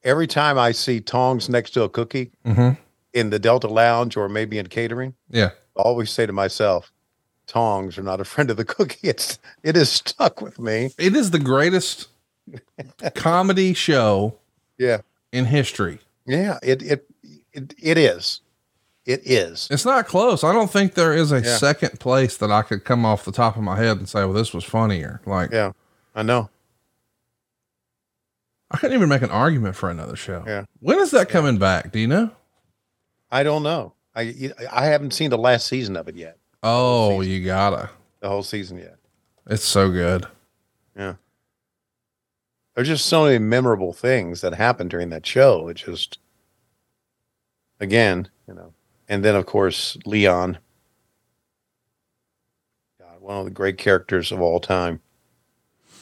Every 0.04 0.26
time 0.26 0.58
I 0.58 0.72
see 0.72 1.00
tongs 1.00 1.48
next 1.48 1.70
to 1.72 1.82
a 1.82 1.88
cookie 1.88 2.30
Mm-hmm. 2.44 2.80
in 3.12 3.30
the 3.30 3.38
Delta 3.38 3.68
Lounge 3.68 4.16
or 4.16 4.28
maybe 4.28 4.58
in 4.58 4.66
catering, 4.66 5.14
Yeah. 5.30 5.50
I 5.76 5.80
always 5.82 6.10
say 6.10 6.26
to 6.26 6.32
myself, 6.32 6.92
"Tongs 7.46 7.96
are 7.98 8.02
not 8.02 8.20
a 8.20 8.24
friend 8.32 8.50
of 8.50 8.56
the 8.56 8.64
cookie." 8.64 9.08
It's 9.08 9.38
it 9.62 9.76
is 9.76 9.90
stuck 9.90 10.40
with 10.42 10.58
me. 10.58 10.90
It 10.98 11.14
is 11.16 11.30
the 11.30 11.38
greatest 11.38 12.08
comedy 13.14 13.72
show 13.74 14.34
Yeah, 14.78 14.98
in 15.32 15.46
history. 15.46 16.00
yeah. 16.26 16.58
It 16.62 16.82
it 16.82 17.06
it, 17.52 17.74
it 17.78 17.98
is. 17.98 18.40
It 19.04 19.22
is. 19.24 19.66
It's 19.70 19.84
not 19.84 20.06
close. 20.06 20.44
I 20.44 20.52
don't 20.52 20.70
think 20.70 20.94
there 20.94 21.12
is 21.12 21.32
a 21.32 21.40
Yeah. 21.42 21.56
second 21.56 21.98
place 21.98 22.36
that 22.36 22.52
I 22.52 22.62
could 22.62 22.84
come 22.84 23.04
off 23.04 23.24
the 23.24 23.32
top 23.32 23.56
of 23.56 23.62
my 23.62 23.76
head 23.76 23.96
and 23.98 24.08
say, 24.08 24.20
well, 24.20 24.32
this 24.32 24.54
was 24.54 24.64
funnier. 24.64 25.20
Like, 25.26 25.50
Yeah, 25.50 25.72
I 26.14 26.22
know. 26.22 26.50
I 28.70 28.78
couldn't 28.78 28.96
even 28.96 29.08
make 29.08 29.22
an 29.22 29.30
argument 29.30 29.76
for 29.76 29.90
another 29.90 30.16
show. 30.16 30.44
Yeah. 30.46 30.64
When 30.80 30.98
is 30.98 31.10
that 31.10 31.28
coming 31.28 31.58
back? 31.58 31.92
Do 31.92 31.98
you 31.98 32.06
know? 32.06 32.30
I 33.30 33.42
don't 33.42 33.62
know. 33.62 33.94
I 34.14 34.50
I 34.70 34.86
haven't 34.86 35.12
seen 35.12 35.30
the 35.30 35.38
last 35.38 35.66
season 35.66 35.96
of 35.96 36.08
it 36.08 36.16
yet. 36.16 36.38
Oh, 36.62 37.20
you 37.22 37.44
gotta. 37.44 37.90
The 38.20 38.28
whole 38.28 38.42
season 38.42 38.78
yet. 38.78 38.96
It's 39.46 39.64
so 39.64 39.90
good. 39.90 40.26
Yeah. 40.96 41.14
There's 42.74 42.88
just 42.88 43.06
so 43.06 43.24
many 43.24 43.38
memorable 43.38 43.92
things 43.92 44.40
that 44.42 44.54
happened 44.54 44.90
during 44.90 45.10
that 45.10 45.26
show. 45.26 45.68
It 45.68 45.74
just, 45.74 46.18
again, 47.80 48.28
you 48.48 48.54
know, 48.54 48.72
and 49.12 49.22
then 49.22 49.36
of 49.36 49.44
course 49.44 49.98
Leon, 50.06 50.56
God, 52.98 53.20
one 53.20 53.36
of 53.36 53.44
the 53.44 53.50
great 53.50 53.76
characters 53.76 54.32
of 54.32 54.40
all 54.40 54.58
time. 54.58 55.00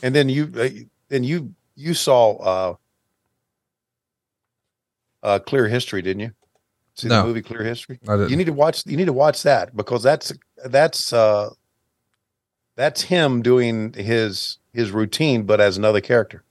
And 0.01 0.15
then 0.15 0.29
you, 0.29 0.49
uh, 0.57 0.69
then 1.09 1.25
you, 1.25 1.53
you 1.75 1.93
saw 1.93 2.37
uh, 2.37 2.75
uh, 5.25 5.39
Clear 5.41 5.67
History, 5.67 6.03
didn't 6.03 6.21
you? 6.21 6.31
See 6.95 7.09
No. 7.09 7.23
the 7.23 7.27
movie 7.27 7.43
Clear 7.43 7.65
History? 7.65 7.99
I 8.07 8.13
didn't. 8.13 8.31
You 8.31 8.37
need 8.37 8.47
to 8.47 8.53
watch. 8.53 8.87
You 8.87 8.97
need 8.97 9.07
to 9.07 9.13
watch 9.13 9.43
that 9.43 9.75
because 9.75 10.05
that's 10.05 10.33
that's 10.67 11.13
uh, 11.13 11.51
that's 12.77 13.03
him 13.03 13.43
doing 13.43 13.93
his 13.95 14.59
his 14.73 14.93
routine, 14.93 15.43
but 15.43 15.61
as 15.61 15.77
another 15.77 16.01
character. 16.01 16.45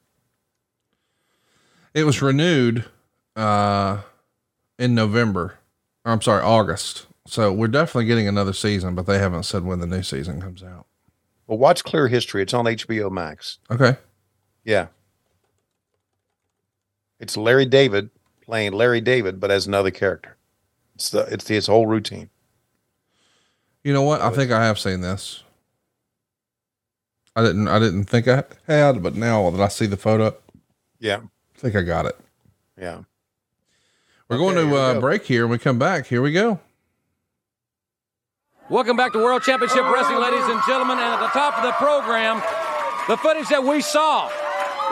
It 1.94 2.04
was 2.04 2.22
renewed 2.22 2.84
uh 3.36 4.02
in 4.78 4.94
November. 4.94 5.59
I'm 6.10 6.22
sorry, 6.22 6.42
August. 6.44 7.06
So 7.28 7.52
we're 7.54 7.68
definitely 7.68 8.06
getting 8.06 8.28
another 8.28 8.54
season, 8.54 8.96
but 8.96 9.06
they 9.06 9.20
haven't 9.20 9.44
said 9.44 9.64
when 9.64 9.80
the 9.80 9.88
new 9.88 10.02
season 10.04 10.42
comes 10.42 10.64
out. 10.64 10.88
Well, 11.48 11.58
watch 11.60 11.84
Clear 11.84 12.08
History. 12.08 12.42
It's 12.42 12.54
on 12.54 12.66
HBO 12.66 13.12
Max. 13.12 13.60
Okay. 13.72 13.96
Yeah, 14.64 14.88
it's 17.20 17.36
Larry 17.38 17.66
David 17.66 18.10
playing 18.42 18.74
Larry 18.74 19.02
David, 19.02 19.40
but 19.40 19.52
as 19.52 19.68
another 19.68 19.92
character. 19.92 20.36
It's 20.96 21.10
the 21.10 21.20
it's 21.32 21.48
his 21.48 21.68
whole 21.68 21.88
routine. 21.88 22.30
You 23.84 23.94
know 23.94 24.02
what? 24.02 24.22
I 24.22 24.30
think 24.32 24.52
I 24.52 24.66
have 24.66 24.78
seen 24.78 25.02
this. 25.02 25.44
I 27.36 27.42
didn't 27.44 27.68
I 27.68 27.80
didn't 27.80 28.06
think 28.06 28.28
I 28.28 28.44
had, 28.68 29.02
but 29.02 29.16
now 29.16 29.50
that 29.50 29.62
I 29.62 29.70
see 29.70 29.86
the 29.86 29.96
photo, 29.98 30.36
Yeah, 31.00 31.22
I 31.56 31.60
think 31.60 31.76
I 31.76 31.84
got 31.84 32.06
it. 32.06 32.18
yeah. 32.80 33.04
We're 34.30 34.38
going 34.38 34.58
Okay, 34.58 34.68
to 34.70 34.74
we 34.74 34.80
uh, 34.80 34.94
go. 34.94 35.02
break 35.02 35.24
here. 35.26 35.46
When 35.48 35.54
we 35.54 35.58
come 35.58 35.80
back, 35.80 36.06
here 36.06 36.22
we 36.22 36.32
go. 36.32 36.60
Welcome 38.70 38.96
back 38.96 39.12
to 39.14 39.18
World 39.18 39.42
Championship 39.42 39.84
Wrestling, 39.92 40.20
ladies 40.22 40.46
and 40.46 40.62
gentlemen. 40.68 41.00
And 41.00 41.14
at 41.16 41.20
the 41.20 41.28
top 41.30 41.58
of 41.58 41.64
the 41.64 41.72
program, 41.74 42.38
the 43.08 43.18
footage 43.18 43.48
that 43.50 43.64
we 43.64 43.82
saw 43.82 44.30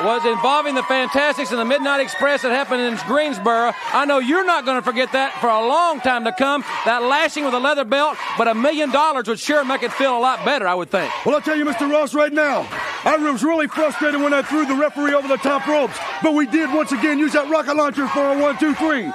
was 0.04 0.26
involving 0.26 0.74
the 0.74 0.82
Fantastics 0.84 1.52
and 1.52 1.60
the 1.60 1.66
Midnight 1.66 2.00
Express 2.02 2.42
that 2.42 2.50
happened 2.52 2.82
in 2.82 2.96
Greensboro. 3.08 3.74
I 3.94 4.06
know 4.06 4.18
you're 4.18 4.46
not 4.46 4.66
going 4.66 4.78
to 4.78 4.82
forget 4.84 5.12
that 5.12 5.34
for 5.40 5.48
a 5.50 5.60
long 5.68 6.00
time 6.02 6.24
to 6.26 6.32
come. 6.32 6.64
That 6.86 7.04
lashing 7.04 7.46
with 7.46 7.54
a 7.54 7.60
leather 7.60 7.84
belt, 7.86 8.18
but 8.40 8.48
a 8.48 8.56
million 8.56 8.92
dollars 8.92 9.28
would 9.28 9.40
sure 9.40 9.64
make 9.64 9.84
it 9.84 9.92
feel 9.94 10.18
a 10.18 10.20
lot 10.20 10.44
better, 10.46 10.68
I 10.68 10.74
would 10.74 10.90
think. 10.90 11.12
Well, 11.26 11.36
I'll 11.36 11.42
tell 11.42 11.56
you, 11.56 11.66
Mr. 11.66 11.90
Ross, 11.92 12.16
right 12.16 12.34
now, 12.34 12.68
I 13.06 13.16
was 13.18 13.44
really 13.44 13.68
frustrated 13.68 14.20
when 14.22 14.34
I 14.34 14.42
threw 14.42 14.66
the 14.66 14.76
referee 14.76 15.14
over 15.14 15.28
the 15.28 15.38
top 15.38 15.68
ropes, 15.68 15.98
but 16.24 16.34
we 16.34 16.46
did 16.48 16.72
once 16.74 16.92
again 16.92 17.18
use 17.20 17.34
that 17.34 17.48
rocket 17.50 17.76
launcher 17.76 18.08
for 18.08 18.34
a 18.34 18.40
one, 18.40 18.58
two, 18.58 18.74
three. 18.76 19.12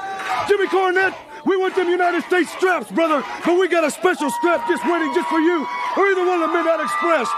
Jimmy 0.48 0.66
Cornette, 0.66 1.14
we 1.44 1.56
want 1.56 1.74
them 1.74 1.88
United 1.88 2.22
States 2.24 2.50
straps, 2.50 2.90
brother, 2.90 3.22
but 3.44 3.58
we 3.58 3.68
got 3.68 3.84
a 3.84 3.90
special 3.90 4.30
strap 4.30 4.66
just 4.68 4.82
waiting 4.86 5.12
just 5.14 5.28
for 5.28 5.38
you, 5.38 5.66
or 5.96 6.06
either 6.08 6.26
one 6.26 6.42
of 6.42 6.50
the 6.50 6.54
Midnight 6.54 6.80
Express. 6.80 7.28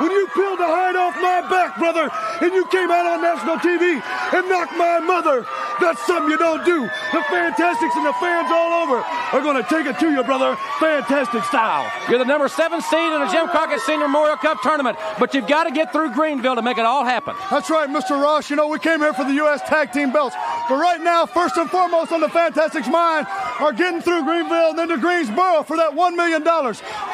When 0.00 0.10
you 0.10 0.26
peeled 0.34 0.58
the 0.58 0.66
hide 0.66 0.96
off 0.96 1.14
my 1.22 1.46
back, 1.48 1.78
brother, 1.78 2.10
and 2.42 2.52
you 2.52 2.66
came 2.66 2.90
out 2.90 3.06
on 3.06 3.22
national 3.22 3.56
TV 3.62 4.02
and 4.34 4.48
knocked 4.48 4.74
my 4.76 4.98
mother, 4.98 5.46
that's 5.80 6.04
something 6.06 6.30
you 6.30 6.38
don't 6.38 6.64
do. 6.64 6.82
The 6.82 7.22
Fantastics 7.30 7.94
and 7.96 8.06
the 8.06 8.12
fans 8.14 8.50
all 8.50 8.84
over 8.84 8.98
are 8.98 9.40
going 9.40 9.56
to 9.56 9.68
take 9.68 9.86
it 9.86 9.98
to 10.00 10.10
you, 10.10 10.22
brother, 10.22 10.56
fantastic 10.78 11.44
style. 11.44 11.90
You're 12.08 12.18
the 12.18 12.24
number 12.24 12.48
seven 12.48 12.80
seed 12.80 13.12
in 13.12 13.20
the 13.20 13.28
Jim 13.28 13.48
Crockett 13.48 13.80
Senior 13.80 14.06
Memorial 14.06 14.36
Cup 14.36 14.60
tournament, 14.62 14.98
but 15.18 15.34
you've 15.34 15.48
got 15.48 15.64
to 15.64 15.70
get 15.70 15.92
through 15.92 16.12
Greenville 16.14 16.54
to 16.54 16.62
make 16.62 16.78
it 16.78 16.84
all 16.84 17.04
happen. 17.04 17.34
That's 17.50 17.70
right, 17.70 17.88
Mr. 17.88 18.20
Ross. 18.20 18.50
You 18.50 18.56
know, 18.56 18.68
we 18.68 18.78
came 18.78 19.00
here 19.00 19.12
for 19.12 19.24
the 19.24 19.34
U.S. 19.44 19.60
Tag 19.62 19.92
Team 19.92 20.12
belts. 20.12 20.36
But 20.68 20.76
right 20.76 21.00
now, 21.00 21.26
first 21.26 21.56
and 21.56 21.68
foremost 21.70 22.12
on 22.12 22.20
the 22.20 22.28
Fantastics' 22.28 22.88
mind 22.88 23.26
are 23.60 23.72
getting 23.72 24.00
through 24.00 24.24
Greenville 24.24 24.70
and 24.70 24.78
then 24.78 24.88
to 24.88 24.96
Greensboro 24.98 25.62
for 25.62 25.76
that 25.76 25.92
$1 25.92 26.16
million. 26.16 26.44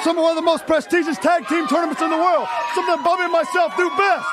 Some 0.03 0.19
of 0.19 0.23
one 0.23 0.33
of 0.33 0.37
the 0.37 0.47
most 0.47 0.67
prestigious 0.67 1.19
tag 1.19 1.47
team 1.49 1.67
tournaments 1.67 2.03
in 2.03 2.11
the 2.11 2.17
world. 2.17 2.49
Something 2.75 3.03
Bobby 3.05 3.25
and 3.25 3.33
myself 3.33 3.77
do 3.77 3.89
best. 3.97 4.27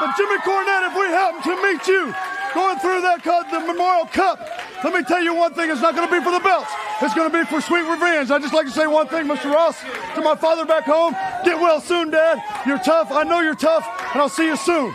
But 0.00 0.16
Jimmy 0.16 0.38
Cornette, 0.38 0.88
if 0.88 0.94
we 0.96 1.06
happen 1.12 1.42
to 1.44 1.62
meet 1.62 1.86
you 1.86 2.14
going 2.54 2.78
through 2.78 3.00
that 3.02 3.22
cup, 3.22 3.50
the 3.50 3.60
Memorial 3.60 4.06
Cup, 4.06 4.38
let 4.82 4.94
me 4.94 5.02
tell 5.02 5.22
you 5.22 5.34
one 5.34 5.54
thing, 5.54 5.70
it's 5.70 5.80
not 5.80 5.94
going 5.94 6.08
to 6.08 6.12
be 6.12 6.22
for 6.22 6.30
the 6.30 6.40
belts. 6.40 6.70
It's 7.02 7.14
going 7.14 7.30
to 7.30 7.38
be 7.38 7.44
for 7.44 7.60
sweet 7.60 7.82
revenge. 7.88 8.30
I'd 8.30 8.42
just 8.42 8.54
like 8.54 8.66
to 8.66 8.72
say 8.72 8.86
one 8.86 9.08
thing, 9.08 9.26
Mr. 9.26 9.52
Ross, 9.52 9.80
to 10.14 10.20
my 10.20 10.34
father 10.36 10.64
back 10.64 10.84
home. 10.84 11.14
Get 11.44 11.60
well 11.60 11.80
soon, 11.80 12.10
Dad. 12.10 12.42
You're 12.66 12.78
tough. 12.78 13.10
I 13.10 13.22
know 13.22 13.40
you're 13.40 13.54
tough, 13.54 13.86
and 14.12 14.20
I'll 14.20 14.28
see 14.28 14.46
you 14.46 14.56
soon. 14.56 14.94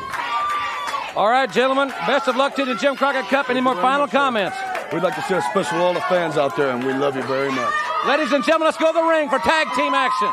All 1.16 1.30
right, 1.30 1.50
gentlemen. 1.52 1.90
Best 2.08 2.28
of 2.28 2.36
luck 2.36 2.56
to 2.56 2.66
the 2.66 2.76
Jim 2.76 2.96
Crockett 2.96 3.26
Cup. 3.30 3.50
Any 3.50 3.62
more 3.62 3.76
final 3.76 4.08
comments? 4.08 4.58
We'd 4.92 5.02
like 5.02 5.16
to 5.16 5.22
say 5.24 5.38
a 5.38 5.42
special 5.42 5.78
to 5.78 5.84
all 5.84 5.94
the 5.94 6.02
fans 6.02 6.38
out 6.38 6.56
there, 6.58 6.70
and 6.70 6.84
we 6.84 6.94
love 6.94 7.16
you 7.16 7.24
very 7.24 7.52
much. 7.52 7.74
Ladies 8.06 8.32
and 8.34 8.44
gentlemen, 8.44 8.68
let's 8.68 8.78
go 8.78 8.92
to 8.92 9.00
the 9.00 9.04
ring 9.04 9.30
for 9.30 9.40
tag 9.40 9.68
team 9.76 9.94
action. 9.94 10.30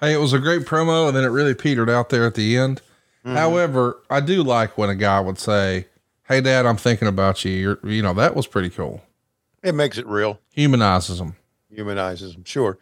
Hey, 0.00 0.14
it 0.14 0.18
was 0.18 0.32
a 0.32 0.38
great 0.38 0.62
promo, 0.62 1.06
and 1.06 1.16
then 1.16 1.22
it 1.22 1.28
really 1.28 1.54
petered 1.54 1.90
out 1.90 2.08
there 2.08 2.24
at 2.24 2.34
the 2.34 2.56
end. 2.56 2.80
Mm-hmm. 3.24 3.36
However, 3.36 3.98
I 4.08 4.20
do 4.20 4.42
like 4.42 4.78
when 4.78 4.88
a 4.88 4.94
guy 4.94 5.20
would 5.20 5.38
say, 5.38 5.86
"Hey, 6.30 6.40
Dad, 6.40 6.64
I'm 6.64 6.76
thinking 6.76 7.08
about 7.08 7.44
you." 7.44 7.50
You're, 7.50 7.78
you 7.82 8.02
know, 8.02 8.14
that 8.14 8.34
was 8.34 8.46
pretty 8.46 8.70
cool. 8.70 9.02
It 9.62 9.74
makes 9.74 9.98
it 9.98 10.06
real. 10.06 10.40
Humanizes 10.54 11.18
them. 11.18 11.36
Humanizes 11.68 12.34
them. 12.34 12.44
Sure. 12.44 12.78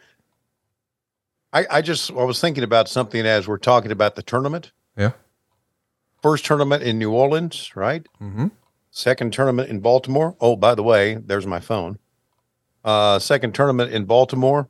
I, 1.51 1.65
I 1.69 1.81
just 1.81 2.11
I 2.11 2.23
was 2.23 2.39
thinking 2.39 2.63
about 2.63 2.87
something 2.87 3.25
as 3.25 3.47
we're 3.47 3.57
talking 3.57 3.91
about 3.91 4.15
the 4.15 4.21
tournament. 4.21 4.71
Yeah. 4.95 5.11
First 6.21 6.45
tournament 6.45 6.83
in 6.83 6.99
New 6.99 7.11
Orleans, 7.11 7.75
right? 7.75 8.05
Mm-hmm. 8.21 8.47
Second 8.91 9.33
tournament 9.33 9.69
in 9.69 9.79
Baltimore. 9.79 10.35
Oh, 10.39 10.55
by 10.55 10.75
the 10.75 10.83
way, 10.83 11.15
there's 11.15 11.47
my 11.47 11.59
phone. 11.59 11.97
Uh, 12.83 13.19
second 13.19 13.55
tournament 13.55 13.91
in 13.91 14.05
Baltimore, 14.05 14.69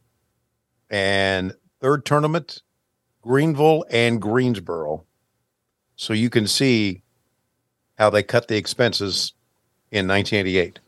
and 0.90 1.54
third 1.80 2.06
tournament, 2.06 2.64
Greenville 3.22 3.86
and 3.90 4.22
Greensboro. 4.22 5.04
So 5.96 6.14
you 6.14 6.30
can 6.30 6.48
see 6.48 7.04
how 8.00 8.10
they 8.10 8.24
cut 8.24 8.48
the 8.48 8.56
expenses 8.56 9.34
in 9.92 10.08
1988. 10.08 10.80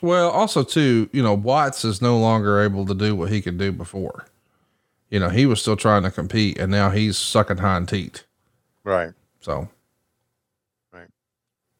Well, 0.00 0.30
also 0.30 0.62
too, 0.62 1.10
you 1.12 1.22
know, 1.22 1.34
Watts 1.34 1.84
is 1.84 2.00
no 2.00 2.16
longer 2.16 2.60
able 2.60 2.86
to 2.86 2.94
do 2.94 3.14
what 3.14 3.30
he 3.30 3.42
could 3.42 3.58
do 3.58 3.72
before. 3.72 4.24
You 5.10 5.18
know, 5.18 5.28
he 5.28 5.44
was 5.44 5.60
still 5.60 5.76
trying 5.76 6.04
to 6.04 6.10
compete, 6.10 6.58
and 6.58 6.70
now 6.70 6.90
he's 6.90 7.18
sucking 7.18 7.58
hind 7.58 7.88
teat. 7.88 8.24
Right. 8.84 9.12
So, 9.40 9.68
Right. 10.92 11.08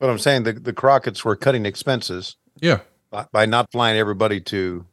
But 0.01 0.11
I'm 0.11 0.19
saying 0.19 0.43
the, 0.43 0.53
the 0.53 0.73
Crockett's 0.73 1.25
were 1.25 1.37
cutting 1.37 1.65
expenses 1.65 2.37
yeah, 2.61 2.81
by, 3.11 3.27
by 3.31 3.47
not 3.47 3.71
flying 3.71 3.97
everybody 3.97 4.41
to 4.41 4.85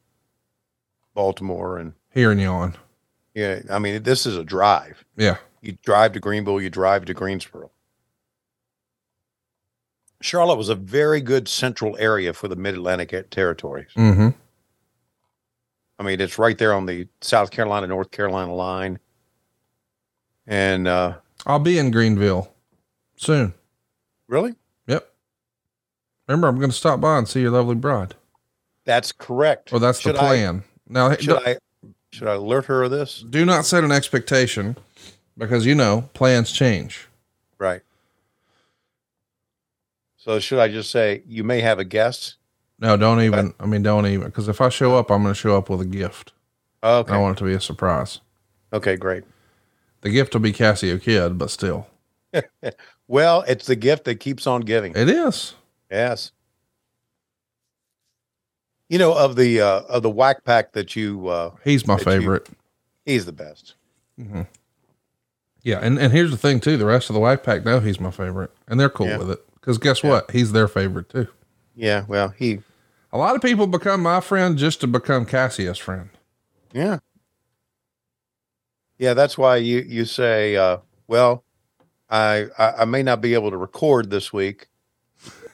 Baltimore 1.15 1.79
and 1.79 1.93
hearing 2.13 2.39
you 2.39 2.47
on. 2.47 2.75
yeah, 3.33 3.61
I 3.71 3.79
mean 3.79 4.03
this 4.03 4.25
is 4.27 4.37
a 4.37 4.43
drive. 4.43 5.03
Yeah. 5.15 5.37
You 5.61 5.77
drive 5.83 6.13
to 6.13 6.19
Greenville, 6.19 6.61
you 6.61 6.69
drive 6.69 7.05
to 7.05 7.13
Greensboro. 7.15 7.71
Charlotte 10.21 10.57
was 10.57 10.69
a 10.69 10.75
very 10.75 11.21
good 11.21 11.47
central 11.47 11.95
area 11.99 12.33
for 12.33 12.47
the 12.47 12.55
Mid 12.55 12.73
Atlantic 12.75 13.29
territories. 13.29 13.89
Mm-hmm. 13.95 14.29
I 15.99 16.03
mean, 16.03 16.21
it's 16.21 16.37
right 16.37 16.57
there 16.57 16.73
on 16.73 16.85
the 16.85 17.07
South 17.21 17.51
Carolina 17.51 17.87
North 17.87 18.11
Carolina 18.11 18.53
line, 18.53 18.99
and 20.45 20.87
uh, 20.87 21.15
I'll 21.45 21.59
be 21.59 21.77
in 21.79 21.91
Greenville 21.91 22.51
soon. 23.15 23.53
really, 24.27 24.55
Yep. 24.87 25.07
Remember, 26.27 26.47
I'm 26.47 26.57
going 26.57 26.69
to 26.71 26.75
stop 26.75 26.99
by 27.01 27.17
and 27.17 27.27
see 27.27 27.41
your 27.41 27.51
lovely 27.51 27.75
bride. 27.75 28.15
that's 28.85 29.11
correct. 29.11 29.71
Well, 29.71 29.79
that's 29.79 29.99
Should 29.99 30.15
the 30.15 30.19
I- 30.21 30.27
plan. 30.27 30.63
now, 30.87 31.15
should 31.15 31.37
I 31.45 31.57
should 32.11 32.27
I 32.27 32.35
alert 32.35 32.65
her 32.65 32.83
of 32.83 32.91
this? 32.91 33.23
do 33.29 33.43
not 33.45 33.65
set 33.65 33.83
an 33.83 33.91
expectation 33.91 34.77
because 35.37 35.65
you 35.65 35.75
know 35.75 36.09
plans 36.13 36.51
change. 36.51 37.07
Right. 37.59 37.81
So 40.27 40.39
should 40.39 40.59
I 40.59 40.67
just 40.67 40.91
say 40.91 41.23
you 41.25 41.45
may 41.45 41.61
have 41.61 41.79
a 41.79 41.85
guest? 41.85 42.35
No, 42.79 42.97
don't 42.97 43.21
even. 43.21 43.53
I 43.61 43.65
mean, 43.65 43.81
don't 43.81 44.05
even 44.05 44.25
because 44.27 44.49
if 44.49 44.59
I 44.59 44.67
show 44.67 44.97
up, 44.97 45.09
I'm 45.09 45.21
going 45.23 45.33
to 45.33 45.39
show 45.39 45.57
up 45.57 45.69
with 45.69 45.79
a 45.79 45.85
gift. 45.85 46.33
Okay. 46.83 47.13
I 47.13 47.17
want 47.17 47.37
it 47.37 47.39
to 47.39 47.45
be 47.45 47.53
a 47.53 47.61
surprise. 47.61 48.19
Okay, 48.73 48.97
great. 48.97 49.23
The 50.01 50.09
gift 50.09 50.33
will 50.33 50.41
be 50.41 50.51
Casio 50.51 51.01
Kid, 51.01 51.37
but 51.37 51.49
still, 51.49 51.87
Well, 53.07 53.43
it's 53.47 53.65
the 53.67 53.77
gift 53.77 54.03
that 54.03 54.15
keeps 54.19 54.45
on 54.45 54.61
giving. 54.61 54.93
it 54.97 55.07
is. 55.09 55.55
Yes. 55.89 56.33
You 58.89 58.99
know 58.99 59.13
of 59.17 59.37
the 59.37 59.61
uh, 59.61 59.81
of 59.87 60.03
the 60.03 60.09
whack 60.09 60.43
pack 60.43 60.73
that 60.73 60.95
you 60.95 61.27
uh, 61.29 61.51
He's 61.63 61.87
my 61.87 61.95
that 61.95 62.05
you- 62.05 62.19
favorite. 62.19 62.49
he's 63.05 63.25
the 63.25 63.31
best. 63.31 63.75
Yeah, 65.63 65.79
and, 65.81 65.97
and 65.99 66.11
here's 66.11 66.31
the 66.31 66.37
thing 66.37 66.59
too: 66.59 66.75
the 66.77 66.85
rest 66.85 67.09
of 67.09 67.13
the 67.13 67.19
Whack 67.19 67.43
Pack 67.43 67.63
know 67.65 67.79
he's 67.79 67.99
my 67.99 68.11
favorite, 68.11 68.51
and 68.67 68.79
they're 68.79 68.89
cool 68.89 69.07
Yeah. 69.07 69.17
with 69.17 69.31
it. 69.31 69.46
Because 69.67 69.79
guess 69.79 70.01
what? 70.01 70.31
He's 70.31 70.53
their 70.53 70.69
favorite 70.69 71.09
too. 71.09 71.27
Yeah. 71.75 72.05
Well, 72.07 72.29
he. 72.29 72.59
A 73.11 73.17
lot 73.17 73.35
of 73.35 73.41
people 73.41 73.67
become 73.67 74.01
my 74.01 74.21
friend 74.21 74.57
just 74.57 74.79
to 74.79 74.87
become 74.87 75.25
Cassius' 75.25 75.77
friend. 75.77 76.09
Yeah. 76.71 76.99
Yeah, 78.97 79.13
that's 79.13 79.37
why 79.37 79.57
you 79.57 79.79
you 79.79 80.05
say, 80.05 80.55
uh, 80.55 80.77
well, 81.09 81.43
I, 82.09 82.45
I 82.57 82.71
I 82.79 82.85
may 82.85 83.03
not 83.03 83.19
be 83.19 83.33
able 83.33 83.51
to 83.51 83.57
record 83.57 84.09
this 84.09 84.31
week, 84.31 84.67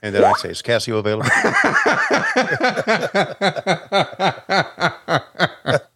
and 0.03 0.13
then 0.13 0.23
I 0.23 0.33
say, 0.33 0.51
is 0.51 0.61
Casio 0.61 0.99
available? 0.99 1.27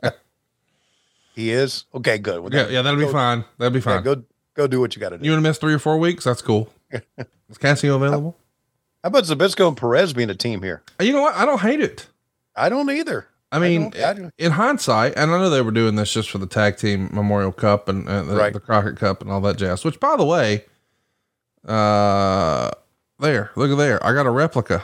he 1.36 1.52
is. 1.52 1.86
Okay, 1.94 2.18
good. 2.18 2.40
Well, 2.40 2.52
Yeah, 2.52 2.68
yeah, 2.68 2.82
that'll 2.82 3.00
be 3.00 3.12
fine. 3.12 3.46
That'll 3.60 3.72
be 3.72 3.78
yeah, 3.78 3.84
fine. 3.84 4.02
go 4.04 4.24
go 4.56 4.66
do 4.66 4.80
what 4.80 4.96
you 4.96 5.00
got 5.00 5.10
to 5.10 5.20
do. 5.20 5.26
You 5.26 5.32
want 5.34 5.44
to 5.44 5.50
miss 5.50 5.60
three 5.60 5.76
or 5.76 5.80
four 5.80 6.00
weeks? 6.00 6.24
That's 6.24 6.42
cool. 6.42 6.74
Is 7.50 7.58
Cassio 7.58 7.96
available? 7.96 8.38
How 9.04 9.08
about 9.10 9.24
Zbyszko 9.26 9.68
and 9.70 9.78
Perez 9.78 10.14
being 10.14 10.30
a 10.30 10.36
team 10.36 10.62
here? 10.64 10.82
You 11.00 11.14
know 11.14 11.22
what? 11.22 11.36
I 11.36 11.46
don't 11.46 11.62
hate 11.62 11.80
it. 11.82 12.08
I 12.56 12.70
don't 12.70 12.90
either. 12.90 13.28
I 13.52 13.60
mean, 13.60 13.90
don't- 13.92 14.04
I 14.04 14.14
don't- 14.14 14.34
in 14.38 14.52
hindsight, 14.54 15.14
and 15.16 15.32
I 15.32 15.38
know 15.38 15.50
they 15.50 15.62
were 15.62 15.72
doing 15.72 15.96
this 15.96 16.12
just 16.12 16.30
for 16.30 16.38
the 16.40 16.48
tag 16.48 16.78
team 16.78 17.10
Memorial 17.14 17.52
Cup 17.54 17.88
and, 17.88 18.08
and 18.10 18.30
the, 18.30 18.36
Right. 18.36 18.52
the 18.54 18.60
Crockett 18.60 18.98
Cup 18.98 19.22
and 19.22 19.32
all 19.32 19.40
that 19.42 19.58
jazz. 19.58 19.86
Which, 19.86 20.00
by 20.00 20.16
the 20.18 20.26
way, 20.26 20.66
uh, 21.66 22.72
there, 23.20 23.52
look 23.56 23.72
at 23.72 23.78
there. 23.78 24.06
I 24.06 24.14
got 24.14 24.26
a 24.26 24.30
replica. 24.32 24.84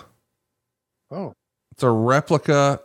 Oh, 1.11 1.33
It's 1.71 1.83
a 1.83 1.89
replica 1.89 2.79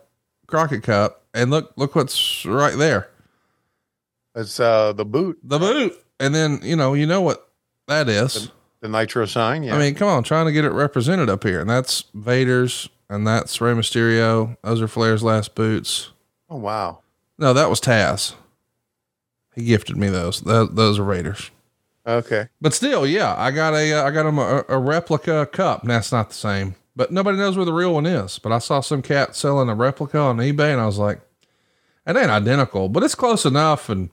Crockett 0.47 0.83
Cup, 0.83 1.23
and 1.33 1.49
look, 1.51 1.71
look 1.77 1.95
what's 1.95 2.45
right 2.45 2.75
there. 2.77 3.09
it's 4.35 4.59
uh 4.59 4.93
the 4.93 5.05
boot, 5.05 5.39
The 5.43 5.59
boot, 5.59 5.93
and 6.19 6.33
then 6.35 6.59
you 6.63 6.75
know, 6.75 6.93
you 6.93 7.05
know 7.05 7.21
what 7.21 7.49
that 7.87 8.09
is. 8.09 8.33
the 8.47 8.51
nitro 8.87 9.25
sign. 9.25 9.63
Yeah. 9.63 9.75
I 9.75 9.79
mean, 9.79 9.95
come 9.95 10.07
on, 10.07 10.23
trying 10.23 10.45
to 10.45 10.51
get 10.51 10.63
it 10.63 10.71
represented 10.71 11.29
up 11.29 11.43
here, 11.43 11.59
and 11.59 11.69
that's 11.69 12.05
Vader's, 12.13 12.87
and 13.09 13.27
that's 13.27 13.59
Rey 13.59 13.73
Mysterio. 13.73 14.55
Those 14.63 14.81
are 14.81 14.87
Flair's 14.87 15.23
last 15.23 15.55
boots. 15.55 16.11
oh 16.49 16.55
wow. 16.57 16.99
No, 17.37 17.53
that 17.53 17.69
was 17.69 17.79
Taz. 17.81 18.35
He 19.55 19.63
gifted 19.65 19.97
me 19.97 20.07
those. 20.09 20.41
Th- 20.41 20.69
those 20.71 20.99
are 20.99 21.03
Raiders. 21.03 21.51
Okay. 22.07 22.47
But 22.61 22.73
still, 22.73 23.05
yeah, 23.05 23.35
I 23.37 23.51
got 23.51 23.73
a, 23.73 23.93
uh, 23.93 24.03
I 24.07 24.11
got 24.11 24.25
him 24.25 24.39
a, 24.39 24.63
a 24.67 24.77
replica 24.77 25.45
cup. 25.51 25.81
And 25.81 25.91
that's 25.91 26.11
not 26.11 26.29
the 26.29 26.35
same, 26.35 26.75
but 26.95 27.11
nobody 27.11 27.37
knows 27.37 27.55
where 27.55 27.65
the 27.65 27.73
real 27.73 27.93
one 27.93 28.05
is. 28.05 28.39
But 28.39 28.51
I 28.51 28.59
saw 28.59 28.79
some 28.81 29.01
cat 29.01 29.35
selling 29.35 29.69
a 29.69 29.75
replica 29.75 30.17
on 30.17 30.37
eBay, 30.37 30.71
and 30.71 30.81
I 30.81 30.85
was 30.85 30.97
like, 30.97 31.19
it 32.07 32.17
ain't 32.17 32.29
identical, 32.31 32.89
but 32.89 33.03
it's 33.03 33.15
close 33.15 33.45
enough, 33.45 33.89
and 33.89 34.09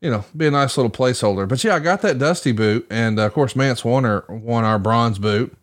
you 0.00 0.10
know, 0.10 0.24
be 0.36 0.46
a 0.46 0.50
nice 0.50 0.76
little 0.76 0.90
placeholder. 0.90 1.48
But 1.48 1.62
yeah, 1.64 1.74
I 1.74 1.78
got 1.78 2.02
that 2.02 2.18
Dusty 2.18 2.52
boot, 2.52 2.86
and 2.90 3.18
uh, 3.18 3.26
of 3.26 3.32
course, 3.32 3.56
Mance 3.56 3.84
Warner 3.84 4.24
won 4.28 4.64
our 4.64 4.78
bronze 4.78 5.18
boot 5.18 5.56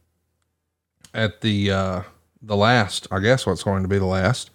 at 1.14 1.42
the 1.42 1.72
uh, 1.72 2.02
the 2.42 2.58
last, 2.58 3.08
I 3.12 3.20
guess, 3.20 3.46
what's 3.46 3.64
going 3.64 3.84
to 3.84 3.90
be 3.90 4.00
the 4.00 4.06
last 4.06 4.50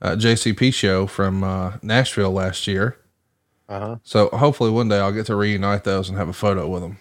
uh, 0.00 0.12
JCP 0.12 0.74
show 0.74 1.06
from 1.06 1.44
uh, 1.44 1.74
Nashville 1.82 2.32
last 2.32 2.66
year. 2.66 2.96
Uh 3.68 3.80
huh. 3.80 3.96
So 4.02 4.28
hopefully 4.28 4.70
one 4.70 4.88
day 4.88 4.98
I'll 4.98 5.12
get 5.12 5.26
to 5.26 5.36
reunite 5.36 5.84
those 5.84 6.08
and 6.08 6.18
have 6.18 6.28
a 6.28 6.34
photo 6.34 6.68
with 6.68 6.82
them. 6.82 6.98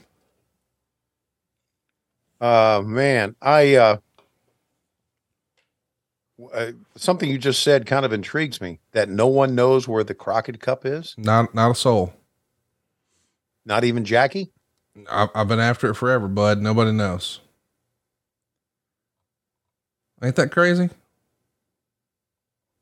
Uh 2.39 2.81
man, 2.85 3.35
I 3.41 3.75
uh, 3.75 3.97
uh 6.53 6.71
something 6.95 7.29
you 7.29 7.37
just 7.37 7.61
said 7.63 7.85
kind 7.85 8.05
of 8.05 8.13
intrigues 8.13 8.59
me 8.61 8.79
that 8.91 9.09
no 9.09 9.27
one 9.27 9.55
knows 9.55 9.87
where 9.87 10.03
the 10.03 10.13
Crockett 10.13 10.59
Cup 10.59 10.85
is, 10.85 11.15
Not 11.17 11.53
not 11.55 11.71
a 11.71 11.75
soul. 11.75 12.13
not 13.65 13.83
even 13.83 14.05
Jackie. 14.05 14.51
I've, 15.09 15.29
I've 15.33 15.47
been 15.47 15.59
after 15.59 15.89
it 15.89 15.95
forever, 15.95 16.27
bud. 16.27 16.59
Nobody 16.61 16.91
knows. 16.91 17.39
Ain't 20.23 20.35
that 20.35 20.51
crazy? 20.51 20.89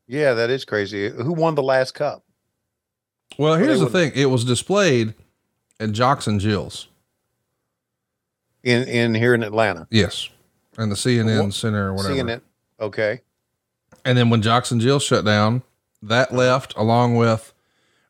Yeah, 0.06 0.34
that 0.34 0.50
is 0.50 0.64
crazy. 0.64 1.08
Who 1.08 1.32
won 1.32 1.54
the 1.54 1.62
last 1.62 1.94
cup? 1.94 2.24
Well, 3.38 3.54
here's 3.56 3.80
the 3.80 3.88
thing. 3.88 4.12
It 4.14 4.26
was 4.26 4.44
displayed 4.44 5.14
at 5.78 5.92
Jocks 5.92 6.26
and 6.26 6.40
Jill's. 6.40 6.88
In 8.62 8.86
in 8.88 9.14
here 9.14 9.34
in 9.34 9.42
Atlanta. 9.42 9.86
Yes. 9.90 10.28
And 10.76 10.90
the 10.90 10.96
CNN 10.96 11.52
Center 11.52 11.88
or 11.90 11.94
whatever. 11.94 12.28
It. 12.28 12.42
Okay. 12.80 13.20
And 14.04 14.16
then 14.16 14.30
when 14.30 14.42
Jocks 14.42 14.70
and 14.70 14.80
Jill 14.80 14.98
shut 14.98 15.24
down, 15.24 15.62
that 16.02 16.32
left 16.32 16.74
along 16.76 17.16
with, 17.16 17.52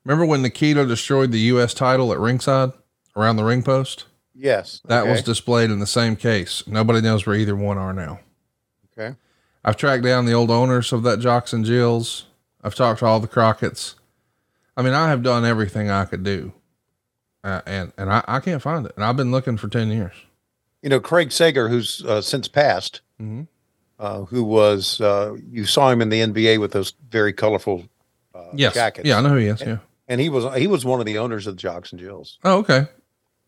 remember 0.05 0.25
when 0.25 0.43
Nikita 0.43 0.87
destroyed 0.87 1.33
the 1.33 1.41
U.S. 1.41 1.75
title 1.75 2.13
at 2.13 2.19
ringside 2.19 2.73
around 3.17 3.37
the 3.37 3.45
ring 3.45 3.63
post? 3.63 4.05
Yes. 4.35 4.81
That 4.87 5.07
was 5.07 5.23
displayed 5.23 5.71
in 5.71 5.81
the 5.81 5.87
same 5.87 6.17
case. 6.17 6.63
Nobody 6.67 7.01
knows 7.01 7.27
where 7.27 7.37
either 7.37 7.57
one 7.57 7.77
are 7.79 7.93
now. 7.93 8.21
okay. 8.97 9.17
I've 9.65 9.77
tracked 9.77 10.05
down 10.05 10.25
the 10.25 10.33
old 10.33 10.51
owners 10.51 10.93
of 10.93 11.03
that 11.03 11.21
Jocks 11.21 11.53
and 11.53 11.65
Jills. 11.65 12.25
I've 12.63 12.75
talked 12.75 13.01
to 13.01 13.07
all 13.07 13.21
the 13.21 13.27
Crockett's. 13.29 13.97
I 14.77 14.83
mean, 14.83 14.95
I 14.95 15.09
have 15.09 15.23
done 15.23 15.45
everything 15.45 15.91
I 15.91 16.07
could 16.07 16.23
do. 16.25 16.53
Uh, 17.45 17.61
and, 17.67 17.93
and 17.99 18.11
I, 18.11 18.25
I 18.29 18.41
can't 18.41 18.63
find 18.63 18.87
it. 18.87 18.93
And 18.97 19.05
I've 19.05 19.17
been 19.17 19.31
looking 19.31 19.57
for 19.59 19.69
10 19.69 19.91
years. 19.91 20.15
you 20.83 20.89
know, 20.89 21.01
Craig 21.01 21.33
Sager, 21.33 21.69
who's 21.69 22.03
uh, 22.07 22.23
since 22.23 22.49
passed, 22.49 23.01
Mhm. 23.21 23.49
Uh, 24.01 24.23
who 24.25 24.43
was 24.43 25.01
uh, 25.01 25.37
you 25.51 25.65
saw 25.65 25.91
him 25.91 26.01
in 26.03 26.09
the 26.09 26.21
NBA 26.21 26.59
with 26.59 26.73
those 26.73 26.95
very 27.11 27.33
colorful 27.33 27.85
uh, 28.35 28.47
Yes. 28.55 28.75
jackets. 28.75 29.07
Yeah, 29.07 29.19
I 29.19 29.21
know 29.21 29.29
who 29.31 29.37
he 29.37 29.47
is. 29.47 29.61
Yeah. 29.61 29.79
and 30.09 30.21
he 30.21 30.29
was 30.29 30.53
he 30.59 30.67
was 30.67 30.85
one 30.85 30.99
of 30.99 31.07
the 31.07 31.19
owners 31.19 31.47
of 31.47 31.55
the 31.57 31.61
Jocks 31.61 31.93
and 31.93 32.01
Jills. 32.01 32.39
Oh, 32.43 32.59
okay. 32.59 32.87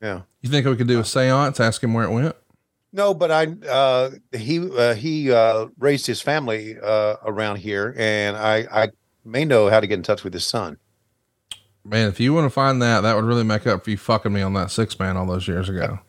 Yeah. 0.00 0.22
You 0.42 0.50
think 0.50 0.66
we 0.66 0.76
could 0.76 0.88
do 0.88 1.00
a 1.00 1.04
seance, 1.04 1.58
ask 1.58 1.82
him 1.82 1.94
where 1.94 2.04
it 2.04 2.10
went? 2.12 2.36
No, 2.92 3.14
but 3.14 3.30
I 3.30 3.46
uh, 3.68 4.10
he 4.32 4.58
uh, 4.70 4.94
he 4.94 5.32
uh, 5.32 5.68
raised 5.78 6.06
his 6.06 6.20
family 6.20 6.76
uh, 6.78 7.16
around 7.24 7.56
here, 7.56 7.94
and 7.96 8.36
I 8.36 8.66
I 8.70 8.88
may 9.24 9.44
know 9.46 9.70
how 9.70 9.80
to 9.80 9.86
get 9.86 9.94
in 9.94 10.02
touch 10.02 10.22
with 10.24 10.34
his 10.34 10.44
son. 10.46 10.76
Man, 11.84 12.08
if 12.08 12.20
you 12.20 12.34
want 12.34 12.44
to 12.44 12.50
find 12.50 12.80
that, 12.82 13.00
that 13.00 13.16
would 13.16 13.24
really 13.24 13.44
make 13.44 13.66
up 13.66 13.82
for 13.84 13.90
you 13.90 13.96
fucking 13.96 14.32
me 14.32 14.42
on 14.42 14.52
that 14.54 14.70
six 14.70 14.98
man 14.98 15.16
all 15.16 15.26
those 15.26 15.48
years 15.48 15.68
ago. 15.68 15.98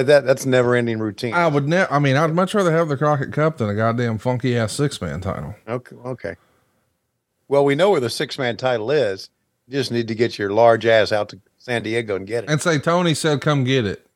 And 0.00 0.08
That 0.08 0.24
that's 0.24 0.46
never 0.46 0.74
ending 0.74 0.98
routine. 0.98 1.34
I 1.34 1.46
would 1.46 1.68
never. 1.68 1.92
I 1.92 1.98
mean, 1.98 2.16
I'd 2.16 2.32
much 2.34 2.54
rather 2.54 2.72
have 2.72 2.88
the 2.88 2.96
Crockett 2.96 3.32
Cup 3.32 3.58
than 3.58 3.68
a 3.68 3.74
goddamn 3.74 4.16
funky 4.18 4.56
ass 4.56 4.72
six 4.72 5.00
man 5.00 5.20
title. 5.20 5.54
Okay. 5.68 5.96
Okay. 5.96 6.36
Well, 7.48 7.64
we 7.64 7.74
know 7.74 7.90
where 7.90 8.00
the 8.00 8.08
six 8.10 8.38
man 8.38 8.56
title 8.56 8.90
is. 8.90 9.28
You 9.68 9.74
just 9.74 9.90
need 9.92 10.08
to 10.08 10.14
get 10.14 10.38
your 10.38 10.50
large 10.50 10.86
ass 10.86 11.12
out 11.12 11.28
to 11.30 11.40
San 11.58 11.82
Diego 11.82 12.16
and 12.16 12.26
get 12.26 12.44
it. 12.44 12.50
And 12.50 12.60
say 12.62 12.78
Tony 12.78 13.12
said, 13.14 13.40
"Come 13.40 13.64
get 13.64 13.84
it." 13.84 14.06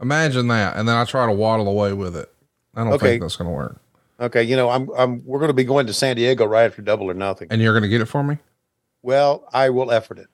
Imagine 0.00 0.48
that, 0.48 0.76
and 0.76 0.88
then 0.88 0.96
I 0.96 1.04
try 1.04 1.26
to 1.26 1.32
waddle 1.32 1.68
away 1.68 1.92
with 1.92 2.16
it. 2.16 2.32
I 2.74 2.84
don't 2.84 2.94
Okay. 2.94 3.06
think 3.06 3.22
that's 3.22 3.36
going 3.36 3.48
to 3.50 3.54
work. 3.54 3.78
Okay, 4.18 4.42
you 4.42 4.56
know, 4.56 4.70
I'm 4.70 4.88
I'm 4.96 5.22
we're 5.26 5.38
going 5.40 5.50
to 5.50 5.54
be 5.54 5.64
going 5.64 5.86
to 5.88 5.92
San 5.92 6.16
Diego 6.16 6.46
right 6.46 6.64
after 6.64 6.80
Double 6.80 7.10
or 7.10 7.14
Nothing. 7.14 7.48
And 7.50 7.60
you're 7.60 7.72
going 7.74 7.82
to 7.82 7.88
get 7.88 8.00
it 8.00 8.06
for 8.06 8.22
me. 8.22 8.38
Well, 9.02 9.46
I 9.52 9.68
will 9.70 9.90
effort 9.92 10.18
it. 10.18 10.28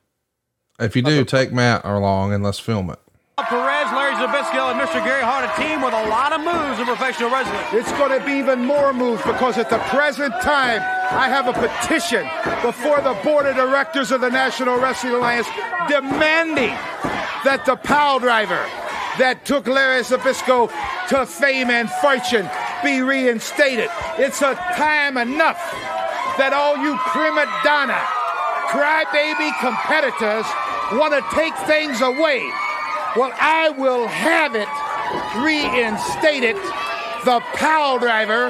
If 0.79 0.95
you 0.95 1.03
do, 1.03 1.25
take 1.25 1.53
Matt 1.53 1.85
along 1.85 2.33
and 2.33 2.45
let's 2.45 2.59
film 2.61 2.91
it. 2.91 2.99
Zbyszko, 4.23 4.70
and 4.70 4.81
Mr. 4.81 5.03
Gary 5.05 5.23
Hart, 5.23 5.43
a 5.43 5.51
team 5.61 5.83
with 5.83 5.93
a 5.93 6.07
lot 6.07 6.33
of 6.33 6.41
moves 6.47 6.79
in 6.79 6.87
professional 6.87 7.29
wrestling. 7.29 7.59
It's 7.75 7.91
going 7.99 8.16
to 8.16 8.25
be 8.25 8.39
even 8.39 8.64
more 8.64 8.93
moves 8.93 9.20
because 9.23 9.59
at 9.59 9.68
the 9.68 9.79
present 9.91 10.33
time, 10.43 10.79
I 11.11 11.27
have 11.27 11.49
a 11.49 11.53
petition 11.53 12.23
before 12.62 13.03
the 13.03 13.18
board 13.25 13.47
of 13.47 13.57
directors 13.57 14.12
of 14.12 14.20
the 14.20 14.31
National 14.31 14.79
Wrestling 14.79 15.14
Alliance 15.14 15.49
demanding 15.89 16.70
that 17.43 17.64
the 17.66 17.75
pile 17.75 18.20
driver 18.20 18.62
that 19.18 19.45
took 19.45 19.66
Larry 19.66 20.03
Zbyszko 20.03 20.70
to 21.09 21.27
fame 21.27 21.70
and 21.70 21.91
fortune 21.91 22.49
be 22.85 23.03
reinstated. 23.03 23.91
It's 24.23 24.41
a 24.41 24.55
time 24.79 25.18
enough 25.18 25.59
that 26.39 26.55
all 26.55 26.79
you 26.79 26.95
prima 27.11 27.51
donna, 27.66 27.99
crybaby 28.70 29.51
competitors 29.59 30.47
want 30.95 31.11
to 31.11 31.23
take 31.35 31.57
things 31.66 32.01
away. 32.01 32.47
Well, 33.15 33.31
I 33.39 33.69
will 33.71 34.07
have 34.07 34.55
it 34.55 34.69
reinstated, 35.45 36.57
the 37.27 37.41
pile 37.55 37.99
driver, 37.99 38.49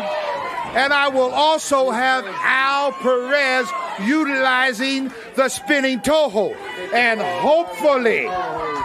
and 0.74 0.92
I 0.92 1.08
will 1.08 1.32
also 1.32 1.90
have 1.90 2.24
Al 2.26 2.92
Perez 2.92 3.68
utilizing 4.06 5.12
the 5.34 5.48
spinning 5.48 5.98
toho. 5.98 6.54
And 6.94 7.20
hopefully, 7.20 8.28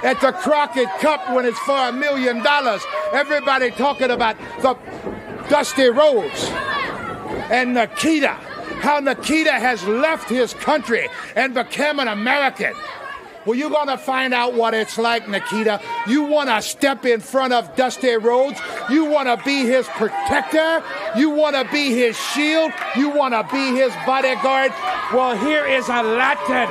at 0.04 0.20
the 0.20 0.32
Crockett 0.32 0.90
Cup, 1.00 1.32
when 1.32 1.46
it's 1.46 1.60
for 1.60 1.90
a 1.90 1.92
million 1.92 2.42
dollars, 2.42 2.82
everybody 3.14 3.70
talking 3.70 4.10
about 4.10 4.36
the 4.62 4.76
Dusty 5.48 5.90
Rhodes 5.90 6.50
and 7.52 7.76
Nikita. 7.76 8.36
How 8.82 9.00
Nikita 9.00 9.52
has 9.52 9.84
left 9.86 10.30
his 10.30 10.54
country 10.56 11.08
and 11.36 11.54
become 11.54 12.00
an 12.00 12.08
American. 12.08 12.74
Well, 13.48 13.56
you're 13.56 13.70
going 13.70 13.88
to 13.88 13.98
find 13.98 14.34
out 14.34 14.56
what 14.56 14.74
it's 14.74 14.98
like, 14.98 15.30
Nikita. 15.30 15.80
You 16.06 16.24
want 16.24 16.50
to 16.50 16.62
step 16.62 17.06
in 17.06 17.22
front 17.22 17.54
of 17.54 17.78
Dusty 17.78 18.18
Rhodes. 18.18 18.60
You 18.90 19.06
want 19.06 19.30
to 19.30 19.42
be 19.46 19.66
his 19.66 19.88
protector. 19.88 20.84
You 21.16 21.30
want 21.30 21.56
to 21.56 21.64
be 21.72 21.96
his 21.96 22.18
shield. 22.18 22.74
You 22.98 23.10
want 23.10 23.34
to 23.34 23.48
be 23.50 23.78
his 23.78 23.94
bodyguard. 24.06 24.74
Well, 25.14 25.38
here 25.38 25.66
is 25.66 25.88
a 25.88 26.04
Latin. 26.04 26.68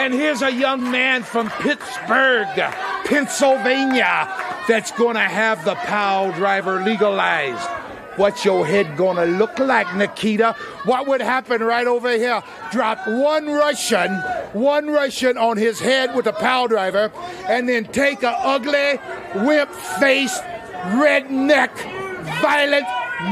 And 0.00 0.14
here's 0.14 0.40
a 0.40 0.50
young 0.50 0.90
man 0.90 1.24
from 1.24 1.50
Pittsburgh, 1.50 2.48
Pennsylvania, 3.04 4.34
that's 4.66 4.92
going 4.92 5.16
to 5.16 5.20
have 5.20 5.62
the 5.66 5.74
POW 5.74 6.32
driver 6.32 6.82
legalized. 6.82 7.68
What's 8.18 8.44
your 8.44 8.66
head 8.66 8.96
gonna 8.96 9.26
look 9.26 9.60
like, 9.60 9.94
Nikita? 9.94 10.56
What 10.84 11.06
would 11.06 11.20
happen 11.20 11.62
right 11.62 11.86
over 11.86 12.10
here? 12.10 12.42
Drop 12.72 12.98
one 13.06 13.46
Russian, 13.46 14.12
one 14.54 14.88
Russian 14.88 15.38
on 15.38 15.56
his 15.56 15.78
head 15.78 16.16
with 16.16 16.26
a 16.26 16.32
power 16.32 16.66
driver, 16.66 17.12
and 17.46 17.68
then 17.68 17.84
take 17.84 18.24
a 18.24 18.30
ugly, 18.30 18.98
wimp-faced, 19.46 20.42
redneck, 20.98 21.70
violent, 22.42 22.86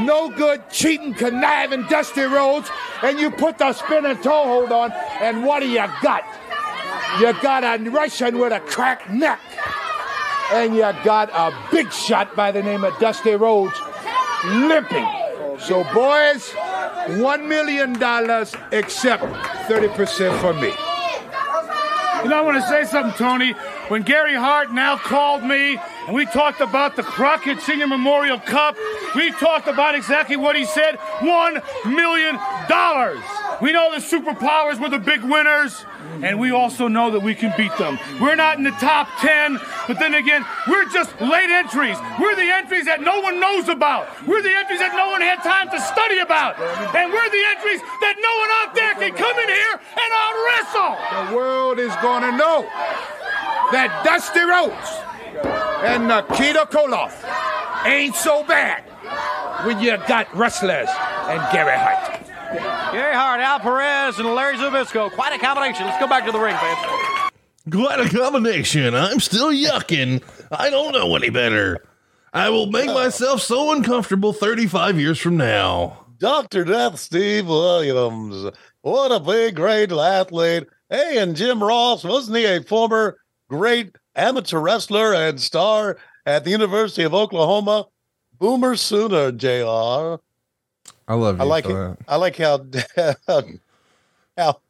no 0.05 0.29
good, 0.29 0.69
cheating, 0.69 1.13
conniving, 1.13 1.85
Dusty 1.87 2.21
Rhodes, 2.21 2.69
and 3.03 3.19
you 3.19 3.29
put 3.29 3.57
the 3.57 3.73
spinning 3.73 4.15
toe 4.21 4.45
hold 4.45 4.71
on, 4.71 4.93
and 5.19 5.43
what 5.43 5.59
do 5.59 5.67
you 5.67 5.83
got? 6.01 6.23
You 7.19 7.33
got 7.41 7.65
a 7.65 7.89
Russian 7.89 8.39
with 8.39 8.53
a 8.53 8.61
cracked 8.61 9.09
neck, 9.09 9.41
and 10.53 10.73
you 10.73 10.89
got 11.03 11.29
a 11.33 11.53
big 11.71 11.91
shot 11.91 12.37
by 12.37 12.53
the 12.53 12.63
name 12.63 12.85
of 12.85 12.97
Dusty 12.99 13.35
Rhodes 13.35 13.77
limping. 14.47 15.07
So, 15.59 15.83
boys, 15.93 16.51
$1 16.51 17.47
million 17.47 17.91
except 18.71 19.23
30% 19.23 20.41
for 20.41 20.53
me. 20.53 20.73
You 22.23 22.29
know, 22.29 22.37
I 22.37 22.41
want 22.41 22.61
to 22.61 22.67
say 22.67 22.83
something, 22.85 23.13
Tony. 23.17 23.53
When 23.89 24.01
Gary 24.01 24.35
Hart 24.35 24.73
now 24.73 24.97
called 24.97 25.43
me 25.43 25.77
and 26.07 26.15
we 26.15 26.25
talked 26.25 26.61
about 26.61 26.95
the 26.95 27.03
Crockett 27.03 27.61
Senior 27.61 27.87
Memorial 27.87 28.39
Cup, 28.39 28.75
we 29.15 29.31
talked 29.31 29.67
about 29.67 29.95
exactly 29.95 30.35
what 30.35 30.55
he 30.55 30.65
said 30.65 30.97
$1 31.19 31.63
million. 31.85 32.35
We 33.61 33.71
know 33.71 33.91
the 33.91 33.97
superpowers 33.97 34.79
were 34.79 34.89
the 34.89 34.99
big 34.99 35.23
winners, 35.23 35.83
and 36.21 36.39
we 36.39 36.51
also 36.51 36.87
know 36.87 37.11
that 37.11 37.21
we 37.21 37.33
can 37.33 37.53
beat 37.57 37.75
them. 37.77 37.97
We're 38.21 38.35
not 38.35 38.57
in 38.57 38.63
the 38.63 38.71
top 38.71 39.07
10, 39.19 39.59
but 39.87 39.97
then 39.99 40.13
again, 40.13 40.45
we're 40.67 40.85
just 40.89 41.09
late 41.21 41.49
entries. 41.49 41.97
We're 42.19 42.35
the 42.35 42.49
entries 42.53 42.85
that 42.85 43.01
no 43.01 43.19
one 43.19 43.39
knows 43.39 43.67
about. 43.67 44.07
We're 44.27 44.41
the 44.41 44.53
entries 44.53 44.79
that 44.79 44.93
no 44.95 45.09
one 45.09 45.21
had 45.21 45.41
time 45.41 45.69
to 45.71 45.81
study 45.81 46.19
about. 46.19 46.59
And 46.93 47.11
we're 47.11 47.29
the 47.29 47.43
entries 47.57 47.81
that 47.81 48.15
no 48.21 48.33
one 48.37 48.49
out 48.61 48.75
there 48.75 48.93
can 48.93 49.13
come 49.17 49.37
in 49.39 49.49
here 49.49 49.73
and 49.73 50.09
out 50.13 50.35
wrestle. 50.45 50.93
The 51.29 51.35
world 51.35 51.79
is 51.79 51.95
going 52.01 52.23
to 52.29 52.37
know 52.37 52.61
that 53.71 54.03
Dusty 54.05 54.41
Rhodes 54.41 55.07
and 55.83 56.07
Nikita 56.07 56.67
Koloff 56.69 57.13
ain't 57.85 58.15
so 58.15 58.43
bad 58.43 58.83
when 59.65 59.79
you 59.79 59.97
got 60.07 60.33
wrestlers 60.35 60.89
and 61.27 61.41
Gary 61.51 61.77
Hart. 61.77 62.26
Gary 62.51 63.13
Hart, 63.13 63.41
Al 63.41 63.59
Perez, 63.59 64.19
and 64.19 64.33
Larry 64.33 64.57
Zbyszko. 64.57 65.11
Quite 65.11 65.33
a 65.33 65.39
combination. 65.39 65.85
Let's 65.85 65.99
go 65.99 66.07
back 66.07 66.25
to 66.25 66.31
the 66.31 66.39
ring, 66.39 66.55
fans. 66.55 67.31
Quite 67.69 67.99
a 67.99 68.09
combination. 68.09 68.95
I'm 68.95 69.19
still 69.19 69.51
yucking. 69.51 70.23
I 70.51 70.69
don't 70.69 70.93
know 70.93 71.15
any 71.15 71.29
better. 71.29 71.83
I 72.33 72.49
will 72.49 72.67
make 72.67 72.87
myself 72.87 73.41
so 73.41 73.73
uncomfortable 73.73 74.31
35 74.31 74.99
years 74.99 75.19
from 75.19 75.37
now. 75.37 76.05
Dr. 76.19 76.63
Death 76.63 76.99
Steve 76.99 77.47
Williams. 77.47 78.55
What 78.81 79.11
a 79.11 79.19
big, 79.19 79.55
great 79.55 79.91
athlete. 79.91 80.67
Hey, 80.89 81.17
and 81.17 81.35
Jim 81.35 81.61
Ross, 81.61 82.03
wasn't 82.03 82.37
he 82.37 82.45
a 82.45 82.63
former 82.63 83.17
great 83.49 83.97
amateur 84.15 84.59
wrestler 84.59 85.13
and 85.13 85.41
star 85.41 85.97
at 86.25 86.45
the 86.45 86.51
University 86.51 87.03
of 87.03 87.13
Oklahoma? 87.13 87.87
Boomer 88.39 88.75
Sooner, 88.75 89.31
JR. 89.31 90.21
I 91.07 91.13
love 91.15 91.37
you 91.37 91.41
I 91.41 91.45
like 91.45 91.65
it. 91.65 91.97
I 92.07 92.15
like 92.17 92.37
how 92.37 92.65
how 94.37 94.61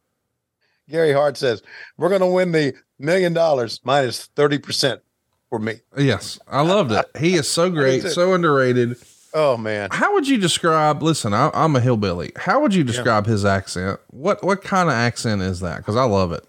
Gary 0.88 1.12
Hart 1.12 1.36
says 1.36 1.62
we're 1.96 2.08
going 2.08 2.20
to 2.20 2.26
win 2.26 2.52
the 2.52 2.74
million 2.98 3.32
dollars 3.32 3.80
minus 3.84 4.26
thirty 4.26 4.58
percent 4.58 5.00
for 5.48 5.58
me. 5.58 5.80
Yes, 5.96 6.38
I 6.46 6.62
loved 6.62 6.92
it. 6.92 7.06
He 7.18 7.34
is 7.34 7.48
so 7.48 7.70
great, 7.80 8.02
so 8.02 8.34
underrated. 8.34 8.96
Oh 9.34 9.56
man, 9.56 9.90
How 9.92 10.14
would 10.14 10.26
you 10.26 10.38
describe? 10.38 11.02
Listen, 11.02 11.34
I, 11.34 11.50
I'm 11.52 11.76
a 11.76 11.80
hillbilly. 11.80 12.32
How 12.36 12.60
would 12.60 12.74
you 12.74 12.82
describe 12.82 13.26
his 13.26 13.44
accent? 13.44 14.00
What 14.08 14.42
what 14.42 14.62
kind 14.62 14.88
of 14.88 14.94
accent 14.94 15.42
is 15.42 15.60
that? 15.60 15.78
Because 15.78 15.96
I 15.96 16.04
love 16.04 16.32
it. 16.32 16.44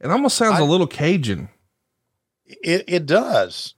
It 0.00 0.10
almost 0.10 0.36
sounds 0.36 0.58
a 0.58 0.64
little 0.64 0.86
Cajun. 0.86 1.48
it 2.46 2.84
it 2.86 3.06
does. 3.06 3.74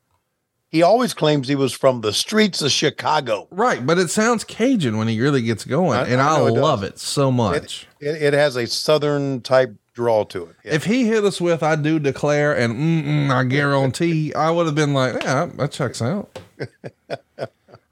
He 0.71 0.83
always 0.83 1.15
claims 1.15 1.49
he 1.49 1.55
was 1.55 1.73
from 1.73 2.01
the 2.01 2.13
streets 2.13 2.61
of 2.61 2.71
Chicago. 2.73 3.47
Right, 3.51 3.85
but 3.87 3.99
it 3.99 4.11
sounds 4.11 4.45
Cajun 4.45 4.99
when 4.99 5.09
he 5.09 5.21
really 5.21 5.43
gets 5.43 5.65
going, 5.65 5.99
I- 5.99 6.07
and 6.09 6.21
I 6.21 6.35
I, 6.35 6.39
know 6.39 6.47
it 6.49 6.51
love 6.55 6.83
it 6.83 6.99
so 6.99 7.31
much. 7.31 7.87
It, 8.01 8.23
it 8.23 8.33
has 8.35 8.57
a 8.57 8.67
southern 8.67 9.41
type 9.43 9.75
drawl 9.95 10.25
to 10.27 10.45
it. 10.45 10.57
If 10.65 10.85
he 10.85 11.07
hit 11.07 11.25
us 11.25 11.41
with 11.41 11.63
"I 11.63 11.77
do 11.77 11.99
declare" 11.99 12.53
and 12.57 13.33
"I 13.33 13.45
guarantee," 13.45 14.35
I 14.37 14.51
would 14.51 14.67
have 14.67 14.75
been 14.75 14.93
like, 14.93 15.23
"Yeah, 15.23 15.47
that 15.57 15.71
checks 15.73 16.03
out." 16.03 16.39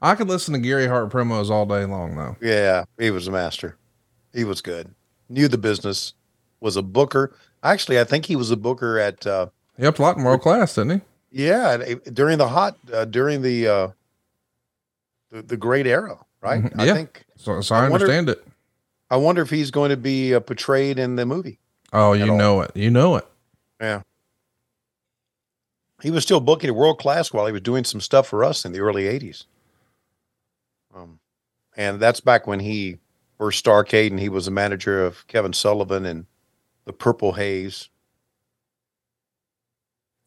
I 0.01 0.13
could 0.15 0.27
listen 0.27 0.53
to 0.53 0.59
Gary 0.59 0.87
Hart 0.87 1.09
promos 1.09 1.49
all 1.49 1.65
day 1.65 1.85
long, 1.85 2.15
though. 2.15 2.35
Yeah, 2.41 2.83
he 2.99 3.09
was 3.09 3.27
a 3.27 3.31
master. 3.31 3.77
He 4.33 4.43
was 4.43 4.61
good. 4.61 4.93
Knew 5.29 5.47
the 5.47 5.57
business. 5.57 6.13
Was 6.59 6.75
a 6.75 6.81
booker. 6.83 7.35
Actually, 7.63 7.99
I 7.99 8.03
think 8.03 8.25
he 8.25 8.35
was 8.35 8.51
a 8.51 8.57
booker 8.57 8.99
at. 8.99 9.25
Uh, 9.25 9.47
helped 9.79 9.99
a 9.99 10.01
lot 10.01 10.17
in 10.17 10.23
world 10.23 10.41
class, 10.41 10.75
didn't 10.75 10.99
he? 10.99 11.01
Yeah, 11.31 11.95
during 12.13 12.37
the 12.37 12.47
hot, 12.47 12.77
uh, 12.93 13.05
during 13.05 13.41
the, 13.41 13.67
uh, 13.67 13.87
the 15.31 15.41
the 15.41 15.57
great 15.57 15.85
era, 15.87 16.17
right? 16.41 16.63
Mhm. 16.63 16.79
I 16.79 16.85
Yeah. 16.85 16.93
think. 16.93 17.25
So, 17.35 17.59
so 17.61 17.75
I, 17.75 17.81
wonder- 17.89 17.95
understand 18.05 18.29
it. 18.29 18.45
I 19.09 19.17
wonder 19.17 19.41
if 19.41 19.49
he's 19.49 19.69
going 19.71 19.89
to 19.89 19.97
be 19.97 20.33
uh, 20.33 20.39
portrayed 20.39 20.97
in 20.97 21.15
the 21.15 21.25
movie. 21.25 21.59
Oh, 21.93 22.13
you 22.13 22.31
all. 22.31 22.37
know 22.37 22.61
it. 22.61 22.71
You 22.75 22.89
know 22.89 23.15
it. 23.17 23.27
Yeah. 23.79 24.01
He 26.01 26.11
was 26.11 26.23
still 26.23 26.39
booking 26.39 26.69
at 26.69 26.75
world 26.75 26.99
class 26.99 27.31
while 27.33 27.45
he 27.45 27.51
was 27.51 27.61
doing 27.61 27.83
some 27.83 28.01
stuff 28.01 28.27
for 28.27 28.43
us 28.43 28.65
in 28.65 28.71
the 28.71 28.79
early 28.79 29.03
'80s. 29.03 29.45
Um, 30.95 31.19
and 31.75 31.99
that's 31.99 32.19
back 32.19 32.47
when 32.47 32.59
he 32.61 32.97
first 33.37 33.63
Starcade, 33.65 34.11
and 34.11 34.19
he 34.19 34.29
was 34.29 34.45
the 34.45 34.51
manager 34.51 35.03
of 35.05 35.25
Kevin 35.27 35.53
Sullivan 35.53 36.05
and 36.05 36.25
the 36.85 36.93
Purple 36.93 37.33
Haze. 37.33 37.89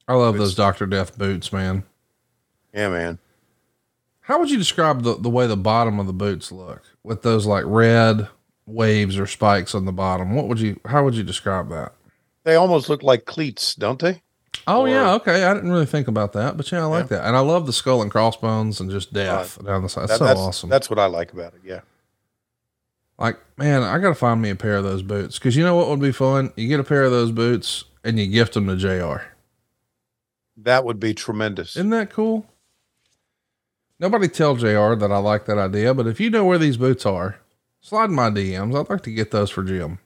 I 0.08 0.14
love 0.14 0.38
those 0.38 0.54
Doctor 0.54 0.86
Death 0.86 1.16
boots, 1.18 1.52
man. 1.52 1.84
Yeah, 2.72 2.88
man. 2.88 3.18
How 4.20 4.38
would 4.38 4.50
you 4.50 4.58
describe 4.58 5.02
the, 5.02 5.14
the 5.16 5.30
way 5.30 5.46
the 5.46 5.56
bottom 5.56 5.98
of 6.00 6.06
the 6.06 6.12
boots 6.12 6.50
look 6.52 6.82
with 7.02 7.22
those 7.22 7.46
like 7.46 7.64
red 7.66 8.28
waves 8.66 9.18
or 9.18 9.26
spikes 9.26 9.74
on 9.74 9.84
the 9.84 9.92
bottom? 9.92 10.34
What 10.34 10.48
would 10.48 10.60
you? 10.60 10.80
How 10.86 11.04
would 11.04 11.14
you 11.14 11.22
describe 11.22 11.68
that? 11.70 11.92
They 12.44 12.54
almost 12.54 12.88
look 12.88 13.02
like 13.02 13.24
cleats, 13.26 13.74
don't 13.74 13.98
they? 14.00 14.22
Oh 14.66 14.82
Or- 14.82 14.88
yeah, 14.88 15.12
okay. 15.14 15.44
I 15.44 15.54
didn't 15.54 15.70
really 15.70 15.86
think 15.86 16.08
about 16.08 16.32
that, 16.34 16.56
but 16.56 16.70
yeah, 16.72 16.82
I 16.82 16.86
like 16.86 17.08
that, 17.08 17.26
and 17.26 17.36
I 17.36 17.40
love 17.40 17.66
the 17.66 17.72
skull 17.72 18.02
and 18.02 18.10
crossbones 18.10 18.80
and 18.80 18.90
just 18.90 19.12
death 19.12 19.62
down 19.64 19.82
the 19.82 19.88
side. 19.88 20.08
That- 20.08 20.18
so 20.18 20.24
that's, 20.24 20.40
awesome. 20.40 20.70
That's 20.70 20.90
what 20.90 20.98
I 20.98 21.06
like 21.06 21.32
about 21.32 21.54
it. 21.54 21.60
Yeah. 21.64 21.80
Like, 23.18 23.38
man, 23.56 23.82
I 23.82 23.98
gotta 23.98 24.14
find 24.14 24.40
me 24.40 24.50
a 24.50 24.54
pair 24.56 24.76
of 24.76 24.84
those 24.84 25.02
boots 25.02 25.38
because 25.38 25.56
you 25.56 25.64
know 25.64 25.74
what 25.74 25.88
would 25.88 26.00
be 26.00 26.12
fun? 26.12 26.52
You 26.56 26.68
get 26.68 26.80
a 26.80 26.84
pair 26.84 27.02
of 27.04 27.10
those 27.10 27.32
boots 27.32 27.84
and 28.04 28.18
you 28.18 28.26
gift 28.26 28.54
them 28.54 28.66
to 28.68 28.76
Jr. 28.76 29.22
That 30.62 30.84
would 30.84 30.98
be 30.98 31.14
tremendous. 31.14 31.76
Isn't 31.76 31.90
that 31.90 32.10
cool? 32.10 32.46
Nobody 34.00 34.28
tell 34.28 34.54
Jr. 34.56 34.94
that 34.94 35.10
I 35.10 35.18
like 35.18 35.46
that 35.46 35.58
idea, 35.58 35.94
but 35.94 36.06
if 36.06 36.20
you 36.20 36.30
know 36.30 36.44
where 36.44 36.58
these 36.58 36.76
boots 36.76 37.04
are, 37.06 37.38
slide 37.80 38.10
in 38.10 38.14
my 38.16 38.30
DMs. 38.30 38.78
I'd 38.78 38.90
like 38.90 39.02
to 39.02 39.10
get 39.12 39.30
those 39.30 39.50
for 39.50 39.62
Jim. 39.62 39.98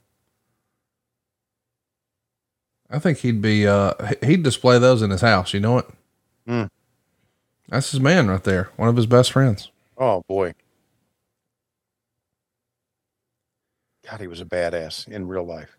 I 2.90 2.98
think 2.98 3.18
he'd 3.18 3.40
be 3.40 3.66
uh 3.66 3.94
he- 4.20 4.26
he'd 4.26 4.42
display 4.42 4.78
those 4.78 5.00
in 5.02 5.10
his 5.10 5.22
house. 5.22 5.54
You 5.54 5.60
know 5.60 5.78
it? 5.78 5.86
Hmm. 6.46 6.64
That's 7.68 7.90
his 7.90 8.00
man 8.00 8.28
right 8.28 8.44
there. 8.44 8.70
One 8.76 8.88
of 8.88 8.96
his 8.96 9.06
best 9.06 9.32
friends. 9.32 9.70
Oh 9.96 10.22
boy. 10.28 10.52
God, 14.08 14.20
he 14.20 14.26
was 14.26 14.40
a 14.40 14.44
badass 14.44 15.08
in 15.08 15.28
real 15.28 15.44
life. 15.44 15.76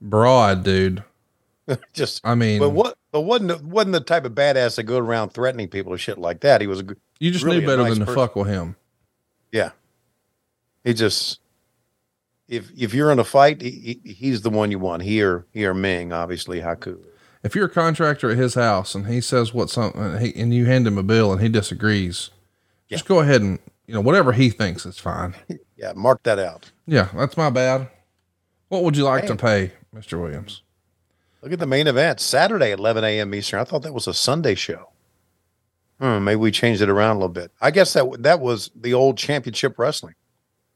Broad 0.00 0.62
dude. 0.64 1.04
Just, 1.92 2.20
I 2.24 2.34
mean, 2.34 2.58
but 2.58 2.70
what? 2.70 2.96
But 3.12 3.22
wasn't 3.22 3.64
wasn't 3.64 3.92
the 3.94 4.00
type 4.00 4.24
of 4.24 4.32
badass 4.32 4.76
that 4.76 4.84
go 4.84 4.98
around 4.98 5.30
threatening 5.30 5.68
people 5.68 5.92
or 5.92 5.98
shit 5.98 6.18
like 6.18 6.40
that. 6.40 6.60
He 6.60 6.66
was 6.66 6.80
a 6.80 6.82
good. 6.84 6.98
you 7.18 7.30
just 7.30 7.44
really 7.44 7.60
knew 7.60 7.66
better 7.66 7.82
nice 7.82 7.98
than 7.98 8.06
to 8.06 8.14
fuck 8.14 8.36
with 8.36 8.46
him. 8.48 8.76
Yeah. 9.52 9.70
He 10.84 10.94
just 10.94 11.40
if 12.48 12.70
if 12.76 12.94
you're 12.94 13.10
in 13.12 13.18
a 13.18 13.24
fight, 13.24 13.60
he, 13.62 14.00
he- 14.04 14.12
he's 14.12 14.42
the 14.42 14.50
one 14.50 14.70
you 14.70 14.78
want. 14.78 15.02
He 15.02 15.22
or 15.22 15.46
he 15.52 15.64
or 15.66 15.74
Meng, 15.74 16.12
obviously 16.12 16.60
Haku. 16.60 16.98
If 17.42 17.54
you're 17.54 17.66
a 17.66 17.70
contractor 17.70 18.30
at 18.30 18.36
his 18.36 18.54
house 18.54 18.94
and 18.94 19.06
he 19.06 19.20
says 19.20 19.52
what 19.54 19.70
something 19.70 20.18
he, 20.18 20.32
and 20.40 20.52
you 20.54 20.66
hand 20.66 20.86
him 20.86 20.98
a 20.98 21.02
bill 21.02 21.32
and 21.32 21.40
he 21.40 21.48
disagrees, 21.48 22.30
just 22.88 23.06
go 23.06 23.20
ahead 23.20 23.40
and 23.40 23.58
you 23.86 23.94
know 23.94 24.00
whatever 24.00 24.32
he 24.32 24.50
thinks 24.50 24.86
is 24.86 24.98
fine. 24.98 25.34
Yeah, 25.76 25.94
mark 25.96 26.22
that 26.24 26.38
out. 26.38 26.70
Yeah, 26.86 27.08
that's 27.14 27.38
my 27.38 27.48
bad. 27.48 27.88
What 28.68 28.82
would 28.84 28.98
you 28.98 29.04
like 29.04 29.24
to 29.28 29.34
pay, 29.34 29.72
Mr. 29.96 30.20
Williams? 30.20 30.60
Look 31.42 31.52
at 31.52 31.58
the 31.58 31.66
main 31.66 31.86
event 31.86 32.20
Saturday 32.20 32.72
at 32.72 32.78
11 32.78 33.02
a.m. 33.04 33.34
Eastern. 33.34 33.60
I 33.60 33.64
thought 33.64 33.82
that 33.82 33.94
was 33.94 34.06
a 34.06 34.14
Sunday 34.14 34.54
show. 34.54 34.90
Hmm, 35.98 36.24
maybe 36.24 36.36
we 36.36 36.50
changed 36.50 36.82
it 36.82 36.88
around 36.88 37.16
a 37.16 37.18
little 37.18 37.28
bit. 37.32 37.50
I 37.60 37.70
guess 37.70 37.92
that 37.94 38.22
that 38.22 38.40
was 38.40 38.70
the 38.74 38.94
old 38.94 39.16
championship 39.18 39.78
wrestling. 39.78 40.14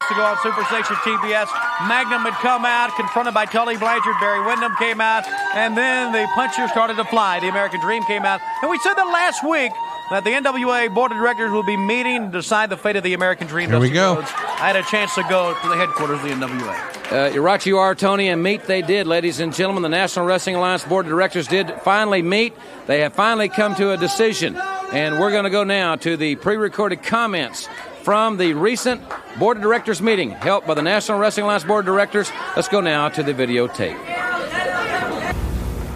to 0.09 0.15
go 0.15 0.23
on 0.23 0.37
Superstation 0.37 0.97
TBS. 0.97 1.49
Magnum 1.89 2.23
had 2.23 2.35
come 2.41 2.65
out, 2.65 2.95
confronted 2.97 3.33
by 3.33 3.47
Tully 3.47 3.77
Blanchard. 3.77 4.15
Barry 4.21 4.45
Windham 4.45 4.75
came 4.77 5.01
out, 5.01 5.27
and 5.55 5.77
then 5.77 6.12
the 6.12 6.27
puncher 6.35 6.69
started 6.69 6.97
to 6.97 7.05
fly. 7.05 7.41
The 7.41 7.49
American 7.49 7.81
Dream 7.81 8.05
came 8.05 8.25
out. 8.25 8.41
And 8.62 8.71
we 8.71 8.79
said 8.79 8.95
that 8.95 9.05
last 9.05 9.43
week 9.49 9.73
that 10.11 10.25
the 10.25 10.31
NWA 10.31 10.93
Board 10.93 11.13
of 11.13 11.19
Directors 11.19 11.51
will 11.51 11.63
be 11.63 11.77
meeting 11.77 12.31
to 12.31 12.39
decide 12.39 12.71
the 12.71 12.77
fate 12.77 12.97
of 12.97 13.03
the 13.03 13.15
American 13.15 13.47
Dream. 13.47 13.71
Here 13.71 13.81
we 13.81 13.91
go. 13.91 14.17
Rhodes. 14.17 14.31
I 14.35 14.69
had 14.69 14.77
a 14.77 14.83
chance 14.83 15.15
to 15.15 15.23
go 15.25 15.55
to 15.61 15.69
the 15.69 15.77
headquarters 15.77 16.19
of 16.19 16.23
the 16.23 16.31
NWA. 16.31 16.95
Uh, 17.13 17.31
you're 17.33 17.43
right, 17.43 17.65
you 17.65 17.79
are, 17.79 17.95
Tony, 17.95 18.29
and 18.29 18.43
meet 18.43 18.65
they 18.65 18.83
did, 18.83 19.07
ladies 19.07 19.41
and 19.41 19.55
gentlemen. 19.55 19.83
The 19.83 19.89
National 19.89 20.27
Wrestling 20.27 20.57
Alliance 20.57 20.85
Board 20.85 21.07
of 21.07 21.11
Directors 21.11 21.49
did 21.49 21.73
finally 21.83 22.23
meet. 22.23 22.55
They 22.87 23.01
have 23.01 23.15
finally 23.15 23.49
come 23.49 23.75
to 23.77 23.93
a 23.93 23.97
decision, 23.97 24.57
and 24.57 25.19
we're 25.19 25.31
going 25.31 25.45
to 25.45 25.51
go 25.51 25.65
now 25.65 25.97
to 25.97 26.17
the 26.17 26.37
pre 26.37 26.57
recorded 26.57 27.03
comments 27.03 27.69
from 28.03 28.37
the 28.37 28.53
recent 28.53 29.03
Board 29.39 29.57
of 29.57 29.63
Directors 29.63 30.03
meeting 30.03 30.31
held 30.31 30.67
by 30.67 30.75
the 30.75 30.83
National 30.83 31.19
Wrestling 31.19 31.45
Alliance 31.45 31.65
Board 31.65 31.81
of 31.81 31.87
Directors. 31.87 32.31
Let's 32.55 32.69
go 32.69 32.81
now 32.81 33.09
to 33.09 33.23
the 33.23 33.33
videotape. 33.33 33.99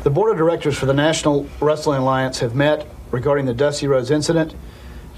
The 0.05 0.11
board 0.11 0.31
of 0.31 0.39
directors 0.39 0.79
for 0.79 0.87
the 0.87 0.95
National 0.95 1.47
Wrestling 1.61 2.01
Alliance 2.01 2.39
have 2.39 2.55
met 2.55 2.87
regarding 3.11 3.47
the 3.47 3.55
Dusty 3.55 3.87
Rhodes 3.87 4.11
incident, 4.11 4.55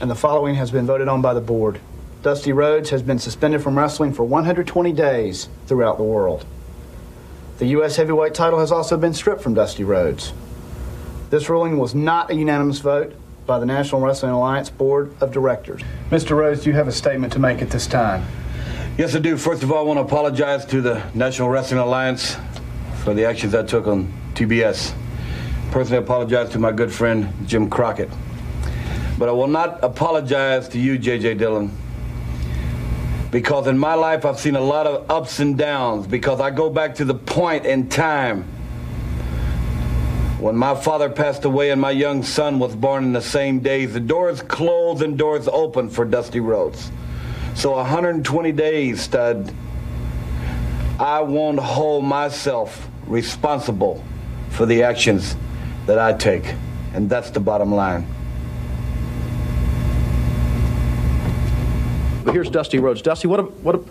and 0.00 0.10
the 0.10 0.14
following 0.14 0.54
has 0.54 0.70
been 0.70 0.86
voted 0.86 1.08
on 1.08 1.22
by 1.22 1.34
the 1.34 1.40
board. 1.40 1.80
Dusty 2.22 2.52
Rhodes 2.52 2.90
has 2.90 3.02
been 3.02 3.18
suspended 3.18 3.62
from 3.62 3.78
wrestling 3.78 4.12
for 4.12 4.24
120 4.24 4.92
days 4.92 5.48
throughout 5.66 5.96
the 5.96 6.04
world. 6.04 6.44
The 7.58 7.66
U.S. 7.66 7.96
heavyweight 7.96 8.34
title 8.34 8.58
has 8.58 8.72
also 8.72 8.96
been 8.96 9.14
stripped 9.14 9.42
from 9.42 9.54
Dusty 9.54 9.84
Rhodes. 9.84 10.32
This 11.30 11.48
ruling 11.48 11.78
was 11.78 11.94
not 11.94 12.30
a 12.30 12.34
unanimous 12.34 12.78
vote 12.80 13.14
by 13.46 13.58
the 13.58 13.66
National 13.66 14.00
Wrestling 14.00 14.32
Alliance 14.32 14.70
Board 14.70 15.14
of 15.20 15.32
Directors. 15.32 15.82
Mr. 16.10 16.36
Rhodes, 16.36 16.62
do 16.62 16.70
you 16.70 16.76
have 16.76 16.88
a 16.88 16.92
statement 16.92 17.32
to 17.32 17.38
make 17.38 17.62
at 17.62 17.70
this 17.70 17.86
time? 17.86 18.24
Yes, 18.98 19.14
I 19.14 19.18
do. 19.18 19.36
First 19.36 19.62
of 19.62 19.72
all, 19.72 19.78
I 19.78 19.82
want 19.82 19.98
to 19.98 20.02
apologize 20.02 20.66
to 20.66 20.80
the 20.80 21.02
National 21.14 21.48
Wrestling 21.48 21.80
Alliance 21.80 22.36
for 23.02 23.14
the 23.14 23.24
actions 23.24 23.54
I 23.54 23.62
took 23.62 23.86
on 23.86 24.12
TBS. 24.34 24.92
Personally, 25.70 26.02
apologize 26.02 26.50
to 26.50 26.58
my 26.58 26.72
good 26.72 26.92
friend 26.92 27.32
Jim 27.46 27.70
Crockett. 27.70 28.10
But 29.16 29.28
I 29.28 29.32
will 29.32 29.46
not 29.46 29.78
apologize 29.84 30.68
to 30.70 30.80
you, 30.80 30.98
J.J. 30.98 31.34
Dillon, 31.34 31.70
because 33.30 33.68
in 33.68 33.78
my 33.78 33.94
life 33.94 34.24
I've 34.24 34.40
seen 34.40 34.56
a 34.56 34.60
lot 34.60 34.88
of 34.88 35.08
ups 35.08 35.38
and 35.38 35.56
downs. 35.56 36.08
Because 36.08 36.40
I 36.40 36.50
go 36.50 36.70
back 36.70 36.96
to 36.96 37.04
the 37.04 37.14
point 37.14 37.66
in 37.66 37.88
time 37.88 38.42
when 40.40 40.56
my 40.56 40.74
father 40.74 41.08
passed 41.08 41.44
away 41.44 41.70
and 41.70 41.80
my 41.80 41.92
young 41.92 42.24
son 42.24 42.58
was 42.58 42.74
born 42.74 43.04
in 43.04 43.12
the 43.12 43.22
same 43.22 43.60
days. 43.60 43.92
The 43.92 44.00
doors 44.00 44.42
closed 44.42 45.02
and 45.02 45.16
doors 45.16 45.46
opened 45.46 45.92
for 45.92 46.04
Dusty 46.04 46.40
Rhodes. 46.40 46.90
So 47.54 47.70
120 47.72 48.50
days, 48.50 49.02
stud. 49.02 49.54
I 50.98 51.20
won't 51.20 51.60
hold 51.60 52.04
myself 52.04 52.88
responsible 53.06 54.02
for 54.48 54.66
the 54.66 54.82
actions 54.82 55.36
that 55.86 55.98
I 55.98 56.12
take. 56.12 56.54
And 56.94 57.08
that's 57.08 57.30
the 57.30 57.40
bottom 57.40 57.74
line. 57.74 58.06
But 62.24 62.34
here's 62.34 62.50
Dusty 62.50 62.78
Rhodes. 62.78 63.02
Dusty, 63.02 63.28
what 63.28 63.40
a, 63.40 63.44
what 63.44 63.74
a, 63.74 63.84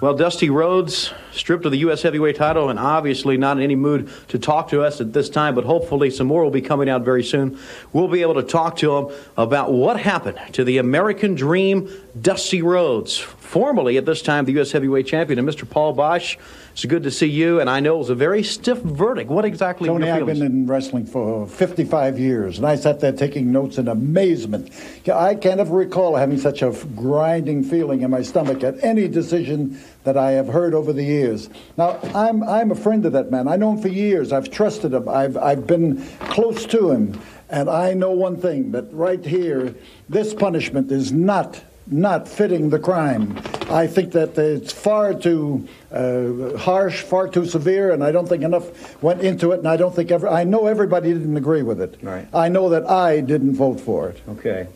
well, 0.00 0.14
Dusty 0.14 0.48
Rhodes 0.48 1.12
stripped 1.32 1.64
of 1.64 1.72
the 1.72 1.78
U.S. 1.78 2.02
heavyweight 2.02 2.36
title 2.36 2.70
and 2.70 2.78
obviously 2.78 3.36
not 3.36 3.56
in 3.56 3.64
any 3.64 3.74
mood 3.74 4.08
to 4.28 4.38
talk 4.38 4.68
to 4.68 4.82
us 4.82 5.00
at 5.00 5.12
this 5.12 5.28
time, 5.28 5.56
but 5.56 5.64
hopefully 5.64 6.10
some 6.10 6.28
more 6.28 6.44
will 6.44 6.52
be 6.52 6.60
coming 6.60 6.88
out 6.88 7.02
very 7.02 7.24
soon. 7.24 7.58
We'll 7.92 8.06
be 8.06 8.22
able 8.22 8.34
to 8.34 8.44
talk 8.44 8.76
to 8.76 8.96
him 8.96 9.16
about 9.36 9.72
what 9.72 9.98
happened 9.98 10.38
to 10.52 10.62
the 10.62 10.78
American 10.78 11.34
Dream, 11.34 11.90
Dusty 12.20 12.62
Rhodes, 12.62 13.18
formerly 13.18 13.96
at 13.96 14.06
this 14.06 14.22
time 14.22 14.44
the 14.44 14.52
U.S. 14.52 14.70
heavyweight 14.70 15.06
champion. 15.08 15.38
And 15.38 15.48
Mr. 15.48 15.68
Paul 15.68 15.96
Boesch, 15.96 16.36
it's 16.78 16.84
good 16.84 17.02
to 17.02 17.10
see 17.10 17.26
you, 17.26 17.58
and 17.58 17.68
I 17.68 17.80
know 17.80 17.96
it 17.96 17.98
was 17.98 18.10
a 18.10 18.14
very 18.14 18.44
stiff 18.44 18.78
verdict. 18.78 19.28
What 19.28 19.44
exactly 19.44 19.88
Tony, 19.88 20.08
I've 20.08 20.26
been 20.26 20.42
in 20.42 20.64
wrestling 20.68 21.06
for 21.06 21.44
55 21.48 22.20
years, 22.20 22.56
and 22.56 22.64
I 22.64 22.76
sat 22.76 23.00
there 23.00 23.10
taking 23.10 23.50
notes 23.50 23.78
in 23.78 23.88
amazement. 23.88 24.70
I 25.12 25.34
can't 25.34 25.58
ever 25.58 25.74
recall 25.74 26.14
having 26.14 26.38
such 26.38 26.62
a 26.62 26.70
grinding 26.94 27.64
feeling 27.64 28.02
in 28.02 28.12
my 28.12 28.22
stomach 28.22 28.62
at 28.62 28.76
any 28.84 29.08
decision 29.08 29.76
that 30.04 30.16
I 30.16 30.30
have 30.30 30.46
heard 30.46 30.72
over 30.72 30.92
the 30.92 31.02
years. 31.02 31.50
Now, 31.76 31.98
I'm, 32.14 32.44
I'm 32.44 32.70
a 32.70 32.76
friend 32.76 33.04
of 33.06 33.12
that 33.12 33.32
man. 33.32 33.48
I 33.48 33.56
know 33.56 33.72
him 33.72 33.82
for 33.82 33.88
years. 33.88 34.32
I've 34.32 34.48
trusted 34.48 34.94
him. 34.94 35.08
I've, 35.08 35.36
I've 35.36 35.66
been 35.66 36.06
close 36.30 36.64
to 36.66 36.92
him. 36.92 37.20
And 37.50 37.68
I 37.68 37.92
know 37.92 38.12
one 38.12 38.36
thing 38.36 38.70
that 38.70 38.84
right 38.92 39.24
here, 39.24 39.74
this 40.08 40.32
punishment 40.32 40.92
is 40.92 41.10
not 41.10 41.60
not 41.90 42.28
fitting 42.28 42.70
the 42.70 42.78
crime. 42.78 43.38
I 43.70 43.86
think 43.86 44.12
that 44.12 44.36
it's 44.38 44.72
far 44.72 45.14
too 45.14 45.68
uh, 45.92 46.56
harsh, 46.56 47.02
far 47.02 47.28
too 47.28 47.46
severe, 47.46 47.92
and 47.92 48.02
I 48.02 48.12
don't 48.12 48.28
think 48.28 48.42
enough 48.42 49.02
went 49.02 49.20
into 49.20 49.52
it. 49.52 49.58
And 49.58 49.68
I 49.68 49.76
don't 49.76 49.94
think 49.94 50.10
ever. 50.10 50.28
I 50.28 50.44
know 50.44 50.66
everybody 50.66 51.12
didn't 51.12 51.36
agree 51.36 51.62
with 51.62 51.80
it. 51.80 51.98
Right. 52.02 52.28
I 52.32 52.48
know 52.48 52.70
that 52.70 52.88
I 52.88 53.20
didn't 53.20 53.54
vote 53.54 53.80
for 53.80 54.08
it. 54.10 54.20
Okay. 54.28 54.68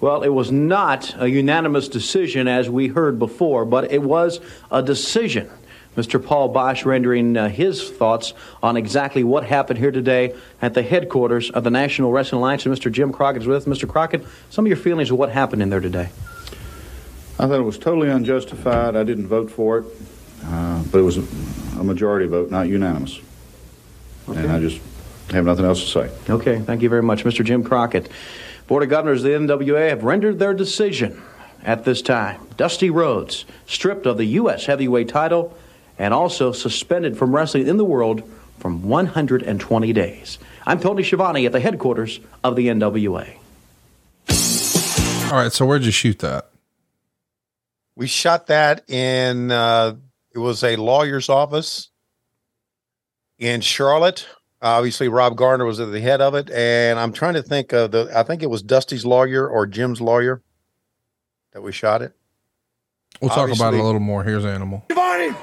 Well, 0.00 0.22
it 0.22 0.30
was 0.30 0.50
not 0.50 1.14
a 1.20 1.28
unanimous 1.28 1.86
decision 1.88 2.48
as 2.48 2.70
we 2.70 2.88
heard 2.88 3.18
before, 3.18 3.64
but 3.66 3.92
it 3.92 4.02
was 4.02 4.40
a 4.70 4.82
decision 4.82 5.50
Mr. 5.96 6.24
Paul 6.24 6.52
Boesch 6.54 6.84
rendering 6.84 7.36
uh, 7.36 7.48
his 7.48 7.90
thoughts 7.90 8.32
on 8.62 8.76
exactly 8.76 9.24
what 9.24 9.44
happened 9.44 9.78
here 9.78 9.90
today 9.90 10.34
at 10.62 10.74
the 10.74 10.82
headquarters 10.82 11.50
of 11.50 11.64
the 11.64 11.70
National 11.70 12.12
Wrestling 12.12 12.38
Alliance. 12.38 12.64
And 12.64 12.74
Mr. 12.74 12.92
Jim 12.92 13.12
Crockett 13.12 13.42
is 13.42 13.48
with. 13.48 13.66
Mr. 13.66 13.88
Crockett, 13.88 14.24
some 14.50 14.64
of 14.64 14.68
your 14.68 14.76
feelings 14.76 15.10
of 15.10 15.18
what 15.18 15.30
happened 15.30 15.62
in 15.62 15.70
there 15.70 15.80
today. 15.80 16.10
I 17.40 17.48
thought 17.48 17.58
it 17.58 17.62
was 17.62 17.78
totally 17.78 18.10
unjustified. 18.10 18.96
I 18.96 19.02
didn't 19.02 19.26
vote 19.26 19.50
for 19.50 19.78
it, 19.78 19.86
uh, 20.44 20.82
but 20.92 20.98
it 20.98 21.02
was 21.02 21.16
a 21.16 21.82
majority 21.82 22.26
vote, 22.26 22.50
not 22.50 22.68
unanimous. 22.68 23.18
Okay. 24.28 24.40
And 24.40 24.52
I 24.52 24.60
just 24.60 24.78
have 25.30 25.46
nothing 25.46 25.64
else 25.64 25.80
to 25.80 25.88
say. 25.88 26.10
Okay, 26.28 26.58
thank 26.60 26.82
you 26.82 26.90
very 26.90 27.02
much, 27.02 27.24
Mr. 27.24 27.42
Jim 27.42 27.64
Crockett. 27.64 28.10
Board 28.66 28.82
of 28.82 28.90
Governors 28.90 29.24
of 29.24 29.30
the 29.30 29.54
NWA 29.54 29.88
have 29.88 30.04
rendered 30.04 30.38
their 30.38 30.52
decision 30.52 31.22
at 31.64 31.86
this 31.86 32.02
time. 32.02 32.46
Dusty 32.58 32.90
Rhodes, 32.90 33.46
stripped 33.64 34.04
of 34.04 34.18
the 34.18 34.26
U.S. 34.26 34.66
heavyweight 34.66 35.08
title 35.08 35.56
and 35.98 36.12
also 36.12 36.52
suspended 36.52 37.16
from 37.16 37.34
wrestling 37.34 37.66
in 37.66 37.78
the 37.78 37.86
world 37.86 38.22
from 38.58 38.82
120 38.82 39.92
days. 39.94 40.38
I'm 40.66 40.78
Tony 40.78 41.02
Schiavone 41.02 41.46
at 41.46 41.52
the 41.52 41.60
headquarters 41.60 42.20
of 42.44 42.54
the 42.54 42.66
NWA. 42.68 43.36
All 45.32 45.38
right. 45.38 45.52
So 45.52 45.64
where'd 45.64 45.84
you 45.84 45.90
shoot 45.90 46.18
that? 46.18 46.49
We 48.00 48.06
shot 48.06 48.46
that 48.46 48.88
in, 48.88 49.50
uh, 49.50 49.94
it 50.34 50.38
was 50.38 50.64
a 50.64 50.76
lawyer's 50.76 51.28
office 51.28 51.90
in 53.38 53.60
Charlotte. 53.60 54.26
Obviously, 54.62 55.08
Rob 55.08 55.36
Garner 55.36 55.66
was 55.66 55.80
at 55.80 55.92
the 55.92 56.00
head 56.00 56.22
of 56.22 56.34
it. 56.34 56.50
And 56.50 56.98
I'm 56.98 57.12
trying 57.12 57.34
to 57.34 57.42
think 57.42 57.74
of 57.74 57.90
the, 57.90 58.10
I 58.16 58.22
think 58.22 58.42
it 58.42 58.48
was 58.48 58.62
Dusty's 58.62 59.04
lawyer 59.04 59.46
or 59.46 59.66
Jim's 59.66 60.00
lawyer 60.00 60.40
that 61.52 61.60
we 61.60 61.72
shot 61.72 62.00
it. 62.00 62.16
We'll 63.20 63.28
talk 63.28 63.54
about 63.54 63.74
it 63.74 63.80
a 63.80 63.82
little 63.82 64.00
more. 64.00 64.24
Here's 64.24 64.46
Animal. 64.46 64.82
Giovanni, 64.88 65.36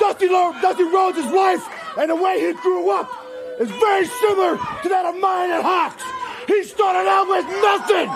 Dusty, 0.00 0.26
Lo- 0.26 0.52
Dusty 0.60 0.82
Rhodes' 0.82 1.30
life 1.32 1.62
and 1.96 2.10
the 2.10 2.16
way 2.16 2.40
he 2.40 2.54
grew 2.54 2.90
up 2.90 3.08
is 3.60 3.70
very 3.70 4.06
similar 4.06 4.56
to 4.56 4.88
that 4.88 5.06
of 5.06 5.20
mine 5.20 5.52
and 5.52 5.62
Hawks. 5.62 6.02
He 6.48 6.64
started 6.64 7.08
out 7.08 7.28
with 7.28 7.46
nothing, 7.62 8.10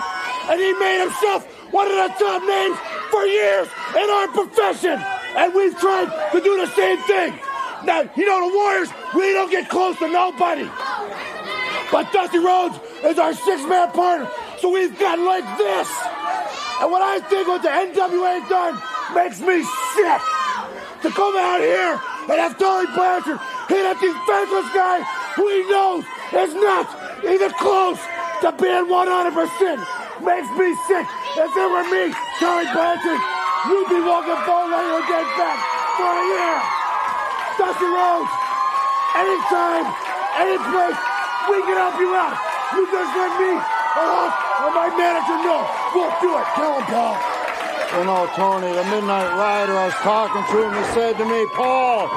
and 0.51 0.59
he 0.59 0.73
made 0.73 0.99
himself 0.99 1.47
one 1.71 1.87
of 1.87 1.95
the 1.95 2.13
top 2.19 2.43
names 2.43 2.98
for 3.09 3.25
years 3.25 3.67
in 3.95 4.09
our 4.09 4.27
profession. 4.29 4.99
And 5.35 5.53
we've 5.53 5.77
tried 5.77 6.09
to 6.31 6.41
do 6.41 6.57
the 6.57 6.67
same 6.73 6.97
thing. 7.03 7.39
Now, 7.85 8.01
you 8.15 8.25
know, 8.25 8.49
the 8.49 8.55
Warriors, 8.55 8.89
we 9.15 9.33
don't 9.33 9.49
get 9.49 9.69
close 9.69 9.97
to 9.99 10.09
nobody. 10.09 10.69
But 11.91 12.11
Dusty 12.11 12.39
Rhodes 12.39 12.79
is 13.03 13.17
our 13.17 13.33
six-man 13.33 13.91
partner, 13.91 14.29
so 14.59 14.69
we've 14.69 14.97
got 14.99 15.17
like 15.17 15.45
this. 15.57 15.89
And 16.81 16.91
what 16.91 17.01
I 17.01 17.19
think 17.29 17.47
what 17.47 17.61
the 17.61 17.69
NWA 17.69 18.47
done 18.49 18.81
makes 19.15 19.39
me 19.39 19.63
sick. 19.95 20.21
To 21.01 21.09
come 21.09 21.35
out 21.37 21.61
here 21.61 21.95
and 22.27 22.39
have 22.39 22.57
Tully 22.57 22.85
Blanchard 22.87 23.39
hit 23.69 23.85
a 23.87 23.95
defenseless 23.95 24.67
guy 24.75 25.01
who 25.35 25.47
he 25.47 25.63
knows 25.71 26.03
is 26.33 26.53
not 26.55 27.23
even 27.23 27.51
close 27.51 27.99
to 28.41 28.51
being 28.55 28.87
100% 28.87 28.95
makes 30.23 30.49
me 30.55 30.67
sick. 30.87 31.07
If 31.35 31.51
it 31.51 31.69
were 31.69 31.87
me, 31.91 32.13
Tully 32.39 32.67
Blanchard, 32.71 33.21
you'd 33.67 33.89
be 33.91 33.99
walking 33.99 34.39
full 34.47 34.65
lane 34.71 34.95
against 35.03 35.33
back 35.35 35.59
for 35.99 36.07
a 36.07 36.25
year. 36.25 36.57
Dusty 37.59 37.89
Rhodes, 37.91 38.31
anytime, 39.19 39.85
any 40.39 40.57
place, 40.71 40.99
we 41.51 41.57
can 41.67 41.75
help 41.75 41.99
you 41.99 42.11
out. 42.15 42.35
You 42.75 42.87
just 42.87 43.11
let 43.17 43.31
me 43.39 43.51
or 43.99 44.71
my 44.71 44.87
manager 44.95 45.37
know. 45.43 45.67
We'll 45.95 46.13
do 46.21 46.31
it. 46.37 46.45
Tell 46.55 46.79
him, 46.79 46.85
Paul. 46.87 47.15
You 47.97 48.05
know, 48.05 48.29
Tony, 48.37 48.71
the 48.71 48.85
Midnight 48.85 49.33
Rider, 49.35 49.73
I 49.73 49.85
was 49.89 49.99
talking 50.05 50.43
to 50.45 50.55
him, 50.61 50.71
he 50.77 50.83
said 50.93 51.17
to 51.17 51.25
me, 51.25 51.47
Paul, 51.57 52.07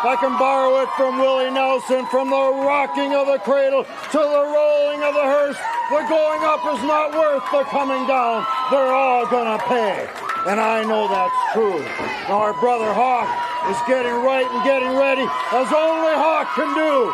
I 0.00 0.16
can 0.16 0.32
borrow 0.40 0.80
it 0.80 0.88
from 0.96 1.20
Willie 1.20 1.52
Nelson, 1.52 2.06
from 2.08 2.32
the 2.32 2.64
rocking 2.64 3.12
of 3.12 3.28
the 3.28 3.36
cradle 3.44 3.84
to 3.84 4.16
the 4.16 4.44
rolling 4.48 5.04
of 5.04 5.12
the 5.12 5.26
hearse, 5.28 5.60
the 5.92 6.00
going 6.08 6.40
up 6.40 6.64
is 6.72 6.80
not 6.88 7.12
worth 7.12 7.44
the 7.52 7.68
coming 7.68 8.08
down. 8.08 8.40
They're 8.72 8.96
all 8.96 9.28
gonna 9.28 9.60
pay. 9.68 10.08
And 10.48 10.56
I 10.56 10.88
know 10.88 11.04
that's 11.04 11.36
true. 11.52 11.84
Now 12.32 12.40
our 12.40 12.56
brother 12.56 12.88
Hawk 12.96 13.28
is 13.68 13.76
getting 13.84 14.16
right 14.24 14.48
and 14.48 14.64
getting 14.64 14.96
ready 14.96 15.28
as 15.52 15.68
only 15.68 16.16
Hawk 16.16 16.48
can 16.56 16.72
do. 16.72 17.12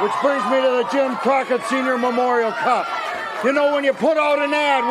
Which 0.00 0.16
brings 0.24 0.44
me 0.48 0.56
to 0.56 0.80
the 0.80 0.88
Jim 0.88 1.16
Crockett 1.20 1.60
Senior 1.68 1.98
Memorial 1.98 2.52
Cup. 2.52 2.88
You 3.44 3.52
know, 3.52 3.72
when 3.72 3.82
you 3.82 3.92
put 3.92 4.16
out 4.16 4.38
an 4.38 4.54
ad, 4.54 4.84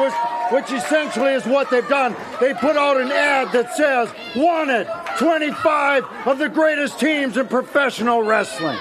which, 0.52 0.70
which 0.70 0.84
essentially 0.84 1.34
is 1.34 1.46
what 1.46 1.70
they've 1.70 1.88
done, 1.88 2.16
they 2.42 2.54
put 2.54 2.76
out 2.76 3.00
an 3.00 3.10
ad 3.12 3.54
that 3.54 3.74
says, 3.76 4.10
Wanted 4.36 4.88
25 5.18 6.28
of 6.28 6.38
the 6.38 6.50
greatest 6.50 7.00
teams 7.00 7.38
in 7.38 7.48
professional 7.48 8.24
wrestling. 8.24 8.78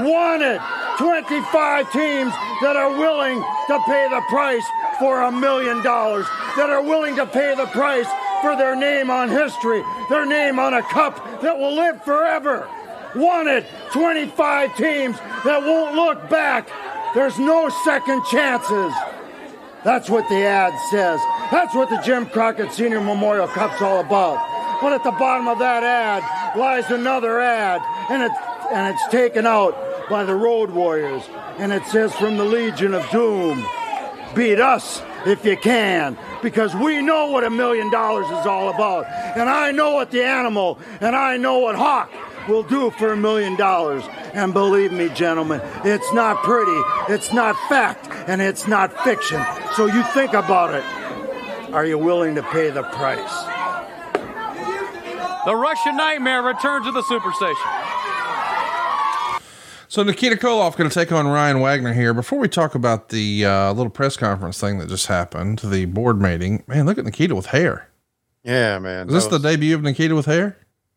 Wanted 0.00 0.60
25 0.98 1.92
teams 1.92 2.32
that 2.60 2.76
are 2.76 2.90
willing 2.90 3.40
to 3.40 3.80
pay 3.86 4.06
the 4.10 4.22
price 4.28 4.64
for 4.98 5.22
a 5.22 5.32
million 5.32 5.82
dollars, 5.82 6.26
that 6.56 6.68
are 6.68 6.82
willing 6.82 7.16
to 7.16 7.26
pay 7.26 7.54
the 7.54 7.66
price 7.66 8.06
for 8.42 8.56
their 8.56 8.76
name 8.76 9.10
on 9.10 9.30
history, 9.30 9.82
their 10.10 10.26
name 10.26 10.58
on 10.58 10.74
a 10.74 10.82
cup 10.82 11.40
that 11.40 11.58
will 11.58 11.74
live 11.74 12.02
forever. 12.04 12.68
Wanted 13.14 13.64
25 13.92 14.76
teams 14.76 15.16
that 15.44 15.62
won't 15.62 15.94
look 15.94 16.28
back. 16.28 16.68
There's 17.16 17.38
no 17.38 17.70
second 17.82 18.26
chances. 18.26 18.92
That's 19.84 20.10
what 20.10 20.28
the 20.28 20.44
ad 20.44 20.78
says. 20.90 21.18
That's 21.50 21.74
what 21.74 21.88
the 21.88 21.96
Jim 22.04 22.26
Crockett 22.26 22.72
Senior 22.72 23.00
Memorial 23.00 23.48
Cup's 23.48 23.80
all 23.80 24.00
about. 24.00 24.82
But 24.82 24.92
at 24.92 25.02
the 25.02 25.12
bottom 25.12 25.48
of 25.48 25.58
that 25.58 25.82
ad 25.82 26.58
lies 26.58 26.90
another 26.90 27.40
ad, 27.40 27.80
and 28.10 28.22
it's 28.22 28.34
and 28.70 28.94
it's 28.94 29.08
taken 29.08 29.46
out 29.46 29.74
by 30.10 30.24
the 30.24 30.34
Road 30.34 30.72
Warriors, 30.72 31.22
and 31.56 31.72
it 31.72 31.86
says 31.86 32.14
from 32.16 32.36
the 32.36 32.44
Legion 32.44 32.92
of 32.92 33.08
Doom, 33.08 33.66
beat 34.34 34.60
us 34.60 35.00
if 35.24 35.42
you 35.42 35.56
can, 35.56 36.18
because 36.42 36.74
we 36.74 37.00
know 37.00 37.30
what 37.30 37.44
a 37.44 37.50
million 37.50 37.90
dollars 37.90 38.26
is 38.26 38.46
all 38.46 38.68
about, 38.68 39.06
and 39.38 39.48
I 39.48 39.72
know 39.72 39.94
what 39.94 40.10
the 40.10 40.22
animal, 40.22 40.78
and 41.00 41.16
I 41.16 41.38
know 41.38 41.60
what 41.60 41.76
Hawk 41.76 42.10
will 42.48 42.62
do 42.62 42.90
for 42.90 43.12
a 43.12 43.16
million 43.16 43.56
dollars. 43.56 44.04
And 44.34 44.52
believe 44.52 44.92
me, 44.92 45.08
gentlemen, 45.08 45.60
it's 45.84 46.12
not 46.12 46.42
pretty, 46.42 46.80
it's 47.12 47.32
not 47.32 47.56
fact, 47.68 48.08
and 48.28 48.40
it's 48.42 48.66
not 48.66 48.92
fiction. 49.04 49.44
So 49.74 49.86
you 49.86 50.02
think 50.14 50.34
about 50.34 50.74
it. 50.74 50.84
Are 51.72 51.84
you 51.84 51.98
willing 51.98 52.34
to 52.36 52.42
pay 52.42 52.70
the 52.70 52.82
price? 52.82 53.44
The 55.44 55.54
Russian 55.54 55.96
Nightmare 55.96 56.42
returns 56.42 56.86
to 56.86 56.92
the 56.92 57.02
Superstation. 57.02 57.82
So 59.88 60.02
Nikita 60.02 60.36
Koloff 60.36 60.76
going 60.76 60.90
to 60.90 60.94
take 60.94 61.12
on 61.12 61.28
Ryan 61.28 61.60
Wagner 61.60 61.92
here. 61.92 62.12
Before 62.12 62.38
we 62.38 62.48
talk 62.48 62.74
about 62.74 63.10
the 63.10 63.44
uh, 63.44 63.72
little 63.72 63.90
press 63.90 64.16
conference 64.16 64.60
thing 64.60 64.78
that 64.78 64.88
just 64.88 65.06
happened, 65.06 65.60
the 65.60 65.84
board 65.84 66.20
meeting, 66.20 66.64
man, 66.66 66.86
look 66.86 66.98
at 66.98 67.04
Nikita 67.04 67.34
with 67.34 67.46
hair. 67.46 67.88
Yeah, 68.42 68.78
man. 68.80 69.06
Is 69.06 69.14
this 69.14 69.26
That 69.26 69.38
the 69.38 69.50
debut 69.50 69.74
of 69.74 69.82
Nikita 69.82 70.14
with 70.14 70.26
hair? 70.26 70.56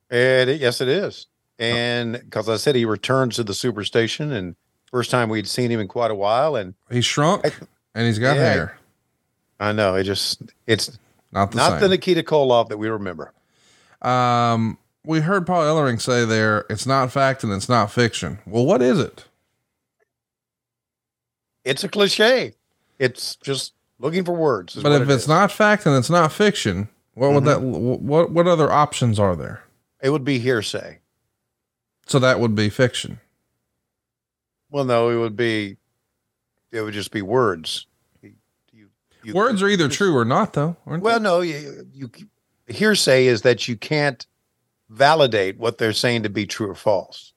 It, 0.10 0.60
yes, 0.60 0.82
it 0.82 0.88
is. 0.88 1.28
And 1.60 2.14
because 2.14 2.48
I 2.50 2.56
said 2.56 2.76
he 2.76 2.86
returns 2.86 3.36
to 3.36 3.44
the 3.44 3.54
superstation, 3.54 4.32
and 4.32 4.56
first 4.92 5.12
time 5.12 5.30
we'd 5.30 5.48
seen 5.48 5.70
him 5.70 5.80
in 5.80 5.88
quite 5.88 6.10
a 6.12 6.16
while, 6.16 6.56
and 6.56 6.74
He's 6.90 7.06
shrunk 7.06 7.44
and 7.94 8.08
he's 8.08 8.18
got 8.20 8.38
Yeah. 8.38 8.42
hair. 8.54 8.78
I 9.60 9.74
know 9.74 9.96
it 9.96 10.04
just 10.06 10.42
it's 10.68 10.98
Not 11.34 11.52
the 11.52 11.58
not 11.58 11.72
same. 11.74 11.82
the 11.82 11.90
Nikita 11.90 12.24
Koloff 12.24 12.70
that 12.70 12.78
we 12.78 12.88
remember. 12.88 13.34
Um, 14.02 14.78
we 15.06 15.20
heard 15.20 15.46
Paul 15.46 15.64
Ellering 15.64 16.02
say 16.02 16.24
there, 16.24 16.66
it's 16.70 16.86
not 16.86 17.12
fact 17.12 17.44
and 17.44 17.52
it's 17.52 17.68
not 17.68 17.92
fiction. 17.92 18.40
Well, 18.46 18.66
what 18.66 18.82
is 18.82 19.00
it? 19.00 19.26
It's 21.66 21.84
a 21.84 21.90
cliche. 21.90 22.54
It's 23.00 23.36
just 23.38 23.74
looking 24.00 24.24
for 24.24 24.32
words. 24.34 24.76
But 24.82 24.94
if 24.94 25.02
it 25.04 25.10
it's 25.12 25.24
is. 25.24 25.28
not 25.30 25.52
fact 25.52 25.86
and 25.86 25.96
it's 25.96 26.10
not 26.10 26.32
fiction, 26.32 26.90
what 27.16 27.32
would 27.34 27.44
that, 27.46 27.58
Mm-hmm. 27.58 28.08
what, 28.08 28.32
what 28.32 28.48
other 28.48 28.72
options 28.72 29.20
are 29.20 29.36
there? 29.36 29.64
it 30.02 30.12
would 30.12 30.24
be 30.24 30.40
hearsay. 30.40 31.00
So 32.10 32.18
that 32.20 32.40
would 32.40 32.56
be 32.56 32.70
fiction. 32.70 33.20
Well, 34.72 34.84
no, 34.84 35.10
it 35.10 35.18
would 35.18 35.36
be. 35.36 35.78
It 36.72 36.82
would 36.82 36.94
just 36.94 37.12
be 37.12 37.22
words. 37.22 37.86
You- 39.24 39.34
Words 39.34 39.62
are 39.62 39.68
either 39.68 39.90
true 39.90 40.16
or 40.18 40.24
not 40.26 40.54
though. 40.54 40.78
Well, 40.86 41.20
no, 41.20 41.42
you, 41.42 41.86
you 41.94 42.10
hearsay 42.68 43.28
is 43.28 43.42
that 43.42 43.68
you 43.68 43.76
can't 43.76 44.26
validate 44.90 45.58
what 45.60 45.78
they're 45.78 45.92
saying 45.94 46.24
to 46.24 46.30
be 46.30 46.46
true 46.48 46.70
or 46.72 46.76
false. 46.76 47.34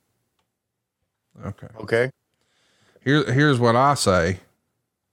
Okay. 1.45 1.67
Okay. 1.81 2.11
Here, 3.05 3.31
here's 3.33 3.59
what 3.59 3.75
I 3.75 3.95
say. 3.95 4.39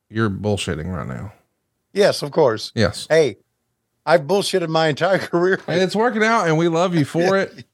You're 0.10 0.30
bullshitting 0.30 0.86
right 0.94 1.08
now. 1.08 1.34
Yes, 1.92 2.22
of 2.22 2.32
course. 2.32 2.72
Yes. 2.76 3.08
Hey, 3.10 3.38
I've 4.06 4.22
bullshitted 4.22 4.70
my 4.70 4.88
entire 4.90 5.18
career. 5.18 5.60
And 5.68 5.82
it's 5.82 5.96
working 5.96 6.24
out 6.24 6.48
and 6.48 6.58
we 6.58 6.68
love 6.68 6.94
you 6.96 7.04
for 7.04 7.36
it. 7.40 7.66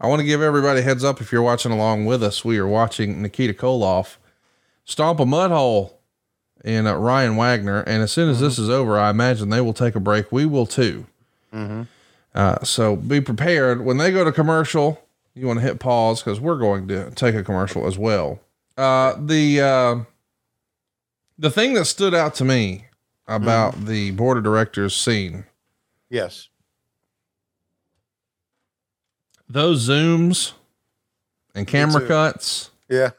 I 0.00 0.06
want 0.06 0.20
to 0.20 0.26
give 0.26 0.42
everybody 0.42 0.80
a 0.80 0.82
heads 0.82 1.04
up 1.04 1.20
if 1.20 1.32
you're 1.32 1.42
watching 1.42 1.72
along 1.72 2.06
with 2.06 2.22
us. 2.22 2.44
We 2.44 2.58
are 2.58 2.66
watching 2.66 3.22
Nikita 3.22 3.54
Koloff 3.54 4.16
stomp 4.84 5.20
a 5.20 5.26
mud 5.26 5.50
hole 5.50 6.00
in 6.64 6.86
uh, 6.86 6.94
Ryan 6.94 7.36
Wagner. 7.36 7.80
And 7.80 8.02
as 8.02 8.12
soon 8.12 8.28
as 8.28 8.40
this 8.40 8.58
is 8.58 8.68
over, 8.68 8.98
I 8.98 9.10
imagine 9.10 9.48
they 9.48 9.60
will 9.60 9.72
take 9.72 9.94
a 9.94 10.00
break. 10.00 10.32
We 10.32 10.46
will 10.46 10.66
too. 10.66 11.06
Mm-hmm. 11.52 11.82
Uh, 12.34 12.62
so 12.62 12.96
be 12.96 13.20
prepared 13.20 13.84
when 13.84 13.96
they 13.98 14.12
go 14.12 14.24
to 14.24 14.32
commercial. 14.32 15.02
You 15.34 15.46
want 15.46 15.60
to 15.60 15.66
hit 15.66 15.78
pause 15.78 16.22
because 16.22 16.40
we're 16.40 16.58
going 16.58 16.88
to 16.88 17.10
take 17.10 17.34
a 17.34 17.44
commercial 17.44 17.86
as 17.86 17.98
well. 17.98 18.40
Uh, 18.76 19.14
the 19.18 19.60
uh, 19.60 19.96
the 21.38 21.50
thing 21.50 21.74
that 21.74 21.84
stood 21.86 22.14
out 22.14 22.34
to 22.36 22.44
me 22.44 22.86
about 23.26 23.86
the 23.86 24.10
board 24.12 24.38
of 24.38 24.44
directors 24.44 24.94
scene 24.94 25.44
Yes. 26.08 26.48
Those 29.48 29.88
zooms 29.88 30.52
and 31.54 31.66
camera 31.66 32.06
cuts, 32.06 32.70
Yeah. 32.88 33.10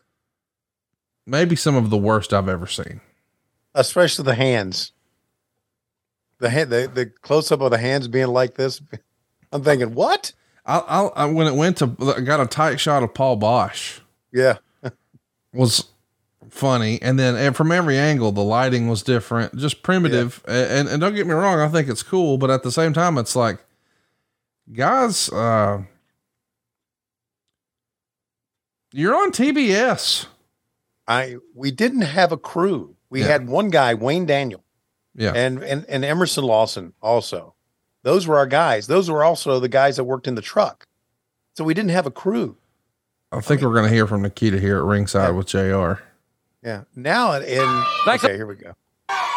maybe 1.25 1.55
some 1.55 1.75
of 1.75 1.89
the 1.89 1.97
worst 1.97 2.33
I've 2.33 2.49
ever 2.49 2.67
seen. 2.67 3.01
Especially 3.73 4.25
the 4.25 4.35
hands. 4.35 4.91
The 6.39 6.49
hand, 6.49 6.69
the, 6.69 6.91
the 6.93 7.05
close 7.07 7.51
up 7.51 7.61
of 7.61 7.71
the 7.71 7.77
hands 7.77 8.07
being 8.07 8.27
like 8.27 8.55
this. 8.55 8.81
I'm 9.51 9.63
thinking, 9.63 9.93
what? 9.95 10.33
I, 10.65 10.79
I, 10.79 11.05
I 11.23 11.25
when 11.25 11.47
it 11.47 11.55
went 11.55 11.77
to, 11.77 11.95
I 12.15 12.21
got 12.21 12.39
a 12.41 12.45
tight 12.45 12.79
shot 12.79 13.01
of 13.03 13.13
Paul 13.13 13.37
Boesch. 13.39 14.01
Yeah. 14.33 14.57
was 15.53 15.85
funny, 16.49 17.01
and 17.01 17.17
then 17.17 17.35
and 17.35 17.55
from 17.55 17.71
every 17.71 17.97
angle, 17.97 18.31
the 18.31 18.43
lighting 18.43 18.87
was 18.87 19.01
different, 19.01 19.55
just 19.57 19.81
primitive. 19.81 20.43
A- 20.47 20.51
And, 20.71 20.87
and 20.89 20.99
don't 21.01 21.15
get 21.15 21.25
me 21.25 21.33
wrong, 21.33 21.59
I 21.59 21.69
think 21.69 21.87
it's 21.87 22.03
cool, 22.03 22.37
but 22.37 22.49
at 22.51 22.63
the 22.63 22.71
same 22.71 22.93
time, 22.93 23.17
it's 23.17 23.35
like, 23.35 23.63
guys, 24.73 25.29
uh, 25.29 25.83
you're 28.91 29.15
on 29.15 29.31
TBS. 29.31 30.27
I 31.07 31.37
we 31.55 31.71
didn't 31.71 32.01
have 32.01 32.31
a 32.31 32.37
crew. 32.37 32.95
We 33.09 33.21
Yeah. 33.21 33.27
had 33.27 33.47
one 33.47 33.69
guy, 33.69 33.93
Wayne 33.93 34.25
Daniel, 34.25 34.63
Yeah. 35.15 35.31
and 35.35 35.63
and 35.63 35.85
and 35.87 36.03
Emerson 36.03 36.43
Lawson 36.43 36.93
also. 37.01 37.53
Those 38.03 38.27
were 38.27 38.37
our 38.37 38.47
guys. 38.47 38.87
Those 38.87 39.09
were 39.09 39.23
also 39.23 39.59
the 39.59 39.69
guys 39.69 39.95
that 39.97 40.03
worked 40.05 40.27
in 40.27 40.35
the 40.35 40.41
truck. 40.41 40.85
So 41.55 41.63
we 41.63 41.73
didn't 41.73 41.91
have 41.91 42.05
a 42.05 42.11
crew. 42.11 42.57
I 43.31 43.41
think 43.41 43.61
we're 43.61 43.73
going 43.73 43.89
to 43.89 43.93
hear 43.93 44.07
from 44.07 44.21
Nikita 44.21 44.59
here 44.59 44.77
at 44.77 44.83
ringside 44.83 45.35
with 45.35 45.47
JR. 45.47 45.93
Yeah. 46.63 46.83
Now 46.95 47.33
in, 47.33 47.43
in 47.43 47.83
Thanks. 48.05 48.23
okay, 48.23 48.35
here 48.35 48.45
we 48.45 48.55
go. 48.55 48.73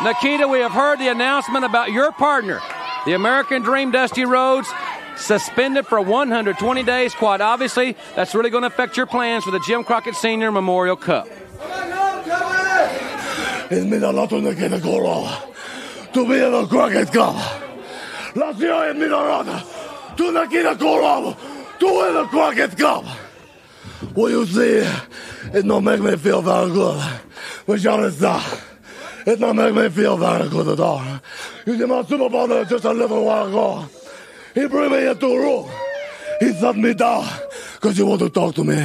Nikita, 0.03 0.47
we 0.47 0.61
have 0.61 0.73
heard 0.73 0.99
the 1.01 1.09
announcement 1.09 1.65
about 1.65 1.91
your 1.91 2.13
partner, 2.13 2.61
the 3.07 3.15
American 3.15 3.63
Dream 3.63 3.91
Dusty 3.91 4.25
Rhodes, 4.25 4.69
suspended 5.21 5.87
for 5.87 6.01
120 6.01 6.83
days. 6.83 7.15
Quite 7.15 7.41
obviously, 7.41 7.97
that's 8.17 8.35
really 8.35 8.51
going 8.51 8.63
to 8.63 8.69
affect 8.69 8.97
your 8.97 9.07
plans 9.07 9.45
for 9.45 9.51
the 9.51 9.61
Jim 9.61 9.85
Crockett 9.85 10.15
Senior 10.15 10.51
Memorial 10.51 10.97
Cup. 10.97 11.29
Crockett 16.67 17.13
Cup. 17.13 17.37
La 18.35 18.53
sia 18.55 18.91
e 18.91 18.95
mi 18.95 19.07
rada. 19.07 19.63
Tu 20.17 20.31
ne 20.33 20.47
kene 20.47 20.77
kolo. 20.79 21.37
Tu 21.79 21.87
in 22.07 22.15
the 22.15 22.25
Crockett 22.27 22.77
Cup. 22.77 23.05
What 24.15 24.31
you 24.31 24.47
see, 24.47 24.83
it 25.53 25.67
don't 25.67 25.85
make 25.85 26.01
me 26.01 26.17
feel 26.17 26.43
very 26.43 26.71
good. 26.71 27.03
But 27.67 27.87
honest, 27.87 28.23
it 29.27 29.39
don't 29.39 29.57
make 29.57 29.75
me 29.75 29.89
feel 29.91 30.17
very 30.17 30.49
good 30.49 30.69
at 30.69 30.81
all. 30.81 31.05
You 31.67 31.79
see 31.79 31.85
my 31.85 32.03
Super 32.03 32.29
Bowl 32.29 32.65
just 32.65 32.85
a 32.85 32.93
little 32.93 33.25
while 33.25 33.47
ago. 33.47 33.85
He 34.55 34.67
brought 34.67 34.91
me 34.91 35.07
into 35.07 35.27
a 35.27 35.39
room. 35.39 35.71
He 36.41 36.53
sat 36.53 36.77
me 36.77 36.95
down 36.95 37.27
because 37.75 37.97
he 37.97 38.03
wanted 38.03 38.25
to 38.25 38.31
talk 38.31 38.55
to 38.57 38.65
me. 38.65 38.77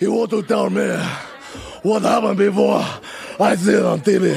He 0.00 0.06
wanted 0.06 0.42
to 0.42 0.42
tell 0.42 0.70
me 0.70 0.88
what 1.82 2.02
happened 2.02 2.38
before 2.38 2.84
I 3.40 3.56
see 3.56 3.72
it 3.72 3.84
on 3.84 4.00
TV. 4.00 4.34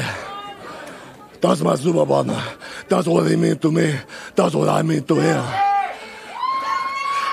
That's 1.41 1.61
my 1.61 1.75
super 1.75 2.05
partner. 2.05 2.41
That's 2.87 3.07
what 3.07 3.29
he 3.29 3.35
mean 3.35 3.57
to 3.57 3.71
me. 3.71 3.95
That's 4.35 4.53
what 4.55 4.69
I 4.69 4.81
mean 4.83 5.03
to 5.03 5.15
him. 5.15 5.43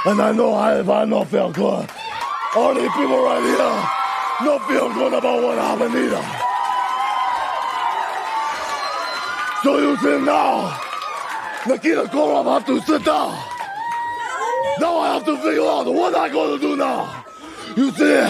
And 0.07 0.23
I 0.23 0.33
know 0.33 0.55
I, 0.55 0.81
if 0.81 0.89
I 0.89 1.05
don't 1.05 1.29
feel 1.29 1.53
good, 1.53 1.91
all 2.57 2.75
these 2.75 2.91
people 2.93 3.23
right 3.23 3.43
here 3.43 4.47
don't 4.47 4.65
feel 4.67 4.89
good 4.95 5.13
about 5.13 5.43
what 5.43 5.59
happened 5.59 5.95
either. 5.95 6.25
So 9.63 9.79
you 9.79 9.97
see 9.99 10.25
now, 10.25 10.88
Nikita 11.69 12.05
Koloff 12.05 12.47
have 12.47 12.65
to 12.65 12.81
sit 12.81 13.05
down. 13.05 13.31
Now 14.81 14.97
I 15.01 15.13
have 15.13 15.25
to 15.27 15.37
figure 15.37 15.67
out 15.67 15.85
what 15.85 16.17
I'm 16.17 16.33
gonna 16.33 16.59
do 16.59 16.77
now. 16.77 17.25
You 17.77 17.91
see, 17.93 18.21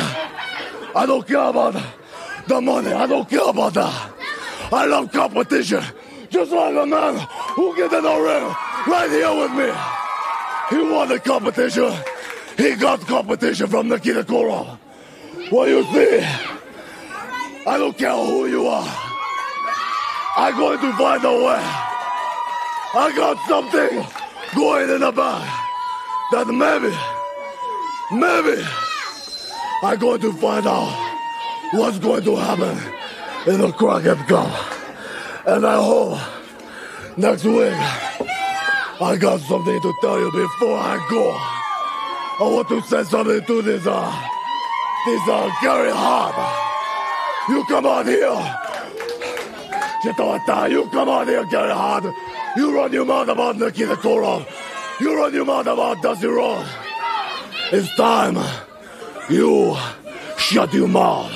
I 0.97 1.07
don't 1.07 1.25
care 1.25 1.49
about 1.49 1.81
the 2.49 2.61
money. 2.61 2.91
I 2.91 3.07
don't 3.07 3.31
care 3.31 3.49
about 3.49 3.75
that. 3.75 4.13
I 4.73 4.87
love 4.87 5.13
competition. 5.13 5.85
Just 6.29 6.51
like 6.51 6.75
a 6.75 6.85
man 6.85 7.15
who 7.55 7.77
get 7.77 7.93
in 7.93 8.03
the 8.03 8.17
ring 8.17 8.55
right 8.89 9.09
here 9.09 9.33
with 9.33 9.53
me. 9.53 9.73
He 10.71 10.93
won 10.93 11.09
the 11.09 11.21
competition. 11.21 11.93
He 12.57 12.75
got 12.75 13.01
competition 13.03 13.69
from 13.69 13.89
Nikita 13.89 14.25
Koloff. 14.25 14.79
What 15.51 15.69
you 15.69 15.85
see? 15.85 16.27
I 17.67 17.79
don't 17.79 17.97
care 17.97 18.17
who 18.17 18.47
you 18.49 18.67
are. 18.67 18.99
I'm 20.37 20.57
going 20.57 20.81
to 20.81 20.93
find 20.97 21.25
a 21.25 21.47
way. 21.47 21.88
I 22.95 23.15
got 23.15 23.37
something 23.47 24.07
going 24.57 24.89
in 24.89 25.01
the 25.01 25.13
back 25.13 25.45
that 26.33 26.47
maybe, 26.49 26.89
maybe 28.11 28.63
I'm 29.83 29.99
going 29.99 30.21
to 30.23 30.33
find 30.33 30.67
out 30.67 30.89
what's 31.75 31.99
going 31.99 32.25
to 32.25 32.37
happen 32.37 32.79
in 33.53 33.61
the 33.61 33.73
Crockett 33.73 34.17
Cup. 34.27 34.49
And 35.47 35.67
I 35.67 35.77
hope 35.77 36.19
next 37.19 37.45
week 37.45 37.77
I 39.01 39.19
got 39.21 39.41
something 39.41 39.81
to 39.83 39.95
tell 40.01 40.19
you 40.19 40.33
before 40.33 40.79
I 40.79 40.97
go. 41.11 41.31
I 42.41 42.51
want 42.51 42.69
to 42.69 42.81
say 42.83 43.05
something 43.05 43.45
to 43.45 43.63
this, 43.63 43.87
uh, 43.87 44.29
this, 45.05 45.29
uh, 45.29 45.51
Gary 45.61 45.93
Hart. 45.93 46.35
You 47.51 47.65
come 47.67 47.85
out 47.85 48.07
here. 48.07 48.33
You 50.05 50.89
come 50.91 51.09
out 51.09 51.29
here, 51.29 51.45
Gary 51.45 51.73
Hart. 51.73 52.05
You 52.57 52.75
run 52.75 52.93
your 52.93 53.05
mouth 53.05 53.29
about 53.29 53.57
Nikita 53.57 53.97
Koloff. 53.97 54.47
You 55.01 55.17
run 55.17 55.33
your 55.33 55.45
mouth 55.45 55.67
about 55.67 56.03
Dusty 56.03 56.27
Rhodes. 56.27 56.69
It's 57.71 57.95
time 57.95 58.37
you 59.29 59.77
shut 60.39 60.73
your 60.73 60.89
mouth. 60.89 61.31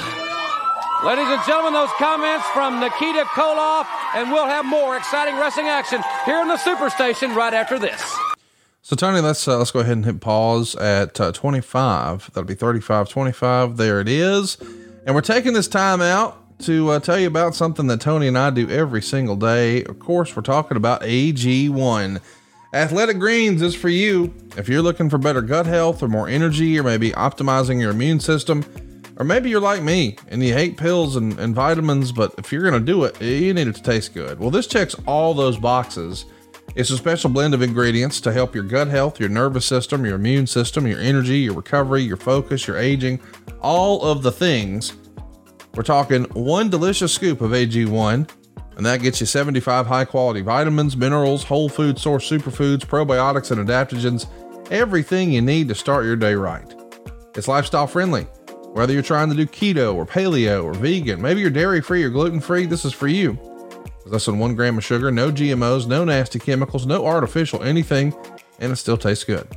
Ladies 1.04 1.26
and 1.26 1.42
gentlemen, 1.44 1.74
those 1.74 1.90
comments 1.98 2.46
from 2.48 2.80
Nikita 2.80 3.24
Koloff, 3.24 3.86
and 4.14 4.30
we'll 4.32 4.46
have 4.46 4.64
more 4.64 4.96
exciting 4.96 5.36
wrestling 5.36 5.66
action 5.66 6.00
here 6.24 6.40
in 6.40 6.48
the 6.48 6.56
Superstation 6.56 7.34
right 7.34 7.52
after 7.52 7.78
this. 7.78 8.16
So 8.82 8.96
Tony, 8.96 9.20
let's 9.20 9.46
uh, 9.46 9.58
let's 9.58 9.70
go 9.70 9.80
ahead 9.80 9.92
and 9.92 10.04
hit 10.04 10.20
pause 10.20 10.74
at 10.76 11.20
uh, 11.20 11.30
25. 11.32 12.30
That'll 12.32 12.44
be 12.44 12.54
35 12.54 13.08
25. 13.08 13.76
There 13.76 14.00
it 14.00 14.08
is. 14.08 14.58
And 15.04 15.14
we're 15.14 15.20
taking 15.20 15.52
this 15.52 15.68
time 15.68 16.00
out 16.00 16.41
to 16.62 16.90
uh, 16.90 17.00
tell 17.00 17.18
you 17.18 17.26
about 17.26 17.54
something 17.54 17.86
that 17.88 18.00
Tony 18.00 18.28
and 18.28 18.38
I 18.38 18.50
do 18.50 18.68
every 18.68 19.02
single 19.02 19.36
day. 19.36 19.84
Of 19.84 19.98
course, 19.98 20.34
we're 20.34 20.42
talking 20.42 20.76
about 20.76 21.02
AG1. 21.02 22.20
Athletic 22.72 23.18
Greens 23.18 23.60
is 23.60 23.74
for 23.74 23.88
you. 23.88 24.32
If 24.56 24.68
you're 24.68 24.82
looking 24.82 25.10
for 25.10 25.18
better 25.18 25.42
gut 25.42 25.66
health 25.66 26.02
or 26.02 26.08
more 26.08 26.28
energy 26.28 26.78
or 26.78 26.82
maybe 26.82 27.10
optimizing 27.10 27.80
your 27.80 27.90
immune 27.90 28.20
system, 28.20 28.64
or 29.18 29.24
maybe 29.24 29.50
you're 29.50 29.60
like 29.60 29.82
me 29.82 30.16
and 30.28 30.42
you 30.42 30.54
hate 30.54 30.76
pills 30.76 31.16
and, 31.16 31.38
and 31.38 31.54
vitamins, 31.54 32.12
but 32.12 32.34
if 32.38 32.50
you're 32.52 32.62
going 32.62 32.72
to 32.72 32.80
do 32.80 33.04
it, 33.04 33.20
you 33.20 33.52
need 33.52 33.68
it 33.68 33.74
to 33.74 33.82
taste 33.82 34.14
good. 34.14 34.38
Well, 34.38 34.50
this 34.50 34.66
checks 34.66 34.94
all 35.06 35.34
those 35.34 35.58
boxes. 35.58 36.24
It's 36.74 36.90
a 36.90 36.96
special 36.96 37.28
blend 37.28 37.52
of 37.52 37.60
ingredients 37.60 38.20
to 38.22 38.32
help 38.32 38.54
your 38.54 38.64
gut 38.64 38.88
health, 38.88 39.20
your 39.20 39.28
nervous 39.28 39.66
system, 39.66 40.06
your 40.06 40.14
immune 40.14 40.46
system, 40.46 40.86
your 40.86 41.00
energy, 41.00 41.40
your 41.40 41.54
recovery, 41.54 42.02
your 42.02 42.16
focus, 42.16 42.66
your 42.66 42.78
aging, 42.78 43.20
all 43.60 44.02
of 44.02 44.22
the 44.22 44.32
things. 44.32 44.94
We're 45.74 45.82
talking 45.82 46.24
one 46.34 46.68
delicious 46.68 47.14
scoop 47.14 47.40
of 47.40 47.52
AG1, 47.52 48.28
and 48.76 48.84
that 48.84 49.00
gets 49.00 49.20
you 49.20 49.26
75 49.26 49.86
high 49.86 50.04
quality 50.04 50.42
vitamins, 50.42 50.98
minerals, 50.98 51.44
whole 51.44 51.70
food 51.70 51.98
source 51.98 52.28
superfoods, 52.28 52.80
probiotics, 52.80 53.50
and 53.50 53.66
adaptogens, 53.66 54.26
everything 54.70 55.32
you 55.32 55.40
need 55.40 55.68
to 55.68 55.74
start 55.74 56.04
your 56.04 56.16
day 56.16 56.34
right. 56.34 56.74
It's 57.34 57.48
lifestyle 57.48 57.86
friendly. 57.86 58.24
Whether 58.74 58.92
you're 58.92 59.02
trying 59.02 59.30
to 59.30 59.34
do 59.34 59.46
keto 59.46 59.94
or 59.94 60.04
paleo 60.04 60.62
or 60.62 60.74
vegan, 60.74 61.22
maybe 61.22 61.40
you're 61.40 61.50
dairy 61.50 61.80
free 61.80 62.04
or 62.04 62.10
gluten 62.10 62.40
free, 62.40 62.66
this 62.66 62.84
is 62.84 62.92
for 62.92 63.08
you. 63.08 63.38
Less 64.04 64.26
than 64.26 64.38
one 64.38 64.54
gram 64.54 64.76
of 64.76 64.84
sugar, 64.84 65.10
no 65.10 65.30
GMOs, 65.30 65.86
no 65.86 66.04
nasty 66.04 66.38
chemicals, 66.38 66.84
no 66.84 67.06
artificial 67.06 67.62
anything, 67.62 68.14
and 68.58 68.72
it 68.72 68.76
still 68.76 68.98
tastes 68.98 69.24
good. 69.24 69.48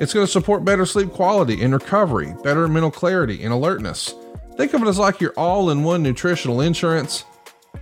It's 0.00 0.12
going 0.12 0.26
to 0.26 0.32
support 0.32 0.64
better 0.64 0.86
sleep 0.86 1.10
quality 1.10 1.62
and 1.62 1.72
recovery, 1.72 2.34
better 2.42 2.66
mental 2.66 2.90
clarity 2.90 3.44
and 3.44 3.52
alertness. 3.52 4.12
Think 4.56 4.72
of 4.72 4.82
it 4.82 4.88
as 4.88 4.98
like 4.98 5.20
your 5.20 5.32
all 5.36 5.70
in 5.70 5.84
one 5.84 6.02
nutritional 6.02 6.60
insurance. 6.60 7.24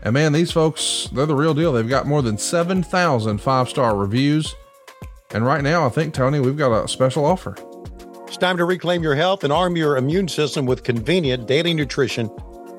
And 0.02 0.12
man, 0.12 0.32
these 0.32 0.50
folks, 0.50 1.08
they're 1.12 1.24
the 1.24 1.34
real 1.34 1.54
deal. 1.54 1.72
They've 1.72 1.88
got 1.88 2.06
more 2.06 2.20
than 2.20 2.36
7,000 2.36 3.38
five 3.38 3.68
star 3.68 3.96
reviews. 3.96 4.54
And 5.32 5.46
right 5.46 5.62
now, 5.62 5.86
I 5.86 5.88
think, 5.88 6.14
Tony, 6.14 6.40
we've 6.40 6.56
got 6.56 6.72
a 6.72 6.88
special 6.88 7.24
offer. 7.24 7.56
It's 8.26 8.36
time 8.36 8.56
to 8.56 8.64
reclaim 8.64 9.02
your 9.02 9.14
health 9.14 9.44
and 9.44 9.52
arm 9.52 9.76
your 9.76 9.96
immune 9.96 10.26
system 10.26 10.66
with 10.66 10.82
convenient 10.82 11.46
daily 11.46 11.74
nutrition. 11.74 12.28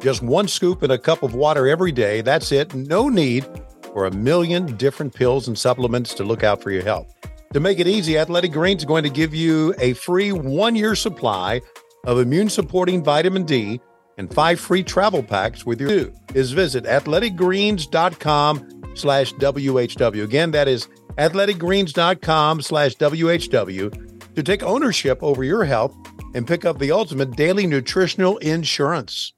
Just 0.02 0.22
one 0.22 0.48
scoop 0.48 0.84
in 0.84 0.92
a 0.92 0.98
cup 0.98 1.24
of 1.24 1.34
water 1.34 1.68
every 1.68 1.92
day. 1.94 2.22
That's 2.22 2.52
it. 2.52 2.74
No 2.76 3.08
need 3.08 3.46
for 3.94 4.06
a 4.06 4.12
million 4.12 4.76
different 4.76 5.14
pills 5.14 5.48
and 5.48 5.58
supplements 5.58 6.14
to 6.16 6.26
look 6.26 6.44
out 6.44 6.62
for 6.62 6.72
your 6.72 6.84
health. 6.84 7.14
To 7.54 7.62
make 7.62 7.80
it 7.80 7.88
easy, 7.88 8.18
Athletic 8.18 8.52
Greens 8.52 8.82
is 8.82 8.86
going 8.86 9.04
to 9.04 9.10
give 9.10 9.34
you 9.34 9.74
a 9.80 9.94
free 9.94 10.34
one 10.34 10.76
year 10.76 10.96
supply 10.96 11.62
of 12.06 12.20
immune 12.20 12.50
supporting 12.50 13.04
vitamin 13.04 13.44
D 13.44 13.80
and 14.18 14.34
five 14.34 14.60
free 14.60 14.84
travel 14.84 15.24
packs 15.24 15.66
with 15.66 15.80
your 15.80 15.90
do 15.90 16.14
is 16.34 16.52
visit 16.52 16.86
athleticgreens.com 16.86 18.84
slash 18.96 19.34
WHW. 19.34 20.24
Again, 20.24 20.52
that 20.52 20.68
is 20.68 20.88
athleticgreens.com 21.18 22.62
slash 22.62 22.96
WHW 22.96 24.36
to 24.36 24.44
take 24.44 24.64
ownership 24.64 25.22
over 25.22 25.44
your 25.44 25.66
health 25.66 25.96
and 26.34 26.48
pick 26.48 26.66
up 26.66 26.80
the 26.80 26.92
ultimate 26.92 27.36
daily 27.36 27.66
nutritional 27.68 28.38
insurance. 28.38 29.34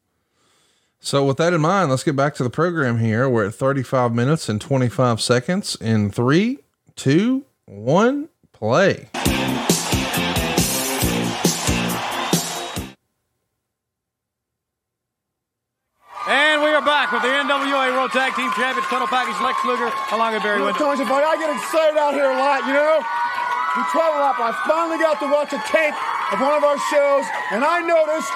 So, 0.99 1.23
with 1.23 1.37
that 1.37 1.53
in 1.53 1.61
mind, 1.61 1.91
let's 1.91 2.03
get 2.03 2.15
back 2.15 2.33
to 2.35 2.43
the 2.43 2.49
program 2.49 2.97
here. 2.97 3.29
We're 3.29 3.45
at 3.45 3.53
35 3.53 4.13
minutes 4.13 4.49
and 4.49 4.59
25 4.59 5.21
seconds 5.21 5.77
in 5.79 6.09
three, 6.09 6.59
two, 6.95 7.45
one, 7.65 8.29
play. 8.51 9.09
Back 16.87 17.11
with 17.11 17.19
the 17.19 17.27
NWA 17.27 17.91
World 17.91 18.15
Tag 18.15 18.31
Team 18.39 18.47
Champions 18.55 18.87
Total 18.87 19.11
Package 19.11 19.35
Lex 19.43 19.59
Luger 19.67 19.91
along 20.15 20.31
with 20.31 20.39
Barry 20.39 20.63
You 20.63 20.71
Windham. 20.71 20.87
Tony 20.87 20.95
Schiavone, 20.95 21.19
I 21.27 21.35
get 21.35 21.51
excited 21.51 21.99
out 21.99 22.15
here 22.15 22.31
a 22.31 22.39
lot, 22.39 22.63
you 22.63 22.71
know? 22.71 23.03
We 23.75 23.83
travel 23.91 24.15
a 24.15 24.23
lot, 24.23 24.39
but 24.39 24.47
I 24.49 24.53
finally 24.63 24.95
got 24.95 25.19
to 25.19 25.27
watch 25.27 25.51
a 25.51 25.59
tape 25.67 25.91
of 26.31 26.39
one 26.39 26.55
of 26.55 26.63
our 26.63 26.79
shows, 26.87 27.27
and 27.51 27.59
I 27.67 27.83
noticed 27.83 28.31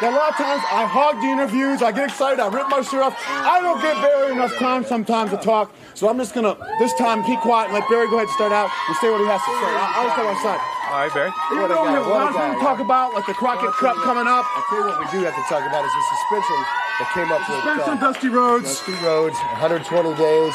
that 0.00 0.08
a 0.08 0.16
lot 0.16 0.32
of 0.32 0.40
times 0.40 0.64
I 0.72 0.88
hog 0.88 1.20
the 1.20 1.28
interviews, 1.36 1.84
I 1.84 1.92
get 1.92 2.08
excited, 2.08 2.40
I 2.40 2.48
rip 2.48 2.72
my 2.72 2.80
shirt 2.80 3.04
off. 3.04 3.14
I 3.28 3.60
don't 3.60 3.76
give 3.84 3.94
Barry 4.00 4.32
enough 4.32 4.56
time 4.56 4.88
sometimes 4.88 5.28
to 5.30 5.38
talk, 5.38 5.68
so 5.92 6.08
I'm 6.08 6.16
just 6.16 6.32
gonna, 6.32 6.56
this 6.80 6.96
time, 6.96 7.20
keep 7.28 7.44
quiet 7.44 7.68
and 7.70 7.76
let 7.76 7.84
Barry 7.92 8.08
go 8.08 8.16
ahead 8.16 8.32
and 8.32 8.36
start 8.40 8.56
out 8.56 8.72
and 8.88 8.96
say 9.04 9.12
what 9.12 9.20
he 9.20 9.28
has 9.28 9.44
to 9.44 9.52
say. 9.52 9.68
I- 9.68 9.92
I'll 10.00 10.10
start 10.16 10.32
my 10.32 10.38
side. 10.40 10.60
All 10.88 11.04
right, 11.04 11.12
Barry. 11.12 11.30
You 11.52 11.68
though 11.68 11.84
we 11.84 11.92
have 11.92 12.08
a 12.08 12.10
lot 12.10 12.32
of 12.32 12.34
things 12.40 12.56
to 12.56 12.60
talk 12.64 12.80
about, 12.80 13.12
like 13.12 13.28
the 13.28 13.36
Crockett 13.36 13.76
Cup 13.76 14.00
coming 14.00 14.24
up. 14.24 14.48
I'll 14.56 14.64
tell 14.72 14.80
you 14.80 14.88
what 14.88 14.96
we 14.96 15.06
do 15.12 15.20
have 15.28 15.36
to 15.36 15.44
talk 15.52 15.60
about 15.68 15.84
is 15.84 15.92
the 15.92 16.04
suspension 16.16 16.81
that 16.98 17.08
came 17.14 17.30
up 17.32 17.40
with 17.48 17.56
Suspension, 17.62 17.94
uh, 17.96 18.00
Dusty 18.00 18.28
Rhodes. 18.28 18.68
Dusty 18.68 18.96
Rhodes, 19.04 19.38
120 19.60 20.14
days, 20.16 20.54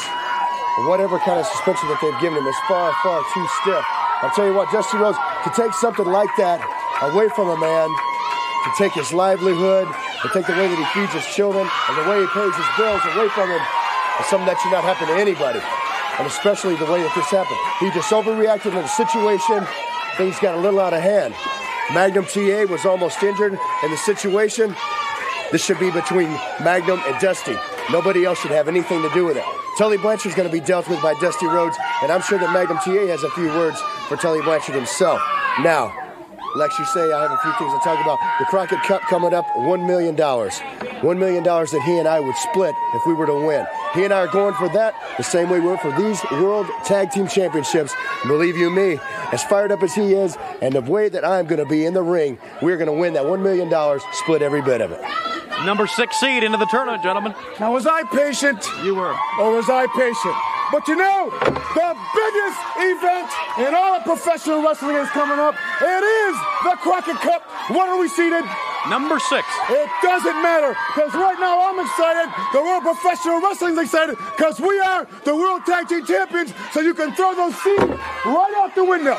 whatever 0.86 1.18
kind 1.26 1.40
of 1.40 1.46
suspension 1.46 1.88
that 1.90 1.98
they've 1.98 2.20
given 2.22 2.38
him 2.38 2.46
is 2.46 2.58
far, 2.70 2.94
far 3.02 3.22
too 3.34 3.46
stiff. 3.62 3.84
I'll 4.22 4.34
tell 4.34 4.46
you 4.46 4.54
what, 4.54 4.70
Dusty 4.70 4.98
Rhodes, 4.98 5.18
to 5.44 5.50
take 5.54 5.72
something 5.74 6.06
like 6.06 6.30
that 6.38 6.62
away 7.02 7.30
from 7.34 7.50
a 7.50 7.58
man, 7.58 7.88
to 7.90 8.70
take 8.78 8.92
his 8.94 9.12
livelihood, 9.12 9.86
to 10.22 10.26
take 10.34 10.46
the 10.46 10.54
way 10.54 10.66
that 10.66 10.78
he 10.78 10.86
feeds 10.94 11.14
his 11.14 11.26
children, 11.34 11.66
and 11.66 11.94
the 11.98 12.06
way 12.10 12.22
he 12.22 12.28
pays 12.34 12.54
his 12.54 12.70
bills 12.78 13.02
away 13.14 13.30
from 13.30 13.50
him, 13.50 13.62
is 14.18 14.26
something 14.26 14.46
that 14.46 14.58
should 14.62 14.74
not 14.74 14.82
happen 14.82 15.06
to 15.06 15.16
anybody. 15.18 15.62
And 16.18 16.26
especially 16.26 16.74
the 16.74 16.90
way 16.90 16.98
that 17.02 17.14
this 17.14 17.30
happened. 17.30 17.58
He 17.78 17.90
just 17.94 18.10
overreacted 18.10 18.74
to 18.74 18.82
the 18.82 18.90
situation. 18.90 19.62
Things 20.18 20.34
got 20.42 20.58
a 20.58 20.60
little 20.60 20.80
out 20.80 20.92
of 20.92 21.02
hand. 21.02 21.34
Magnum 21.94 22.26
TA 22.26 22.66
was 22.66 22.84
almost 22.84 23.22
injured 23.22 23.54
in 23.54 23.90
the 23.90 23.96
situation. 23.96 24.74
This 25.50 25.64
should 25.64 25.78
be 25.78 25.90
between 25.90 26.28
Magnum 26.62 27.00
and 27.06 27.18
Dusty. 27.20 27.56
Nobody 27.90 28.24
else 28.24 28.38
should 28.40 28.50
have 28.50 28.68
anything 28.68 29.00
to 29.02 29.08
do 29.14 29.24
with 29.24 29.36
it. 29.36 29.44
Tully 29.78 29.96
Blanchard's 29.96 30.34
going 30.34 30.48
to 30.48 30.52
be 30.52 30.60
dealt 30.60 30.88
with 30.88 31.00
by 31.00 31.14
Dusty 31.20 31.46
Rhodes, 31.46 31.76
and 32.02 32.12
I'm 32.12 32.20
sure 32.20 32.38
that 32.38 32.52
Magnum 32.52 32.78
TA 32.78 33.06
has 33.06 33.22
a 33.22 33.30
few 33.30 33.46
words 33.46 33.80
for 34.08 34.16
Tully 34.16 34.42
Blanchard 34.42 34.74
himself. 34.74 35.22
Now, 35.60 35.94
Lex, 36.54 36.78
you 36.78 36.84
say 36.86 37.12
I 37.12 37.22
have 37.22 37.30
a 37.30 37.38
few 37.38 37.52
things 37.52 37.72
to 37.72 37.78
talk 37.84 38.00
about. 38.02 38.18
The 38.38 38.44
Crockett 38.46 38.82
Cup 38.82 39.02
coming 39.02 39.32
up, 39.32 39.46
$1 39.56 39.86
million. 39.86 40.16
$1 40.16 41.18
million 41.18 41.44
that 41.44 41.82
he 41.84 41.98
and 41.98 42.08
I 42.08 42.20
would 42.20 42.36
split 42.36 42.74
if 42.94 43.06
we 43.06 43.14
were 43.14 43.26
to 43.26 43.46
win. 43.46 43.66
He 43.94 44.04
and 44.04 44.12
I 44.12 44.18
are 44.20 44.28
going 44.28 44.54
for 44.54 44.68
that 44.70 44.94
the 45.16 45.22
same 45.22 45.48
way 45.48 45.60
we 45.60 45.66
went 45.66 45.80
for 45.80 45.92
these 45.92 46.20
World 46.32 46.66
Tag 46.84 47.10
Team 47.10 47.28
Championships. 47.28 47.94
Believe 48.26 48.56
you 48.56 48.70
me, 48.70 48.98
as 49.32 49.44
fired 49.44 49.72
up 49.72 49.82
as 49.82 49.94
he 49.94 50.14
is, 50.14 50.36
and 50.60 50.74
the 50.74 50.80
way 50.80 51.08
that 51.08 51.24
I'm 51.24 51.46
going 51.46 51.62
to 51.62 51.68
be 51.68 51.84
in 51.84 51.94
the 51.94 52.02
ring, 52.02 52.38
we're 52.60 52.76
going 52.76 52.86
to 52.86 52.92
win 52.92 53.12
that 53.14 53.24
$1 53.24 53.42
million, 53.42 54.00
split 54.12 54.42
every 54.42 54.62
bit 54.62 54.80
of 54.80 54.90
it. 54.90 55.00
Number 55.64 55.86
six 55.86 56.20
seed 56.20 56.44
into 56.44 56.56
the 56.56 56.66
tournament, 56.66 57.02
gentlemen. 57.02 57.34
Now, 57.58 57.72
was 57.72 57.86
I 57.86 58.04
patient? 58.04 58.64
You 58.84 58.94
were. 58.94 59.14
Or 59.40 59.56
was 59.56 59.68
I 59.68 59.86
patient? 59.88 60.36
But 60.70 60.86
you 60.86 60.96
know, 60.96 61.30
the 61.32 61.90
biggest 62.14 62.60
event 62.76 63.28
in 63.58 63.74
all 63.74 63.96
of 63.96 64.04
professional 64.04 64.62
wrestling 64.62 64.96
is 64.96 65.08
coming 65.10 65.38
up. 65.38 65.54
It 65.80 66.04
is 66.04 66.34
the 66.62 66.76
Crockett 66.78 67.16
Cup. 67.16 67.42
What 67.70 67.88
are 67.88 67.98
we 67.98 68.08
seated? 68.08 68.44
Number 68.88 69.18
six. 69.18 69.46
It 69.70 69.90
doesn't 70.02 70.42
matter 70.42 70.76
because 70.94 71.12
right 71.14 71.38
now 71.40 71.68
I'm 71.68 71.80
excited. 71.80 72.32
The 72.52 72.60
World 72.60 72.82
Professional 72.82 73.40
Wrestling's 73.40 73.78
excited 73.78 74.16
because 74.36 74.60
we 74.60 74.78
are 74.78 75.06
the 75.24 75.34
World 75.34 75.64
Tag 75.66 75.88
Team 75.88 76.04
Champions. 76.04 76.52
So 76.72 76.80
you 76.80 76.94
can 76.94 77.14
throw 77.14 77.34
those 77.34 77.56
seats 77.62 77.82
right 77.82 78.54
out 78.56 78.74
the 78.74 78.84
window. 78.84 79.18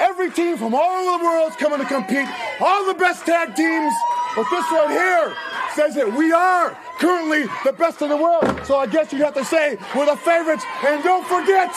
Every 0.00 0.30
team 0.30 0.56
from 0.56 0.74
all 0.74 1.08
over 1.08 1.24
the 1.24 1.24
world 1.24 1.50
is 1.50 1.56
coming 1.56 1.80
to 1.80 1.86
compete. 1.86 2.28
All 2.60 2.86
the 2.86 2.94
best 2.94 3.26
tag 3.26 3.56
teams. 3.56 3.92
But 4.36 4.46
this 4.48 4.64
right 4.70 4.90
here 4.90 5.49
says 5.74 5.96
it. 5.96 6.12
we 6.12 6.32
are 6.32 6.76
currently 6.98 7.44
the 7.64 7.72
best 7.72 8.02
in 8.02 8.08
the 8.08 8.16
world. 8.16 8.44
So 8.64 8.76
I 8.76 8.86
guess 8.86 9.12
you'd 9.12 9.22
have 9.22 9.34
to 9.34 9.44
say 9.44 9.78
we're 9.94 10.06
the 10.06 10.16
favorites. 10.16 10.64
And 10.84 11.02
don't 11.02 11.26
forget, 11.26 11.70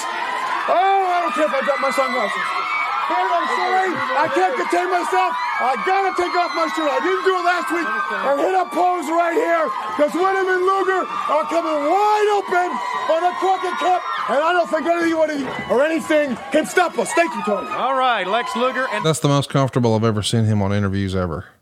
oh, 0.69 0.99
I 1.07 1.21
don't 1.21 1.33
care 1.33 1.45
if 1.45 1.53
I 1.53 1.61
drop 1.65 1.79
my 1.81 1.91
sunglasses. 1.91 2.63
Babe, 3.03 3.29
I'm 3.35 3.47
sorry. 3.59 3.89
I 4.15 4.27
can't 4.31 4.55
contain 4.55 4.87
myself. 4.87 5.35
I 5.59 5.75
gotta 5.83 6.15
take 6.15 6.31
off 6.39 6.55
my 6.55 6.71
shirt. 6.71 6.87
I 6.87 7.03
didn't 7.03 7.23
do 7.27 7.35
it 7.35 7.45
last 7.45 7.69
week. 7.75 7.83
And 7.83 8.35
hit 8.39 8.55
a 8.55 8.65
pose 8.71 9.07
right 9.11 9.35
here 9.35 9.67
because 9.91 10.15
Windham 10.15 10.47
and 10.47 10.63
Luger 10.63 11.03
are 11.03 11.45
coming 11.51 11.77
wide 11.83 12.29
open 12.39 12.69
on 13.11 13.21
a 13.27 13.33
Crockett 13.43 13.75
Cup. 13.75 14.01
And 14.31 14.39
I 14.39 14.53
don't 14.55 14.69
think 14.71 14.87
anybody 14.87 15.43
or 15.69 15.83
anything 15.83 16.35
can 16.55 16.65
stop 16.65 16.97
us. 16.97 17.11
Thank 17.11 17.35
you, 17.35 17.43
Tony. 17.43 17.67
All 17.75 17.95
right, 17.95 18.25
Lex 18.25 18.55
Luger 18.55 18.87
and 18.91 19.05
That's 19.05 19.19
the 19.19 19.27
most 19.27 19.49
comfortable 19.49 19.95
I've 19.95 20.03
ever 20.03 20.23
seen 20.23 20.45
him 20.45 20.61
on 20.61 20.71
interviews 20.71 21.13
ever. 21.13 21.52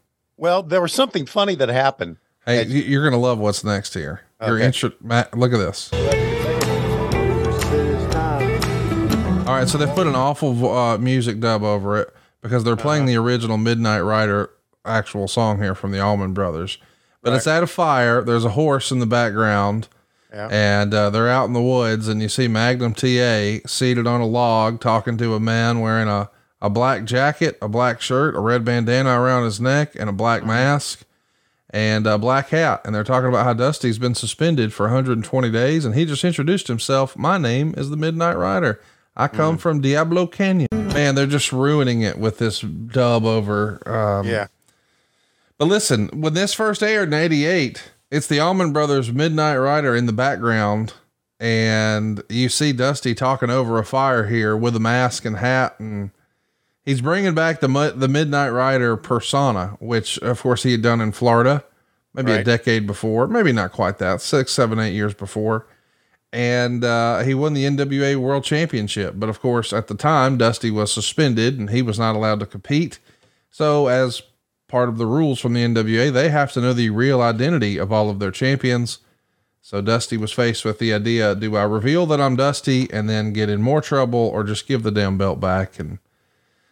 Well, 0.41 0.63
there 0.63 0.81
was 0.81 0.91
something 0.91 1.27
funny 1.27 1.53
that 1.53 1.69
happened. 1.69 2.17
Hey, 2.47 2.63
you're 2.65 3.03
going 3.03 3.11
to 3.13 3.19
love 3.19 3.37
what's 3.37 3.63
next 3.63 3.93
here. 3.93 4.21
Your 4.43 4.55
Okay. 4.55 4.65
intro, 4.65 4.91
Matt, 4.99 5.37
look 5.37 5.53
at 5.53 5.59
this. 5.59 5.93
All 9.47 9.57
right, 9.57 9.69
so 9.69 9.77
they 9.77 9.85
put 9.93 10.07
an 10.07 10.15
awful 10.15 10.67
uh, 10.67 10.97
music 10.97 11.39
dub 11.41 11.61
over 11.61 11.95
it 12.01 12.09
because 12.41 12.63
they're 12.63 12.75
playing 12.75 13.05
the 13.05 13.15
original 13.17 13.59
Midnight 13.59 13.99
Rider 13.99 14.49
actual 14.83 15.27
song 15.27 15.61
here 15.61 15.75
from 15.75 15.91
the 15.91 15.99
Allman 15.99 16.33
Brothers. 16.33 16.79
But 17.21 17.33
it's 17.33 17.45
at 17.45 17.61
a 17.61 17.67
fire. 17.67 18.23
There's 18.23 18.43
a 18.45 18.49
horse 18.49 18.89
in 18.91 18.97
the 18.97 19.05
background, 19.05 19.89
Yeah. 20.33 20.47
and 20.51 20.91
uh, 20.91 21.11
they're 21.11 21.29
out 21.29 21.45
in 21.45 21.53
the 21.53 21.61
woods, 21.61 22.07
and 22.07 22.19
you 22.19 22.29
see 22.29 22.47
Magnum 22.47 22.95
TA 22.95 23.59
seated 23.67 24.07
on 24.07 24.21
a 24.21 24.25
log 24.25 24.79
talking 24.81 25.17
to 25.19 25.35
a 25.35 25.39
man 25.39 25.81
wearing 25.81 26.07
a, 26.07 26.31
a 26.61 26.69
black 26.69 27.05
jacket, 27.05 27.57
a 27.61 27.67
black 27.67 28.01
shirt, 28.01 28.35
a 28.35 28.39
red 28.39 28.63
bandana 28.63 29.19
around 29.19 29.45
his 29.45 29.59
neck, 29.59 29.95
and 29.99 30.09
a 30.09 30.13
black 30.13 30.45
mask 30.45 31.03
and 31.71 32.05
a 32.05 32.17
black 32.17 32.49
hat. 32.49 32.81
And 32.85 32.93
they're 32.93 33.03
talking 33.03 33.29
about 33.29 33.45
how 33.45 33.53
Dusty's 33.53 33.97
been 33.97 34.15
suspended 34.15 34.73
for 34.73 34.83
120 34.83 35.49
days. 35.49 35.85
And 35.85 35.95
he 35.95 36.05
just 36.05 36.23
introduced 36.23 36.67
himself. 36.67 37.17
My 37.17 37.37
name 37.37 37.73
is 37.77 37.89
the 37.89 37.97
Midnight 37.97 38.37
Rider. 38.37 38.81
I 39.15 39.27
come 39.27 39.57
from 39.57 39.81
Diablo 39.81 40.27
Canyon. 40.27 40.67
Man, 40.71 41.15
they're 41.15 41.25
just 41.25 41.51
ruining 41.51 42.01
it 42.01 42.17
with 42.17 42.37
this 42.37 42.61
dub 42.61 43.25
over. 43.25 43.81
Um, 43.85 44.27
Yeah. 44.27 44.47
But 45.57 45.65
listen, 45.65 46.09
when 46.09 46.33
this 46.33 46.53
first 46.53 46.81
aired 46.81 47.09
in 47.09 47.13
88, 47.13 47.91
it's 48.09 48.27
the 48.27 48.39
Allman 48.39 48.73
Brothers 48.73 49.11
Midnight 49.11 49.57
Rider 49.57 49.95
in 49.95 50.07
the 50.07 50.13
background. 50.13 50.93
And 51.39 52.23
you 52.29 52.49
see 52.49 52.73
Dusty 52.73 53.13
talking 53.15 53.49
over 53.49 53.77
a 53.79 53.85
fire 53.85 54.27
here 54.27 54.55
with 54.57 54.75
a 54.75 54.79
mask 54.79 55.23
and 55.23 55.37
hat. 55.37 55.79
And 55.79 56.11
he's 56.91 57.01
bringing 57.01 57.33
back 57.33 57.61
the, 57.61 57.93
the 57.95 58.09
Midnight 58.09 58.49
Rider 58.49 58.97
persona, 58.97 59.77
which 59.79 60.17
of 60.19 60.41
course 60.41 60.63
he 60.63 60.73
had 60.73 60.81
done 60.81 60.99
in 60.99 61.13
Florida, 61.13 61.63
maybe 62.13 62.33
a 62.33 62.43
decade 62.43 62.85
before, 62.85 63.27
maybe 63.27 63.53
not 63.53 63.71
quite 63.71 63.97
that, 63.99 64.19
six, 64.21 64.51
seven, 64.51 64.77
eight 64.77 64.93
years 64.93 65.13
before. 65.13 65.67
And 66.33 66.83
uh, 66.83 67.19
he 67.19 67.33
won 67.33 67.53
the 67.53 67.63
NWA 67.63 68.17
World 68.17 68.43
Championship. 68.43 69.13
But 69.17 69.29
of 69.29 69.39
course, 69.39 69.71
at 69.71 69.87
the 69.87 69.95
time, 69.95 70.37
Dusty 70.37 70.69
was 70.69 70.91
suspended 70.91 71.57
and 71.57 71.69
he 71.69 71.81
was 71.81 71.97
not 71.97 72.15
allowed 72.15 72.41
to 72.41 72.45
compete. 72.45 72.99
So, 73.49 73.87
as 73.87 74.21
part 74.67 74.89
of 74.89 74.97
the 74.97 75.05
rules 75.05 75.39
from 75.39 75.53
the 75.53 75.63
NWA, 75.65 76.11
they 76.11 76.29
have 76.29 76.51
to 76.53 76.61
know 76.61 76.73
the 76.73 76.89
real 76.89 77.21
identity 77.21 77.77
of 77.77 77.91
all 77.91 78.09
of 78.09 78.19
their 78.19 78.31
champions. 78.31 78.99
So, 79.61 79.81
Dusty 79.81 80.17
was 80.17 80.31
faced 80.31 80.65
with 80.65 80.79
the 80.79 80.93
idea 80.93 81.35
do 81.35 81.55
I 81.55 81.63
reveal 81.63 82.05
that 82.07 82.21
I'm 82.21 82.37
Dusty 82.37 82.89
and 82.91 83.09
then 83.09 83.33
get 83.33 83.49
in 83.49 83.61
more 83.61 83.81
trouble 83.81 84.19
or 84.19 84.43
just 84.43 84.67
give 84.67 84.83
the 84.83 84.91
damn 84.91 85.17
belt 85.17 85.39
back? 85.41 85.79
And 85.79 85.99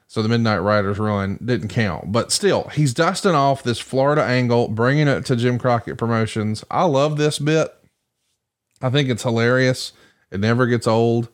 so 0.10 0.23
the 0.23 0.27
Midnight 0.27 0.57
Riders 0.57 0.98
run 0.98 1.38
didn't 1.45 1.68
count. 1.68 2.11
But 2.11 2.31
still, 2.31 2.64
he's 2.69 2.95
dusting 2.95 3.36
off 3.36 3.61
this 3.61 3.77
Florida 3.77 4.23
angle, 4.23 4.68
bringing 4.68 5.07
it 5.07 5.23
to 5.27 5.36
Jim 5.36 5.60
Crockett 5.60 5.99
Promotions. 5.99 6.65
I 6.72 6.86
love 6.86 7.18
this 7.18 7.38
bit. 7.38 7.72
I 8.81 8.90
think 8.90 9.07
it's 9.10 9.22
hilarious. 9.22 9.94
It 10.31 10.40
never 10.40 10.65
gets 10.65 10.88
old. 10.88 11.30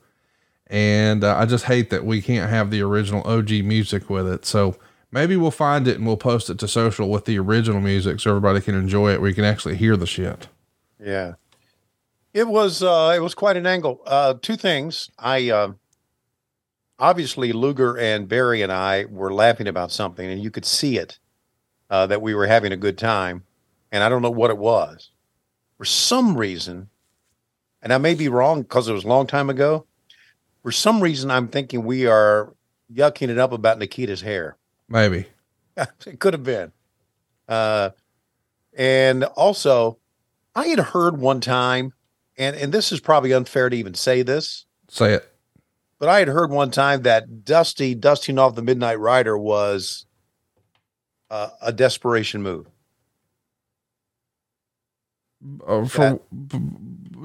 And 0.68 1.24
uh, 1.24 1.38
I 1.38 1.46
just 1.46 1.66
hate 1.66 1.90
that 1.92 2.06
we 2.06 2.22
can't 2.22 2.50
have 2.50 2.70
the 2.70 2.82
original 2.82 3.26
OG 3.26 3.50
music 3.64 4.10
with 4.10 4.28
it. 4.28 4.44
So 4.44 4.76
maybe 5.10 5.38
we'll 5.38 5.52
find 5.52 5.88
it 5.88 5.96
and 5.96 6.06
we'll 6.06 6.18
post 6.18 6.50
it 6.50 6.60
to 6.60 6.68
social 6.68 7.10
with 7.10 7.24
the 7.24 7.40
original 7.40 7.80
music 7.80 8.20
so 8.20 8.32
everybody 8.32 8.60
can 8.60 8.76
enjoy 8.76 9.14
it. 9.14 9.22
We 9.22 9.34
can 9.34 9.46
actually 9.46 9.78
hear 9.78 9.96
the 9.96 10.06
shit. 10.06 10.50
Yeah. 11.02 11.36
It 12.34 12.50
was 12.50 12.84
uh, 12.84 13.14
it 13.16 13.22
was 13.22 13.36
quite 13.36 13.56
an 13.56 13.66
angle. 13.66 14.02
Uh, 14.06 14.34
two 14.42 14.58
things. 14.58 15.12
I 15.18 15.50
uh, 15.50 15.72
obviously 17.00 17.54
Luger 17.54 17.98
and 17.98 18.28
Barry 18.28 18.62
and 18.62 18.72
I 18.72 19.06
were 19.06 19.34
laughing 19.34 19.68
about 19.68 19.92
something, 19.92 20.30
and 20.30 20.42
you 20.42 20.52
could 20.52 20.66
see 20.66 20.98
it 20.98 21.20
uh, 21.90 22.08
that 22.08 22.22
we 22.22 22.34
were 22.34 22.48
having 22.48 22.72
a 22.72 22.78
good 22.78 22.98
time. 22.98 23.44
And 23.92 24.04
I 24.04 24.10
don't 24.10 24.22
know 24.22 24.32
what 24.32 24.50
it 24.50 24.58
was. 24.58 25.12
For 25.78 25.86
some 25.86 26.38
reason, 26.38 26.90
and 27.82 27.94
I 27.94 27.98
may 27.98 28.16
be 28.16 28.30
wrong 28.30 28.62
because 28.62 28.88
it 28.88 28.94
was 28.94 29.04
a 29.04 29.08
long 29.08 29.28
time 29.28 29.50
ago. 29.50 29.86
For 30.64 30.72
some 30.72 31.02
reason, 31.02 31.30
I'm 31.30 31.48
thinking 31.48 31.84
we 31.84 32.08
are 32.08 32.54
yucking 32.92 33.30
it 33.30 33.38
up 33.38 33.52
about 33.52 33.78
Nikita's 33.78 34.22
hair. 34.22 34.58
Maybe. 34.90 35.28
it 35.78 36.20
could 36.20 36.34
have 36.34 36.44
been. 36.44 36.72
Uh, 37.48 37.92
and 38.76 39.24
also, 39.24 40.00
I 40.56 40.68
had 40.68 40.80
heard 40.80 41.20
one 41.20 41.42
time, 41.42 41.94
and 42.38 42.56
and 42.56 42.74
this 42.74 42.92
is 42.92 43.00
probably 43.00 43.34
unfair 43.34 43.70
to 43.70 43.78
even 43.78 43.94
say 43.94 44.24
this, 44.24 44.66
Say 44.90 45.14
it. 45.14 45.35
But 46.06 46.12
I 46.12 46.20
had 46.20 46.28
heard 46.28 46.52
one 46.52 46.70
time 46.70 47.02
that 47.02 47.44
Dusty 47.46 47.96
dusting 47.96 48.38
off 48.38 48.54
the 48.54 48.62
Midnight 48.62 49.00
Rider 49.00 49.36
was 49.36 50.06
uh, 51.32 51.50
a 51.64 51.74
desperation 51.74 52.44
move. 52.44 52.68
Uh, 55.66 55.86
for 55.86 56.20
b- 56.32 56.60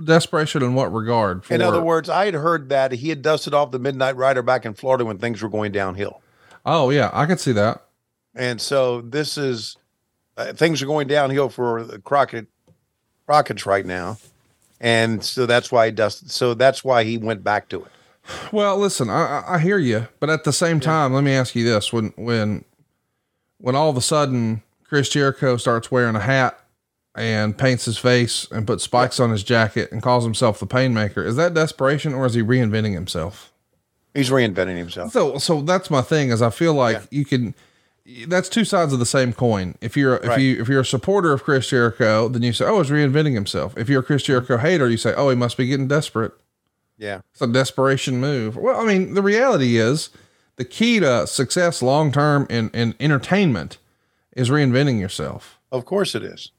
desperation 0.06 0.62
in 0.62 0.72
what 0.72 0.94
regard? 0.94 1.44
For, 1.44 1.52
In 1.52 1.60
other 1.60 1.82
words, 1.82 2.08
I 2.08 2.24
had 2.24 2.32
heard 2.32 2.70
that 2.70 2.92
he 2.92 3.10
had 3.10 3.20
dusted 3.20 3.52
off 3.52 3.70
the 3.70 3.78
Midnight 3.78 4.16
Rider 4.16 4.40
back 4.40 4.64
in 4.64 4.72
Florida 4.72 5.04
when 5.04 5.18
things 5.18 5.42
were 5.42 5.50
going 5.50 5.72
downhill. 5.72 6.22
oh 6.64 6.88
yeah, 6.88 7.10
I 7.12 7.26
could 7.26 7.38
see 7.38 7.52
that. 7.52 7.84
And 8.34 8.62
so 8.62 9.02
this 9.02 9.36
is 9.36 9.76
uh, 10.38 10.54
things 10.54 10.80
are 10.80 10.86
going 10.86 11.06
downhill 11.06 11.50
for 11.50 11.84
the 11.84 11.98
Crockett 11.98 12.46
Crockett's 13.26 13.66
right 13.66 13.84
now. 13.84 14.16
And 14.80 15.22
so 15.22 15.44
that's 15.44 15.70
why 15.70 15.84
he 15.84 15.92
dusted. 15.92 16.30
So 16.30 16.54
that's 16.54 16.82
why 16.82 17.04
he 17.04 17.18
went 17.18 17.44
back 17.44 17.68
to 17.68 17.82
it. 17.84 17.92
Well, 18.52 18.76
listen, 18.78 19.10
I, 19.10 19.44
I- 19.46 19.58
hear 19.58 19.78
you, 19.78 20.08
but 20.18 20.30
at 20.30 20.44
the 20.44 20.52
same 20.52 20.80
time, 20.80 21.12
let 21.12 21.24
me 21.24 21.32
ask 21.32 21.54
you 21.54 21.64
this: 21.64 21.92
when 21.92 22.12
when 22.16 22.64
when 23.58 23.74
all 23.76 23.90
of 23.90 23.96
a 23.96 24.00
sudden 24.00 24.62
Chris 24.84 25.08
Jericho 25.08 25.56
starts 25.56 25.90
wearing 25.90 26.16
a 26.16 26.20
hat 26.20 26.58
and 27.14 27.56
paints 27.58 27.84
his 27.84 27.98
face 27.98 28.46
and 28.50 28.66
puts 28.66 28.84
spikes 28.84 29.20
on 29.20 29.30
his 29.30 29.42
jacket 29.42 29.90
and 29.92 30.02
calls 30.02 30.24
himself 30.24 30.58
the 30.60 30.66
Painmaker, 30.66 31.24
is 31.24 31.36
that 31.36 31.54
desperation 31.54 32.14
or 32.14 32.24
is 32.26 32.34
he 32.34 32.42
reinventing 32.42 32.94
himself? 32.94 33.52
He's 34.14 34.30
reinventing 34.30 34.76
himself. 34.76 35.12
So, 35.12 35.38
so 35.38 35.60
that's 35.62 35.90
my 35.90 36.02
thing. 36.02 36.30
Is 36.30 36.42
I 36.42 36.50
feel 36.50 36.74
like 36.74 37.02
you 37.10 37.24
can. 37.24 37.54
That's 38.26 38.48
two 38.48 38.64
sides 38.64 38.92
of 38.92 38.98
the 38.98 39.06
same 39.06 39.32
coin. 39.32 39.76
If 39.80 39.96
you're 39.96 40.16
if 40.16 40.24
Right. 40.26 40.40
you 40.40 40.60
if 40.60 40.68
you're 40.68 40.80
a 40.80 40.84
supporter 40.84 41.32
of 41.32 41.44
Chris 41.44 41.68
Jericho, 41.68 42.28
then 42.28 42.42
you 42.42 42.52
say, 42.52 42.64
"Oh, 42.64 42.82
he's 42.82 42.90
reinventing 42.90 43.34
himself." 43.34 43.76
If 43.78 43.88
you're 43.88 44.00
a 44.00 44.04
Chris 44.04 44.22
Jericho 44.24 44.56
hater, 44.56 44.88
you 44.88 44.96
say, 44.96 45.14
"Oh, 45.16 45.28
he 45.30 45.36
must 45.36 45.56
be 45.56 45.66
getting 45.66 45.86
desperate." 45.86 46.32
Yeah. 47.00 47.22
It's 47.32 47.40
a 47.40 47.46
desperation 47.46 48.20
move. 48.20 48.56
Well, 48.56 48.78
I 48.78 48.84
mean, 48.84 49.14
the 49.14 49.22
reality 49.22 49.78
is 49.78 50.10
the 50.56 50.66
key 50.66 51.00
to 51.00 51.26
success 51.26 51.80
long 51.80 52.12
term 52.12 52.46
in, 52.50 52.68
in 52.70 52.94
entertainment 53.00 53.78
is 54.36 54.50
reinventing 54.50 55.00
yourself. 55.00 55.58
Of 55.72 55.86
course 55.86 56.14
it 56.14 56.22
is. 56.22 56.52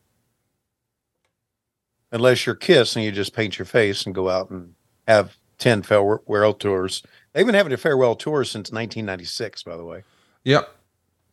Unless 2.12 2.46
you're 2.46 2.56
Kiss 2.56 2.96
and 2.96 3.06
you 3.06 3.12
just 3.12 3.36
paint 3.36 3.60
your 3.60 3.68
face 3.68 4.06
and 4.06 4.16
go 4.16 4.30
out 4.30 4.50
and 4.50 4.74
have 5.08 5.38
10 5.60 5.84
farewell 5.84 6.54
tours. 6.56 7.04
They've 7.34 7.46
been 7.46 7.56
having 7.56 7.72
a 7.72 7.78
farewell 7.78 8.16
tour 8.16 8.44
since 8.44 8.72
1996, 8.72 9.62
by 9.64 9.78
the 9.78 9.86
way. 9.86 10.04
Yep. 10.44 10.70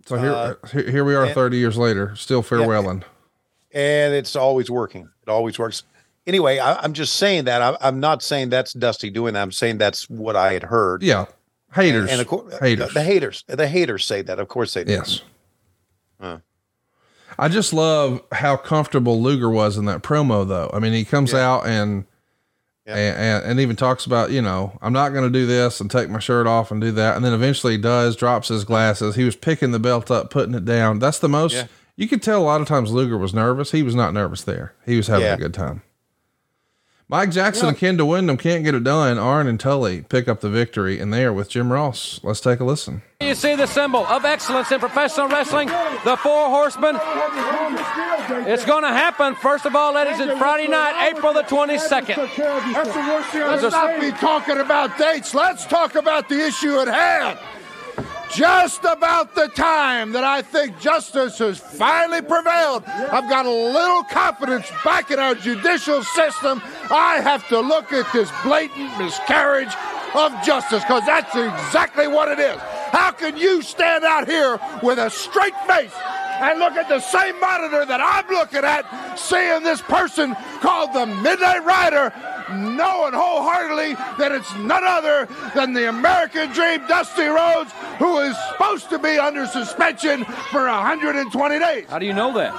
So 0.07 0.17
here, 0.19 0.33
Uh, 0.33 0.55
here, 0.71 0.91
here 0.91 1.05
we 1.05 1.15
are 1.15 1.25
and- 1.25 1.35
30 1.35 1.57
years 1.57 1.79
later, 1.79 2.15
still 2.15 2.43
farewelling. 2.43 3.03
And 3.73 4.15
it's 4.15 4.37
always 4.37 4.71
working. 4.71 5.09
It 5.23 5.31
always 5.31 5.59
works. 5.59 5.83
Anyway, 6.29 6.59
I, 6.59 6.75
I'm 6.83 6.93
just 6.93 7.17
saying 7.17 7.45
that. 7.45 7.63
I, 7.63 7.77
I'm 7.81 7.99
not 8.01 8.23
saying 8.23 8.51
that's 8.51 8.75
Dusty 8.75 9.09
doing 9.09 9.33
that. 9.35 9.41
I'm 9.43 9.51
saying 9.51 9.79
that's 9.79 10.09
what 10.11 10.37
I 10.37 10.53
had 10.53 10.63
heard. 10.63 11.03
Yeah. 11.03 11.25
Haters. 11.75 12.11
And 12.11 12.21
of 12.21 12.27
course, 12.27 12.53
uh, 12.55 12.59
Haters. 12.61 12.93
The 12.95 13.03
haters. 13.03 13.45
The 13.47 13.67
haters 13.67 14.05
say 14.05 14.21
that. 14.23 14.39
Of 14.39 14.49
course 14.49 14.75
they 14.75 14.85
do. 14.85 14.93
Yes. 14.93 15.23
Huh. 16.21 16.39
I 17.39 17.49
just 17.49 17.73
love 17.73 18.21
how 18.33 18.57
comfortable 18.57 19.23
Luger 19.23 19.49
was 19.49 19.79
in 19.79 19.87
that 19.87 20.03
promo, 20.03 20.47
though. 20.47 20.71
I 20.73 20.81
mean, 20.81 20.93
he 20.93 21.05
comes 21.05 21.33
out 21.33 21.67
and, 21.67 22.05
and, 22.85 23.17
and 23.17 23.45
and 23.45 23.61
even 23.61 23.77
talks 23.77 24.05
about, 24.07 24.31
you 24.31 24.43
know, 24.43 24.79
I'm 24.83 24.93
not 24.93 25.11
going 25.11 25.25
to 25.25 25.39
do 25.39 25.47
this 25.47 25.81
and 25.81 25.91
take 25.91 26.11
my 26.11 26.19
shirt 26.19 26.47
off 26.47 26.71
and 26.71 26.81
do 26.81 26.91
that, 26.93 27.17
and 27.17 27.25
then 27.25 27.33
eventually 27.33 27.75
he 27.75 27.79
does, 27.79 28.17
drops 28.17 28.49
his 28.49 28.65
glasses. 28.65 29.15
He 29.15 29.25
was 29.25 29.37
picking 29.37 29.71
the 29.73 29.79
belt 29.79 30.11
up, 30.11 30.31
putting 30.31 30.55
it 30.55 30.65
down. 30.65 30.99
That's 30.99 31.19
the 31.21 31.29
most. 31.29 31.55
Yeah. 31.55 31.67
You 31.97 32.07
could 32.09 32.23
tell 32.23 32.41
a 32.41 32.45
lot 32.45 32.61
of 32.61 32.67
times 32.69 32.91
Luger 32.93 33.17
was 33.19 33.33
nervous. 33.35 33.73
He 33.73 33.83
was 33.83 33.95
not 33.95 34.13
nervous 34.15 34.43
there. 34.43 34.75
He 34.85 34.97
was 34.97 35.07
having 35.07 35.27
Yeah. 35.27 35.35
a 35.35 35.39
good 35.39 35.55
time. 35.55 35.83
Mike 37.11 37.31
Jackson 37.31 37.69
and 37.69 37.77
Ken 37.79 38.07
Windham 38.07 38.37
can't 38.37 38.65
get 38.65 38.75
it 38.75 38.85
done. 38.85 39.17
Arn 39.17 39.47
and 39.47 39.59
Tully 39.59 40.03
pick 40.03 40.29
up 40.29 40.41
the 40.41 40.51
victory, 40.51 41.01
and 41.01 41.11
they 41.11 41.25
are 41.25 41.33
with 41.33 41.49
Jim 41.49 41.73
Ross. 41.73 42.21
Let's 42.23 42.41
take 42.43 42.61
a 42.61 42.65
listen. 42.65 43.01
You 43.21 43.35
see 43.35 43.55
the 43.55 43.67
symbol 43.67 44.05
of 44.05 44.27
excellence 44.27 44.71
in 44.71 44.79
professional 44.79 45.27
wrestling, 45.29 45.69
the 45.69 46.19
Four 46.23 46.51
Horsemen. 46.51 46.97
It's 48.47 48.67
going 48.67 48.83
to 48.83 48.91
happen, 48.91 49.35
first 49.37 49.65
of 49.65 49.75
all, 49.75 49.95
ladies, 49.95 50.21
it's 50.21 50.39
Friday 50.39 50.69
night, 50.69 51.11
April 51.11 51.33
the 51.33 51.45
22nd. 51.45 52.17
That's 52.37 52.93
the 52.93 53.01
worst 53.01 53.31
thing. 53.31 53.41
Let's 53.41 53.63
not 53.63 54.01
be 54.03 54.11
talking 54.11 54.59
about 54.59 54.99
dates. 54.99 55.35
Let's 55.35 55.65
talk 55.65 55.95
about 55.95 56.29
the 56.29 56.47
issue 56.47 56.79
at 56.79 56.89
hand. 56.89 57.39
Just 58.35 58.85
about 58.85 59.35
the 59.35 59.49
time 59.49 60.13
that 60.13 60.25
I 60.25 60.43
think 60.43 60.79
justice 60.79 61.39
has 61.39 61.59
finally 61.59 62.21
prevailed, 62.21 62.85
I've 62.85 63.29
got 63.29 63.47
a 63.47 63.51
little 63.51 64.05
confidence 64.05 64.71
back 64.85 65.11
in 65.11 65.19
our 65.19 65.35
judicial 65.35 66.03
system. 66.03 66.61
I 66.91 67.21
have 67.23 67.47
to 67.49 67.61
look 67.61 67.93
at 67.93 68.13
this 68.13 68.31
blatant 68.45 68.99
miscarriage 68.99 69.75
of 70.15 70.33
justice 70.45 70.83
because 70.85 71.05
that's 71.07 71.35
exactly 71.35 72.07
what 72.07 72.29
it 72.29 72.39
is. 72.39 72.59
How 72.93 73.13
can 73.13 73.37
you 73.37 73.63
stand 73.63 74.05
out 74.05 74.29
here 74.29 74.59
with 74.83 74.99
a 74.99 75.11
straight 75.11 75.57
face 75.67 75.95
and 76.41 76.59
look 76.59 76.75
at 76.75 76.89
the 76.89 77.01
same 77.01 77.39
monitor 77.41 77.85
that 77.85 78.01
I'm 78.01 78.27
looking 78.29 78.65
at, 78.65 79.17
seeing 79.19 79.63
this 79.63 79.81
person 79.83 80.35
called 80.61 80.93
the 80.93 81.07
Midnight 81.07 81.65
Rider, 81.65 82.13
knowing 82.53 83.13
wholeheartedly 83.15 83.95
that 84.19 84.33
it's 84.33 84.53
none 84.57 84.85
other 84.85 85.29
than 85.55 85.73
the 85.73 85.89
American 85.89 86.51
Dream 86.53 86.87
Dusty 86.87 87.27
Rhodes, 87.27 87.73
who 87.99 88.19
is 88.19 88.37
supposed 88.51 88.89
to 88.91 88.99
be 88.99 89.19
under 89.19 89.47
suspension 89.47 90.25
for 90.51 90.67
120 90.67 91.59
days. 91.59 91.87
How 91.89 91.99
do 91.99 92.07
you 92.07 92.15
know 92.15 92.33
that? 92.35 92.53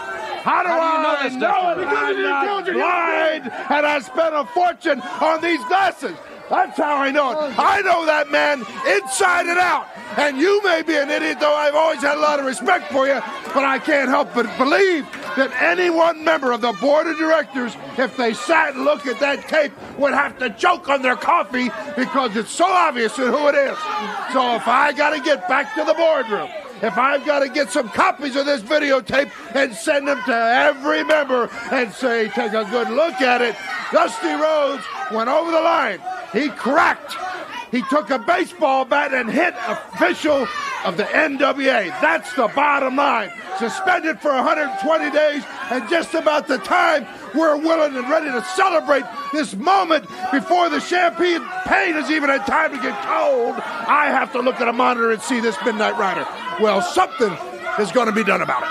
How 0.43 0.63
do, 0.63 0.69
How 0.69 0.79
do 0.79 0.97
you 0.97 1.03
know 1.03 1.09
I 1.09 1.23
this, 1.23 1.33
know 1.33 1.49
Dusty? 1.49 1.81
it? 1.81 1.87
I'm 1.87 2.45
not 2.45 2.65
blind, 2.65 3.43
and 3.71 3.85
I 3.85 3.99
spent 3.99 4.35
a 4.35 4.45
fortune 4.53 5.01
on 5.01 5.41
these 5.41 5.63
glasses. 5.65 6.15
That's 6.49 6.77
how 6.77 6.97
I 6.97 7.11
know 7.11 7.31
it. 7.31 7.53
I 7.57 7.81
know 7.81 8.05
that 8.05 8.31
man 8.31 8.59
inside 8.87 9.45
and 9.45 9.59
out. 9.59 9.87
And 10.17 10.37
you 10.37 10.61
may 10.63 10.81
be 10.81 10.95
an 10.97 11.09
idiot, 11.09 11.37
though 11.39 11.53
I've 11.53 11.75
always 11.75 12.01
had 12.01 12.17
a 12.17 12.19
lot 12.19 12.39
of 12.39 12.45
respect 12.45 12.91
for 12.91 13.07
you, 13.07 13.21
but 13.53 13.63
I 13.63 13.77
can't 13.77 14.09
help 14.09 14.33
but 14.33 14.45
believe 14.57 15.05
that 15.37 15.51
any 15.61 15.89
one 15.89 16.23
member 16.23 16.51
of 16.51 16.61
the 16.61 16.73
board 16.73 17.05
of 17.07 17.17
directors, 17.17 17.75
if 17.97 18.17
they 18.17 18.33
sat 18.33 18.73
and 18.73 18.83
looked 18.83 19.05
at 19.05 19.19
that 19.19 19.47
tape, 19.47 19.71
would 19.99 20.13
have 20.13 20.39
to 20.39 20.49
choke 20.49 20.89
on 20.89 21.03
their 21.03 21.15
coffee 21.15 21.69
because 21.95 22.35
it's 22.35 22.49
so 22.49 22.65
obvious 22.65 23.15
who 23.15 23.47
it 23.47 23.55
is. 23.55 23.77
So 24.33 24.55
if 24.55 24.67
I 24.67 24.91
got 24.95 25.11
to 25.11 25.21
get 25.21 25.47
back 25.47 25.75
to 25.75 25.83
the 25.83 25.93
boardroom, 25.93 26.49
if 26.81 26.97
I've 26.97 27.25
got 27.25 27.39
to 27.39 27.49
get 27.49 27.69
some 27.71 27.89
copies 27.89 28.35
of 28.35 28.45
this 28.45 28.61
videotape 28.61 29.31
and 29.55 29.73
send 29.73 30.07
them 30.07 30.21
to 30.25 30.35
every 30.35 31.03
member 31.03 31.49
and 31.71 31.91
say, 31.91 32.29
take 32.29 32.53
a 32.53 32.65
good 32.65 32.89
look 32.89 33.21
at 33.21 33.41
it, 33.41 33.55
Dusty 33.91 34.33
Rhodes 34.33 34.83
went 35.11 35.29
over 35.29 35.51
the 35.51 35.61
line. 35.61 35.99
He 36.31 36.49
cracked. 36.49 37.17
He 37.71 37.83
took 37.83 38.09
a 38.09 38.19
baseball 38.19 38.85
bat 38.85 39.13
and 39.13 39.29
hit 39.29 39.53
official 39.67 40.47
of 40.85 40.97
the 40.97 41.03
NWA. 41.03 41.89
That's 42.01 42.33
the 42.33 42.47
bottom 42.55 42.95
line. 42.95 43.31
Suspended 43.57 44.19
for 44.19 44.31
120 44.31 45.11
days, 45.11 45.43
and 45.69 45.87
just 45.89 46.13
about 46.13 46.47
the 46.47 46.57
time 46.59 47.05
we're 47.35 47.57
willing 47.57 47.95
and 47.95 48.09
ready 48.09 48.31
to 48.31 48.41
celebrate 48.55 49.03
this 49.33 49.55
moment 49.55 50.07
before 50.31 50.69
the 50.69 50.79
champagne 50.79 51.41
pain 51.65 51.93
has 51.93 52.09
even 52.09 52.29
had 52.29 52.45
time 52.47 52.71
to 52.71 52.81
get 52.81 52.97
cold, 53.05 53.55
I 53.55 54.07
have 54.07 54.31
to 54.33 54.41
look 54.41 54.61
at 54.61 54.67
a 54.67 54.73
monitor 54.73 55.11
and 55.11 55.21
see 55.21 55.39
this 55.39 55.57
Midnight 55.65 55.97
Rider. 55.97 56.25
Well, 56.61 56.81
something 56.81 57.35
is 57.79 57.91
going 57.91 58.07
to 58.07 58.13
be 58.13 58.23
done 58.23 58.41
about 58.41 58.63
it. 58.63 58.69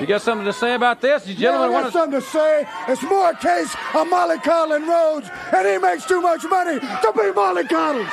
You 0.00 0.06
got 0.06 0.22
something 0.22 0.44
to 0.46 0.52
say 0.52 0.74
about 0.74 1.00
this? 1.00 1.26
You 1.26 1.34
Yeah, 1.34 1.40
gentlemen 1.50 1.70
I 1.70 1.72
want 1.72 1.86
got 1.86 1.92
something 1.92 2.20
to 2.20 2.26
say. 2.26 2.66
It's 2.86 3.02
more 3.02 3.30
a 3.30 3.36
case 3.36 3.74
of 3.94 4.08
Molly 4.08 4.38
Collin 4.38 4.86
Rhodes, 4.86 5.28
and 5.52 5.66
he 5.66 5.78
makes 5.78 6.06
too 6.06 6.20
much 6.20 6.44
money 6.44 6.78
to 6.78 7.12
be 7.16 7.32
Molly 7.32 7.64
Collin. 7.66 8.06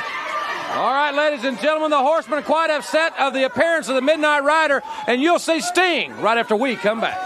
All 0.70 0.92
right, 0.92 1.14
ladies 1.14 1.44
and 1.44 1.58
gentlemen, 1.60 1.90
the 1.90 1.98
Horsemen 1.98 2.40
are 2.40 2.42
quite 2.42 2.70
upset 2.70 3.12
of 3.18 3.34
the 3.34 3.44
appearance 3.46 3.88
of 3.88 3.94
the 3.94 4.02
Midnight 4.02 4.42
Rider, 4.42 4.82
and 5.06 5.22
you'll 5.22 5.38
see 5.38 5.60
Sting 5.60 6.12
right 6.20 6.36
after 6.36 6.56
we 6.56 6.74
come 6.74 7.00
back. 7.00 7.16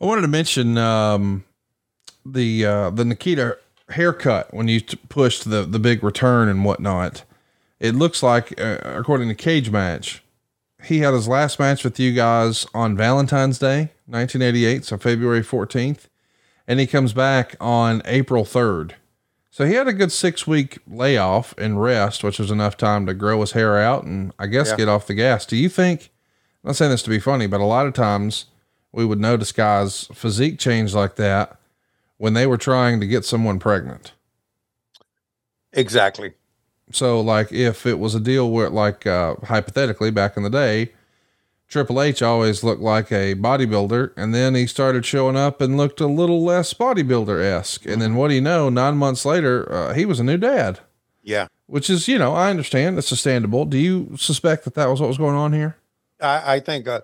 I 0.00 0.06
wanted 0.06 0.22
to 0.22 0.28
mention 0.28 0.76
um, 0.76 1.44
the 2.26 2.66
uh, 2.66 2.90
the 2.90 3.04
Nikita 3.06 3.58
haircut 3.88 4.52
when 4.52 4.68
you 4.68 4.80
t- 4.80 4.98
pushed 5.08 5.48
the 5.48 5.62
the 5.62 5.78
big 5.78 6.04
return 6.04 6.48
and 6.48 6.64
whatnot. 6.64 7.24
It 7.80 7.94
looks 7.94 8.22
like, 8.22 8.60
uh, 8.60 8.78
according 8.84 9.28
to 9.28 9.34
Cage 9.34 9.70
Match, 9.70 10.22
he 10.84 10.98
had 11.00 11.14
his 11.14 11.28
last 11.28 11.58
match 11.58 11.84
with 11.84 11.98
you 11.98 12.12
guys 12.12 12.66
on 12.74 12.96
Valentine's 12.96 13.58
Day, 13.58 13.90
1988, 14.06 14.84
so 14.84 14.96
February 14.98 15.42
14th, 15.42 16.08
and 16.66 16.80
he 16.80 16.86
comes 16.86 17.12
back 17.12 17.56
on 17.60 18.02
April 18.04 18.44
3rd. 18.44 18.92
So 19.50 19.64
he 19.66 19.74
had 19.74 19.86
a 19.86 19.92
good 19.92 20.10
six 20.10 20.46
week 20.46 20.78
layoff 20.86 21.54
and 21.58 21.80
rest, 21.80 22.24
which 22.24 22.38
was 22.40 22.50
enough 22.50 22.76
time 22.76 23.06
to 23.06 23.14
grow 23.14 23.40
his 23.40 23.52
hair 23.52 23.78
out 23.78 24.02
and 24.04 24.32
I 24.38 24.46
guess 24.48 24.70
Yeah. 24.70 24.76
get 24.76 24.88
off 24.88 25.06
the 25.06 25.14
gas. 25.14 25.46
Do 25.46 25.56
you 25.56 25.68
think, 25.68 26.10
I'm 26.64 26.68
not 26.70 26.76
saying 26.76 26.90
this 26.90 27.02
to 27.04 27.10
be 27.10 27.20
funny, 27.20 27.46
but 27.46 27.60
a 27.60 27.64
lot 27.64 27.86
of 27.86 27.92
times 27.94 28.46
we 28.90 29.04
would 29.04 29.20
notice 29.20 29.52
guys' 29.52 30.08
physique 30.12 30.58
change 30.58 30.92
like 30.92 31.14
that 31.16 31.56
when 32.16 32.34
they 32.34 32.46
were 32.48 32.56
trying 32.56 32.98
to 33.00 33.06
get 33.06 33.24
someone 33.24 33.58
pregnant? 33.60 34.12
Exactly. 35.72 36.34
So, 36.92 37.20
like, 37.20 37.50
if 37.52 37.86
it 37.86 37.98
was 37.98 38.14
a 38.14 38.20
deal 38.20 38.50
where, 38.50 38.68
like, 38.70 39.06
uh, 39.06 39.36
hypothetically, 39.44 40.10
back 40.10 40.36
in 40.36 40.42
the 40.42 40.50
day, 40.50 40.92
Triple 41.66 42.00
H 42.00 42.22
always 42.22 42.62
looked 42.62 42.82
like 42.82 43.10
a 43.10 43.34
bodybuilder, 43.34 44.12
and 44.16 44.34
then 44.34 44.54
he 44.54 44.66
started 44.66 45.04
showing 45.04 45.34
up 45.36 45.60
and 45.60 45.76
looked 45.76 46.00
a 46.00 46.06
little 46.06 46.44
less 46.44 46.74
bodybuilder 46.74 47.42
esque. 47.42 47.86
And 47.86 48.00
then 48.02 48.14
what 48.14 48.28
do 48.28 48.34
you 48.34 48.40
know? 48.42 48.68
Nine 48.68 48.96
months 48.96 49.24
later, 49.24 49.70
uh, 49.72 49.94
he 49.94 50.04
was 50.04 50.20
a 50.20 50.24
new 50.24 50.36
dad, 50.36 50.80
Yeah. 51.22 51.48
which 51.66 51.88
is, 51.88 52.06
you 52.06 52.18
know, 52.18 52.34
I 52.34 52.50
understand 52.50 52.98
it's 52.98 53.10
understandable. 53.10 53.64
Do 53.64 53.78
you 53.78 54.14
suspect 54.16 54.64
that 54.64 54.74
that 54.74 54.88
was 54.88 55.00
what 55.00 55.08
was 55.08 55.18
going 55.18 55.34
on 55.36 55.52
here? 55.52 55.76
I, 56.20 56.56
I 56.56 56.60
think 56.60 56.86
uh, 56.86 57.00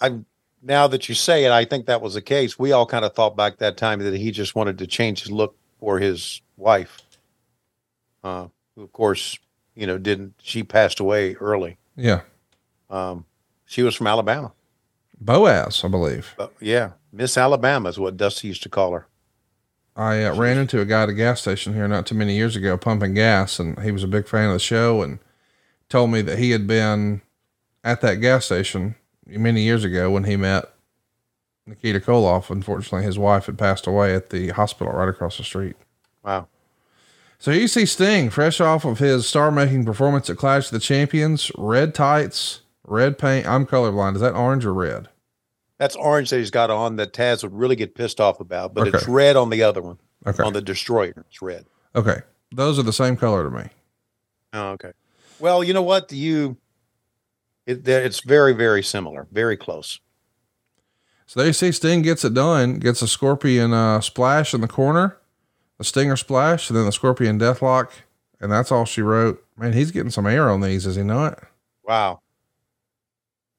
I 0.00 0.18
now 0.62 0.86
that 0.88 1.08
you 1.08 1.14
say 1.14 1.44
it, 1.44 1.52
I 1.52 1.64
think 1.64 1.86
that 1.86 2.02
was 2.02 2.14
the 2.14 2.20
case. 2.20 2.58
We 2.58 2.72
all 2.72 2.84
kind 2.86 3.04
of 3.04 3.14
thought 3.14 3.34
back 3.36 3.58
that 3.58 3.76
time 3.78 4.00
that 4.00 4.14
he 4.14 4.30
just 4.30 4.54
wanted 4.54 4.76
to 4.78 4.86
change 4.86 5.22
his 5.22 5.30
look 5.30 5.56
for 5.78 5.98
his 5.98 6.42
wife. 6.58 7.00
Uh, 8.22 8.48
who 8.80 8.84
of 8.84 8.92
course, 8.92 9.38
you 9.74 9.86
know, 9.86 9.98
didn't 9.98 10.34
she 10.42 10.62
passed 10.62 11.00
away 11.00 11.34
early. 11.34 11.76
Yeah. 11.96 12.22
Um, 12.88 13.26
she 13.66 13.82
was 13.82 13.94
from 13.94 14.06
Alabama. 14.06 14.52
Boaz, 15.20 15.84
I 15.84 15.88
believe. 15.88 16.34
But 16.36 16.54
yeah, 16.60 16.92
Miss 17.12 17.36
Alabama 17.36 17.90
is 17.90 17.98
what 17.98 18.16
Dusty 18.16 18.48
used 18.48 18.62
to 18.62 18.68
call 18.68 18.92
her. 18.92 19.06
I 19.94 20.24
uh, 20.24 20.34
ran 20.34 20.56
into 20.56 20.80
a 20.80 20.86
guy 20.86 21.02
at 21.02 21.08
a 21.10 21.12
gas 21.12 21.42
station 21.42 21.74
here 21.74 21.86
not 21.86 22.06
too 22.06 22.14
many 22.14 22.36
years 22.36 22.56
ago 22.56 22.78
pumping 22.78 23.14
gas, 23.14 23.58
and 23.58 23.78
he 23.82 23.92
was 23.92 24.02
a 24.02 24.08
big 24.08 24.26
fan 24.26 24.46
of 24.46 24.54
the 24.54 24.58
show 24.58 25.02
and 25.02 25.18
told 25.88 26.10
me 26.10 26.22
that 26.22 26.38
he 26.38 26.52
had 26.52 26.66
been 26.66 27.20
at 27.84 28.00
that 28.00 28.14
gas 28.16 28.46
station 28.46 28.94
many 29.26 29.62
years 29.62 29.84
ago 29.84 30.10
when 30.10 30.24
he 30.24 30.36
met 30.36 30.72
Nikita 31.66 32.00
Koloff. 32.00 32.48
Unfortunately, 32.48 33.04
his 33.04 33.18
wife 33.18 33.44
had 33.44 33.58
passed 33.58 33.86
away 33.86 34.14
at 34.14 34.30
the 34.30 34.48
hospital 34.48 34.92
right 34.94 35.08
across 35.08 35.36
the 35.36 35.44
street. 35.44 35.76
Wow. 36.24 36.48
So 37.40 37.52
you 37.52 37.68
see 37.68 37.86
Sting, 37.86 38.28
fresh 38.28 38.60
off 38.60 38.84
of 38.84 38.98
his 38.98 39.26
star 39.26 39.50
making 39.50 39.86
performance 39.86 40.28
at 40.28 40.36
Clash 40.36 40.66
of 40.66 40.72
the 40.72 40.78
Champions, 40.78 41.50
red 41.56 41.94
tights, 41.94 42.60
red 42.84 43.16
paint. 43.16 43.46
I'm 43.46 43.64
colorblind. 43.64 44.16
Is 44.16 44.20
that 44.20 44.34
orange 44.34 44.66
or 44.66 44.74
red? 44.74 45.08
That's 45.78 45.96
orange 45.96 46.28
that 46.28 46.36
he's 46.36 46.50
got 46.50 46.68
on 46.68 46.96
that 46.96 47.14
Taz 47.14 47.42
would 47.42 47.54
really 47.54 47.76
get 47.76 47.94
pissed 47.94 48.20
off 48.20 48.40
about, 48.40 48.74
but 48.74 48.88
it's 48.88 49.08
red 49.08 49.36
on 49.36 49.48
the 49.48 49.62
other 49.62 49.80
one. 49.80 49.98
Okay. 50.26 50.42
On 50.42 50.52
the 50.52 50.60
Destroyer, 50.60 51.24
it's 51.30 51.40
red. 51.40 51.64
Okay. 51.96 52.18
Those 52.52 52.78
are 52.78 52.82
the 52.82 52.92
same 52.92 53.16
color 53.16 53.44
to 53.44 53.50
me. 53.50 53.70
Oh, 54.52 54.72
okay. 54.72 54.92
Well, 55.38 55.64
you 55.64 55.72
know 55.72 55.82
what? 55.82 56.12
You, 56.12 56.58
it, 57.64 57.88
it's 57.88 58.20
very, 58.20 58.52
very 58.52 58.82
similar, 58.82 59.26
very 59.32 59.56
close. 59.56 59.98
So 61.24 61.40
there 61.40 61.46
you 61.46 61.54
see 61.54 61.72
Sting 61.72 62.02
gets 62.02 62.22
it 62.22 62.34
done, 62.34 62.80
gets 62.80 63.00
a 63.00 63.08
scorpion 63.08 63.72
uh, 63.72 64.02
splash 64.02 64.52
in 64.52 64.60
the 64.60 64.68
corner, 64.68 65.16
a 65.80 65.84
stinger 65.84 66.16
splash, 66.16 66.70
and 66.70 66.76
then 66.78 66.84
the 66.86 66.92
scorpion 66.92 67.38
deathlock. 67.40 67.90
And 68.40 68.52
that's 68.52 68.70
all 68.70 68.84
she 68.84 69.02
wrote. 69.02 69.44
Man, 69.56 69.72
he's 69.72 69.90
getting 69.90 70.10
some 70.10 70.26
air 70.26 70.48
on 70.48 70.60
these, 70.60 70.86
is 70.86 70.94
he 70.96 71.02
not? 71.02 71.42
Wow. 71.84 72.20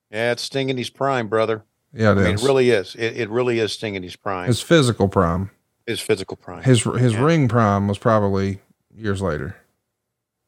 Yeah, 0.09 0.31
it's 0.31 0.41
Sting 0.43 0.69
in 0.69 0.77
his 0.77 0.89
prime, 0.89 1.27
brother. 1.27 1.63
Yeah, 1.93 2.09
it 2.13 2.17
I 2.17 2.23
mean, 2.23 2.33
is. 2.35 2.43
it 2.43 2.47
really 2.47 2.69
is. 2.69 2.95
It, 2.95 3.17
it 3.17 3.29
really 3.29 3.59
is 3.59 3.73
Sting 3.73 3.95
in 3.95 4.03
his 4.03 4.15
prime. 4.15 4.47
His 4.47 4.61
physical 4.61 5.07
prime. 5.07 5.51
his 5.85 5.99
physical 5.99 6.37
prime. 6.37 6.63
His 6.63 6.83
his 6.83 7.15
ring 7.17 7.47
prime 7.47 7.87
was 7.87 7.97
probably 7.97 8.59
years 8.95 9.21
later. 9.21 9.55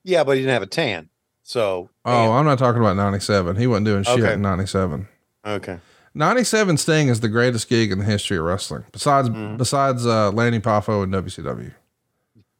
yeah, 0.04 0.24
but 0.24 0.36
he 0.38 0.42
didn't 0.44 0.54
have 0.54 0.62
a 0.64 0.68
tan. 0.68 1.10
So, 1.44 1.90
Oh, 2.06 2.32
I'm 2.32 2.46
not 2.46 2.58
talking 2.58 2.80
about 2.82 2.96
97. 2.96 3.58
He 3.58 3.68
wasn't 3.68 3.86
doing 3.86 4.04
shit 4.04 4.20
Okay. 4.22 4.34
in 4.34 4.42
97. 4.42 5.08
okay. 5.46 5.80
97 6.16 6.78
Sting 6.78 7.08
is 7.08 7.20
the 7.22 7.30
greatest 7.30 7.68
gig 7.70 7.92
in 7.92 8.00
the 8.00 8.06
history 8.06 8.38
of 8.38 8.44
wrestling, 8.46 8.84
besides 8.92 9.30
Mm-hmm. 9.30 9.58
besides 9.58 10.06
uh, 10.06 10.32
Lanny 10.32 10.60
Poffo 10.60 11.04
and 11.04 11.14
WCW. 11.14 11.74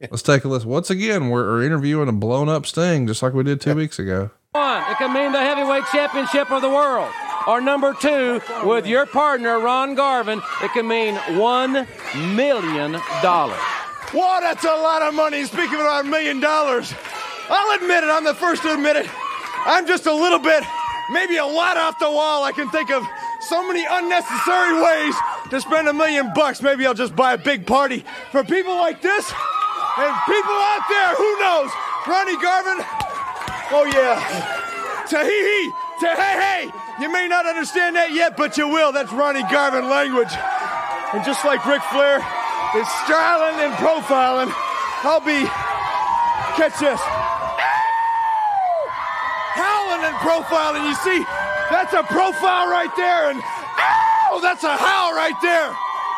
Let's 0.10 0.22
take 0.22 0.44
a 0.44 0.48
listen. 0.48 0.68
Once 0.68 0.90
again, 0.90 1.30
we're, 1.30 1.44
we're 1.46 1.62
interviewing 1.64 2.08
a 2.08 2.12
blown 2.12 2.48
up 2.48 2.66
Sting, 2.66 3.06
just 3.06 3.22
like 3.22 3.32
we 3.32 3.44
did 3.44 3.60
two 3.60 3.74
weeks 3.74 3.98
ago. 3.98 4.30
One, 4.52 4.82
it 4.90 4.98
can 4.98 5.12
mean 5.12 5.32
the 5.32 5.38
heavyweight 5.40 5.84
championship 5.92 6.50
of 6.50 6.62
the 6.62 6.68
world. 6.68 7.10
Or 7.46 7.60
number 7.60 7.94
two, 8.00 8.40
with 8.64 8.86
your 8.86 9.06
partner 9.06 9.60
Ron 9.60 9.94
Garvin, 9.94 10.40
it 10.62 10.72
can 10.72 10.88
mean 10.88 11.14
one 11.38 11.86
million 12.34 12.92
dollars. 13.22 13.58
Wow, 14.14 14.38
that's 14.40 14.64
a 14.64 14.68
lot 14.68 15.02
of 15.02 15.14
money. 15.14 15.44
Speaking 15.44 15.74
about 15.74 16.04
a 16.04 16.08
million 16.08 16.40
dollars, 16.40 16.94
I'll 17.48 17.76
admit 17.76 18.04
it. 18.04 18.10
I'm 18.10 18.24
the 18.24 18.34
first 18.34 18.62
to 18.62 18.72
admit 18.74 18.96
it. 18.96 19.06
I'm 19.66 19.86
just 19.86 20.06
a 20.06 20.14
little 20.14 20.38
bit, 20.38 20.62
maybe 21.10 21.36
a 21.36 21.44
lot 21.46 21.76
off 21.76 21.98
the 21.98 22.10
wall. 22.10 22.44
I 22.44 22.52
can 22.52 22.70
think 22.70 22.90
of 22.90 23.02
so 23.48 23.66
many 23.66 23.84
unnecessary 23.88 24.80
ways 24.80 25.14
to 25.50 25.60
spend 25.60 25.88
a 25.88 25.92
million 25.92 26.32
bucks. 26.34 26.62
Maybe 26.62 26.86
I'll 26.86 26.94
just 26.94 27.14
buy 27.14 27.34
a 27.34 27.38
big 27.38 27.66
party 27.66 28.04
for 28.32 28.42
people 28.42 28.74
like 28.74 29.02
this 29.02 29.32
and 29.98 30.12
people 30.26 30.56
out 30.72 30.84
there. 30.88 31.14
Who 31.14 31.30
knows? 31.40 31.70
Ronnie 32.06 32.40
Garvin. 32.40 32.84
Oh 33.70 33.84
yeah. 33.92 34.18
Tahee, 35.08 35.70
hey. 36.00 36.70
You 37.00 37.12
may 37.12 37.28
not 37.28 37.44
understand 37.46 37.96
that 37.96 38.12
yet, 38.12 38.36
but 38.36 38.56
you 38.56 38.68
will. 38.68 38.92
That's 38.92 39.12
Ronnie 39.12 39.42
Garvin 39.50 39.88
language. 39.90 40.32
And 41.12 41.24
just 41.24 41.44
like 41.44 41.64
Ric 41.66 41.82
Flair 41.90 42.18
is 42.74 42.88
styling 43.06 43.60
and 43.62 43.74
profiling, 43.78 44.50
I'll 45.06 45.20
be, 45.20 45.46
catch 46.56 46.78
this, 46.80 46.98
howling 49.54 50.02
and 50.06 50.16
profiling. 50.22 50.86
You 50.86 50.94
see, 51.02 51.22
that's 51.70 51.92
a 51.92 52.02
profile 52.02 52.68
right 52.68 52.90
there, 52.96 53.30
and 53.30 53.40
ow, 53.40 54.38
that's 54.42 54.64
a 54.64 54.76
howl 54.76 55.12
right 55.14 55.36
there. 55.42 55.70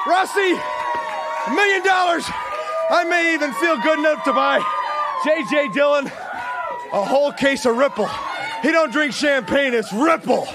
Rossi, 0.06 0.52
a 0.54 1.54
million 1.54 1.82
dollars. 1.84 2.24
I 2.90 3.04
may 3.04 3.34
even 3.34 3.52
feel 3.54 3.76
good 3.78 3.98
enough 3.98 4.22
to 4.24 4.32
buy 4.32 4.62
J.J. 5.24 5.68
Dillon 5.72 6.10
a 6.92 7.04
whole 7.04 7.32
case 7.32 7.66
of 7.66 7.76
Ripple. 7.76 8.08
He 8.62 8.72
don't 8.72 8.92
drink 8.92 9.12
champagne, 9.12 9.74
it's 9.74 9.92
Ripple. 9.92 10.46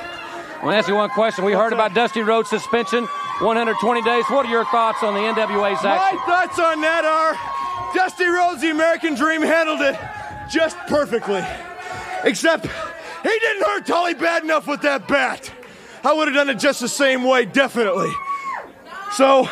Want 0.64 0.74
to 0.74 0.78
ask 0.78 0.88
you 0.88 0.96
one 0.96 1.10
question. 1.10 1.44
We 1.44 1.54
heard 1.54 1.74
about 1.74 1.94
Dusty 1.94 2.22
Rhodes' 2.22 2.50
suspension, 2.50 3.06
120 3.06 4.02
days. 4.04 4.26
What 4.26 4.46
are 4.46 4.50
your 4.50 4.66
thoughts 4.66 5.04
on 5.04 5.14
the 5.14 5.20
NWA's 5.20 5.84
action? 5.84 6.20
My 6.20 6.26
thoughts 6.26 6.60
on 6.60 6.82
that 6.82 7.04
are 7.04 7.96
Dusty 7.96 8.28
Rhodes, 8.28 8.62
the 8.62 8.70
American 8.70 9.16
Dream, 9.16 9.42
handled 9.42 9.82
it 9.82 9.98
just 10.50 10.78
perfectly. 10.88 11.44
Except 12.24 12.68
he 13.24 13.40
didn't 13.40 13.64
hurt 13.64 13.86
Tully 13.86 14.14
bad 14.14 14.44
enough 14.44 14.68
with 14.68 14.82
that 14.82 15.08
bat. 15.08 15.52
I 16.04 16.14
would 16.14 16.28
have 16.28 16.36
done 16.36 16.50
it 16.50 16.60
just 16.60 16.82
the 16.82 16.88
same 16.88 17.24
way, 17.24 17.46
definitely. 17.46 18.12
So, 19.14 19.48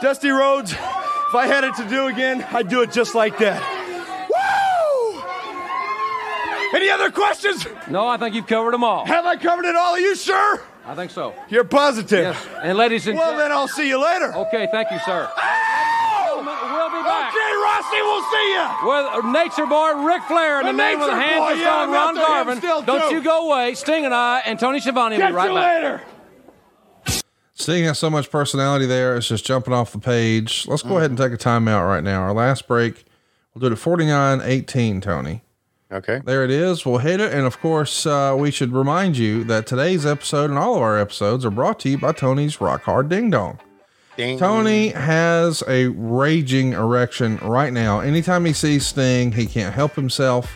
Dusty 0.00 0.30
Rhodes, 0.30 0.72
if 0.72 1.34
I 1.34 1.46
had 1.46 1.64
it 1.64 1.74
to 1.76 1.88
do 1.88 2.06
again, 2.06 2.46
I'd 2.50 2.68
do 2.68 2.82
it 2.82 2.92
just 2.92 3.14
like 3.14 3.38
that. 3.38 3.60
Woo! 4.30 5.20
Any 6.78 6.88
other 6.90 7.10
questions? 7.10 7.66
No, 7.90 8.06
I 8.06 8.16
think 8.16 8.34
you've 8.34 8.46
covered 8.46 8.72
them 8.72 8.84
all. 8.84 9.04
Have 9.06 9.26
I 9.26 9.36
covered 9.36 9.64
it 9.66 9.76
all? 9.76 9.94
Are 9.94 10.00
you 10.00 10.16
sure? 10.16 10.62
I 10.86 10.94
think 10.94 11.10
so. 11.10 11.34
You're 11.48 11.64
positive. 11.64 12.34
Yes. 12.34 12.46
And 12.62 12.78
ladies 12.78 13.06
and 13.06 13.18
Well, 13.18 13.36
then 13.36 13.50
I'll 13.50 13.68
see 13.68 13.88
you 13.88 14.02
later. 14.02 14.32
Okay, 14.34 14.68
thank 14.70 14.90
you, 14.90 14.98
sir. 15.04 15.28
Back. 15.36 15.65
Okay, 17.96 18.02
we'll 18.02 18.22
see 18.30 18.52
you. 18.52 18.66
With 18.88 19.32
Nature 19.32 19.66
Boy 19.66 20.06
Ric 20.06 20.22
Flair 20.24 20.58
and 20.58 20.68
The 20.68 20.72
the 20.72 20.76
man 20.76 20.98
with 20.98 21.08
the 21.08 21.16
Nature 21.16 21.26
hands 21.26 21.40
Boy, 21.40 21.50
just 21.50 21.60
yeah, 21.62 21.74
on 21.76 21.90
Ron 21.90 22.14
Garvin. 22.14 22.60
Don't 22.60 23.08
too. 23.08 23.14
you 23.16 23.22
go 23.22 23.50
away. 23.50 23.74
Sting 23.74 24.04
and 24.04 24.14
I 24.14 24.40
and 24.40 24.58
Tony 24.58 24.80
Schiavone 24.80 25.16
will 25.16 25.22
Catch 25.22 25.30
be 25.30 25.34
right 25.34 25.48
you 25.48 25.54
back. 25.54 25.82
later. 25.82 27.22
Sting 27.54 27.84
has 27.84 27.98
so 27.98 28.10
much 28.10 28.30
personality 28.30 28.84
there. 28.84 29.16
It's 29.16 29.28
just 29.28 29.46
jumping 29.46 29.72
off 29.72 29.92
the 29.92 29.98
page. 29.98 30.66
Let's 30.68 30.82
go 30.82 30.98
ahead 30.98 31.10
and 31.10 31.18
take 31.18 31.32
a 31.32 31.38
timeout 31.38 31.86
right 31.88 32.04
now. 32.04 32.20
Our 32.20 32.34
last 32.34 32.68
break, 32.68 33.04
we'll 33.54 33.60
do 33.60 33.66
it 33.68 33.72
at 33.72 33.78
49 33.78 34.42
18, 34.42 35.00
Tony. 35.00 35.42
Okay. 35.90 36.20
There 36.24 36.44
it 36.44 36.50
is. 36.50 36.84
We'll 36.84 36.98
hit 36.98 37.20
it. 37.20 37.32
And 37.32 37.46
of 37.46 37.58
course, 37.60 38.04
uh, 38.04 38.36
we 38.38 38.50
should 38.50 38.72
remind 38.72 39.16
you 39.16 39.42
that 39.44 39.66
today's 39.66 40.04
episode 40.04 40.50
and 40.50 40.58
all 40.58 40.76
of 40.76 40.82
our 40.82 40.98
episodes 40.98 41.44
are 41.46 41.50
brought 41.50 41.80
to 41.80 41.88
you 41.88 41.96
by 41.98 42.12
Tony's 42.12 42.60
Rock 42.60 42.82
Hard 42.82 43.08
Ding 43.08 43.30
Dong. 43.30 43.58
Ding. 44.16 44.38
Tony 44.38 44.88
has 44.88 45.62
a 45.68 45.88
raging 45.88 46.72
erection 46.72 47.36
right 47.38 47.72
now. 47.72 48.00
Anytime 48.00 48.44
he 48.44 48.52
sees 48.52 48.86
Sting, 48.86 49.32
he 49.32 49.46
can't 49.46 49.74
help 49.74 49.94
himself. 49.94 50.50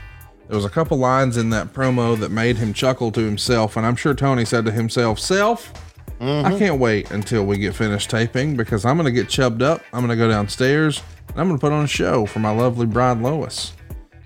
There 0.48 0.56
was 0.56 0.64
a 0.64 0.70
couple 0.70 0.96
lines 0.96 1.36
in 1.36 1.50
that 1.50 1.72
promo 1.72 2.18
that 2.18 2.30
made 2.30 2.56
him 2.56 2.72
chuckle 2.72 3.12
to 3.12 3.20
himself, 3.20 3.76
and 3.76 3.86
I'm 3.86 3.94
sure 3.96 4.14
Tony 4.14 4.44
said 4.44 4.64
to 4.64 4.72
himself, 4.72 5.20
"Self, 5.20 5.72
I 6.20 6.58
can't 6.58 6.80
wait 6.80 7.10
until 7.12 7.44
we 7.46 7.56
get 7.58 7.74
finished 7.74 8.10
taping 8.10 8.56
because 8.56 8.84
I'm 8.84 8.96
going 8.96 9.06
to 9.06 9.12
get 9.12 9.28
chubbed 9.28 9.62
up. 9.62 9.82
I'm 9.92 10.00
going 10.00 10.10
to 10.10 10.16
go 10.16 10.28
downstairs 10.28 11.02
and 11.28 11.40
I'm 11.40 11.46
going 11.46 11.58
to 11.58 11.60
put 11.60 11.72
on 11.72 11.84
a 11.84 11.88
show 11.88 12.26
for 12.26 12.40
my 12.40 12.50
lovely 12.50 12.86
bride 12.86 13.18
Lois, 13.22 13.72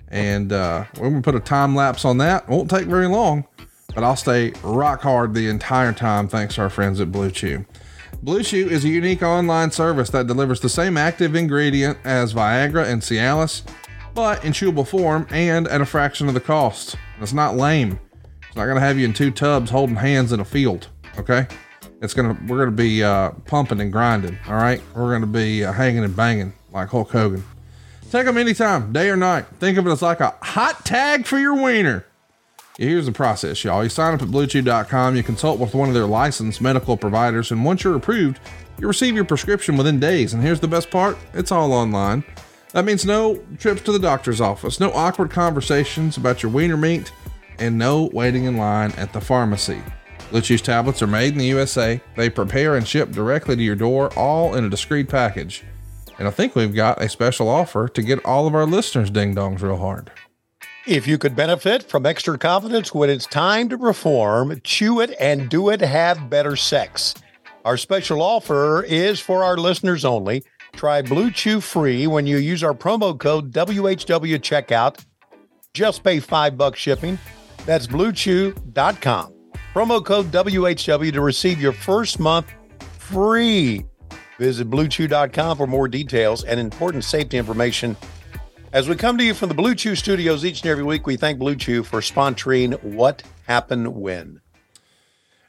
and 0.09 0.51
uh, 0.51 0.85
we're 0.95 1.09
going 1.09 1.21
to 1.21 1.31
put 1.31 1.35
a 1.35 1.39
time 1.39 1.75
lapse 1.75 2.05
on 2.05 2.17
that. 2.17 2.49
Won't 2.49 2.69
take 2.69 2.87
very 2.87 3.07
long, 3.07 3.45
but 3.93 4.03
I'll 4.03 4.15
stay 4.15 4.53
rock 4.63 5.01
hard 5.01 5.33
the 5.33 5.47
entire 5.47 5.93
time 5.93 6.27
thanks 6.27 6.55
to 6.55 6.61
our 6.61 6.69
friends 6.69 6.99
at 6.99 7.11
BlueChew." 7.11 7.65
BlueChew 8.23 8.67
is 8.67 8.85
a 8.85 8.89
unique 8.89 9.21
online 9.21 9.71
service 9.71 10.09
that 10.09 10.27
delivers 10.27 10.59
the 10.59 10.69
same 10.69 10.97
active 10.97 11.35
ingredient 11.35 11.97
as 12.03 12.33
Viagra 12.33 12.85
and 12.87 13.01
Cialis, 13.01 13.61
but 14.13 14.43
in 14.43 14.51
chewable 14.51 14.87
form 14.87 15.27
and 15.29 15.67
at 15.67 15.81
a 15.81 15.85
fraction 15.85 16.27
of 16.27 16.33
the 16.33 16.39
cost. 16.39 16.95
It's 17.19 17.33
not 17.33 17.55
lame. 17.55 17.99
It's 18.47 18.55
not 18.55 18.65
going 18.65 18.75
to 18.75 18.81
have 18.81 18.97
you 18.97 19.05
in 19.05 19.13
two 19.13 19.31
tubs 19.31 19.69
holding 19.69 19.95
hands 19.95 20.31
in 20.31 20.39
a 20.39 20.45
field. 20.45 20.87
Okay. 21.19 21.47
It's 22.01 22.13
to, 22.13 22.37
we're 22.47 22.57
going 22.57 22.69
to 22.69 22.75
be 22.75 23.03
uh, 23.03 23.31
pumping 23.45 23.81
and 23.81 23.91
grinding. 23.91 24.37
All 24.47 24.55
right. 24.55 24.81
We're 24.95 25.09
going 25.09 25.21
to 25.21 25.27
be 25.27 25.63
uh, 25.63 25.71
hanging 25.71 26.03
and 26.03 26.15
banging 26.15 26.53
like 26.71 26.89
Hulk 26.89 27.11
Hogan. 27.11 27.43
Take 28.11 28.25
them 28.25 28.37
anytime, 28.37 28.93
day 28.93 29.09
or 29.09 29.15
night. 29.15 29.45
Think 29.59 29.77
of 29.77 29.87
it 29.87 29.91
as 29.91 30.01
like 30.01 30.19
a 30.19 30.35
hot 30.41 30.85
tag 30.85 31.25
for 31.25 31.37
your 31.37 31.55
wiener. 31.55 32.05
Here's 32.77 33.05
the 33.05 33.13
process, 33.13 33.63
y'all. 33.63 33.83
You 33.83 33.89
sign 33.89 34.13
up 34.13 34.21
at 34.21 34.27
bluechew.com, 34.27 35.15
you 35.15 35.23
consult 35.23 35.61
with 35.61 35.73
one 35.73 35.87
of 35.87 35.95
their 35.95 36.05
licensed 36.05 36.59
medical 36.59 36.97
providers, 36.97 37.51
and 37.51 37.63
once 37.63 37.85
you're 37.85 37.95
approved, 37.95 38.41
you 38.77 38.87
receive 38.87 39.15
your 39.15 39.23
prescription 39.23 39.77
within 39.77 39.97
days. 39.97 40.33
And 40.33 40.43
here's 40.43 40.59
the 40.59 40.67
best 40.67 40.91
part 40.91 41.17
it's 41.33 41.53
all 41.53 41.71
online. 41.71 42.25
That 42.73 42.83
means 42.83 43.05
no 43.05 43.41
trips 43.59 43.81
to 43.83 43.93
the 43.93 43.99
doctor's 43.99 44.41
office, 44.41 44.81
no 44.81 44.91
awkward 44.91 45.31
conversations 45.31 46.17
about 46.17 46.43
your 46.43 46.51
wiener 46.51 46.75
meat, 46.75 47.13
and 47.59 47.77
no 47.77 48.09
waiting 48.11 48.43
in 48.43 48.57
line 48.57 48.91
at 48.97 49.13
the 49.13 49.21
pharmacy. 49.21 49.81
Blue 50.29 50.41
tablets 50.41 51.01
are 51.01 51.07
made 51.07 51.31
in 51.31 51.39
the 51.39 51.45
USA. 51.45 52.01
They 52.17 52.29
prepare 52.29 52.75
and 52.75 52.85
ship 52.85 53.11
directly 53.11 53.55
to 53.55 53.63
your 53.63 53.75
door, 53.75 54.11
all 54.17 54.53
in 54.53 54.65
a 54.65 54.69
discreet 54.69 55.07
package. 55.07 55.63
And 56.19 56.27
I 56.27 56.31
think 56.31 56.55
we've 56.55 56.75
got 56.75 57.01
a 57.01 57.07
special 57.07 57.47
offer 57.47 57.87
to 57.87 58.01
get 58.01 58.25
all 58.25 58.47
of 58.47 58.55
our 58.55 58.65
listeners 58.65 59.09
ding 59.09 59.33
dongs 59.33 59.61
real 59.61 59.77
hard. 59.77 60.11
If 60.87 61.07
you 61.07 61.17
could 61.17 61.35
benefit 61.35 61.81
from 61.81 62.05
extra 62.05 62.37
confidence 62.37 62.93
when 62.93 63.09
it's 63.09 63.25
time 63.25 63.69
to 63.69 63.77
perform, 63.77 64.61
chew 64.63 64.99
it 64.99 65.15
and 65.19 65.49
do 65.49 65.69
it, 65.69 65.81
have 65.81 66.29
better 66.29 66.55
sex. 66.55 67.15
Our 67.63 67.75
special 67.75 68.21
offer 68.21 68.83
is 68.83 69.19
for 69.19 69.43
our 69.43 69.57
listeners 69.57 70.05
only. 70.05 70.43
Try 70.73 71.01
BlueChew 71.01 71.63
free 71.63 72.05
when 72.05 72.27
you 72.27 72.37
use 72.37 72.63
our 72.63 72.75
promo 72.75 73.17
code 73.17 73.51
WHW 73.51 74.37
checkout. 74.37 75.03
Just 75.73 76.03
pay 76.03 76.19
five 76.19 76.55
bucks 76.55 76.79
shipping. 76.79 77.17
That's 77.65 77.87
bluechew.com. 77.87 79.33
Promo 79.73 80.05
code 80.05 80.27
WHW 80.27 81.11
to 81.13 81.21
receive 81.21 81.59
your 81.59 81.73
first 81.73 82.19
month 82.19 82.45
free. 82.99 83.83
Visit 84.37 84.69
bluechew.com 84.69 85.57
for 85.57 85.65
more 85.65 85.87
details 85.87 86.43
and 86.43 86.59
important 86.59 87.03
safety 87.03 87.39
information 87.39 87.97
as 88.75 88.89
we 88.89 88.95
come 88.97 89.17
to 89.17 89.23
you 89.23 89.33
from 89.33 89.47
the 89.47 89.55
BlueChew 89.55 89.95
studios 89.95 90.43
each 90.43 90.61
and 90.61 90.69
every 90.69 90.83
week, 90.83 91.07
we 91.07 91.15
thank 91.15 91.39
BlueChew 91.39 91.85
for 91.85 92.01
sponsoring 92.01 92.77
What 92.83 93.23
Happened 93.47 93.95
When. 93.95 94.41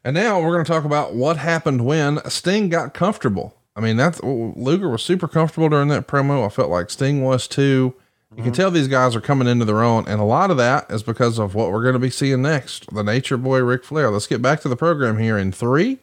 And 0.05 0.15
now 0.15 0.41
we're 0.41 0.53
going 0.53 0.65
to 0.65 0.71
talk 0.71 0.85
about 0.85 1.17
what 1.17 1.37
happened 1.37 1.85
when 1.85 2.25
Sting 2.31 2.69
got 2.69 2.95
comfortable. 2.95 3.57
I 3.75 3.81
mean, 3.81 3.97
that's 3.97 4.23
Luger 4.23 4.89
was 4.89 5.03
super 5.03 5.27
comfortable 5.27 5.69
during 5.69 5.89
that 5.89 6.07
promo. 6.07 6.47
I 6.47 6.51
felt 6.51 6.71
like 6.71 6.89
Sting 6.89 7.21
was 7.21 7.49
too. 7.49 7.97
You 8.31 8.37
can 8.37 8.45
mm-hmm. 8.45 8.53
tell 8.53 8.71
these 8.71 8.87
guys 8.87 9.17
are 9.17 9.21
coming 9.21 9.49
into 9.49 9.65
their 9.65 9.83
own, 9.83 10.07
and 10.07 10.21
a 10.21 10.25
lot 10.25 10.53
of 10.53 10.57
that 10.59 10.89
is 10.89 11.03
because 11.03 11.41
of 11.41 11.57
what 11.57 11.73
we're 11.73 11.83
going 11.83 11.95
to 11.95 11.99
be 11.99 12.11
seeing 12.11 12.43
next 12.43 12.95
the 12.95 13.03
Nature 13.03 13.37
Boy 13.37 13.59
Ric 13.59 13.83
Flair. 13.83 14.09
Let's 14.09 14.29
get 14.29 14.41
back 14.41 14.61
to 14.61 14.69
the 14.69 14.77
program 14.77 15.19
here 15.19 15.37
in 15.37 15.51
three, 15.51 15.99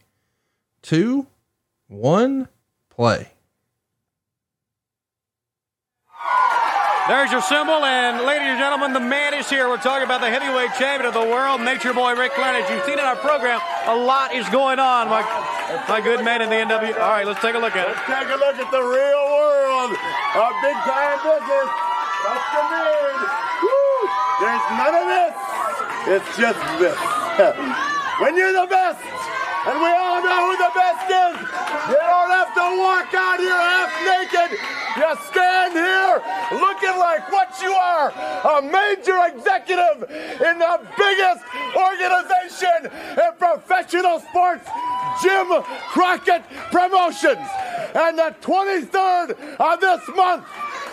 two, 0.82 1.28
one, 1.88 2.50
play. 2.90 3.33
There's 7.04 7.36
your 7.36 7.42
symbol, 7.44 7.84
and 7.84 8.24
ladies 8.24 8.48
and 8.48 8.60
gentlemen, 8.60 8.96
the 8.96 9.04
man 9.04 9.34
is 9.36 9.50
here. 9.50 9.68
We're 9.68 9.76
talking 9.76 10.08
about 10.08 10.24
the 10.24 10.32
heavyweight 10.32 10.72
champion 10.80 11.04
of 11.04 11.14
the 11.14 11.28
world, 11.28 11.60
Nature 11.60 11.92
Boy 11.92 12.16
Ric. 12.16 12.32
As 12.40 12.64
you've 12.72 12.80
seen 12.88 12.96
in 12.96 13.04
our 13.04 13.20
program, 13.20 13.60
a 13.92 13.96
lot 13.96 14.32
is 14.32 14.48
going 14.48 14.80
on. 14.80 15.12
My, 15.12 15.20
my 15.92 16.00
good 16.00 16.24
man 16.24 16.40
in 16.40 16.48
the 16.48 16.56
NW. 16.64 16.96
All 16.96 17.12
right, 17.12 17.28
let's 17.28 17.44
take 17.44 17.56
a 17.56 17.60
look 17.60 17.76
at 17.76 17.92
it. 17.92 18.00
Let's 18.08 18.08
take 18.08 18.32
a 18.32 18.40
look 18.40 18.56
at 18.56 18.72
the 18.72 18.80
real 18.80 19.24
world 19.36 19.92
of 19.92 20.50
big 20.64 20.80
time 20.88 21.20
business. 21.28 21.68
Custom 22.24 22.66
made. 22.72 23.20
Woo! 23.68 24.00
There's 24.40 24.66
none 24.80 24.96
of 24.96 25.06
this. 25.12 25.36
It's 26.08 26.30
just 26.40 26.62
this. 26.80 26.96
when 28.24 28.40
you're 28.40 28.56
the 28.56 28.68
best, 28.72 29.04
and 29.66 29.80
we 29.80 29.90
all 29.90 30.20
know 30.22 30.52
who 30.52 30.58
the 30.58 30.72
best 30.76 31.08
is, 31.08 31.36
you 31.90 32.00
don't 32.00 32.32
have 32.32 32.54
to 32.54 32.66
walk 32.80 33.14
out 33.14 33.40
here 33.40 33.56
half 33.56 33.92
naked. 34.04 34.60
You 34.96 35.10
stand 35.32 35.74
here 35.74 36.22
looking 36.52 36.98
like 37.00 37.32
what 37.32 37.50
you 37.62 37.72
are 37.72 38.12
a 38.12 38.62
major 38.62 39.18
executive 39.26 40.04
in 40.10 40.60
the 40.60 40.80
biggest 40.98 41.44
organization 41.76 42.92
in 43.18 43.32
professional 43.38 44.20
sports, 44.20 44.68
Jim 45.22 45.48
Crockett 45.90 46.44
Promotions. 46.72 47.48
And 47.96 48.18
the 48.18 48.36
23rd 48.42 49.58
of 49.60 49.80
this 49.80 50.16
month, 50.16 50.46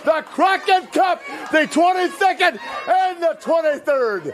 the 0.05 0.23
Crockett 0.23 0.93
Cup, 0.93 1.21
the 1.51 1.67
22nd 1.67 2.59
and 2.89 3.23
the 3.23 3.37
23rd. 3.41 4.25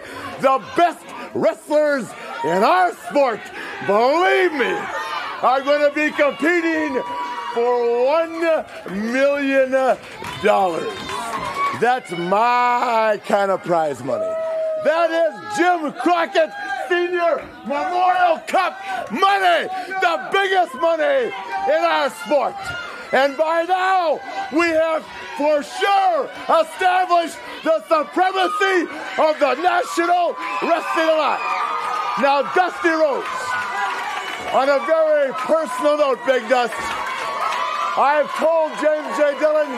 The 0.41 0.65
best 0.77 1.05
wrestlers 1.35 2.09
in 2.45 2.63
our 2.63 2.93
sport, 2.95 3.41
believe 3.87 4.53
me, 4.53 4.79
are 5.43 5.61
going 5.63 5.89
to 5.89 5.95
be 5.95 6.11
competing 6.11 7.03
for 7.55 8.05
one 8.05 8.41
million 9.13 9.71
dollars. 10.43 10.93
That's 11.81 12.11
my 12.13 13.21
kind 13.27 13.51
of 13.51 13.63
prize 13.63 14.03
money. 14.03 14.33
That 14.85 15.11
is 15.11 15.59
Jim 15.59 15.93
Crockett 16.01 16.51
Senior 16.89 17.45
Memorial 17.65 18.39
Cup 18.47 18.79
money, 19.11 19.69
the 20.01 20.29
biggest 20.33 20.75
money 20.77 21.33
in 21.69 21.85
our 21.85 22.11
sport. 22.11 22.55
And 23.13 23.37
by 23.37 23.65
now, 23.69 24.21
we 24.53 24.67
have 24.69 25.05
for 25.37 25.63
sure 25.63 26.31
established 26.49 27.39
the 27.65 27.83
supremacy 27.89 28.89
of 29.19 29.39
the 29.39 29.55
National 29.63 30.35
Wrestling 30.63 31.09
Alliance. 31.09 31.96
Now, 32.19 32.41
Dusty 32.55 32.89
Rhodes, 32.89 33.29
on 34.57 34.71
a 34.71 34.81
very 34.87 35.35
personal 35.35 35.99
note, 35.99 36.19
Big 36.25 36.49
Dust, 36.49 36.73
I've 36.73 38.33
told 38.41 38.73
James 38.81 39.13
J. 39.21 39.37
Dillon, 39.39 39.69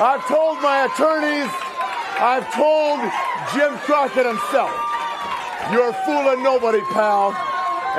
I've 0.00 0.24
told 0.28 0.62
my 0.62 0.88
attorneys, 0.88 1.52
I've 2.16 2.48
told 2.56 3.04
Jim 3.52 3.76
Crockett 3.84 4.24
himself, 4.24 4.72
you're 5.70 5.92
fooling 6.08 6.42
nobody, 6.42 6.80
pal. 6.88 7.36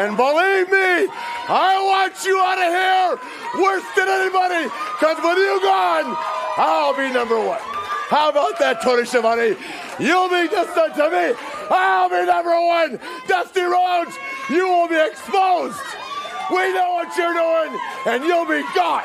And 0.01 0.17
believe 0.17 0.69
me, 0.73 1.05
I 1.45 1.77
want 1.85 2.17
you 2.25 2.41
out 2.41 2.57
of 2.57 2.73
here 2.73 3.61
worse 3.61 3.85
than 3.95 4.09
anybody, 4.09 4.65
because 4.97 5.17
with 5.21 5.37
you 5.37 5.61
gone, 5.61 6.17
I'll 6.57 6.97
be 6.97 7.13
number 7.13 7.39
one. 7.39 7.76
How 8.07 8.29
about 8.29 8.57
that, 8.59 8.81
Tony 8.81 9.03
Schiavone? 9.03 9.59
You'll 9.99 10.31
be 10.31 10.47
distant 10.47 10.95
to 10.95 11.11
me. 11.11 11.35
I'll 11.67 12.07
be 12.07 12.23
number 12.23 12.55
one. 12.55 12.99
Dusty 13.27 13.67
Rhodes, 13.67 14.15
you 14.47 14.63
will 14.63 14.87
be 14.87 14.95
exposed. 14.95 15.75
We 16.47 16.71
know 16.71 17.03
what 17.03 17.11
you're 17.19 17.35
doing, 17.35 17.75
and 18.07 18.23
you'll 18.23 18.47
be 18.47 18.63
gone. 18.71 19.03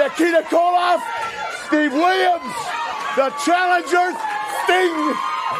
Nikita 0.00 0.48
Koloff, 0.48 1.04
Steve 1.68 1.92
Williams, 1.92 2.48
the 3.12 3.28
challengers, 3.44 4.16
Sting, 4.64 4.96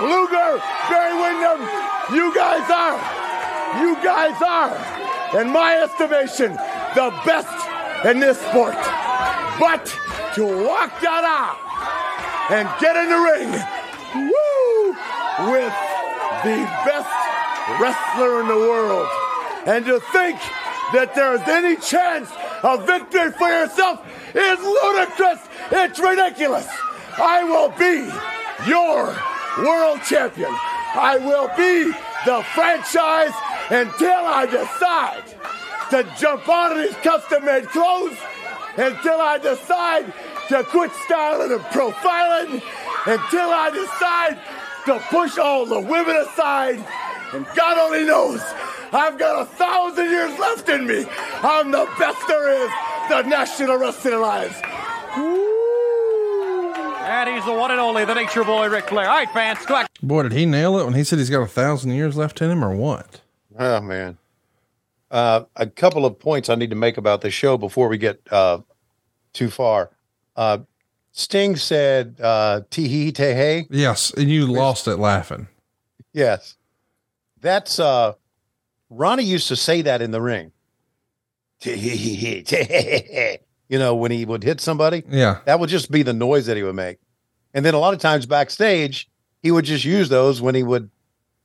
Luger, 0.00 0.56
Barry 0.88 1.12
Windham, 1.20 1.60
you 2.16 2.32
guys 2.32 2.64
are, 2.72 2.96
you 3.84 3.92
guys 4.00 4.40
are, 4.40 4.72
in 5.38 5.52
my 5.52 5.84
estimation, 5.84 6.56
the 6.96 7.12
best 7.28 7.52
in 8.08 8.20
this 8.20 8.40
sport. 8.40 8.80
But 9.60 9.84
to 10.32 10.64
walk 10.64 10.98
that 11.04 11.24
out 11.28 11.63
and 12.50 12.68
get 12.80 12.96
in 12.96 13.08
the 13.08 13.16
ring, 13.16 13.50
woo, 14.14 14.96
with 15.50 15.74
the 16.44 16.60
best 16.84 17.08
wrestler 17.80 18.40
in 18.40 18.48
the 18.48 18.56
world, 18.56 19.08
and 19.66 19.84
to 19.86 19.98
think 20.12 20.38
that 20.92 21.14
there 21.14 21.34
is 21.34 21.42
any 21.48 21.76
chance 21.76 22.30
of 22.62 22.86
victory 22.86 23.32
for 23.32 23.48
yourself 23.48 24.04
is 24.34 24.60
ludicrous. 24.60 25.40
It's 25.72 25.98
ridiculous. 25.98 26.68
I 27.16 27.44
will 27.44 27.70
be 27.70 28.12
your 28.68 29.16
world 29.64 30.00
champion. 30.02 30.50
I 30.50 31.18
will 31.18 31.48
be 31.56 31.90
the 32.26 32.42
franchise 32.54 33.32
until 33.70 34.26
I 34.26 34.46
decide 34.46 35.24
to 35.90 36.20
jump 36.20 36.48
out 36.48 36.72
of 36.72 36.78
these 36.78 36.96
custom 36.96 37.44
made 37.44 37.66
clothes, 37.68 38.16
until 38.76 39.20
I 39.20 39.38
decide 39.38 40.12
to 40.48 40.64
quit 40.64 40.92
styling 41.04 41.52
and 41.52 41.60
profiling, 41.62 42.62
until 43.06 43.50
I 43.50 43.70
decide 43.70 44.38
to 44.86 44.98
push 45.08 45.38
all 45.38 45.66
the 45.66 45.80
women 45.80 46.16
aside. 46.16 46.84
And 47.32 47.46
God 47.54 47.78
only 47.78 48.04
knows 48.04 48.40
I've 48.92 49.18
got 49.18 49.42
a 49.42 49.44
thousand 49.44 50.06
years 50.06 50.38
left 50.38 50.68
in 50.68 50.86
me. 50.86 51.04
I'm 51.42 51.70
the 51.70 51.88
best 51.98 52.26
there 52.28 52.64
is, 52.64 52.70
the 53.08 53.22
National 53.28 53.76
Wrestling 53.76 54.14
Alliance. 54.14 54.60
And 57.06 57.28
he's 57.34 57.44
the 57.44 57.52
one 57.52 57.70
and 57.70 57.80
only, 57.80 58.04
the 58.04 58.14
Nature 58.14 58.44
Boy 58.44 58.68
Ric 58.68 58.88
Flair. 58.88 59.08
All 59.08 59.16
right, 59.16 59.30
fans, 59.30 59.58
go 59.66 59.74
back. 59.74 59.90
Boy, 60.02 60.22
did 60.22 60.32
he 60.32 60.46
nail 60.46 60.78
it 60.78 60.84
when 60.84 60.94
he 60.94 61.04
said 61.04 61.18
he's 61.18 61.28
got 61.28 61.42
a 61.42 61.46
thousand 61.46 61.90
years 61.90 62.16
left 62.16 62.40
in 62.40 62.50
him, 62.50 62.64
or 62.64 62.74
what? 62.74 63.20
Oh 63.58 63.80
man. 63.80 64.16
Uh, 65.10 65.44
a 65.56 65.66
couple 65.66 66.06
of 66.06 66.18
points 66.18 66.48
I 66.48 66.54
need 66.54 66.70
to 66.70 66.76
make 66.76 66.96
about 66.96 67.20
the 67.20 67.30
show 67.30 67.56
before 67.56 67.88
we 67.88 67.98
get 67.98 68.20
uh, 68.30 68.60
too 69.32 69.50
far. 69.50 69.90
Uh, 70.36 70.58
Sting 71.12 71.56
said 71.56 72.16
uh, 72.20 72.62
tee 72.70 72.88
hee 72.88 73.12
"Tehe 73.12 73.34
Tehe." 73.34 73.66
Yes, 73.70 74.12
and 74.12 74.28
you 74.30 74.46
lost 74.46 74.88
it 74.88 74.96
laughing. 74.96 75.46
Yes, 76.12 76.56
that's 77.40 77.78
uh, 77.78 78.14
Ronnie 78.90 79.24
used 79.24 79.48
to 79.48 79.56
say 79.56 79.82
that 79.82 80.02
in 80.02 80.10
the 80.10 80.20
ring. 80.20 80.50
You 83.68 83.78
know, 83.78 83.94
when 83.94 84.10
he 84.10 84.24
would 84.24 84.44
hit 84.44 84.60
somebody, 84.60 85.02
Yeah. 85.08 85.38
that 85.46 85.58
would 85.58 85.70
just 85.70 85.90
be 85.90 86.02
the 86.02 86.12
noise 86.12 86.46
that 86.46 86.56
he 86.56 86.62
would 86.62 86.74
make. 86.74 86.98
And 87.54 87.64
then 87.64 87.72
a 87.74 87.78
lot 87.78 87.94
of 87.94 88.00
times 88.00 88.26
backstage, 88.26 89.08
he 89.42 89.50
would 89.50 89.64
just 89.64 89.84
use 89.84 90.08
those 90.10 90.42
when 90.42 90.54
he 90.54 90.62
would 90.62 90.90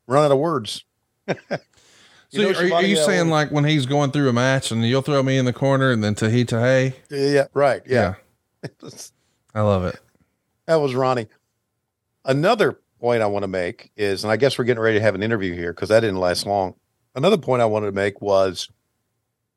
run 0.07 0.26
out 0.26 0.32
of 0.32 0.38
words. 0.38 0.84
So 2.32 2.41
You 2.41 2.53
know 2.53 2.60
are, 2.60 2.74
are 2.76 2.84
you 2.84 2.95
saying 2.95 3.30
like 3.30 3.49
when 3.49 3.64
he's 3.64 3.88
going 3.88 4.11
through 4.11 4.30
a 4.30 4.34
match 4.34 4.70
and 4.72 4.86
you'll 4.88 5.02
throw 5.02 5.24
me 5.24 5.40
in 5.40 5.45
the 5.45 5.53
corner 5.53 5.90
and 5.90 6.03
then 6.03 6.14
Tahi 6.14 6.45
Tahe? 6.45 6.94
Yeah, 7.10 7.48
right. 7.56 7.82
Yeah. 7.88 8.16
I 9.56 9.61
love 9.61 9.86
it. 9.86 9.99
That 10.65 10.76
was 10.76 10.94
Ronnie. 10.94 11.27
Another 12.26 12.80
point 12.99 13.22
I 13.23 13.27
want 13.27 13.44
to 13.44 13.48
make 13.48 13.91
is, 13.95 14.23
and 14.23 14.31
I 14.31 14.38
guess 14.38 14.57
we're 14.57 14.65
getting 14.65 14.84
ready 14.84 14.98
to 14.98 15.03
have 15.03 15.15
an 15.15 15.23
interview 15.23 15.53
here 15.53 15.73
because 15.73 15.90
that 15.90 16.02
didn't 16.02 16.19
last 16.19 16.45
long. 16.45 16.76
Another 17.15 17.38
point 17.38 17.61
I 17.61 17.65
wanted 17.65 17.88
to 17.88 17.91
make 17.91 18.22
was 18.22 18.69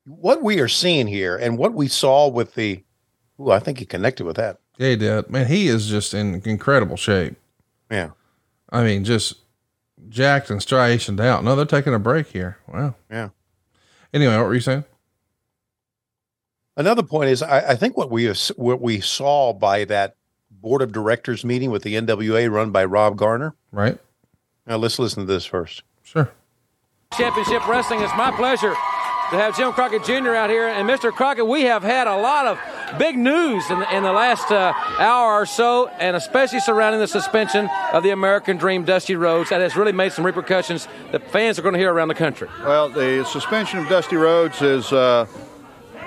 what 0.05 0.43
we 0.43 0.61
are 0.61 0.69
seeing 0.69 1.07
here 1.07 1.37
and 1.37 1.59
what 1.59 1.75
we 1.75 1.89
saw 1.89 2.29
with 2.29 2.55
the. 2.55 2.83
Ooh, 3.41 3.51
I 3.51 3.59
think 3.59 3.79
he 3.79 3.85
connected 3.85 4.25
with 4.25 4.37
that. 4.37 4.59
Yeah, 4.79 4.91
he 4.91 4.97
did. 4.97 5.31
Man, 5.31 5.47
he 5.47 5.69
is 5.69 5.89
just 5.89 6.15
in 6.15 6.41
incredible 6.45 6.97
shape. 6.97 7.37
Yeah. 7.91 8.11
I 8.71 8.85
mean, 8.85 9.05
just 9.05 9.35
jacked 10.09 10.51
and 10.51 10.61
striationed 10.61 11.21
out. 11.21 11.45
No, 11.45 11.55
they're 11.57 11.65
taking 11.65 11.95
a 11.95 11.99
break 11.99 12.29
here. 12.29 12.59
Wow. 12.69 12.95
Yeah. 13.11 13.31
Anyway, 14.15 14.37
what 14.37 14.47
were 14.47 14.55
you 14.55 14.61
saying? 14.61 14.85
Another 16.77 17.03
point 17.03 17.31
is, 17.31 17.43
I, 17.43 17.71
I 17.71 17.77
think 17.77 17.97
what 17.97 18.11
we 18.11 18.33
what 18.57 18.81
we 18.81 19.01
saw 19.01 19.53
by 19.53 19.85
that 19.85 20.17
board 20.51 20.81
of 20.81 20.93
directors 20.93 21.45
meeting 21.45 21.71
with 21.71 21.83
the 21.83 21.95
NWA 21.95 22.51
run 22.51 22.71
by 22.71 22.85
Rob 22.85 23.17
Garner. 23.17 23.55
Right. 23.73 23.99
Now 24.67 24.77
let's 24.77 24.99
listen 24.99 25.27
to 25.27 25.33
this 25.33 25.45
first. 25.45 25.83
Sure. 26.03 26.31
Championship 27.17 27.67
Wrestling. 27.67 28.01
It's 28.01 28.17
my 28.17 28.31
pleasure 28.31 28.75
to 29.33 29.39
have 29.39 29.57
Jim 29.57 29.73
Crockett 29.73 30.05
Jr. 30.05 30.35
out 30.35 30.51
here. 30.51 30.69
And 30.69 30.89
Mr. 30.89 31.11
Crockett, 31.11 31.47
we 31.47 31.63
have 31.63 31.83
had 31.83 32.07
a 32.07 32.17
lot 32.17 32.47
of 32.47 32.59
big 32.99 33.17
news 33.17 33.69
in 33.71 33.81
the, 33.81 33.97
in 33.97 34.03
the 34.03 34.13
last 34.13 34.51
uh, 34.51 34.73
hour 34.99 35.41
or 35.41 35.47
so, 35.47 35.89
and 35.89 36.17
especially 36.17 36.61
surrounding 36.61 37.01
the 37.01 37.09
suspension 37.09 37.69
of 37.93 38.03
the 38.03 38.11
American 38.11 38.57
Dream, 38.57 38.85
Dusty 38.85 39.17
Rhodes. 39.17 39.51
That 39.51 39.61
has 39.61 39.75
really 39.75 39.93
made 39.93 40.13
some 40.13 40.25
repercussions 40.25 40.87
that 41.11 41.31
fans 41.31 41.59
are 41.59 41.63
going 41.63 41.73
to 41.73 41.79
hear 41.79 41.93
around 41.93 42.09
the 42.09 42.15
country. 42.15 42.49
Well, 42.63 42.89
the 42.89 43.25
suspension 43.25 43.79
of 43.79 43.89
Dusty 43.89 44.17
Rhodes 44.17 44.61
is 44.61 44.93
uh, 44.93 45.27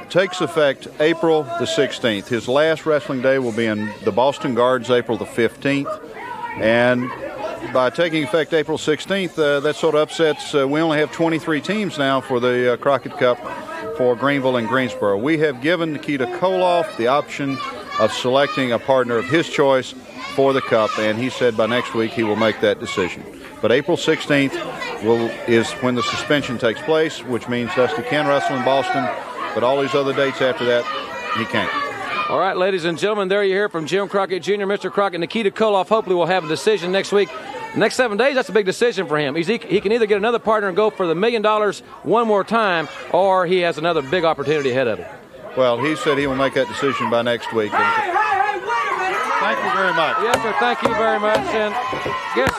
takes 0.10 0.42
effect 0.42 0.88
April 1.00 1.44
the 1.44 1.66
16th. 1.66 2.28
His 2.28 2.48
last 2.48 2.86
wrestling 2.86 3.22
day 3.22 3.40
will 3.40 3.52
be 3.52 3.66
in 3.66 3.92
the 4.04 4.12
Boston 4.12 4.56
Gardens 4.56 4.90
April 4.90 5.18
the 5.18 5.26
15th, 5.26 6.02
and 6.58 7.10
by 7.74 7.90
taking 7.90 8.24
effect 8.24 8.54
April 8.54 8.78
16th, 8.78 9.38
uh, 9.38 9.60
that 9.60 9.76
sort 9.76 9.96
of 9.96 10.02
upsets. 10.02 10.54
Uh, 10.54 10.68
we 10.68 10.80
only 10.80 10.98
have 10.98 11.12
23 11.12 11.62
teams 11.62 11.98
now 11.98 12.22
for 12.22 12.40
the 12.40 12.74
uh, 12.74 12.78
Crockett 12.78 13.18
Cup 13.18 13.38
for 13.98 14.16
Greenville 14.16 14.58
and 14.58 14.68
Greensboro. 14.68 15.18
We 15.18 15.38
have 15.40 15.62
given 15.62 15.94
Nikita 15.94 16.26
Koloff 16.26 16.96
the 16.98 17.08
option 17.08 17.58
of 18.00 18.12
selecting 18.12 18.72
a 18.72 18.80
partner 18.80 19.18
of 19.18 19.26
his 19.26 19.50
choice 19.50 19.94
for 20.36 20.54
the 20.54 20.62
Cup, 20.62 20.98
and 21.00 21.18
he 21.18 21.30
said 21.30 21.56
by 21.56 21.66
next 21.66 21.94
week 21.94 22.12
he 22.12 22.24
will 22.24 22.36
make 22.36 22.60
that 22.62 22.80
decision. 22.80 23.24
But 23.62 23.72
April 23.72 23.98
16th 23.98 24.54
will 25.04 25.30
is 25.48 25.72
when 25.82 25.96
the 25.96 26.04
suspension 26.04 26.58
takes 26.58 26.82
place, 26.82 27.24
which 27.24 27.48
means 27.48 27.74
Dusty 27.76 28.04
can 28.04 28.28
wrestle 28.28 28.58
in 28.58 28.66
Boston, 28.66 29.04
but 29.56 29.64
all 29.64 29.82
these 29.82 29.96
other 29.96 30.14
dates 30.14 30.42
after 30.42 30.66
that, 30.66 30.84
he 31.38 31.46
can't. 31.46 31.72
All 32.30 32.40
right, 32.40 32.56
ladies 32.58 32.86
and 32.86 32.98
gentlemen, 32.98 33.28
there 33.28 33.44
you 33.44 33.54
hear 33.54 33.70
from 33.70 33.86
Jim 33.88 34.08
Crockett 34.08 34.44
Jr., 34.44 34.66
Mr. 34.66 34.92
Crockett, 34.92 35.20
Nikita 35.20 35.50
Koloff. 35.52 35.90
Hopefully, 35.90 36.16
we'll 36.16 36.26
have 36.28 36.44
a 36.44 36.48
decision 36.48 36.92
next 36.92 37.12
week. 37.12 37.30
Next 37.76 37.96
seven 37.96 38.18
days, 38.18 38.36
that's 38.36 38.50
a 38.50 38.54
big 38.54 38.66
decision 38.66 39.06
for 39.08 39.18
him. 39.18 39.36
He's, 39.36 39.48
he, 39.48 39.58
he 39.58 39.82
can 39.82 39.92
either 39.92 40.06
get 40.06 40.18
another 40.18 40.40
partner 40.40 40.68
and 40.70 40.76
go 40.78 40.90
for 40.90 41.08
the 41.08 41.16
million 41.16 41.42
dollars 41.42 41.82
one 42.04 42.26
more 42.28 42.44
time, 42.44 42.88
or 43.12 43.46
he 43.46 43.60
has 43.60 43.78
another 43.78 44.02
big 44.02 44.24
opportunity 44.24 44.72
ahead 44.72 44.88
of 44.88 45.00
him. 45.00 45.08
Well, 45.58 45.78
he 45.84 45.96
said 45.96 46.18
he 46.18 46.26
will 46.28 46.36
make 46.36 46.54
that 46.56 46.68
decision 46.68 47.10
by 47.10 47.22
next 47.22 47.54
week. 47.54 47.74
And 47.74 48.14
Thank 49.46 49.60
you 49.62 49.72
very 49.78 49.94
much. 49.94 50.16
Yes, 50.26 50.42
sir. 50.42 50.54
Thank 50.58 50.82
you 50.82 50.94
very 50.98 51.20
much. 51.20 51.46
And 51.54 51.70
guess, 52.34 52.50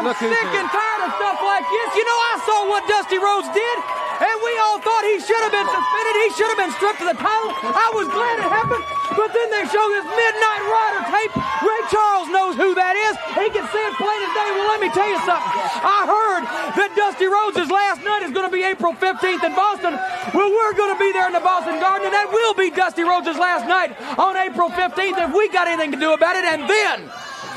look 0.00 0.16
who's 0.16 0.32
sick 0.32 0.48
here. 0.48 0.64
and 0.64 0.70
tired 0.72 1.02
of 1.04 1.12
stuff 1.20 1.36
like 1.44 1.66
this. 1.68 1.88
You 2.00 2.04
know, 2.08 2.18
I 2.32 2.34
saw 2.48 2.58
what 2.70 2.86
Dusty 2.86 3.18
Rhodes 3.18 3.50
did, 3.50 3.76
and 4.22 4.36
we 4.46 4.52
all 4.62 4.78
thought 4.78 5.02
he 5.02 5.18
should 5.18 5.42
have 5.42 5.50
been 5.50 5.66
suspended. 5.66 6.14
He 6.22 6.30
should 6.38 6.50
have 6.54 6.60
been 6.62 6.74
stripped 6.78 7.02
of 7.02 7.10
the 7.10 7.18
title. 7.18 7.50
I 7.66 7.90
was 7.98 8.06
glad 8.14 8.38
it 8.38 8.46
happened, 8.46 8.86
but 9.18 9.34
then 9.34 9.50
they 9.50 9.66
show 9.66 9.84
this 9.90 10.06
Midnight 10.06 10.62
Rider 10.70 11.02
tape. 11.10 11.34
Ray 11.66 11.82
Charles 11.90 12.30
knows 12.30 12.54
who 12.54 12.78
that 12.78 12.94
is. 12.94 13.18
He 13.42 13.50
can 13.50 13.66
see 13.74 13.82
it 13.82 13.94
plain 13.98 14.20
as 14.22 14.32
day. 14.38 14.48
Well, 14.54 14.70
let 14.70 14.78
me 14.78 14.86
tell 14.94 15.10
you 15.10 15.18
something. 15.26 15.50
I 15.82 16.06
heard 16.06 16.42
that 16.78 16.94
Dusty 16.94 17.26
Rhodes' 17.26 17.66
last 17.66 18.06
night 18.06 18.22
is 18.22 18.30
going 18.30 18.46
to 18.46 18.54
be 18.54 18.62
April 18.62 18.94
15th 18.94 19.42
in 19.42 19.52
Boston. 19.58 19.98
Well, 20.30 20.50
we're 20.54 20.76
going 20.78 20.94
to 20.94 21.00
be 21.02 21.10
there 21.10 21.26
in 21.26 21.34
the 21.34 21.42
Boston 21.42 21.82
Garden, 21.82 22.06
and 22.06 22.14
that 22.14 22.30
will 22.30 22.54
be 22.54 22.70
Dusty 22.70 23.02
Rhodes' 23.02 23.34
last 23.34 23.66
night 23.66 23.98
on 24.14 24.38
April 24.38 24.70
15th 24.70 25.18
if 25.18 25.30
we 25.34 25.50
got 25.50 25.66
anything 25.66 25.90
to 25.90 25.98
do 25.98 26.14
about 26.14 26.38
it. 26.38 26.46
And 26.46 26.70
then 26.70 27.10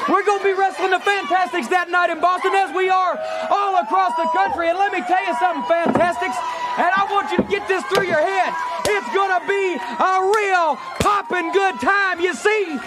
we're 0.09 0.25
going 0.25 0.39
to 0.39 0.47
be 0.47 0.53
wrestling 0.53 0.91
the 0.91 0.99
Fantastics 0.99 1.67
that 1.69 1.89
night 1.89 2.09
in 2.09 2.19
Boston, 2.19 2.55
as 2.55 2.73
we 2.75 2.89
are 2.89 3.15
all 3.49 3.79
across 3.79 4.15
the 4.19 4.27
country. 4.35 4.69
And 4.69 4.77
let 4.77 4.91
me 4.91 5.01
tell 5.05 5.23
you 5.23 5.35
something, 5.39 5.63
Fantastics, 5.67 6.37
and 6.79 6.91
I 6.91 7.07
want 7.11 7.31
you 7.31 7.37
to 7.39 7.47
get 7.47 7.67
this 7.67 7.83
through 7.91 8.07
your 8.07 8.21
head. 8.21 8.51
It's 8.85 9.09
going 9.15 9.31
to 9.31 9.43
be 9.47 9.79
a 9.79 10.13
real 10.27 10.75
popping 10.99 11.51
good 11.51 11.79
time. 11.79 12.19
You 12.19 12.33
see, 12.33 12.79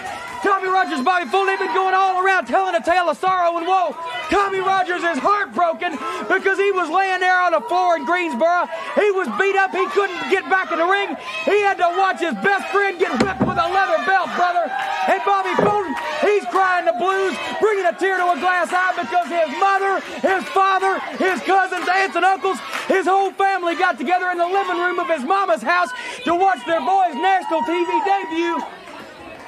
Tommy 0.45 0.69
Rogers, 0.69 1.01
Bobby 1.01 1.25
Full, 1.25 1.45
they've 1.45 1.57
been 1.57 1.73
going 1.73 1.97
all 1.97 2.21
around 2.21 2.45
telling 2.45 2.75
a 2.75 2.83
tale 2.83 3.09
of 3.09 3.17
sorrow 3.17 3.57
and 3.57 3.65
woe. 3.65 3.97
Tommy 4.29 4.59
Rogers 4.59 5.01
is 5.01 5.17
heartbroken 5.17 5.97
because 6.29 6.61
he 6.61 6.69
was 6.71 6.89
laying 6.93 7.19
there 7.19 7.41
on 7.41 7.57
the 7.57 7.63
floor 7.65 7.97
in 7.97 8.05
Greensboro. 8.05 8.69
He 8.93 9.09
was 9.17 9.25
beat 9.41 9.57
up. 9.57 9.73
He 9.73 9.87
couldn't 9.97 10.29
get 10.29 10.45
back 10.45 10.69
in 10.69 10.77
the 10.77 10.85
ring. 10.85 11.17
He 11.49 11.57
had 11.65 11.81
to 11.81 11.89
watch 11.97 12.21
his 12.21 12.37
best 12.45 12.69
friend 12.69 12.99
get 12.99 13.11
whipped 13.17 13.41
with 13.41 13.57
a 13.57 13.67
leather 13.73 13.97
belt, 14.05 14.29
brother. 14.37 14.69
And 15.09 15.21
Bobby 15.25 15.55
Fulton, 15.57 15.95
he's 16.21 16.45
crying 16.53 16.85
the 16.85 16.97
blues, 17.07 17.35
bringing 17.63 17.87
a 17.87 17.95
tear 17.95 18.19
to 18.19 18.27
a 18.35 18.39
glass 18.43 18.67
eye 18.75 18.91
because 18.99 19.31
his 19.31 19.51
mother, 19.55 20.03
his 20.19 20.43
father, 20.51 20.99
his 21.15 21.39
cousins, 21.47 21.87
aunts, 21.87 22.15
and 22.19 22.25
uncles, 22.25 22.59
his 22.91 23.07
whole 23.07 23.31
family 23.31 23.75
got 23.75 23.97
together 23.97 24.27
in 24.31 24.37
the 24.37 24.45
living 24.45 24.75
room 24.77 24.99
of 24.99 25.07
his 25.07 25.23
mama's 25.23 25.63
house 25.63 25.89
to 26.25 26.35
watch 26.35 26.59
their 26.67 26.83
boy's 26.83 27.15
national 27.15 27.61
TV 27.63 27.87
debut. 28.03 28.59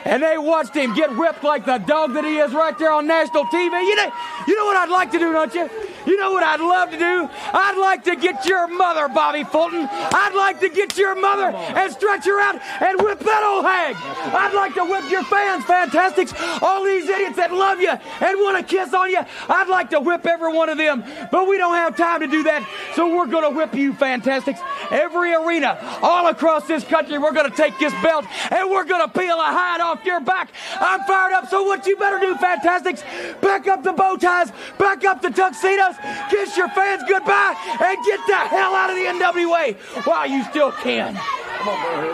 And 0.05 0.23
they 0.23 0.37
watched 0.37 0.75
him 0.75 0.95
get 0.95 1.15
whipped 1.15 1.43
like 1.43 1.65
the 1.65 1.77
dog 1.77 2.13
that 2.13 2.23
he 2.23 2.37
is 2.37 2.53
right 2.53 2.77
there 2.77 2.91
on 2.91 3.07
national 3.07 3.45
TV. 3.45 3.85
You 3.85 3.95
know, 3.95 4.11
you 4.47 4.55
know 4.55 4.65
what 4.65 4.77
I'd 4.77 4.89
like 4.89 5.11
to 5.11 5.19
do, 5.19 5.31
don't 5.33 5.53
you? 5.53 5.69
You 6.05 6.17
know 6.17 6.31
what 6.31 6.43
I'd 6.43 6.59
love 6.59 6.91
to 6.91 6.97
do? 6.97 7.29
I'd 7.53 7.77
like 7.77 8.03
to 8.05 8.15
get 8.15 8.45
your 8.45 8.67
mother, 8.67 9.07
Bobby 9.09 9.43
Fulton. 9.43 9.87
I'd 9.89 10.33
like 10.35 10.59
to 10.61 10.69
get 10.69 10.97
your 10.97 11.15
mother 11.15 11.55
and 11.55 11.91
stretch 11.91 12.25
her 12.25 12.39
out 12.39 12.59
and 12.81 13.01
whip 13.01 13.19
that 13.19 13.43
old 13.43 13.65
hag. 13.65 13.95
I'd 14.33 14.53
like 14.53 14.73
to 14.75 14.85
whip 14.85 15.09
your 15.11 15.23
fans, 15.23 15.65
Fantastics, 15.65 16.33
all 16.61 16.83
these 16.83 17.07
idiots 17.07 17.35
that 17.35 17.51
love 17.51 17.81
you 17.81 17.91
and 17.91 18.39
want 18.39 18.57
to 18.57 18.63
kiss 18.63 18.93
on 18.93 19.09
you. 19.09 19.19
I'd 19.49 19.67
like 19.67 19.89
to 19.91 19.99
whip 19.99 20.25
every 20.25 20.53
one 20.53 20.69
of 20.69 20.77
them, 20.77 21.03
but 21.31 21.47
we 21.47 21.57
don't 21.57 21.75
have 21.75 21.95
time 21.95 22.21
to 22.21 22.27
do 22.27 22.43
that, 22.43 22.67
so 22.95 23.15
we're 23.15 23.27
going 23.27 23.43
to 23.43 23.55
whip 23.55 23.75
you, 23.75 23.93
Fantastics. 23.93 24.59
Every 24.91 25.33
arena, 25.33 25.77
all 26.01 26.27
across 26.27 26.65
this 26.67 26.83
country, 26.83 27.17
we're 27.17 27.33
going 27.33 27.49
to 27.49 27.55
take 27.55 27.77
this 27.77 27.93
belt 28.01 28.25
and 28.49 28.69
we're 28.69 28.85
going 28.85 29.01
to 29.07 29.19
peel 29.19 29.39
a 29.39 29.43
hide 29.43 29.81
off 29.81 29.88
your 30.05 30.19
back. 30.19 30.51
I'm 30.79 31.01
fired 31.05 31.33
up, 31.33 31.49
so 31.49 31.63
what 31.63 31.85
you 31.85 31.95
better 31.95 32.19
do, 32.19 32.35
Fantastics, 32.35 33.03
back 33.41 33.67
up 33.67 33.83
the 33.83 33.93
bow 33.93 34.15
ties, 34.15 34.51
back 34.77 35.03
up 35.05 35.21
the 35.21 35.29
tuxedos, 35.29 35.95
kiss 36.29 36.55
your 36.57 36.69
fans 36.69 37.03
goodbye, 37.07 37.55
and 37.81 38.05
get 38.05 38.19
the 38.27 38.35
hell 38.35 38.73
out 38.73 38.89
of 38.89 38.95
the 38.95 39.03
NWA 39.03 39.75
while 40.05 40.27
you 40.27 40.43
still 40.45 40.71
can. 40.71 41.17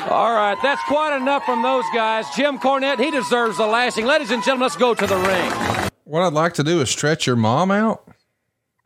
All 0.10 0.34
right, 0.34 0.58
that's 0.64 0.82
quite 0.88 1.16
enough 1.16 1.46
from 1.46 1.62
those 1.62 1.86
guys. 1.94 2.26
Jim 2.36 2.58
Cornette, 2.58 3.00
he 3.00 3.12
deserves 3.12 3.60
a 3.60 3.66
lashing. 3.66 4.06
Ladies 4.06 4.32
and 4.32 4.44
gentlemen, 4.44 4.64
let's 4.64 4.76
go 4.76 4.96
to 4.96 5.06
the 5.06 5.18
ring. 5.18 5.92
What 6.04 6.24
I'd 6.24 6.34
like 6.34 6.54
to 6.56 6.64
do 6.64 6.82
is 6.82 6.90
stretch 6.90 7.28
your 7.28 7.36
mom 7.36 7.72
out. 7.72 8.08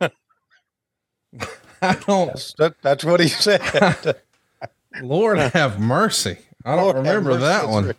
I 0.00 1.94
don't. 2.06 2.54
That, 2.58 2.74
that's 2.82 3.04
what 3.04 3.20
he 3.20 3.28
said. 3.28 4.16
Lord 5.02 5.38
have 5.38 5.78
mercy. 5.78 6.38
I 6.64 6.76
don't 6.76 6.84
Lord 6.84 6.96
remember 6.96 7.36
that 7.38 7.68
one. 7.68 7.94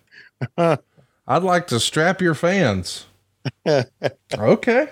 I'd 0.57 1.43
like 1.43 1.67
to 1.67 1.79
strap 1.79 2.21
your 2.21 2.33
fans. 2.35 3.05
okay. 4.37 4.89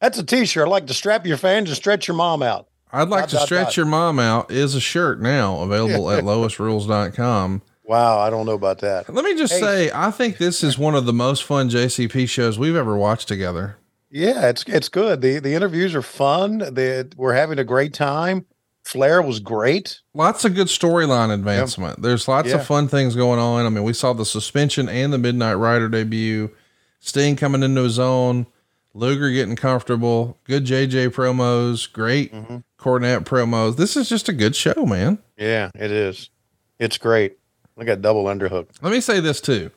That's 0.00 0.18
a 0.18 0.24
T-shirt. 0.24 0.66
I'd 0.66 0.70
like 0.70 0.86
to 0.86 0.94
strap 0.94 1.26
your 1.26 1.36
fans 1.36 1.68
and 1.68 1.76
stretch 1.76 2.06
your 2.08 2.16
mom 2.16 2.42
out. 2.42 2.68
I'd 2.92 3.08
like 3.08 3.22
Dot, 3.24 3.28
to 3.30 3.36
dot, 3.36 3.44
stretch 3.46 3.66
dot. 3.66 3.76
your 3.76 3.86
mom 3.86 4.18
out 4.18 4.50
is 4.50 4.74
a 4.74 4.80
shirt 4.80 5.20
now 5.20 5.60
available 5.60 6.10
at 6.10 6.24
lowestrules.com. 6.24 7.62
Wow, 7.84 8.18
I 8.18 8.30
don't 8.30 8.46
know 8.46 8.52
about 8.52 8.78
that. 8.80 9.12
Let 9.12 9.24
me 9.24 9.34
just 9.34 9.52
Hey. 9.54 9.60
say, 9.60 9.90
I 9.94 10.10
think 10.10 10.38
this 10.38 10.62
is 10.62 10.78
one 10.78 10.94
of 10.94 11.06
the 11.06 11.12
most 11.12 11.42
fun 11.44 11.68
JCP 11.70 12.28
shows 12.28 12.58
we've 12.58 12.76
ever 12.76 12.96
watched 12.96 13.28
together. 13.28 13.76
Yeah, 14.10 14.48
it's 14.48 14.64
it's 14.66 14.88
good. 14.88 15.20
The 15.20 15.38
the 15.38 15.52
interviews 15.54 15.94
are 15.94 16.00
fun. 16.02 16.58
The, 16.58 17.10
we're 17.16 17.34
having 17.34 17.58
a 17.58 17.64
great 17.64 17.92
time. 17.92 18.46
Flair 18.88 19.20
was 19.20 19.38
great. 19.38 20.00
Lots 20.14 20.46
of 20.46 20.54
good 20.54 20.68
storyline 20.68 21.30
advancement. 21.32 22.00
There's 22.00 22.26
lots 22.26 22.48
Yeah. 22.48 22.54
of 22.54 22.66
fun 22.66 22.88
things 22.88 23.14
going 23.14 23.38
on. 23.38 23.66
I 23.66 23.68
mean, 23.68 23.84
we 23.84 23.92
saw 23.92 24.14
the 24.14 24.24
suspension 24.24 24.88
and 24.88 25.12
the 25.12 25.18
Midnight 25.18 25.54
Rider 25.56 25.90
debut, 25.90 26.50
Sting 26.98 27.36
coming 27.36 27.62
into 27.62 27.82
his 27.82 27.98
own, 27.98 28.46
Luger 28.94 29.30
getting 29.30 29.56
comfortable, 29.56 30.38
good 30.44 30.64
JJ 30.64 31.08
promos, 31.10 31.92
great 31.92 32.32
Mm-hmm. 32.32 32.56
Cornette 32.78 33.24
promos. 33.24 33.76
This 33.76 33.94
is 33.94 34.08
just 34.08 34.30
a 34.30 34.32
good 34.32 34.56
show, 34.56 34.86
man. 34.86 35.18
Yeah, 35.36 35.70
it 35.74 35.90
is. 35.90 36.30
It's 36.78 36.96
great. 36.96 37.36
I 37.78 37.84
got 37.84 38.00
double 38.00 38.24
underhook. 38.24 38.68
Let 38.80 38.90
me 38.92 39.00
say 39.02 39.20
this 39.20 39.42
too. 39.42 39.70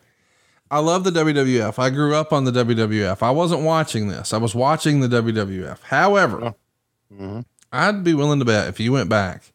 I 0.72 0.80
love 0.80 1.04
the 1.04 1.12
WWF. 1.12 1.78
I 1.80 1.90
grew 1.90 2.16
up 2.16 2.32
on 2.32 2.46
the 2.46 2.52
WWF. 2.52 3.22
I 3.22 3.32
wasn't 3.32 3.64
watching 3.64 4.08
this. 4.08 4.32
I 4.32 4.38
was 4.38 4.56
watching 4.56 5.02
the 5.02 5.10
WWF. 5.10 5.82
However, 5.84 6.54
Mm-hmm. 7.14 7.42
I'd 7.72 8.04
be 8.04 8.14
willing 8.14 8.40
to 8.40 8.46
bet 8.46 8.68
if 8.68 8.80
you 8.80 8.92
went 8.92 9.10
back 9.10 9.52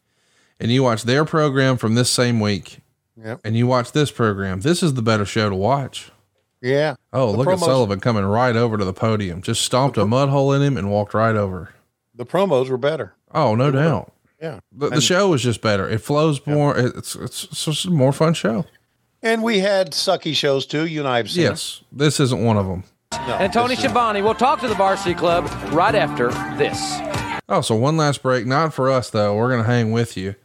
and 0.59 0.71
you 0.71 0.83
watched 0.83 1.05
their 1.05 1.25
program 1.25 1.77
from 1.77 1.95
this 1.95 2.09
same 2.09 2.39
week 2.39 2.79
Yep. 3.23 3.41
and 3.43 3.55
you 3.57 3.67
watch 3.67 3.91
this 3.91 4.11
program, 4.11 4.61
this 4.61 4.81
is 4.83 4.93
the 4.93 5.01
better 5.01 5.25
show 5.25 5.49
to 5.49 5.55
watch. 5.55 6.11
Yeah. 6.61 6.95
Oh, 7.13 7.31
The 7.31 7.37
look 7.37 7.47
at 7.49 7.59
Sullivan 7.59 7.99
coming 7.99 8.23
right 8.25 8.55
over 8.55 8.77
to 8.77 8.85
the 8.85 8.93
podium. 8.93 9.41
Just 9.41 9.61
stomped 9.61 9.97
a 9.97 10.05
mud 10.05 10.29
hole 10.29 10.51
in 10.53 10.61
him 10.61 10.77
and 10.77 10.89
walked 10.89 11.13
right 11.13 11.35
over. 11.35 11.69
The 12.15 12.25
promos 12.25 12.69
were 12.69 12.77
better. 12.77 13.13
Oh, 13.33 13.53
no 13.55 13.69
doubt. 13.71 14.11
Yeah. 14.41 14.59
The, 14.71 14.87
the 14.89 14.93
And- 14.95 15.03
show 15.03 15.29
was 15.29 15.41
just 15.43 15.61
better. 15.61 15.87
It 15.87 15.99
flows 16.01 16.45
more. 16.47 16.77
It's, 16.77 17.15
it's 17.15 17.43
it's 17.45 17.65
just 17.65 17.85
a 17.85 17.91
more 17.91 18.11
fun 18.13 18.33
show. 18.33 18.65
And 19.23 19.41
we 19.43 19.59
had 19.59 19.91
sucky 19.91 20.35
shows 20.35 20.65
too. 20.65 20.85
You 20.87 20.99
and 21.01 21.07
I 21.07 21.17
have 21.17 21.29
seen. 21.29 21.43
Yes, 21.43 21.81
this 21.91 22.19
isn't 22.19 22.43
one 22.43 22.57
of 22.57 22.67
them. 22.67 22.83
and 23.11 23.51
Tony 23.51 23.75
Schiavone 23.75 24.21
will 24.21 24.35
talk 24.35 24.59
to 24.61 24.67
the 24.67 24.75
Varsity 24.75 25.15
Club 25.15 25.45
right 25.73 25.95
after 25.95 26.29
this. 26.57 26.77
Oh, 27.49 27.61
so 27.61 27.75
one 27.75 27.97
last 27.97 28.21
break. 28.21 28.45
Not 28.45 28.73
for 28.73 28.89
us 28.89 29.09
though. 29.09 29.35
We're 29.35 29.49
gonna 29.49 29.63
hang 29.63 29.91
with 29.91 30.17
you. 30.17 30.35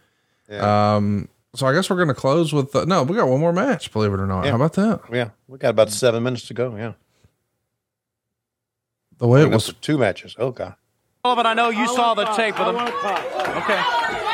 Um. 0.50 1.28
So 1.54 1.66
I 1.66 1.74
guess 1.74 1.90
we're 1.90 1.96
gonna 1.98 2.14
close 2.14 2.52
with 2.52 2.74
uh, 2.74 2.84
no. 2.84 3.02
We 3.02 3.16
got 3.16 3.28
one 3.28 3.40
more 3.40 3.52
match. 3.52 3.92
Believe 3.92 4.12
it 4.12 4.20
or 4.20 4.26
not. 4.26 4.44
Yeah. 4.44 4.50
How 4.50 4.56
about 4.56 4.72
that? 4.74 5.00
Yeah. 5.12 5.30
We 5.48 5.58
got 5.58 5.70
about 5.70 5.90
seven 5.90 6.22
minutes 6.22 6.46
to 6.48 6.54
go. 6.54 6.76
Yeah. 6.76 6.92
The 9.18 9.26
way 9.28 9.42
it 9.42 9.50
was. 9.50 9.72
two 9.80 9.98
matches. 9.98 10.34
Oh 10.38 10.50
God. 10.50 10.74
Sullivan, 11.24 11.46
I 11.46 11.54
know 11.54 11.68
you 11.68 11.86
saw 11.86 12.14
the 12.14 12.24
tape 12.34 12.58
of 12.58 12.74
them. 12.74 12.84
Okay. 12.84 13.82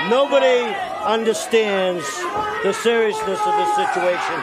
Nobody 0.08 0.74
understands 1.04 2.06
the 2.62 2.72
seriousness 2.72 3.38
of 3.44 3.56
this 3.58 3.76
situation 3.76 4.42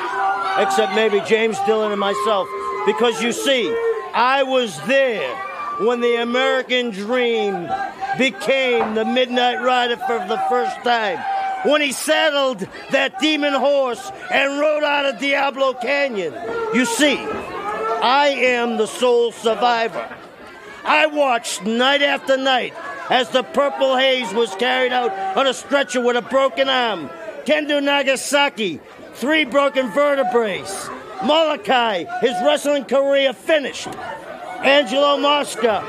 except 0.59 0.93
maybe 0.93 1.21
James 1.21 1.57
Dillon 1.65 1.91
and 1.91 1.99
myself. 1.99 2.47
Because 2.85 3.21
you 3.21 3.31
see, 3.31 3.67
I 4.13 4.43
was 4.43 4.79
there 4.85 5.35
when 5.79 6.01
the 6.01 6.21
American 6.21 6.91
dream 6.91 7.67
became 8.17 8.95
the 8.95 9.05
Midnight 9.05 9.61
Rider 9.61 9.97
for 9.97 10.19
the 10.27 10.41
first 10.49 10.75
time. 10.83 11.19
When 11.69 11.81
he 11.81 11.91
saddled 11.91 12.67
that 12.91 13.19
demon 13.19 13.53
horse 13.53 14.11
and 14.31 14.59
rode 14.59 14.83
out 14.83 15.05
of 15.05 15.19
Diablo 15.19 15.73
Canyon. 15.73 16.33
You 16.73 16.85
see, 16.85 17.17
I 17.17 18.35
am 18.37 18.77
the 18.77 18.85
sole 18.85 19.31
survivor. 19.31 20.07
I 20.83 21.07
watched 21.07 21.63
night 21.63 22.03
after 22.03 22.37
night 22.37 22.73
as 23.09 23.29
the 23.29 23.41
purple 23.41 23.97
haze 23.97 24.31
was 24.33 24.53
carried 24.55 24.91
out 24.91 25.11
on 25.37 25.47
a 25.47 25.53
stretcher 25.53 26.01
with 26.01 26.15
a 26.15 26.21
broken 26.21 26.69
arm. 26.69 27.09
Kendo 27.45 27.81
Nagasaki, 27.81 28.79
three 29.13 29.45
broken 29.45 29.91
vertebrae. 29.91 30.63
Molokai, 31.23 32.05
his 32.21 32.33
wrestling 32.43 32.85
career 32.85 33.33
finished. 33.33 33.87
Angelo 34.63 35.17
Mosca, 35.17 35.83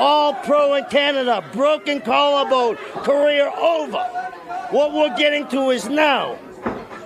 all 0.00 0.32
pro 0.32 0.74
in 0.74 0.84
Canada, 0.86 1.44
broken 1.52 2.00
collarbone, 2.00 2.76
career 3.04 3.50
over. 3.50 4.02
What 4.70 4.94
we're 4.94 5.14
getting 5.16 5.46
to 5.48 5.70
is 5.70 5.88
now 5.88 6.38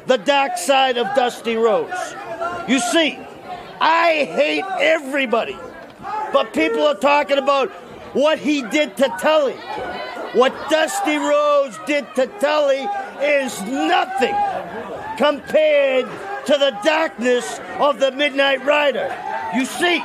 the 0.06 0.16
dark 0.16 0.56
side 0.56 0.96
of 0.96 1.14
Dusty 1.16 1.56
Rhodes. 1.56 2.14
You 2.68 2.78
see, 2.78 3.18
I 3.80 4.24
hate 4.24 4.64
everybody. 4.78 5.58
But 6.32 6.52
people 6.52 6.86
are 6.86 6.94
talking 6.94 7.38
about 7.38 7.70
what 8.14 8.38
he 8.38 8.62
did 8.62 8.96
to 8.98 9.08
Tully. 9.20 9.56
What 10.34 10.52
Dusty 10.70 11.16
Rhodes 11.16 11.78
did 11.86 12.06
to 12.14 12.26
Tully 12.38 12.86
is 13.20 13.60
nothing 13.62 14.34
compared 15.16 16.06
to 16.46 16.52
the 16.52 16.78
darkness 16.84 17.60
of 17.80 17.98
the 17.98 18.12
Midnight 18.12 18.64
Rider. 18.64 19.14
You 19.54 19.64
see, 19.64 19.98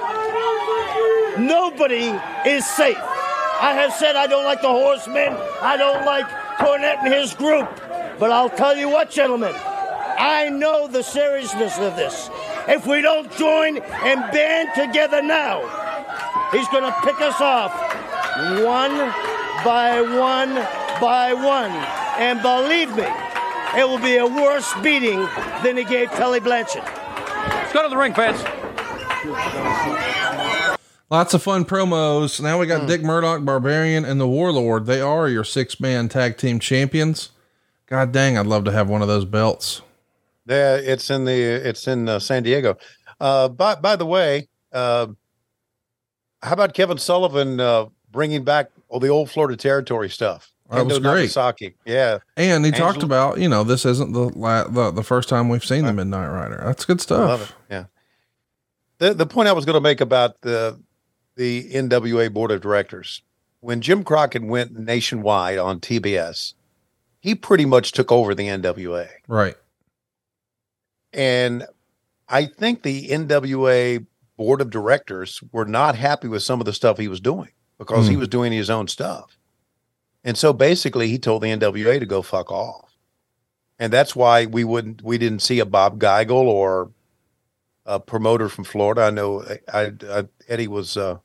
nobody 1.40 2.14
is 2.46 2.66
safe. 2.66 2.98
I 2.98 3.74
have 3.74 3.94
said 3.94 4.16
I 4.16 4.28
don't 4.28 4.46
like 4.46 4.62
the 4.62 4.70
Horsemen. 4.70 5.36
I 5.62 5.76
don't 5.78 6.06
like 6.06 6.28
Cornette 6.58 7.04
and 7.04 7.14
his 7.14 7.34
group. 7.34 7.70
But 8.20 8.32
I'll 8.32 8.50
tell 8.50 8.76
you 8.76 8.90
what, 8.90 9.10
gentlemen, 9.10 9.54
I 9.56 10.50
know 10.50 10.88
the 10.88 11.04
seriousness 11.04 11.78
of 11.80 11.96
this. 11.96 12.30
If 12.68 12.86
we 12.86 13.02
don't 13.02 13.32
join 13.38 13.78
and 13.78 14.32
band 14.32 14.70
together 14.76 15.22
now, 15.22 15.62
he's 16.52 16.68
going 16.70 16.84
to 16.84 16.96
pick 17.04 17.20
us 17.22 17.40
off 17.42 17.74
one 18.64 18.96
by 19.66 20.02
one 20.02 20.56
by 21.00 21.34
one. 21.34 21.72
And 22.20 22.42
believe 22.42 22.96
me, 22.96 23.08
it 23.78 23.88
will 23.88 24.00
be 24.00 24.18
a 24.18 24.28
worse 24.28 24.74
beating 24.82 25.20
than 25.64 25.78
he 25.78 25.84
gave 25.84 26.12
Tully 26.12 26.40
Blanchard. 26.40 26.84
Let's 26.84 27.74
go 27.74 27.84
to 27.84 27.90
the 27.90 27.98
ring, 27.98 28.14
fans. 28.14 28.44
Lots 31.10 31.34
of 31.34 31.42
fun 31.42 31.66
promos. 31.66 32.40
Now 32.40 32.60
we 32.60 32.68
got 32.68 32.88
Dick 32.88 33.02
Murdoch, 33.02 33.44
Barbarian, 33.44 34.06
and 34.06 34.22
the 34.22 34.28
Warlord. 34.28 34.86
They 34.86 35.02
are 35.02 35.28
your 35.28 35.44
six 35.44 35.80
man 35.80 36.08
tag 36.08 36.38
team 36.38 36.60
champions. 36.60 37.30
God 37.88 38.12
dang, 38.12 38.38
I'd 38.38 38.46
love 38.46 38.64
to 38.66 38.72
have 38.72 38.88
one 38.90 39.02
of 39.02 39.08
those 39.08 39.26
belts. 39.26 39.82
Yeah, 40.46 40.76
it's 40.76 41.10
in 41.10 41.26
the 41.26 41.34
it's 41.34 41.88
in 41.88 42.08
uh, 42.08 42.20
San 42.20 42.44
Diego. 42.44 42.78
Uh, 43.20 43.48
by 43.50 43.76
by 43.76 43.96
the 43.96 44.06
way, 44.06 44.48
uh, 44.72 45.08
how 46.44 46.54
about 46.54 46.74
Kevin 46.76 46.98
Sullivan 47.00 47.60
uh, 47.60 47.86
bringing 48.12 48.44
back 48.44 48.70
all 48.88 49.00
the 49.00 49.10
old 49.10 49.32
Florida 49.32 49.58
Territory 49.58 50.10
stuff? 50.10 50.52
That 50.70 50.86
was 50.86 51.00
great. 51.00 51.22
Nagasaki. 51.22 51.74
Yeah, 51.84 52.20
And 52.38 52.64
he 52.64 52.72
talked 52.72 53.02
about, 53.02 53.40
you 53.40 53.50
know, 53.50 53.64
this 53.64 53.86
isn't 53.88 54.14
the, 54.14 54.30
la- 54.38 54.68
the 54.68 54.92
the 54.92 55.04
first 55.04 55.28
time 55.28 55.50
we've 55.50 55.66
seen 55.66 55.86
the 55.86 55.94
Midnight 55.94 56.28
Rider. 56.28 56.62
That's 56.64 56.86
good 56.86 57.00
I 57.00 57.02
stuff. 57.02 57.20
love 57.28 57.42
it. 57.42 57.52
Yeah. 57.72 57.86
The 59.00 59.16
the 59.16 59.26
point 59.26 59.50
I 59.50 59.54
was 59.54 59.66
going 59.66 59.74
to 59.74 59.82
make 59.82 60.00
about 60.00 60.40
the 60.42 60.80
the 61.40 61.72
NWA 61.72 62.32
board 62.34 62.52
of 62.52 62.60
directors 62.60 63.22
when 63.62 63.80
Jim 63.82 64.04
Crockett 64.04 64.44
went 64.44 64.78
nationwide 64.78 65.58
on 65.58 65.80
TBS, 65.80 66.54
he 67.22 67.34
pretty 67.34 67.66
much 67.66 67.92
took 67.94 68.12
over 68.12 68.36
the 68.36 68.48
NWA. 68.48 69.08
Right. 69.28 69.56
And 71.14 71.66
I 72.28 72.46
think 72.46 72.84
the 72.84 73.10
NWA 73.10 74.06
board 74.38 74.62
of 74.62 74.70
directors 74.70 75.42
were 75.52 75.66
not 75.66 75.96
happy 75.96 76.28
with 76.28 76.44
some 76.44 76.60
of 76.60 76.66
the 76.66 76.74
stuff 76.74 76.98
he 76.98 77.08
was 77.08 77.20
doing 77.20 77.50
because 77.78 78.08
he 78.08 78.14
Hmm. 78.14 78.20
was 78.20 78.28
doing 78.30 78.52
his 78.52 78.70
own 78.70 78.88
stuff. 78.88 79.38
And 80.24 80.38
so 80.38 80.54
basically 80.54 81.08
he 81.08 81.18
told 81.18 81.42
the 81.44 81.48
NWA 81.50 82.00
to 82.00 82.06
go 82.06 82.22
fuck 82.22 82.52
off. 82.52 82.96
And 83.80 83.92
that's 83.94 84.16
why 84.16 84.46
we 84.46 84.64
wouldn't 84.64 85.02
we 85.02 85.18
didn't 85.18 85.40
see 85.42 85.60
a 85.60 85.66
Bob 85.66 86.00
Geigel 86.00 86.32
or 86.44 86.92
a 87.86 88.00
promoter 88.00 88.50
from 88.50 88.66
Florida. 88.66 89.04
I 89.04 89.10
know 89.10 89.44
I, 89.74 89.94
I, 90.10 90.24
Eddie 90.50 90.68
was 90.68 90.98
uh, 90.98 91.20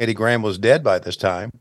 Eddie 0.00 0.14
Graham 0.14 0.42
was 0.42 0.58
dead 0.58 0.82
by 0.82 0.98
this 0.98 1.16
time, 1.16 1.52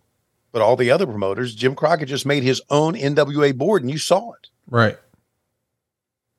but 0.52 0.62
all 0.62 0.76
the 0.76 0.90
other 0.90 1.06
promoters, 1.06 1.54
Jim 1.54 1.76
Crockett 1.76 2.08
just 2.08 2.26
made 2.26 2.42
his 2.42 2.62
own 2.70 2.96
NWA 2.96 3.56
board, 3.56 3.84
and 3.84 3.92
you 3.92 3.98
saw 3.98 4.32
it. 4.32 4.50
Right. 4.68 4.98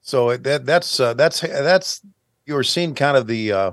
So 0.00 0.36
that 0.36 0.64
that's 0.64 0.98
uh, 0.98 1.14
that's 1.14 1.40
that's 1.40 2.00
you're 2.46 2.64
seeing 2.64 2.94
kind 2.94 3.16
of 3.16 3.26
the 3.26 3.52
uh, 3.52 3.70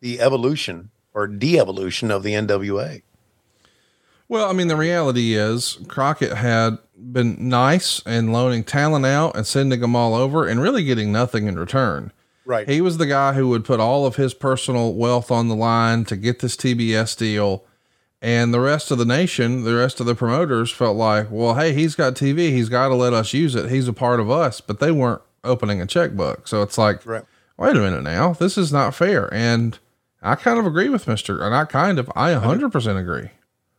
the 0.00 0.20
evolution 0.20 0.90
or 1.14 1.26
de-evolution 1.26 2.10
of 2.10 2.22
the 2.22 2.34
NWA. 2.34 3.02
Well, 4.28 4.48
I 4.48 4.52
mean, 4.52 4.68
the 4.68 4.76
reality 4.76 5.34
is 5.34 5.78
Crockett 5.88 6.36
had 6.36 6.78
been 6.96 7.48
nice 7.48 8.00
and 8.06 8.32
loaning 8.32 8.62
talent 8.62 9.04
out 9.04 9.34
and 9.34 9.44
sending 9.44 9.80
them 9.80 9.96
all 9.96 10.14
over 10.14 10.46
and 10.46 10.60
really 10.60 10.84
getting 10.84 11.10
nothing 11.10 11.46
in 11.48 11.58
return. 11.58 12.12
Right. 12.44 12.68
He 12.68 12.80
was 12.80 12.98
the 12.98 13.06
guy 13.06 13.32
who 13.32 13.48
would 13.48 13.64
put 13.64 13.80
all 13.80 14.06
of 14.06 14.16
his 14.16 14.34
personal 14.34 14.94
wealth 14.94 15.30
on 15.32 15.48
the 15.48 15.56
line 15.56 16.04
to 16.04 16.16
get 16.16 16.38
this 16.38 16.56
TBS 16.56 17.16
deal. 17.16 17.64
And 18.22 18.52
the 18.52 18.60
rest 18.60 18.90
of 18.90 18.98
the 18.98 19.04
nation, 19.06 19.64
the 19.64 19.74
rest 19.74 19.98
of 20.00 20.06
the 20.06 20.14
promoters 20.14 20.70
felt 20.70 20.96
like, 20.96 21.28
well, 21.30 21.54
hey, 21.54 21.72
he's 21.72 21.94
got 21.94 22.14
TV. 22.14 22.50
He's 22.50 22.68
got 22.68 22.88
to 22.88 22.94
let 22.94 23.14
us 23.14 23.32
use 23.32 23.54
it. 23.54 23.70
He's 23.70 23.88
a 23.88 23.94
part 23.94 24.20
of 24.20 24.30
us, 24.30 24.60
but 24.60 24.78
they 24.78 24.90
weren't 24.90 25.22
opening 25.42 25.80
a 25.80 25.86
checkbook. 25.86 26.46
So 26.46 26.60
it's 26.62 26.76
like, 26.76 27.04
Right. 27.06 27.24
wait 27.56 27.76
a 27.76 27.80
minute 27.80 28.02
now, 28.02 28.34
this 28.34 28.58
is 28.58 28.70
not 28.72 28.94
fair. 28.94 29.32
And 29.32 29.78
I 30.22 30.34
kind 30.34 30.58
of 30.58 30.66
agree 30.66 30.90
with 30.90 31.06
Mr. 31.06 31.40
And 31.42 31.54
I 31.54 31.64
kind 31.64 31.98
of, 31.98 32.10
I 32.14 32.32
100% 32.34 33.00
agree. 33.00 33.30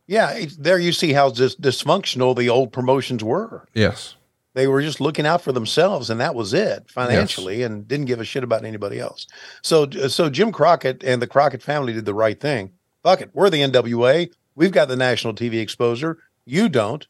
Yeah, 0.08 0.44
there 0.58 0.78
you 0.78 0.92
see 0.92 1.12
how 1.12 1.30
dis- 1.30 1.54
dysfunctional 1.54 2.36
the 2.36 2.48
old 2.48 2.72
promotions 2.72 3.22
were. 3.22 3.68
Yes. 3.74 4.16
They 4.54 4.66
were 4.66 4.82
just 4.82 5.00
looking 5.00 5.24
out 5.24 5.40
for 5.40 5.52
themselves, 5.52 6.10
and 6.10 6.20
that 6.20 6.34
was 6.34 6.52
it 6.52 6.90
financially, 6.90 7.62
and 7.62 7.86
didn't 7.88 8.06
give 8.06 8.20
a 8.20 8.24
shit 8.24 8.42
about 8.44 8.64
anybody 8.64 8.98
else. 8.98 9.26
So, 9.62 9.84
uh, 9.84 10.08
so 10.08 10.28
Jim 10.28 10.50
Crockett 10.52 11.02
and 11.04 11.22
the 11.22 11.26
Crockett 11.28 11.62
family 11.62 11.92
did 11.94 12.04
the 12.04 12.12
right 12.12 12.38
thing. 12.38 12.72
Fuck 13.02 13.20
it, 13.20 13.30
we're 13.32 13.50
the 13.50 13.60
NWA. 13.60 14.30
We've 14.54 14.72
got 14.72 14.88
the 14.88 14.96
national 14.96 15.34
TV 15.34 15.60
exposure. 15.60 16.18
You 16.44 16.68
don't. 16.68 17.06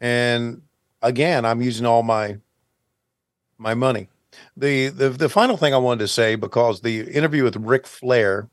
And 0.00 0.62
again, 1.02 1.44
I'm 1.44 1.62
using 1.62 1.86
all 1.86 2.02
my 2.02 2.38
my 3.58 3.74
money. 3.74 4.08
The 4.56 4.88
the 4.88 5.10
the 5.10 5.28
final 5.28 5.56
thing 5.56 5.74
I 5.74 5.78
wanted 5.78 6.00
to 6.00 6.08
say 6.08 6.36
because 6.36 6.80
the 6.80 7.00
interview 7.00 7.44
with 7.44 7.56
Ric 7.56 7.86
Flair 7.86 8.48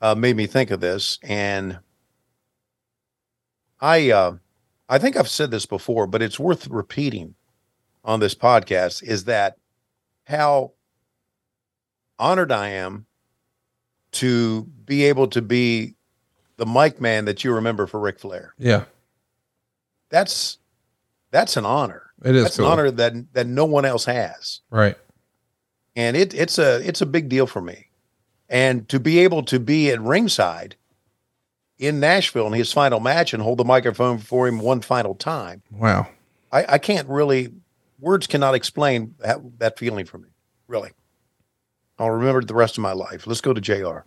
uh, 0.00 0.14
made 0.14 0.36
me 0.36 0.46
think 0.46 0.70
of 0.70 0.80
this, 0.80 1.18
and 1.22 1.78
I 3.80 4.10
uh, 4.10 4.36
I 4.88 4.98
think 4.98 5.16
I've 5.16 5.28
said 5.28 5.50
this 5.50 5.66
before, 5.66 6.06
but 6.06 6.22
it's 6.22 6.38
worth 6.38 6.68
repeating 6.68 7.34
on 8.04 8.20
this 8.20 8.34
podcast. 8.34 9.02
Is 9.02 9.24
that 9.24 9.56
how 10.26 10.72
honored 12.18 12.52
I 12.52 12.68
am 12.70 13.06
to 14.14 14.62
be 14.84 15.04
able 15.04 15.28
to 15.28 15.42
be 15.42 15.94
the 16.56 16.66
mic 16.66 17.00
man 17.00 17.24
that 17.24 17.44
you 17.44 17.52
remember 17.52 17.86
for 17.86 18.00
Ric 18.00 18.18
Flair. 18.18 18.54
Yeah. 18.58 18.84
That's 20.10 20.58
that's 21.30 21.56
an 21.56 21.64
honor. 21.64 22.02
It 22.24 22.36
is 22.36 22.44
That's 22.44 22.56
cool. 22.56 22.66
an 22.66 22.72
honor 22.72 22.90
that 22.92 23.32
that 23.34 23.46
no 23.46 23.64
one 23.64 23.84
else 23.84 24.04
has. 24.04 24.60
Right. 24.70 24.96
And 25.96 26.16
it 26.16 26.32
it's 26.34 26.58
a 26.58 26.86
it's 26.86 27.00
a 27.00 27.06
big 27.06 27.28
deal 27.28 27.46
for 27.46 27.60
me. 27.60 27.88
And 28.48 28.88
to 28.88 29.00
be 29.00 29.18
able 29.20 29.42
to 29.44 29.58
be 29.58 29.90
at 29.90 30.00
ringside 30.00 30.76
in 31.78 31.98
Nashville 31.98 32.46
in 32.46 32.52
his 32.52 32.72
final 32.72 33.00
match 33.00 33.34
and 33.34 33.42
hold 33.42 33.58
the 33.58 33.64
microphone 33.64 34.18
for 34.18 34.46
him 34.46 34.60
one 34.60 34.80
final 34.80 35.14
time. 35.14 35.62
Wow. 35.72 36.08
I, 36.52 36.74
I 36.74 36.78
can't 36.78 37.08
really 37.08 37.52
words 37.98 38.26
cannot 38.26 38.54
explain 38.54 39.14
that, 39.18 39.40
that 39.58 39.78
feeling 39.78 40.06
for 40.06 40.18
me. 40.18 40.28
Really. 40.68 40.92
I'll 41.98 42.10
remember 42.10 42.40
it 42.40 42.48
the 42.48 42.54
rest 42.54 42.76
of 42.76 42.82
my 42.82 42.92
life. 42.92 43.26
Let's 43.26 43.40
go 43.40 43.52
to 43.52 43.60
JR. 43.60 44.00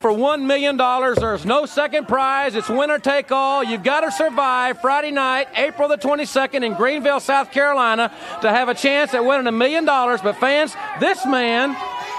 For 0.00 0.10
$1 0.10 0.44
million, 0.44 0.76
there's 0.76 1.46
no 1.46 1.64
second 1.64 2.08
prize. 2.08 2.54
It's 2.54 2.68
winner 2.68 2.98
take 2.98 3.32
all. 3.32 3.64
You've 3.64 3.82
got 3.82 4.00
to 4.00 4.12
survive 4.12 4.82
Friday 4.82 5.12
night, 5.12 5.48
April 5.54 5.88
the 5.88 5.96
22nd 5.96 6.62
in 6.62 6.74
Greenville, 6.74 7.20
South 7.20 7.50
Carolina, 7.52 8.12
to 8.42 8.50
have 8.50 8.68
a 8.68 8.74
chance 8.74 9.14
at 9.14 9.24
winning 9.24 9.46
a 9.46 9.52
million 9.52 9.86
dollars. 9.86 10.20
But, 10.20 10.36
fans, 10.36 10.74
this 11.00 11.24
man 11.24 11.70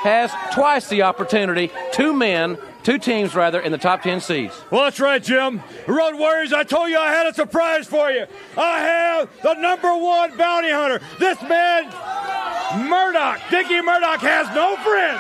has 0.02 0.32
twice 0.52 0.90
the 0.90 1.04
opportunity. 1.04 1.70
Two 1.92 2.12
men, 2.14 2.58
two 2.86 3.00
teams, 3.00 3.36
rather, 3.36 3.60
in 3.60 3.72
the 3.72 3.78
top 3.78 4.04
10 4.04 4.22
seeds. 4.22 4.54
Well, 4.70 4.84
that's 4.84 5.00
right, 5.00 5.22
Jim. 5.22 5.62
Road 5.88 6.16
Warriors, 6.16 6.54
I 6.54 6.64
told 6.64 6.90
you 6.90 6.98
I 6.98 7.10
had 7.12 7.26
a 7.26 7.34
surprise 7.34 7.88
for 7.88 8.12
you. 8.12 8.26
I 8.56 8.80
have 8.80 9.30
the 9.42 9.56
number 9.56 9.94
one 9.98 10.38
bounty 10.38 10.70
hunter. 10.70 11.02
This 11.20 11.42
man, 11.42 11.86
Murdoch, 12.88 13.42
Dickie 13.50 13.82
Murdoch, 13.82 14.22
has 14.22 14.48
no 14.56 14.78
friends. 14.86 15.20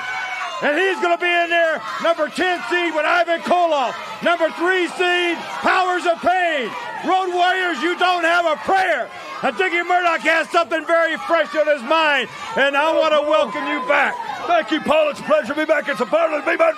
And 0.64 0.78
he's 0.80 0.96
going 1.02 1.18
to 1.18 1.20
be 1.20 1.28
in 1.28 1.50
there, 1.50 1.82
number 2.02 2.30
10 2.30 2.64
seed 2.70 2.94
with 2.96 3.04
Ivan 3.04 3.42
Koloff. 3.42 3.98
Number 4.24 4.48
3 4.56 4.88
seed, 4.96 5.36
Powers 5.66 6.06
of 6.06 6.22
Pain. 6.22 6.70
Road 7.04 7.34
Warriors, 7.34 7.82
you 7.82 7.98
don't 7.98 8.24
have 8.24 8.46
a 8.46 8.56
prayer. 8.64 9.10
And 9.44 9.58
Dickie 9.58 9.84
Murdoch 9.84 10.22
has 10.22 10.50
something 10.50 10.86
very 10.86 11.18
fresh 11.28 11.54
on 11.56 11.68
his 11.68 11.84
mind. 11.84 12.30
And 12.56 12.78
I 12.78 12.94
want 12.96 13.12
to 13.14 13.22
welcome 13.28 13.68
you 13.68 13.82
back. 13.90 14.16
Thank 14.48 14.72
you, 14.72 14.80
Paul. 14.80 15.10
It's 15.10 15.20
a 15.20 15.24
pleasure 15.24 15.54
to 15.54 15.60
be 15.60 15.66
back. 15.66 15.90
It's 15.90 16.00
a 16.00 16.06
pleasure 16.06 16.40
to 16.40 16.46
be 16.46 16.56
back. 16.56 16.76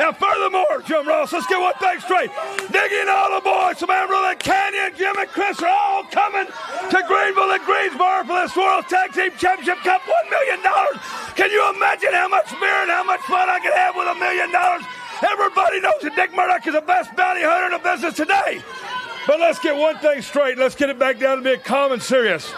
Now, 0.00 0.12
furthermore, 0.12 0.80
Jim 0.88 1.06
Ross, 1.06 1.30
let's 1.30 1.46
get 1.46 1.60
one 1.60 1.76
thing 1.76 2.00
straight. 2.00 2.30
Diggy 2.72 3.04
and 3.04 3.10
all 3.10 3.36
the 3.36 3.44
boys 3.44 3.76
from 3.76 3.90
Amarillo 3.90 4.32
Canyon, 4.36 4.96
Jim 4.96 5.12
and 5.12 5.28
Chris 5.28 5.60
are 5.60 5.68
all 5.68 6.04
coming 6.04 6.46
to 6.48 6.98
Greenville 7.04 7.52
and 7.52 7.62
Greensboro 7.68 8.24
for 8.24 8.40
this 8.40 8.56
World 8.56 8.88
Tag 8.88 9.12
Team 9.12 9.28
Championship 9.36 9.76
Cup. 9.84 10.00
$1 10.00 10.30
million. 10.32 10.64
Can 11.36 11.50
you 11.50 11.60
imagine 11.76 12.14
how 12.14 12.28
much 12.28 12.48
beer 12.48 12.80
and 12.80 12.90
how 12.90 13.04
much 13.04 13.20
fun 13.28 13.50
I 13.50 13.60
could 13.60 13.76
have 13.76 13.94
with 13.94 14.08
a 14.08 14.14
million 14.14 14.50
dollars? 14.50 14.88
Everybody 15.20 15.80
knows 15.84 16.00
that 16.00 16.16
Dick 16.16 16.32
Murdoch 16.32 16.66
is 16.66 16.72
the 16.72 16.80
best 16.80 17.14
bounty 17.14 17.42
hunter 17.42 17.66
in 17.66 17.72
the 17.72 17.84
business 17.84 18.16
today. 18.16 18.64
But 19.26 19.38
let's 19.38 19.58
get 19.58 19.76
one 19.76 19.98
thing 19.98 20.22
straight. 20.22 20.56
Let's 20.56 20.76
get 20.76 20.88
it 20.88 20.98
back 20.98 21.18
down 21.18 21.36
to 21.36 21.42
being 21.44 21.60
calm 21.60 21.92
and 21.92 22.02
serious. 22.02 22.50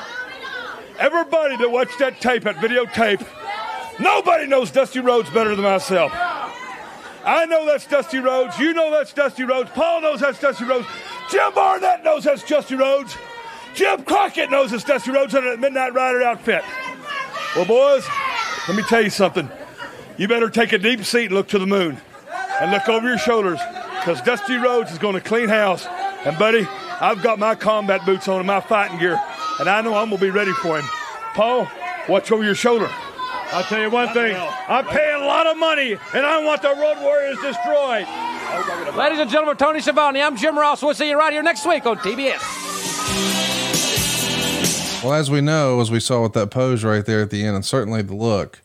Everybody 0.96 1.56
that 1.56 1.72
watched 1.72 1.98
that 1.98 2.20
tape, 2.20 2.44
that 2.44 2.62
videotape, 2.62 3.26
nobody 3.98 4.46
knows 4.46 4.70
Dusty 4.70 5.00
Rhodes 5.00 5.28
better 5.30 5.56
than 5.56 5.64
myself. 5.64 6.12
I 7.24 7.46
know 7.46 7.66
that's 7.66 7.86
Dusty 7.86 8.18
Rhodes. 8.18 8.58
You 8.58 8.72
know 8.72 8.90
that's 8.90 9.12
Dusty 9.12 9.44
Rhodes. 9.44 9.70
Paul 9.70 10.00
knows 10.00 10.20
that's 10.20 10.40
Dusty 10.40 10.64
Rhodes. 10.64 10.86
Jim 11.30 11.54
Barnett 11.54 12.04
knows 12.04 12.24
that's 12.24 12.46
Dusty 12.46 12.74
Rhodes. 12.74 13.16
Jim 13.74 14.04
Crockett 14.04 14.50
knows 14.50 14.72
it's 14.72 14.84
Dusty 14.84 15.12
Rhodes 15.12 15.34
under 15.34 15.50
that 15.50 15.60
Midnight 15.60 15.94
Rider 15.94 16.22
outfit. 16.22 16.62
Well, 17.56 17.64
boys, 17.64 18.04
let 18.68 18.76
me 18.76 18.82
tell 18.82 19.02
you 19.02 19.10
something. 19.10 19.48
You 20.18 20.28
better 20.28 20.50
take 20.50 20.72
a 20.72 20.78
deep 20.78 21.04
seat 21.04 21.26
and 21.26 21.34
look 21.34 21.48
to 21.48 21.58
the 21.58 21.66
moon 21.66 21.98
and 22.60 22.70
look 22.70 22.88
over 22.88 23.06
your 23.06 23.18
shoulders 23.18 23.60
because 23.98 24.20
Dusty 24.22 24.56
Rhodes 24.56 24.92
is 24.92 24.98
going 24.98 25.14
to 25.14 25.20
clean 25.20 25.48
house. 25.48 25.86
And, 26.24 26.38
buddy, 26.38 26.66
I've 27.00 27.22
got 27.22 27.38
my 27.38 27.54
combat 27.54 28.04
boots 28.04 28.28
on 28.28 28.38
and 28.38 28.46
my 28.46 28.60
fighting 28.60 28.98
gear, 28.98 29.20
and 29.58 29.68
I 29.68 29.80
know 29.80 29.94
I'm 29.94 30.08
going 30.08 30.20
to 30.20 30.24
be 30.24 30.30
ready 30.30 30.52
for 30.52 30.78
him. 30.78 30.84
Paul, 31.34 31.68
watch 32.08 32.30
over 32.30 32.44
your 32.44 32.54
shoulder. 32.54 32.90
I'll 33.52 33.64
tell 33.64 33.80
you 33.80 33.90
one 33.90 34.08
thing. 34.14 34.34
I'm 34.34 34.86
paying 34.86 35.22
a 35.22 35.26
lot 35.26 35.46
of 35.46 35.58
money, 35.58 35.92
and 36.14 36.24
I 36.24 36.42
want 36.42 36.62
the 36.62 36.68
Road 36.68 36.96
Warriors 37.02 37.36
destroyed. 37.42 38.06
Ladies 38.96 39.18
and 39.18 39.30
gentlemen, 39.30 39.58
Tony 39.58 39.80
Schiavone, 39.80 40.22
I'm 40.22 40.36
Jim 40.38 40.58
Ross. 40.58 40.82
We'll 40.82 40.94
see 40.94 41.10
you 41.10 41.18
right 41.18 41.32
here 41.32 41.42
next 41.42 41.66
week 41.66 41.84
on 41.84 41.98
TBS. 41.98 42.40
Well, 45.04 45.12
as 45.12 45.30
we 45.30 45.42
know, 45.42 45.80
as 45.80 45.90
we 45.90 46.00
saw 46.00 46.22
with 46.22 46.32
that 46.32 46.50
pose 46.50 46.82
right 46.82 47.04
there 47.04 47.20
at 47.20 47.30
the 47.30 47.44
end, 47.44 47.56
and 47.56 47.64
certainly 47.64 48.00
the 48.00 48.14
look, 48.14 48.62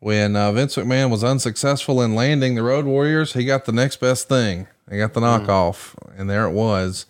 when 0.00 0.34
uh, 0.34 0.50
Vince 0.50 0.74
McMahon 0.74 1.10
was 1.10 1.22
unsuccessful 1.22 2.02
in 2.02 2.16
landing 2.16 2.56
the 2.56 2.62
Road 2.64 2.84
Warriors, 2.84 3.34
he 3.34 3.44
got 3.44 3.64
the 3.64 3.72
next 3.72 3.96
best 4.00 4.28
thing. 4.28 4.66
He 4.90 4.98
got 4.98 5.14
the 5.14 5.20
knockoff, 5.20 5.94
and 6.16 6.28
there 6.28 6.46
it 6.46 6.52
was. 6.52 7.06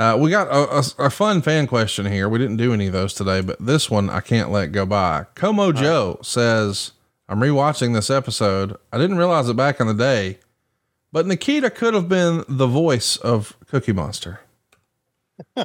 Uh, 0.00 0.16
we 0.16 0.30
got 0.30 0.48
a, 0.48 0.78
a, 0.78 1.06
a 1.06 1.10
fun 1.10 1.42
fan 1.42 1.66
question 1.66 2.06
here. 2.06 2.26
We 2.26 2.38
didn't 2.38 2.56
do 2.56 2.72
any 2.72 2.86
of 2.86 2.94
those 2.94 3.12
today, 3.12 3.42
but 3.42 3.58
this 3.60 3.90
one 3.90 4.08
I 4.08 4.20
can't 4.20 4.50
let 4.50 4.72
go 4.72 4.86
by. 4.86 5.26
Como 5.34 5.72
Joe 5.72 6.18
says, 6.22 6.92
I'm 7.28 7.38
rewatching 7.38 7.92
this 7.92 8.08
episode. 8.08 8.78
I 8.94 8.96
didn't 8.96 9.18
realize 9.18 9.50
it 9.50 9.58
back 9.58 9.78
in 9.78 9.88
the 9.88 9.92
day, 9.92 10.38
but 11.12 11.26
Nikita 11.26 11.68
could 11.68 11.92
have 11.92 12.08
been 12.08 12.44
the 12.48 12.66
voice 12.66 13.18
of 13.18 13.58
Cookie 13.66 13.92
Monster. 13.92 14.40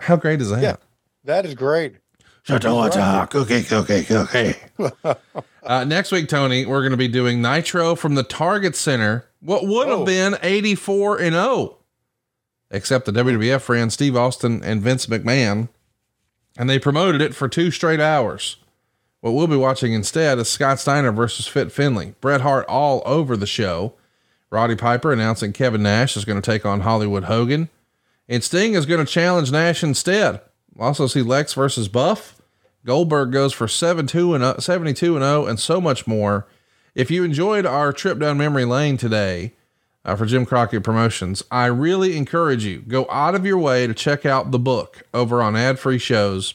How 0.00 0.16
great 0.16 0.40
is 0.40 0.50
that? 0.50 0.60
Yeah, 0.60 0.76
that 1.22 1.46
is 1.46 1.54
great. 1.54 1.98
Shut 2.42 2.62
the 2.62 2.74
water, 2.74 3.28
cookie, 3.30 3.62
cookie, 3.62 4.02
cookie. 4.02 4.56
uh, 5.62 5.84
next 5.84 6.10
week, 6.10 6.28
Tony, 6.28 6.66
we're 6.66 6.80
going 6.80 6.90
to 6.90 6.96
be 6.96 7.06
doing 7.06 7.40
Nitro 7.40 7.94
from 7.94 8.16
the 8.16 8.24
Target 8.24 8.74
Center. 8.74 9.24
What 9.38 9.68
would 9.68 9.86
have 9.86 10.04
been 10.04 10.36
84 10.42 11.20
and 11.20 11.34
0, 11.34 11.76
except 12.70 13.06
the 13.06 13.12
WWF 13.12 13.68
ran 13.68 13.90
Steve 13.90 14.16
Austin 14.16 14.62
and 14.62 14.82
Vince 14.82 15.06
McMahon, 15.06 15.68
and 16.58 16.68
they 16.68 16.78
promoted 16.78 17.20
it 17.20 17.34
for 17.34 17.48
two 17.48 17.70
straight 17.70 18.00
hours. 18.00 18.56
What 19.20 19.32
we'll 19.32 19.46
be 19.46 19.56
watching 19.56 19.92
instead 19.92 20.38
is 20.38 20.48
Scott 20.48 20.78
Steiner 20.78 21.12
versus 21.12 21.46
Fit 21.46 21.72
Finlay. 21.72 22.14
Bret 22.20 22.42
Hart 22.42 22.66
all 22.66 23.02
over 23.04 23.36
the 23.36 23.46
show. 23.46 23.94
Roddy 24.50 24.76
Piper 24.76 25.12
announcing 25.12 25.52
Kevin 25.52 25.82
Nash 25.82 26.16
is 26.16 26.24
going 26.24 26.40
to 26.40 26.50
take 26.50 26.64
on 26.64 26.80
Hollywood 26.80 27.24
Hogan. 27.24 27.68
And 28.28 28.44
Sting 28.44 28.74
is 28.74 28.86
going 28.86 29.04
to 29.04 29.10
challenge 29.10 29.50
Nash 29.50 29.82
instead. 29.82 30.40
We'll 30.74 30.88
also 30.88 31.06
see 31.06 31.22
Lex 31.22 31.54
versus 31.54 31.88
Buff. 31.88 32.40
Goldberg 32.84 33.32
goes 33.32 33.52
for 33.52 33.66
72 33.66 34.34
and 34.34 34.44
uh, 34.44 34.60
72 34.60 35.16
and 35.16 35.24
0 35.24 35.46
and 35.46 35.58
so 35.58 35.80
much 35.80 36.06
more. 36.06 36.46
If 36.94 37.10
you 37.10 37.24
enjoyed 37.24 37.66
our 37.66 37.92
trip 37.92 38.18
down 38.18 38.38
memory 38.38 38.64
lane 38.64 38.96
today 38.96 39.54
uh, 40.06 40.16
for 40.16 40.24
Jim 40.24 40.46
Crockett 40.46 40.82
Promotions, 40.84 41.42
I 41.50 41.66
really 41.66 42.16
encourage 42.16 42.64
you 42.64 42.78
go 42.78 43.06
out 43.10 43.34
of 43.34 43.44
your 43.44 43.58
way 43.58 43.86
to 43.86 43.92
check 43.92 44.24
out 44.24 44.52
the 44.52 44.58
book 44.58 45.02
over 45.12 45.42
on 45.42 45.56
Ad 45.56 45.78
Free 45.78 45.98
Shows. 45.98 46.54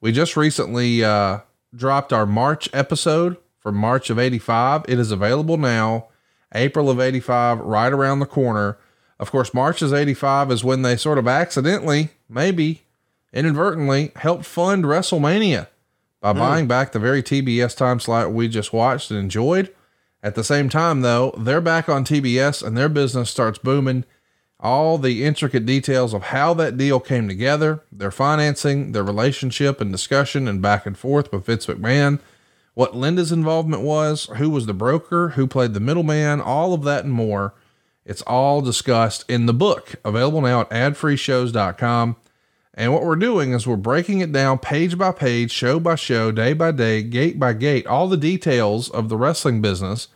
We 0.00 0.12
just 0.12 0.36
recently 0.36 1.02
uh, 1.02 1.40
dropped 1.74 2.12
our 2.12 2.26
March 2.26 2.68
episode 2.72 3.38
for 3.58 3.72
March 3.72 4.10
of 4.10 4.18
85. 4.18 4.84
It 4.86 4.98
is 4.98 5.10
available 5.10 5.56
now. 5.56 6.06
April 6.54 6.88
of 6.88 7.00
85 7.00 7.58
right 7.60 7.92
around 7.92 8.20
the 8.20 8.26
corner. 8.26 8.78
Of 9.18 9.30
course, 9.30 9.52
March 9.54 9.80
of 9.82 9.92
85 9.94 10.52
is 10.52 10.62
when 10.62 10.82
they 10.82 10.96
sort 10.96 11.18
of 11.18 11.26
accidentally, 11.26 12.10
maybe 12.28 12.82
inadvertently, 13.32 14.12
helped 14.16 14.44
fund 14.44 14.84
WrestleMania 14.84 15.66
by 16.20 16.32
Hmm. 16.32 16.38
buying 16.38 16.66
back 16.66 16.92
the 16.92 16.98
very 16.98 17.22
TBS 17.22 17.74
time 17.74 17.98
slot 18.00 18.32
we 18.32 18.48
just 18.48 18.72
watched 18.72 19.10
and 19.10 19.18
enjoyed. 19.18 19.70
At 20.26 20.34
the 20.34 20.42
same 20.42 20.68
time, 20.68 21.02
though, 21.02 21.32
they're 21.38 21.60
back 21.60 21.88
on 21.88 22.04
TBS 22.04 22.60
and 22.60 22.76
their 22.76 22.88
business 22.88 23.30
starts 23.30 23.60
booming. 23.60 24.04
All 24.58 24.98
the 24.98 25.22
intricate 25.22 25.64
details 25.64 26.12
of 26.12 26.24
how 26.24 26.52
that 26.54 26.76
deal 26.76 26.98
came 26.98 27.28
together, 27.28 27.84
their 27.92 28.10
financing, 28.10 28.90
their 28.90 29.04
relationship 29.04 29.80
and 29.80 29.92
discussion 29.92 30.48
and 30.48 30.60
back 30.60 30.84
and 30.84 30.98
forth 30.98 31.30
with 31.30 31.46
Vince 31.46 31.66
McMahon, 31.66 32.18
what 32.74 32.96
Linda's 32.96 33.30
involvement 33.30 33.84
was, 33.84 34.24
who 34.38 34.50
was 34.50 34.66
the 34.66 34.74
broker, 34.74 35.28
who 35.28 35.46
played 35.46 35.74
the 35.74 35.78
middleman, 35.80 36.40
all 36.40 36.74
of 36.74 36.82
that 36.82 37.04
and 37.04 37.12
more. 37.12 37.54
It's 38.04 38.22
all 38.22 38.60
discussed 38.60 39.24
in 39.28 39.46
the 39.46 39.54
book, 39.54 39.94
available 40.04 40.40
now 40.40 40.62
at 40.62 40.70
adfreeshows.com. 40.70 42.16
And 42.74 42.92
what 42.92 43.04
we're 43.04 43.14
doing 43.14 43.52
is 43.52 43.64
we're 43.64 43.76
breaking 43.76 44.18
it 44.18 44.32
down 44.32 44.58
page 44.58 44.98
by 44.98 45.12
page, 45.12 45.52
show 45.52 45.78
by 45.78 45.94
show, 45.94 46.32
day 46.32 46.52
by 46.52 46.72
day, 46.72 47.04
gate 47.04 47.38
by 47.38 47.52
gate, 47.52 47.86
all 47.86 48.08
the 48.08 48.16
details 48.16 48.90
of 48.90 49.08
the 49.08 49.16
wrestling 49.16 49.62
business, 49.62 50.08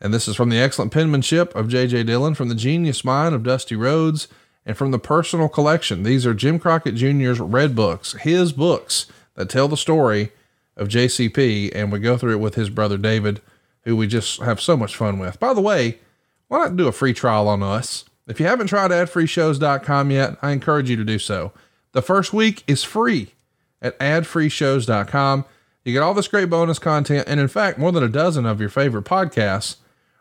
And 0.00 0.14
this 0.14 0.28
is 0.28 0.36
from 0.36 0.48
the 0.48 0.58
excellent 0.58 0.92
penmanship 0.92 1.54
of 1.54 1.68
J.J. 1.68 2.04
Dillon, 2.04 2.34
from 2.34 2.48
the 2.48 2.54
genius 2.54 3.04
mind 3.04 3.34
of 3.34 3.42
Dusty 3.42 3.74
Rhodes, 3.74 4.28
and 4.64 4.76
from 4.76 4.90
the 4.90 4.98
personal 4.98 5.48
collection. 5.48 6.02
These 6.02 6.24
are 6.26 6.34
Jim 6.34 6.58
Crockett 6.58 6.94
Jr.'s 6.94 7.40
red 7.40 7.74
books, 7.74 8.12
his 8.20 8.52
books 8.52 9.06
that 9.34 9.48
tell 9.48 9.66
the 9.66 9.76
story 9.76 10.30
of 10.76 10.88
JCP. 10.88 11.72
And 11.74 11.90
we 11.90 11.98
go 11.98 12.16
through 12.16 12.32
it 12.32 12.40
with 12.40 12.54
his 12.54 12.70
brother 12.70 12.96
David, 12.96 13.40
who 13.82 13.96
we 13.96 14.06
just 14.06 14.40
have 14.42 14.60
so 14.60 14.76
much 14.76 14.94
fun 14.94 15.18
with. 15.18 15.40
By 15.40 15.52
the 15.52 15.60
way, 15.60 15.98
why 16.46 16.58
not 16.58 16.76
do 16.76 16.86
a 16.86 16.92
free 16.92 17.14
trial 17.14 17.48
on 17.48 17.62
us? 17.62 18.04
If 18.28 18.38
you 18.38 18.46
haven't 18.46 18.66
tried 18.66 18.90
adfreeshows.com 18.90 20.10
yet, 20.10 20.36
I 20.42 20.52
encourage 20.52 20.90
you 20.90 20.96
to 20.96 21.04
do 21.04 21.18
so. 21.18 21.52
The 21.92 22.02
first 22.02 22.32
week 22.32 22.62
is 22.66 22.84
free 22.84 23.32
at 23.80 23.98
adfreeshows.com. 23.98 25.44
You 25.84 25.92
get 25.92 26.02
all 26.02 26.14
this 26.14 26.28
great 26.28 26.50
bonus 26.50 26.78
content, 26.78 27.26
and 27.26 27.40
in 27.40 27.48
fact, 27.48 27.78
more 27.78 27.90
than 27.90 28.02
a 28.02 28.08
dozen 28.08 28.44
of 28.44 28.60
your 28.60 28.68
favorite 28.68 29.06
podcasts 29.06 29.76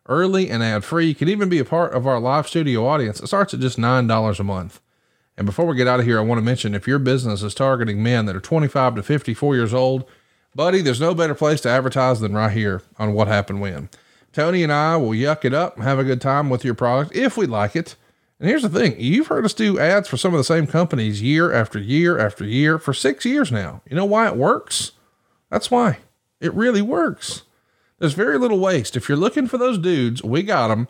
early 0.08 0.50
and 0.50 0.64
ad 0.64 0.84
free. 0.84 1.08
You 1.08 1.16
can 1.16 1.30
even 1.30 1.50
be 1.50 1.60
a 1.60 1.66
part 1.66 1.94
of 1.94 2.08
our 2.08 2.20
live 2.20 2.48
studio 2.48 2.88
audience. 2.88 3.20
It 3.20 3.28
starts 3.28 3.54
at 3.54 3.60
just 3.60 3.78
$9 3.78 4.40
a 4.40 4.44
month. 4.44 4.82
And 5.38 5.46
before 5.46 5.66
we 5.66 5.76
get 5.76 5.88
out 5.88 6.00
of 6.00 6.06
here, 6.06 6.18
I 6.18 6.24
want 6.24 6.40
to 6.40 6.44
mention 6.46 6.74
if 6.74 6.88
your 6.88 7.00
business 7.00 7.44
is 7.44 7.54
targeting 7.54 8.02
men 8.02 8.26
that 8.26 8.36
are 8.36 8.42
25 8.42 8.96
to 8.96 9.04
54 9.04 9.56
years 9.56 9.74
old, 9.74 10.10
buddy, 10.56 10.82
there's 10.82 11.00
no 11.00 11.14
better 11.14 11.36
place 11.36 11.62
to 11.62 11.70
advertise 11.70 12.20
than 12.20 12.34
right 12.34 12.52
here 12.52 12.82
on 12.98 13.14
What 13.14 13.28
Happened 13.28 13.62
When. 13.62 13.90
Tony 14.34 14.64
and 14.64 14.74
I 14.74 14.98
will 14.98 15.12
yuck 15.12 15.46
it 15.46 15.54
up 15.54 15.76
and 15.76 15.84
have 15.84 16.00
a 16.00 16.04
good 16.04 16.22
time 16.22 16.50
with 16.50 16.66
your 16.66 16.74
product 16.74 17.16
if 17.16 17.38
we 17.38 17.46
like 17.46 17.76
it. 17.76 17.96
And 18.40 18.50
here's 18.50 18.62
the 18.64 18.70
thing 18.70 18.96
you've 19.00 19.28
heard 19.28 19.46
us 19.46 19.54
do 19.54 19.80
ads 19.80 20.08
for 20.08 20.18
some 20.18 20.34
of 20.34 20.38
the 20.38 20.44
same 20.44 20.68
companies 20.68 21.22
year 21.22 21.52
after 21.52 21.80
year 21.80 22.20
after 22.20 22.46
year 22.46 22.78
for 22.78 22.94
six 22.94 23.26
years 23.26 23.52
now. 23.52 23.82
You 23.90 23.96
know 23.96 24.06
why 24.06 24.28
it 24.28 24.36
works? 24.36 24.92
That's 25.50 25.72
why 25.72 26.00
it 26.40 26.54
really 26.54 26.82
works. 26.82 27.44
There's 28.00 28.14
very 28.14 28.38
little 28.38 28.60
waste. 28.60 28.96
If 28.96 29.10
you're 29.10 29.18
looking 29.18 29.48
for 29.48 29.58
those 29.58 29.78
dudes, 29.78 30.24
we 30.24 30.44
got 30.44 30.68
them. 30.68 30.88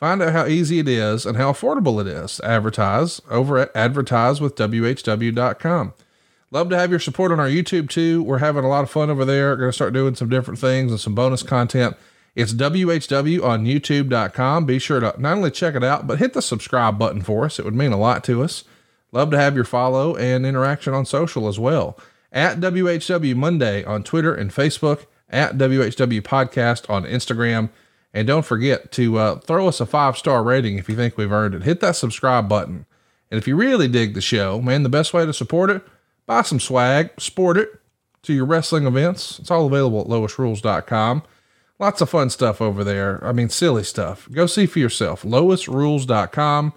Find 0.00 0.22
out 0.22 0.32
how 0.32 0.46
easy 0.46 0.78
it 0.78 0.88
is 0.88 1.26
and 1.26 1.36
how 1.36 1.52
affordable 1.52 2.00
it 2.00 2.06
is. 2.06 2.40
Advertise 2.40 3.20
over 3.30 3.58
at 3.58 3.74
advertisewithwhw.com. 3.74 5.92
Love 6.52 6.68
to 6.68 6.76
have 6.76 6.90
your 6.90 6.98
support 6.98 7.30
on 7.30 7.38
our 7.38 7.48
YouTube 7.48 7.88
too. 7.88 8.22
We're 8.22 8.38
having 8.38 8.64
a 8.64 8.68
lot 8.68 8.82
of 8.82 8.90
fun 8.90 9.10
over 9.10 9.24
there. 9.24 9.54
Going 9.56 9.68
to 9.68 9.74
start 9.74 9.92
doing 9.92 10.14
some 10.14 10.28
different 10.28 10.58
things 10.58 10.90
and 10.90 11.00
some 11.00 11.14
bonus 11.14 11.42
content. 11.42 11.96
It's 12.34 12.52
WHW 12.52 13.44
on 13.44 13.64
YouTube.com. 13.64 14.64
Be 14.64 14.78
sure 14.78 15.00
to 15.00 15.14
not 15.18 15.36
only 15.36 15.50
check 15.50 15.74
it 15.74 15.84
out, 15.84 16.06
but 16.06 16.18
hit 16.18 16.32
the 16.32 16.42
subscribe 16.42 16.98
button 16.98 17.22
for 17.22 17.44
us. 17.44 17.58
It 17.58 17.64
would 17.64 17.74
mean 17.74 17.92
a 17.92 17.98
lot 17.98 18.24
to 18.24 18.42
us. 18.42 18.64
Love 19.12 19.30
to 19.30 19.38
have 19.38 19.54
your 19.54 19.64
follow 19.64 20.16
and 20.16 20.46
interaction 20.46 20.94
on 20.94 21.04
social 21.04 21.48
as 21.48 21.58
well. 21.58 21.98
At 22.32 22.60
WHW 22.60 23.34
Monday 23.34 23.84
on 23.84 24.02
Twitter 24.02 24.34
and 24.34 24.50
Facebook, 24.50 25.06
at 25.30 25.56
WHW 25.56 26.22
Podcast 26.22 26.88
on 26.90 27.04
Instagram. 27.04 27.70
And 28.12 28.26
don't 28.26 28.44
forget 28.44 28.90
to 28.92 29.18
uh, 29.18 29.38
throw 29.40 29.68
us 29.68 29.80
a 29.80 29.86
five 29.86 30.18
star 30.18 30.42
rating 30.42 30.78
if 30.78 30.88
you 30.88 30.96
think 30.96 31.16
we've 31.16 31.32
earned 31.32 31.54
it. 31.54 31.62
Hit 31.62 31.80
that 31.80 31.96
subscribe 31.96 32.48
button. 32.48 32.86
And 33.30 33.38
if 33.38 33.46
you 33.46 33.54
really 33.54 33.86
dig 33.86 34.14
the 34.14 34.20
show, 34.20 34.60
man, 34.60 34.82
the 34.82 34.88
best 34.88 35.14
way 35.14 35.24
to 35.24 35.32
support 35.32 35.70
it, 35.70 35.82
buy 36.26 36.42
some 36.42 36.58
swag, 36.58 37.10
sport 37.20 37.56
it 37.56 37.80
to 38.22 38.32
your 38.32 38.44
wrestling 38.44 38.86
events. 38.86 39.38
It's 39.38 39.50
all 39.50 39.66
available 39.66 40.00
at 40.00 40.08
loisrules.com. 40.08 41.22
Lots 41.78 42.00
of 42.02 42.10
fun 42.10 42.28
stuff 42.28 42.60
over 42.60 42.84
there. 42.84 43.24
I 43.24 43.32
mean, 43.32 43.48
silly 43.48 43.84
stuff. 43.84 44.28
Go 44.30 44.46
see 44.46 44.66
for 44.66 44.78
yourself. 44.78 45.22
LoisRules.com. 45.22 46.74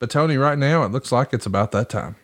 But 0.00 0.10
Tony, 0.10 0.36
right 0.36 0.58
now, 0.58 0.82
it 0.82 0.90
looks 0.90 1.12
like 1.12 1.32
it's 1.32 1.46
about 1.46 1.70
that 1.70 1.88
time. 1.88 2.16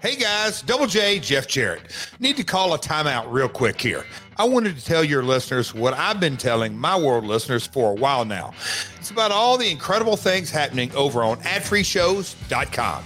Hey 0.00 0.14
guys, 0.14 0.62
Double 0.62 0.86
J, 0.86 1.18
Jeff 1.18 1.48
Jarrett. 1.48 1.82
Need 2.20 2.36
to 2.36 2.44
call 2.44 2.72
a 2.72 2.78
timeout 2.78 3.24
real 3.28 3.48
quick 3.48 3.80
here. 3.80 4.04
I 4.40 4.44
wanted 4.44 4.78
to 4.78 4.84
tell 4.84 5.02
your 5.02 5.24
listeners 5.24 5.74
what 5.74 5.94
I've 5.94 6.20
been 6.20 6.36
telling 6.36 6.78
my 6.78 6.96
world 6.96 7.24
listeners 7.24 7.66
for 7.66 7.90
a 7.90 7.94
while 7.94 8.24
now. 8.24 8.54
It's 8.96 9.10
about 9.10 9.32
all 9.32 9.58
the 9.58 9.68
incredible 9.68 10.16
things 10.16 10.48
happening 10.48 10.94
over 10.94 11.24
on 11.24 11.38
adfreeshows.com. 11.38 13.02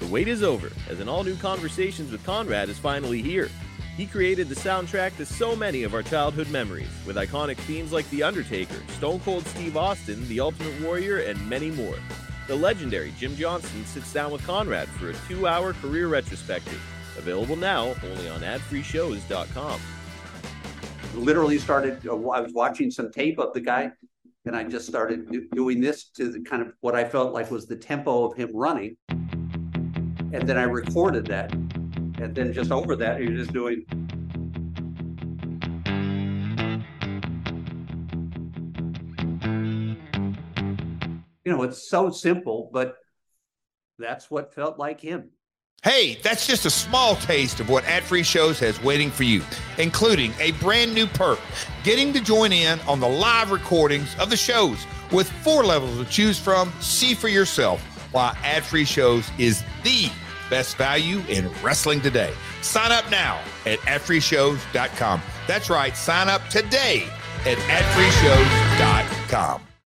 The 0.00 0.06
wait 0.06 0.26
is 0.26 0.42
over, 0.42 0.72
as 0.88 0.98
an 0.98 1.08
all 1.08 1.22
new 1.22 1.36
Conversations 1.36 2.10
with 2.10 2.24
Conrad 2.24 2.68
is 2.68 2.76
finally 2.76 3.22
here. 3.22 3.50
He 3.96 4.04
created 4.04 4.48
the 4.48 4.56
soundtrack 4.56 5.16
to 5.18 5.26
so 5.26 5.54
many 5.54 5.84
of 5.84 5.94
our 5.94 6.02
childhood 6.02 6.50
memories, 6.50 6.88
with 7.06 7.14
iconic 7.14 7.58
themes 7.58 7.92
like 7.92 8.08
The 8.10 8.24
Undertaker, 8.24 8.82
Stone 8.96 9.20
Cold 9.20 9.46
Steve 9.46 9.76
Austin, 9.76 10.26
The 10.26 10.40
Ultimate 10.40 10.80
Warrior, 10.80 11.18
and 11.18 11.48
many 11.48 11.70
more. 11.70 11.98
The 12.48 12.56
legendary 12.56 13.12
Jim 13.16 13.36
Johnston 13.36 13.84
sits 13.84 14.12
down 14.12 14.32
with 14.32 14.44
Conrad 14.44 14.88
for 14.88 15.10
a 15.10 15.14
two 15.28 15.46
hour 15.46 15.72
career 15.74 16.08
retrospective. 16.08 16.82
Available 17.16 17.54
now 17.54 17.94
only 18.02 18.28
on 18.28 18.40
adfreeshows.com. 18.40 19.80
literally 21.14 21.58
started 21.58 22.06
uh, 22.06 22.14
i 22.30 22.40
was 22.40 22.52
watching 22.52 22.90
some 22.90 23.10
tape 23.10 23.38
of 23.38 23.52
the 23.52 23.60
guy 23.60 23.90
and 24.46 24.56
i 24.56 24.64
just 24.64 24.86
started 24.86 25.26
doing 25.52 25.80
this 25.80 26.10
to 26.10 26.30
the 26.30 26.40
kind 26.40 26.62
of 26.62 26.72
what 26.80 26.94
i 26.94 27.04
felt 27.04 27.32
like 27.32 27.50
was 27.50 27.66
the 27.66 27.76
tempo 27.76 28.24
of 28.24 28.36
him 28.36 28.50
running. 28.54 28.96
And 29.08 30.48
then 30.48 30.56
i 30.56 30.62
recorded 30.62 31.26
that 31.26 31.52
and 31.52 32.34
then 32.34 32.52
just 32.52 32.70
over 32.70 32.94
that 32.96 33.20
you're 33.20 33.36
just 33.36 33.52
doing 33.52 33.84
you 41.44 41.52
know 41.52 41.62
it's 41.62 41.88
so 41.88 42.10
simple 42.10 42.70
but 42.72 42.96
that's 43.98 44.30
what 44.30 44.54
felt 44.54 44.78
like 44.78 45.00
him 45.00 45.30
Hey, 45.82 46.18
that's 46.22 46.46
just 46.46 46.66
a 46.66 46.70
small 46.70 47.16
taste 47.16 47.58
of 47.58 47.70
what 47.70 47.84
Ad 47.84 48.02
Free 48.02 48.22
Shows 48.22 48.60
has 48.60 48.82
waiting 48.82 49.10
for 49.10 49.22
you, 49.22 49.42
including 49.78 50.34
a 50.38 50.52
brand 50.52 50.92
new 50.92 51.06
perk 51.06 51.38
getting 51.84 52.12
to 52.12 52.20
join 52.20 52.52
in 52.52 52.78
on 52.80 53.00
the 53.00 53.08
live 53.08 53.50
recordings 53.50 54.14
of 54.18 54.28
the 54.28 54.36
shows 54.36 54.84
with 55.10 55.30
four 55.42 55.64
levels 55.64 55.96
to 55.96 56.04
choose 56.04 56.38
from. 56.38 56.70
See 56.80 57.14
for 57.14 57.28
yourself 57.28 57.80
why 58.12 58.36
Ad 58.42 58.62
Free 58.62 58.84
Shows 58.84 59.30
is 59.38 59.64
the 59.82 60.10
best 60.50 60.76
value 60.76 61.22
in 61.30 61.50
wrestling 61.62 62.02
today. 62.02 62.34
Sign 62.60 62.92
up 62.92 63.10
now 63.10 63.40
at 63.64 63.78
adfreeshows.com. 63.80 65.22
That's 65.46 65.70
right, 65.70 65.96
sign 65.96 66.28
up 66.28 66.46
today 66.48 67.08
at 67.46 67.56
adfreeshows.com. 67.56 69.62